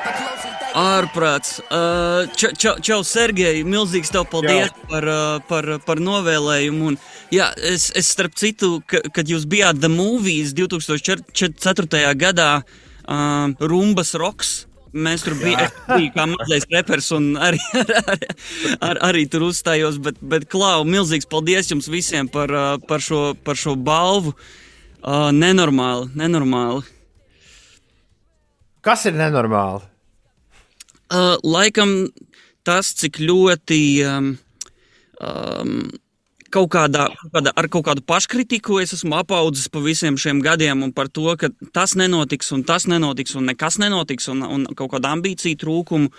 Ārprāts! 0.78 1.56
Uh, 1.66 2.30
čau, 2.38 2.52
čau, 2.54 2.74
čau 2.78 3.00
Sergei! 3.02 3.64
Milzīgs 3.66 4.14
tev 4.14 4.28
paldies 4.30 4.70
par, 4.92 5.08
uh, 5.10 5.40
par, 5.50 5.66
par 5.88 5.98
novēlējumu. 5.98 6.92
Un, 6.92 7.00
jā, 7.34 7.50
es, 7.58 7.90
es 7.98 8.14
starp 8.14 8.38
citu, 8.38 8.84
ka, 8.86 9.02
kad 9.18 9.34
jūs 9.34 9.50
bijāt 9.50 9.82
The 9.82 9.90
Movies 9.90 10.54
2004. 10.54 12.14
gadā, 12.22 12.52
uh, 12.62 12.86
Rumbas 13.60 14.14
Roks. 14.20 14.52
Mēs 14.90 15.22
tur 15.22 15.36
bijām, 15.38 15.70
bija 16.00 16.14
kā 16.16 16.26
mazais 16.32 16.66
repers, 16.74 17.12
un 17.14 17.36
arī, 17.38 17.60
ar, 18.00 18.24
ar, 18.82 19.02
arī 19.12 19.28
tur 19.30 19.46
uzstājos. 19.50 20.00
Bet, 20.02 20.18
bet 20.22 20.48
Klau, 20.50 20.82
milzīgs 20.88 21.30
paldies 21.30 21.70
jums 21.70 21.90
visiem 21.92 22.30
par, 22.32 22.54
uh, 22.54 22.72
par, 22.90 23.04
šo, 23.06 23.36
par 23.46 23.60
šo 23.60 23.76
balvu. 23.78 24.34
Uh, 25.00 25.30
nenormāli, 25.32 26.10
nenormāli. 26.20 26.84
Kas 28.84 29.06
ir 29.08 29.16
nenormāli? 29.16 29.86
Uh, 31.10 31.38
laikam 31.46 32.10
tas, 32.68 32.92
cik 33.00 33.22
ļoti 33.24 33.80
um, 34.06 34.34
um, 35.24 35.78
kaut 36.54 36.70
kādā, 36.74 37.08
kaut 37.22 37.34
kādā, 37.38 37.54
ar 37.56 37.70
kaut 37.72 37.86
kādu 37.88 38.04
paškritiku 38.06 38.80
es 38.84 38.94
esmu 38.98 39.18
apaudzis 39.22 39.70
pa 39.72 39.82
visiem 39.84 40.18
šiem 40.20 40.42
gadiem, 40.46 40.84
un 40.86 40.94
par 40.96 41.10
to, 41.14 41.28
ka 41.40 41.52
tas 41.76 41.96
nenotiks, 42.00 42.52
un 42.56 42.64
tas 42.68 42.88
nenotiks, 42.90 43.36
un 43.40 43.50
nekas 43.52 43.80
nenotiks, 43.82 44.30
un, 44.34 44.46
un 44.46 44.66
kaut 44.78 44.94
kāda 44.96 45.14
ambīcija 45.18 45.60
trūkumu. 45.62 46.14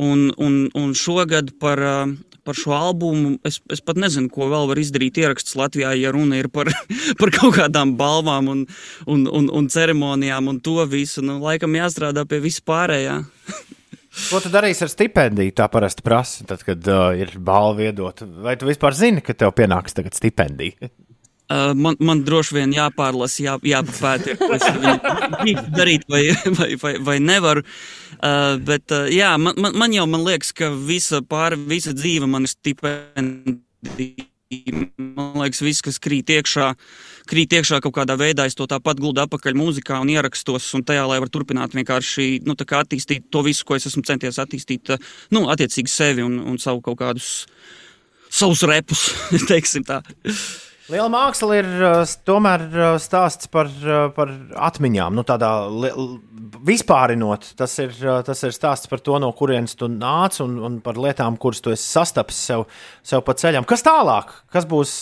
Un, 0.00 0.28
un, 0.38 0.58
un 0.78 0.92
šogad 0.94 1.50
par, 1.58 1.80
uh, 1.82 2.12
par 2.46 2.54
šo 2.54 2.76
albumu 2.76 3.32
es, 3.46 3.58
es 3.74 3.82
pat 3.82 3.98
nezinu, 3.98 4.30
ko 4.32 4.46
vēl 4.52 4.68
var 4.70 4.78
izdarīt 4.80 5.18
ieraksts 5.18 5.56
Latvijā, 5.58 5.92
ja 5.98 6.12
runa 6.14 6.38
ir 6.38 6.46
par, 6.52 6.70
par 7.20 7.34
kaut 7.34 7.56
kādām 7.58 7.96
balvām 7.98 8.52
un, 8.54 8.62
un, 9.10 9.26
un, 9.26 9.50
un 9.50 9.68
ceremonijām 9.72 10.52
un 10.52 10.62
to 10.62 10.78
visu. 10.90 11.24
Nu, 11.26 11.40
laikam 11.42 11.74
jāstrādā 11.78 12.26
pie 12.30 12.42
vispārējā. 12.46 13.18
Ko 14.28 14.40
tu 14.42 14.50
darīsi 14.52 14.84
ar 14.86 14.90
stipendiju? 14.92 15.54
Tā 15.56 15.66
parasti 15.72 16.04
prasa, 16.06 16.44
tad, 16.48 16.64
kad 16.66 16.86
uh, 16.90 17.10
ir 17.16 17.32
balva 17.42 17.88
iedota. 17.88 18.28
Vai 18.44 18.56
tu 18.60 18.68
vispār 18.68 18.96
zini, 18.96 19.24
ka 19.24 19.34
tev 19.38 19.54
pienāks 19.56 19.96
tagad 19.96 20.16
stipendija? 20.18 20.90
Uh, 21.50 21.72
man, 21.74 21.96
man 21.98 22.20
droši 22.22 22.54
vien 22.60 22.70
jāpārlasa, 22.76 23.40
jā, 23.42 23.56
jāpapēta, 23.66 24.36
ko 24.38 24.52
es 24.54 24.66
gribu 25.42 25.64
darīt 25.74 26.04
vai, 26.06 26.20
vai, 26.60 26.68
vai, 26.78 26.92
vai 27.08 27.16
nevaru. 27.18 27.64
Uh, 28.20 28.54
bet 28.62 28.94
uh, 28.94 29.08
jā, 29.10 29.32
man, 29.40 29.58
man, 29.58 29.74
man 29.82 29.96
jau 29.96 30.06
man 30.06 30.22
liekas, 30.28 30.52
ka 30.54 30.68
visa 30.70 31.18
pāri, 31.26 31.58
visa 31.72 31.90
dzīve 31.96 32.28
man 32.30 32.46
ir 32.46 32.52
stipendija. 32.54 34.28
Man 34.98 35.42
liekas, 35.42 35.64
viss, 35.66 35.82
kas 35.82 35.98
krīt 36.02 36.30
iekšā, 36.30 36.70
krīt 37.30 37.54
iekšā 37.54 37.80
kaut 37.84 37.94
kādā 38.00 38.16
veidā, 38.18 38.46
es 38.48 38.56
to 38.58 38.66
tāpat 38.70 39.00
guldu 39.02 39.22
apakaļ 39.24 39.56
mūzikā 39.58 40.00
un 40.02 40.10
ierakstos, 40.12 40.70
un 40.78 40.84
tajā, 40.86 41.04
lai 41.08 41.20
var 41.22 41.30
turpināt 41.32 41.76
vienkārši 41.78 42.40
nu, 42.46 42.56
attīstīt 42.56 43.28
to 43.32 43.44
visu, 43.46 43.66
ko 43.66 43.78
es 43.78 43.86
esmu 43.90 44.02
centies 44.06 44.40
attīstīt, 44.42 44.94
uh, 44.94 45.12
nu, 45.34 45.46
attiecīgi 45.52 45.92
sevi 45.92 46.26
un, 46.26 46.40
un 46.50 46.58
savu 46.62 46.82
kaut 46.84 46.98
kādus, 47.00 47.30
savus 48.30 48.64
repus, 48.68 49.10
teiksim 49.50 49.86
tā. 49.86 50.02
Liela 50.90 51.06
māksla 51.12 51.56
ir 51.60 51.68
uh, 51.70 52.14
tomēr 52.26 52.64
uh, 52.66 52.86
stāsts 52.98 53.46
par, 53.52 53.68
par 54.16 54.32
atmiņām. 54.70 55.14
Nu, 55.14 55.22
tādā 55.26 55.52
vispārinot, 56.66 57.52
tas 57.60 57.76
ir, 57.78 57.92
tas 58.26 58.42
ir 58.42 58.56
stāsts 58.56 58.90
par 58.90 58.98
to, 59.06 59.14
no 59.22 59.28
kurienes 59.38 59.76
tu 59.78 59.86
nāc 59.92 60.40
un, 60.42 60.56
un 60.66 60.80
par 60.82 60.98
lietām, 60.98 61.38
kuras 61.38 61.62
tu 61.62 61.70
esi 61.70 61.86
sastapis 61.86 62.42
sev, 62.50 62.66
sev 63.06 63.22
pa 63.22 63.36
ceļam. 63.38 63.68
Kas 63.70 63.86
tālāk? 63.86 64.34
Kas 64.50 64.66
būs, 64.68 64.96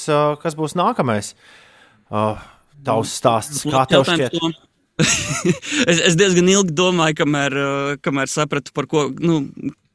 kas 0.45 0.59
būs 0.59 0.77
nākamais? 0.77 1.33
Uh, 1.33 1.65
tavs 2.11 3.13
stāsts, 3.21 3.65
kā 3.69 3.85
tev 3.91 4.05
Jautājums 4.05 4.31
šķiet? 4.31 4.41
to- 4.41 4.65
es, 5.91 6.01
es 6.11 6.17
diezgan 6.19 6.49
ilgi 6.51 6.75
domāju, 6.75 7.21
kamēr, 7.21 7.55
uh, 7.55 7.93
kamēr 8.03 8.31
sapratu, 8.33 8.73
par 8.75 8.89
ko, 8.91 9.05
nu, 9.23 9.45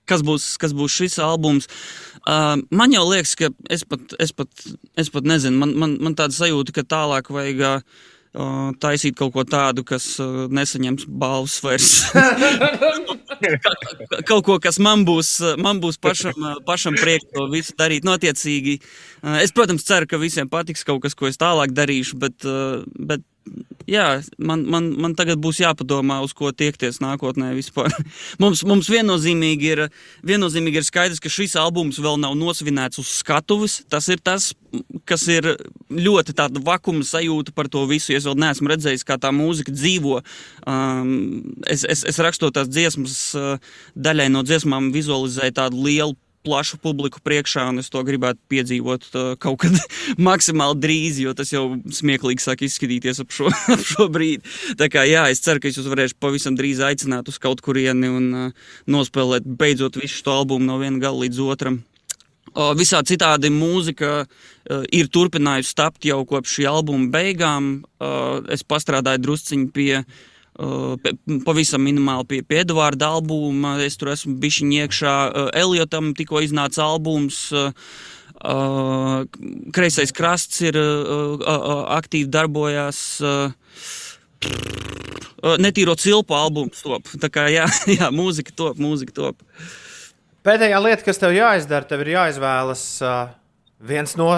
kas 0.07 0.23
būs, 0.23 0.45
kas 0.61 0.71
būs 0.75 0.95
šis 1.01 1.19
albums. 1.23 1.67
Uh, 2.23 2.55
man 2.71 2.93
jau 2.95 3.03
liekas, 3.09 3.35
ka 3.39 3.49
es 3.73 3.83
pat, 3.83 4.15
es 4.23 4.31
pat, 4.31 4.47
es 4.99 5.11
pat 5.11 5.27
nezinu, 5.27 5.59
man, 5.59 5.75
man, 5.79 5.97
man 5.99 6.15
tāda 6.15 6.35
sajūta, 6.37 6.75
ka 6.77 6.85
tālāk 6.87 7.27
vajag 7.35 7.65
uh, 7.67 8.71
taisīt 8.79 9.17
kaut 9.19 9.33
ko 9.35 9.43
tādu, 9.43 9.83
kas 9.87 10.07
uh, 10.23 10.45
nesaņems 10.47 11.09
balvas 11.11 11.59
vairs. 11.65 11.91
Ka- 13.43 14.21
kaut 14.29 14.45
ko, 14.47 14.57
kas 14.63 14.79
man 14.83 15.03
būs, 15.07 15.35
man 15.61 15.81
būs 15.83 15.99
pašam, 16.01 16.37
pašam 16.67 16.97
prieks 16.99 17.27
to 17.33 17.47
visu 17.51 17.75
darīt. 17.79 18.07
Notiecīgi, 18.07 18.79
uh, 18.79 19.41
es, 19.43 19.53
protams, 19.55 19.85
ceru, 19.87 20.09
ka 20.09 20.21
visiem 20.21 20.49
patiks 20.51 20.85
kaut 20.87 21.03
kas, 21.03 21.17
ko 21.17 21.29
es 21.31 21.39
tālāk 21.41 21.75
darīšu, 21.75 22.19
bet, 22.23 22.47
bet 23.11 23.25
jā, 23.89 24.07
man, 24.37 24.63
man, 24.69 24.89
man 25.01 25.15
tagad 25.17 25.41
būs 25.43 25.59
jāpadomā, 25.61 26.19
uz 26.23 26.33
ko 26.37 26.51
tiekties 26.55 26.99
nākotnē 27.03 27.51
vispār. 27.57 27.93
mums, 28.43 28.63
mums 28.67 28.89
viennozīmīgi, 28.91 29.71
ir, 29.75 29.83
viennozīmīgi 30.25 30.81
ir 30.81 30.87
skaidrs, 30.87 31.21
ka 31.23 31.31
šis 31.31 31.55
albums 31.59 31.99
vēl 32.03 32.19
nav 32.21 32.35
nosvinēts 32.39 33.01
uz 33.01 33.11
skatuves. 33.19 33.81
Tas 33.91 34.07
ir 34.13 34.21
tas, 34.23 34.51
kas 35.09 35.27
ir 35.31 35.53
ļoti 35.93 36.35
tāda 36.37 36.63
vakuma 36.63 37.05
sajūta 37.07 37.53
par 37.55 37.69
to 37.71 37.85
visu. 37.89 38.15
Es 38.15 38.27
vēl 38.29 38.39
neesmu 38.45 38.71
redzējis, 38.73 39.05
kā 39.07 39.19
tā 39.21 39.33
mūzika 39.35 39.73
dzīvo. 39.73 40.21
Um, 40.67 41.15
es, 41.67 41.85
es, 41.87 42.05
es 42.09 42.21
rakstot 42.23 42.55
tās 42.57 42.71
dziesmas, 42.71 43.17
uh, 43.37 43.73
daļai 43.95 44.29
no 44.33 44.45
dziesmām 44.47 44.93
vizualizēju 44.95 45.59
tādu 45.59 45.87
lielu 45.87 46.17
plašu 46.43 46.79
publiku 46.83 47.21
priekšā, 47.23 47.65
un 47.71 47.81
es 47.81 47.89
to 47.93 48.01
gribētu 48.05 48.41
piedzīvot 48.51 49.07
uh, 49.11 49.29
kaut 49.41 49.61
kad 49.63 49.77
maksimāli 50.29 50.79
drīz, 50.83 51.21
jo 51.23 51.33
tas 51.37 51.53
jau 51.53 51.65
smieklīgi 51.99 52.43
sāk 52.43 52.65
izskatīties 52.67 53.23
ap 53.23 53.33
šo, 53.35 53.51
ap 53.75 53.85
šo 53.87 54.09
brīdi. 54.13 54.43
Tā 54.79 54.89
kā 54.93 55.05
jā, 55.09 55.25
es 55.33 55.43
ceru, 55.43 55.63
ka 55.63 55.71
es 55.71 55.79
jūs 55.79 55.89
varēšu 55.91 56.19
pavisam 56.23 56.57
drīz 56.59 56.83
aicināt 56.83 57.31
uz 57.31 57.39
kaut 57.41 57.63
kurieni 57.65 58.11
un 58.11 58.29
uh, 58.33 58.75
nospēlēt 58.91 59.47
beidzot 59.47 60.01
visu 60.01 60.21
šo 60.21 60.37
albumu 60.41 60.67
no 60.67 60.79
viena 60.83 61.01
gala 61.03 61.25
līdz 61.25 61.41
otram. 61.47 61.81
Visā 62.77 62.99
citādi 63.01 63.49
mūzika 63.49 64.11
uh, 64.21 64.83
ir 64.93 65.07
turpinājusi 65.09 65.73
tapt 65.79 66.05
jau 66.05 66.19
kopš 66.29 66.59
šī 66.59 66.67
albuma 66.69 67.09
beigām. 67.13 67.73
Es 68.53 68.61
pastrādāju 68.67 69.23
drusciņi 69.23 69.71
pie, 69.73 70.03
uh, 70.03 70.32
pavisam 71.45 71.81
minimāli 71.81 72.27
pie, 72.29 72.41
pie 72.45 72.61
Edvarda 72.63 73.09
albuma. 73.15 73.77
Es 73.83 73.97
tur 73.97 74.13
esmu 74.13 74.35
bišķiņ 74.41 74.73
iekšā. 74.83 75.15
Eliotam 75.57 76.13
tikko 76.17 76.43
iznāca 76.45 76.85
albums. 76.85 77.45
Kreisais 79.73 80.13
krasts 80.15 80.61
ir 80.61 80.77
aktīvi 80.77 82.29
darbojās. 82.29 83.21
Netīro 85.63 85.95
cilpu 85.99 86.35
albums 86.37 86.83
top. 86.83 87.07
Tā 87.19 87.31
kā 87.33 87.47
jā, 87.51 87.67
jā 87.99 88.11
mūzika 88.13 88.55
top, 88.55 88.81
mūzika 88.81 89.15
top. 89.15 89.41
Pēdējā 90.43 90.79
lieta, 90.83 91.05
kas 91.07 91.21
tev 91.21 91.31
jāizdara, 91.35 91.87
tev 91.87 92.03
ir 92.03 92.17
jāizvēlas 92.17 92.83
viens 93.83 94.17
no 94.19 94.29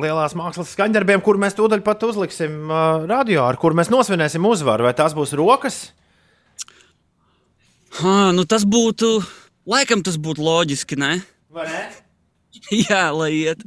lielās 0.00 0.34
mākslas 0.38 0.72
skaņdarbiem, 0.74 1.22
kur 1.24 1.38
mēs 1.40 1.56
tūdaļ 1.58 1.82
pat 1.86 2.02
uzliksim 2.06 2.70
uh, 2.70 3.04
radio, 3.10 3.44
ar 3.46 3.58
kur 3.60 3.76
mēs 3.76 3.92
nosvinēsim 3.92 4.44
uzvaru. 4.48 4.86
Vai 4.88 4.94
tās 4.96 5.14
būs 5.16 5.34
rokas? 5.38 5.78
Ha, 8.00 8.32
nu 8.34 8.46
tas 8.50 8.66
būtu, 8.66 9.20
laikam 9.70 10.02
tas 10.06 10.18
būtu 10.18 10.42
loģiski, 10.42 10.98
ne? 10.98 11.12
Vai 11.54 11.68
ne? 11.70 11.84
Jā, 12.88 13.06
lai 13.14 13.30
iet. 13.44 13.62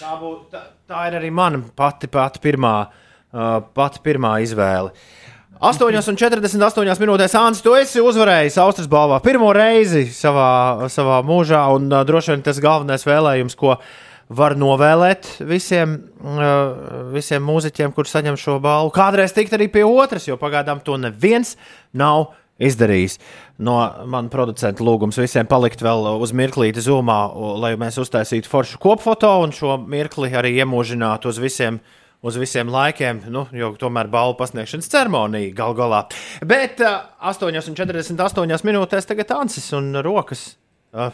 Tā, 0.00 0.16
būt, 0.18 0.48
tā, 0.54 0.64
tā 0.88 1.06
ir 1.10 1.18
arī 1.20 1.30
mana 1.34 1.62
pati, 1.78 2.10
pati, 2.10 2.42
pirmā, 2.42 2.74
uh, 2.88 3.58
pati 3.74 4.02
pirmā 4.04 4.38
izvēle. 4.44 4.94
8,48 5.58 7.00
minūtēs 7.02 7.32
Anna, 7.34 7.58
tu 7.58 7.72
esi 7.74 7.98
uzvarējis 7.98 8.60
Austrijas 8.62 8.90
balvā 8.92 9.16
pirmo 9.24 9.48
reizi 9.50 10.04
savā, 10.14 10.86
savā 10.92 11.16
mūžā, 11.26 11.64
un 11.74 11.88
uh, 11.90 12.04
droši 12.06 12.36
vien 12.36 12.44
tas 12.46 12.60
galvenais 12.62 13.02
vēlējums, 13.06 13.58
ko 13.58 13.74
var 14.28 14.56
novēlēt 14.60 15.38
visiem, 15.48 15.94
uh, 16.20 17.10
visiem 17.14 17.44
mūziķiem, 17.48 17.94
kuriem 17.96 18.12
saņem 18.12 18.40
šo 18.40 18.58
balvu. 18.64 18.92
Kādreiz 18.96 19.32
tikt 19.36 19.56
arī 19.56 19.70
pie 19.72 19.84
otras, 19.88 20.28
jo 20.28 20.36
pagaidām 20.40 20.82
to 20.84 20.98
neviens 21.00 21.56
nav 21.96 22.34
izdarījis. 22.58 23.18
No 23.62 23.78
manas 24.10 24.32
producenta 24.34 24.84
lūgums 24.84 25.18
visiem 25.20 25.48
palikt 25.48 25.82
vēl 25.84 26.10
uz 26.18 26.34
mirklīti 26.36 26.82
zumā, 26.84 27.20
lai 27.62 27.72
mēs 27.80 28.00
uztaisītu 28.02 28.50
foršu 28.50 28.82
kopfoto 28.82 29.30
un 29.44 29.54
šo 29.54 29.78
mirkli 29.80 30.32
arī 30.34 30.58
iemūžinātu 30.60 31.32
uz 31.32 31.40
visiem. 31.42 31.80
Uz 32.18 32.34
visiem 32.34 32.66
laikiem, 32.66 33.20
nu, 33.30 33.44
jo 33.54 33.68
tomēr 33.78 34.08
balvu 34.10 34.34
pasniegšanas 34.40 34.90
ceremonija 34.90 35.52
gal 35.54 35.76
galā. 35.78 36.00
Bet 36.42 36.80
uh, 36.82 37.04
8,48 37.30 38.66
minūtēs 38.66 39.06
tagad 39.06 39.30
Ansis 39.36 39.68
un 39.78 39.92
Rokas 40.02 40.42
uh, 40.48 40.56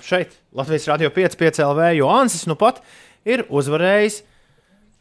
šeit, 0.04 0.36
Latvijas 0.54 0.86
Rādio 0.90 1.10
5, 1.14 1.36
5 1.40 1.60
LV, 1.64 1.90
jo 1.98 2.08
Ansis 2.12 2.46
nu 2.50 2.56
pat 2.58 2.80
ir 3.26 3.44
uzvarējis 3.48 4.22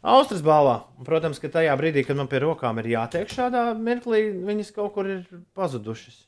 Austrijas 0.04 0.44
balvā. 0.44 0.80
Un, 0.98 1.06
protams, 1.06 1.40
ka 1.40 1.48
tajā 1.48 1.72
brīdī, 1.80 2.02
kad 2.04 2.18
man 2.18 2.28
pie 2.28 2.42
rokām 2.42 2.76
ir 2.82 2.90
jātiek 2.92 3.30
šādā 3.32 3.70
mirklī, 3.78 4.26
viņas 4.44 4.74
kaut 4.76 4.92
kur 4.96 5.08
ir 5.08 5.22
pazudušas. 5.56 6.26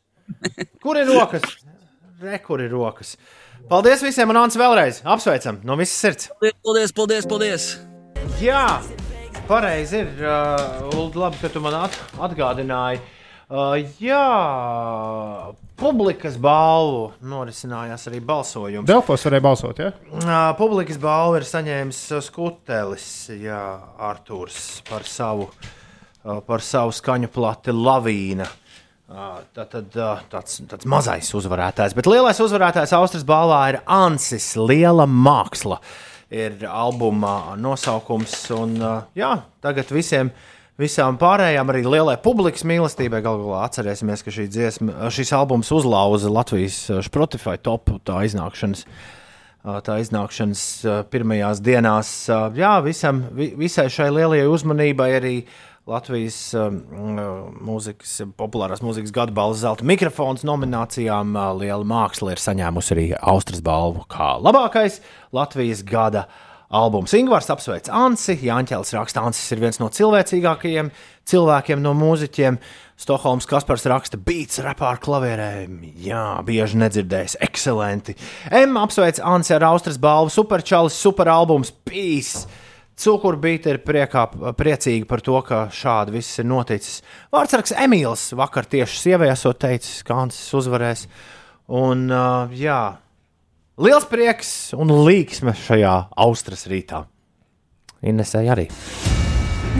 Kur 0.82 0.98
ir 0.98 1.10
rokas? 1.10 1.44
Re, 2.22 2.38
kur 2.42 2.62
ir 2.64 2.72
rokas? 2.72 3.16
Paldies 3.68 4.00
visiem, 4.04 4.30
un 4.32 4.40
Ants 4.40 4.56
vēlreiz 4.58 5.02
apsveicam 5.04 5.60
no 5.66 5.76
visas 5.76 5.98
sirds. 6.00 6.30
Paldies, 6.64 6.94
paldies, 6.96 7.28
paldies! 7.28 7.68
Jā, 8.40 8.80
pareizi 9.48 10.00
ir. 10.04 10.10
Uh, 10.24 11.12
labi, 11.16 11.40
ka 11.42 11.50
tu 11.52 11.60
man 11.64 11.76
at 11.82 12.00
atgādināji. 12.16 13.02
Uh, 13.46 13.76
jā, 14.02 14.24
publikas 15.76 16.36
balvu 16.40 17.10
norisinājās 17.28 18.08
arī 18.10 18.20
balsojums. 18.24 18.88
Delfos 18.88 19.24
varēja 19.28 19.44
balsot, 19.44 19.80
ja? 19.82 19.92
Uh, 20.10 20.34
publikas 20.58 20.98
balvu 21.02 21.40
ir 21.40 21.48
saņēmis 21.48 22.02
Skutelis, 22.26 23.08
jā, 23.36 23.62
Artūrs 24.08 24.80
par 24.88 25.06
savu, 25.08 25.50
par 26.48 26.64
savu 26.64 26.94
skaņu 26.96 27.32
plati 27.32 27.74
Lavīna. 27.76 28.48
Tā 29.06 29.64
tad 29.70 29.92
tāds, 30.32 30.56
tāds 30.66 30.86
mazais 30.90 31.28
uzvarētājs, 31.38 31.94
bet 31.94 32.08
lielais 32.10 32.40
uzvarētājs 32.42 32.94
Austrijas 32.96 33.26
balvā 33.28 33.60
ir 33.70 33.78
Ansis 33.86 34.56
Liela 34.58 35.06
māksla. 35.06 35.78
Ir 36.34 36.64
albuma 36.66 37.54
nosaukums, 37.54 38.34
un 38.56 38.74
jā, 39.14 39.30
tagad 39.62 39.92
visiem, 39.94 40.32
visām 40.80 41.18
pārējām, 41.20 41.72
arī 41.72 41.84
lielai 41.86 42.16
publikas 42.22 42.64
mīlestībai. 42.68 43.22
Galu 43.24 43.46
galā 43.48 43.66
atcerēsimies, 43.66 44.24
ka 44.24 44.34
šī 44.34 44.48
dziesma, 44.52 45.10
šis 45.12 45.32
albums 45.36 45.72
uzlauza 45.74 46.32
Latvijas 46.32 46.80
uh, 46.90 47.04
Spotify 47.04 47.56
topu 47.60 47.98
tā 48.04 48.22
iznākšanas. 48.28 48.86
uh, 48.86 49.78
Tā 49.86 50.00
iznākšanas 50.02 50.66
uh, 50.84 50.98
pirmajās 51.10 51.62
dienās, 51.64 52.10
jā, 52.56 52.74
visam, 52.84 53.24
vi, 53.36 53.52
visai 53.58 53.88
šai 53.92 54.12
lielajai 54.14 54.50
uzmanībai 54.52 55.08
arī 55.20 55.38
Latvijas 55.86 56.50
mūzikas, 56.50 58.16
populārās 58.34 58.80
mūzikas 58.82 59.12
gada 59.14 59.30
balvas 59.30 59.60
zelta 59.60 59.86
mikrofons 59.86 60.42
nominācijām. 60.42 61.36
Liela 61.60 61.86
māksla 61.86 62.34
ir 62.34 62.42
saņēmusi 62.42 62.90
arī 62.96 63.04
Austrijas 63.20 63.62
balvu 63.62 64.02
kā 64.10 64.32
labākais 64.42 64.98
Latvijas 65.36 65.84
gada 65.86 66.24
albums. 66.70 67.14
Ingūns 67.16 67.50
apsveic 67.52 67.90
Ansi. 67.92 68.36
Jāņķēlis 68.46 68.94
raksta, 68.96 69.22
Ansis 69.26 69.52
ir 69.54 69.62
viens 69.62 69.80
no 69.82 69.90
cilvēcīgākajiem 69.92 70.90
cilvēkiem 71.26 71.82
no 71.82 71.94
mūziķiem. 71.98 72.58
Stokholmas 72.96 73.48
Kaspars 73.48 73.84
raksta, 73.90 74.16
beats 74.16 74.60
rapā 74.64 74.94
ar 74.94 75.00
klavierēm. 75.02 75.82
Jā, 76.00 76.38
bieži 76.46 76.78
nedzirdējis, 76.80 77.38
ekscelenti. 77.44 78.16
M 78.62 78.78
apsveic 78.80 79.20
Ansi 79.20 79.56
ar 79.56 79.66
Austrijas 79.68 80.00
balvu, 80.00 80.32
superčalis, 80.32 80.96
superalbums, 80.96 81.74
Peace. 81.86 82.46
Cukurbīte 82.96 83.74
ir 83.74 83.82
priekā, 83.84 84.22
priecīga 84.56 85.04
par 85.10 85.20
to, 85.20 85.36
ka 85.44 85.66
šādi 85.68 86.14
viss 86.14 86.40
ir 86.40 86.46
noticis. 86.48 87.02
Vārdsargs 87.34 87.74
Emīls 87.76 88.30
vakar 88.38 88.64
tieši 88.72 89.02
sievai 89.02 89.28
esot 89.34 89.60
teicis, 89.60 90.00
ka 90.06 90.16
Ansis 90.22 90.54
uzvarēs. 90.56 91.04
Un, 91.76 92.06
uh, 92.08 92.54
jā, 92.56 92.96
liels 93.76 94.06
prieks 94.08 94.50
un 94.76 94.92
līksme 95.06 95.54
šajā 95.66 95.96
austrijas 96.26 96.66
rītā. 96.70 97.04
Inesai 98.06 98.48
arī. 98.52 98.68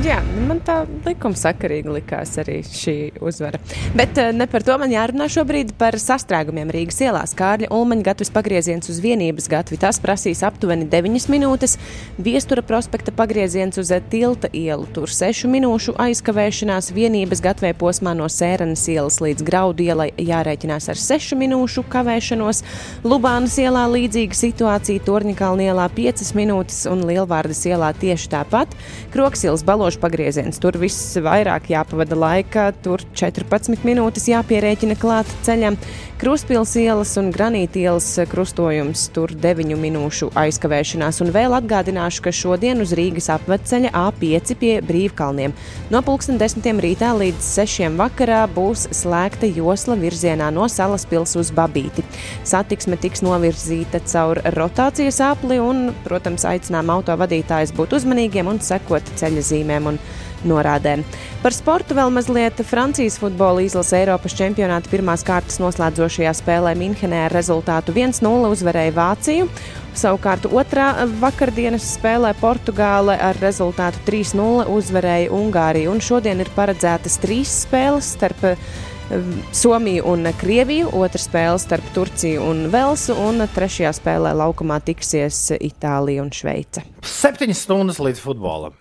Jā, 0.05 0.19
man 0.45 0.59
tā 0.61 0.83
likumsakarīgi 1.07 1.89
likās 1.89 2.35
arī 2.43 2.59
šī 2.67 2.95
uzvara. 3.25 3.57
Bet 3.97 4.19
eh, 4.21 4.29
ne 4.37 4.45
par 4.51 4.65
to 4.67 4.75
man 4.77 4.93
jārunā 4.93 5.25
šobrīd 5.33 5.73
par 5.81 5.97
sastrēgumiem 6.01 6.69
Rīgas 6.75 6.99
ielās. 7.07 7.33
Kārļa 7.39 7.71
Ulmaņa 7.73 8.05
gatavs 8.11 8.31
pagrieziens 8.35 8.91
uz 8.93 8.99
vienības 9.01 9.49
gatavi. 9.49 9.79
Tas 9.81 9.99
prasīs 10.03 10.43
aptuveni 10.47 10.85
9 10.93 11.31
minūtes. 11.33 11.79
Viestura 12.21 12.61
prospekta 12.67 13.15
pagrieziens 13.17 13.81
uz 13.81 13.93
tilta 14.13 14.51
ielu. 14.53 14.85
Tur 14.93 15.09
6 15.09 15.49
minūšu 15.55 15.97
aizkavēšanās. 16.05 16.91
Vienības 16.97 17.41
gatavē 17.47 17.73
posmā 17.81 18.13
no 18.19 18.29
Sēranas 18.29 18.85
ielas 18.93 19.17
līdz 19.25 19.47
Graudu 19.49 19.87
ielai 19.87 20.11
jārēķinās 20.21 20.91
ar 20.93 21.01
6 21.01 21.39
minūšu 21.41 21.87
kavēšanos. 21.95 22.63
Lubānas 23.07 23.57
ielā 23.63 23.87
līdzīga 23.95 24.41
situācija. 24.43 25.07
Torņakalna 25.09 25.71
ielā 25.71 25.89
5 25.97 26.37
minūtes 26.37 26.85
un 26.93 27.07
Lielvārdas 27.09 27.65
ielā 27.73 27.95
tieši 27.97 28.33
tāpat. 28.37 28.77
Kroksils 29.17 29.65
balošs 29.87 30.01
pagrieziens. 30.03 30.59
Tur 30.59 30.77
viss 30.81 31.15
vairāk 31.23 31.71
jāpavada 31.71 32.17
laika, 32.19 32.73
tur 32.83 33.03
14 33.15 33.85
minūtes 33.87 34.27
jāpierēķina 34.33 34.99
klāt 34.99 35.31
ceļam. 35.47 35.79
Krustpils 36.17 36.71
ielas 36.81 37.11
un 37.21 37.29
Granīta 37.29 37.77
ielas 37.77 38.07
krustojums 38.31 39.03
tur 39.13 39.35
9 39.37 39.77
minūšu 39.77 40.31
aizkavēšanās. 40.33 41.21
Un 41.21 41.29
vēl 41.35 41.53
atgādināšu, 41.59 42.23
ka 42.25 42.33
šodien 42.33 42.81
uz 42.81 42.95
Rīgas 42.97 43.29
apveceļa 43.35 43.91
A5 43.93 44.57
pie 44.57 44.79
Brīvkalniem 44.81 45.53
no 45.93 46.01
10. 46.01 46.81
rītā 46.81 47.13
līdz 47.21 47.51
6. 47.61 47.91
vakarā 48.01 48.47
būs 48.49 48.87
slēgta 48.97 49.45
josla 49.45 49.99
virzienā 50.01 50.49
no 50.57 50.65
Salas 50.73 51.05
pils 51.05 51.37
uz 51.37 51.53
Babīti. 51.53 52.01
Satiksme 52.49 52.97
tiks 52.97 53.21
novirzīta 53.21 54.01
caur 54.09 54.41
rotācijas 54.57 55.21
apli 55.21 55.61
un, 55.61 55.93
protams, 56.09 56.49
aicinām 56.49 56.89
autovadītājus 56.97 57.77
būt 57.77 57.99
uzmanīgiem 58.01 58.49
un 58.49 58.63
sekot 58.65 59.05
ceļa 59.21 59.45
zīmēm 59.53 59.76
un 59.85 60.01
norādēm. 60.45 61.05
Par 61.43 61.55
sportu 61.55 61.97
vēl 61.97 62.11
mazliet 62.15 62.61
Francijas 62.67 63.19
futbola 63.21 63.63
izlases 63.65 63.95
Eiropas 64.01 64.35
čempionāta 64.37 64.91
pirmās 64.93 65.25
kārtas 65.27 65.61
noslēdzošajā 65.63 66.33
spēlē 66.41 66.75
Minhenē 66.79 67.27
ar 67.27 67.35
rezultātu 67.37 67.95
1-0 67.97 68.51
uzvarēja 68.53 68.95
Vāciju. 68.97 69.51
Savukārt 69.97 70.49
otrā 70.51 70.91
vakardienas 71.21 71.87
spēlē 71.97 72.35
Portugāle 72.41 73.17
ar 73.17 73.39
rezultātu 73.41 74.03
3-0 74.09 74.67
uzvarēja 74.77 75.33
Ungāriju. 75.33 75.95
Un 75.95 76.03
šodien 76.05 76.43
ir 76.45 76.53
paredzētas 76.57 77.17
trīs 77.23 77.55
spēles 77.65 78.13
starp 78.19 78.45
um, 78.45 79.33
Somiju 79.57 80.05
un 80.13 80.29
Krieviju, 80.37 80.93
otra 81.01 81.23
spēle 81.23 81.57
starp 81.63 81.93
Turciju 81.97 82.45
un 82.45 82.67
Velsu, 82.73 83.17
un 83.17 83.47
trešajā 83.57 83.95
spēlē 83.97 84.37
laukumā 84.37 84.83
tiksies 84.85 85.47
Itālija 85.57 86.27
un 86.27 86.35
Šveice. 86.35 86.85
Septiņas 87.07 87.65
stundas 87.65 88.03
līdz 88.03 88.21
futbolam. 88.21 88.77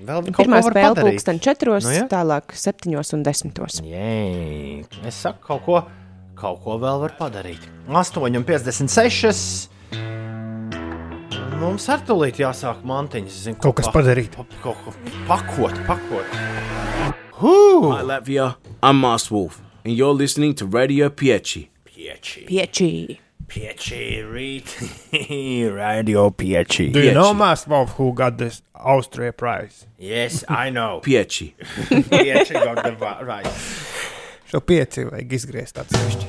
Vēl 0.00 0.24
kaut 0.32 0.38
Pirmā 0.46 0.60
spēle 0.64 0.94
padarīt. 0.94 1.04
pulksten 1.18 1.40
4, 1.44 1.80
Nu, 1.84 1.90
jā. 1.92 2.04
tālāk 2.08 2.54
7 2.56 2.94
un 3.14 3.22
10. 3.22 3.82
Jē, 3.84 4.86
es 5.06 5.14
saku, 5.26 5.38
kaut 5.44 5.62
ko, 5.66 5.82
kaut 6.40 6.62
ko 6.64 6.78
vēl 6.80 7.00
var 7.04 7.12
padarīt. 7.18 7.60
8,56. 7.88 9.68
Mums 11.60 11.88
ar 11.92 12.00
tūlīt 12.08 12.38
jāsāk 12.40 12.80
mantiņas. 12.88 13.40
Zin, 13.44 13.54
Kaut 13.60 13.76
kas 13.76 13.90
padarīt. 13.92 14.32
Pa, 14.36 14.46
kaut 14.62 14.78
ko 14.86 14.94
pakot, 15.28 15.76
pakot. 15.84 16.24
Hi, 17.40 18.02
Latvia. 18.04 18.54
I'm 18.82 18.96
Moss 19.00 19.30
Wolf, 19.30 19.60
and 19.84 19.92
you're 19.94 20.14
listening 20.14 20.54
to 20.54 20.64
Radio 20.66 21.10
Pieci. 21.10 21.68
Pieci. 21.84 22.46
Pieci. 22.48 23.20
Pieci, 23.50 24.22
rīt. 24.22 24.76
Radio 25.74 26.30
pieci. 26.30 26.92
Do 26.92 27.00
you 27.00 27.10
know, 27.10 27.34
Master 27.34 27.70
Wolf, 27.70 27.96
who 27.98 28.12
got 28.14 28.38
this 28.38 28.62
Austria 28.74 29.32
prize? 29.32 29.86
Yes, 29.98 30.44
I 30.48 30.70
know. 30.70 31.00
Pieci. 31.04 31.54
pieci 31.88 32.52
got 32.64 32.84
the 32.84 32.94
right. 33.26 33.50
Šo 34.46 34.60
pieci 34.60 35.02
vajag 35.04 35.32
izgriezt 35.32 35.82
atsevišķi. 35.82 36.26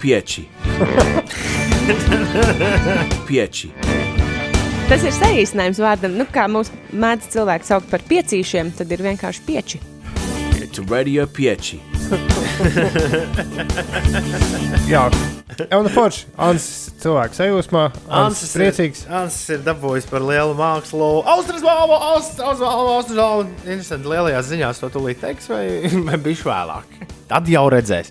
Pieci. 0.00 0.48
Pieci. 3.28 3.72
Tas 4.88 5.04
ir 5.04 5.16
saīsinājums 5.20 5.84
vārdam, 5.84 6.16
nu, 6.16 6.24
kā 6.32 6.48
mūsu 6.48 6.72
mēdz 6.96 7.28
cilvēki 7.36 7.68
sauc 7.68 7.92
par 7.92 8.04
piecīšiem, 8.08 8.72
tad 8.80 8.92
ir 8.92 9.04
vienkārši 9.04 9.44
pieči. 9.44 9.84
To 10.74 10.82
Radio 10.90 11.22
Pieci. 11.30 11.78
Jā, 14.90 15.06
nu 15.70 15.90
forši. 15.94 16.24
Ansis 16.34 16.90
cilvēks 16.98 17.38
sajūsmā. 17.38 17.84
Ansis 18.10 18.56
priecīgs. 18.58 19.06
Ansis 19.06 19.54
ir 19.54 19.62
dabūjis 19.62 20.10
par 20.10 20.18
lielu 20.26 20.50
mākslu. 20.58 21.22
Austrijas 21.30 21.62
balvu. 21.62 21.94
Interesanti, 23.62 24.10
lielajās 24.10 24.50
ziņās 24.50 24.82
to 24.82 24.90
tūlīt 24.96 25.22
teiks, 25.22 25.46
vai, 25.52 25.86
vai 26.08 26.18
bišķi 26.26 26.50
vēlāk. 26.50 26.98
Tad 27.30 27.46
jau 27.54 27.70
redzēs. 27.70 28.10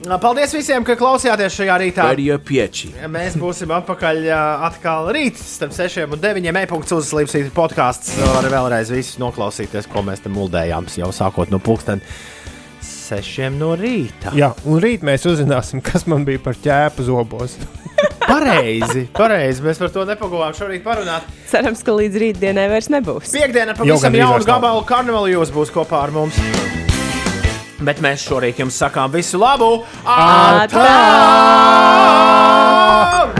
Paldies 0.00 0.54
visiem, 0.56 0.84
ka 0.86 0.94
klausījāties 0.96 1.58
šajā 1.58 1.74
rītā. 1.82 2.06
Radio 2.08 2.38
Pieci. 2.40 2.88
Mēs 3.12 3.34
būsim 3.40 3.68
atpakaļ 3.76 4.30
atkal 4.70 5.10
rīt, 5.12 5.36
starp 5.36 5.74
6 5.76 6.06
un 6.06 6.22
9. 6.22 6.48
e-punkts 6.62 6.94
uzslīpstīt 6.96 7.50
podkāsts. 7.56 8.14
Var 8.16 8.48
vēlreiz 8.48 8.92
visus 8.94 9.20
noklausīties, 9.20 9.90
ko 9.92 10.00
mēs 10.06 10.24
te 10.24 10.32
muldējām 10.32 10.88
jau 10.96 11.10
sākot 11.12 11.52
no 11.52 11.60
pulksten 11.60 12.00
6 12.80 13.52
no 13.58 13.74
rīta. 13.76 14.32
Jā, 14.38 14.54
un 14.64 14.80
rīt 14.80 15.04
mēs 15.04 15.28
uzzināsim, 15.28 15.84
kas 15.84 16.08
man 16.08 16.24
bija 16.24 16.40
par 16.48 16.56
ķēpu 16.56 17.04
zobos. 17.10 17.58
Pareizi, 18.30 19.08
pareizi. 19.12 19.64
Mēs 19.64 19.80
par 19.82 19.90
to 19.92 20.04
nepagavām 20.08 20.54
šorīt 20.56 20.84
parunāt. 20.86 21.28
Cerams, 21.50 21.82
ka 21.84 21.92
līdz 21.98 22.20
rītdienai 22.24 22.70
vairs 22.72 22.88
nebūs. 22.92 23.34
Piekdiena 23.34 23.76
pavisam 23.76 24.16
jaunu 24.16 24.48
gabalu 24.48 24.86
karnevālu 24.88 25.34
jūs 25.34 25.52
būs 25.52 25.74
kopā 25.74 26.06
ar 26.06 26.14
mums. 26.14 26.38
Bet 27.80 28.02
mēs 28.04 28.24
šorīt 28.28 28.60
jums 28.60 28.76
sakām 28.76 29.12
visu 29.14 29.40
labu! 29.40 29.70
Atā! 30.04 30.84
Atā! 33.00 33.39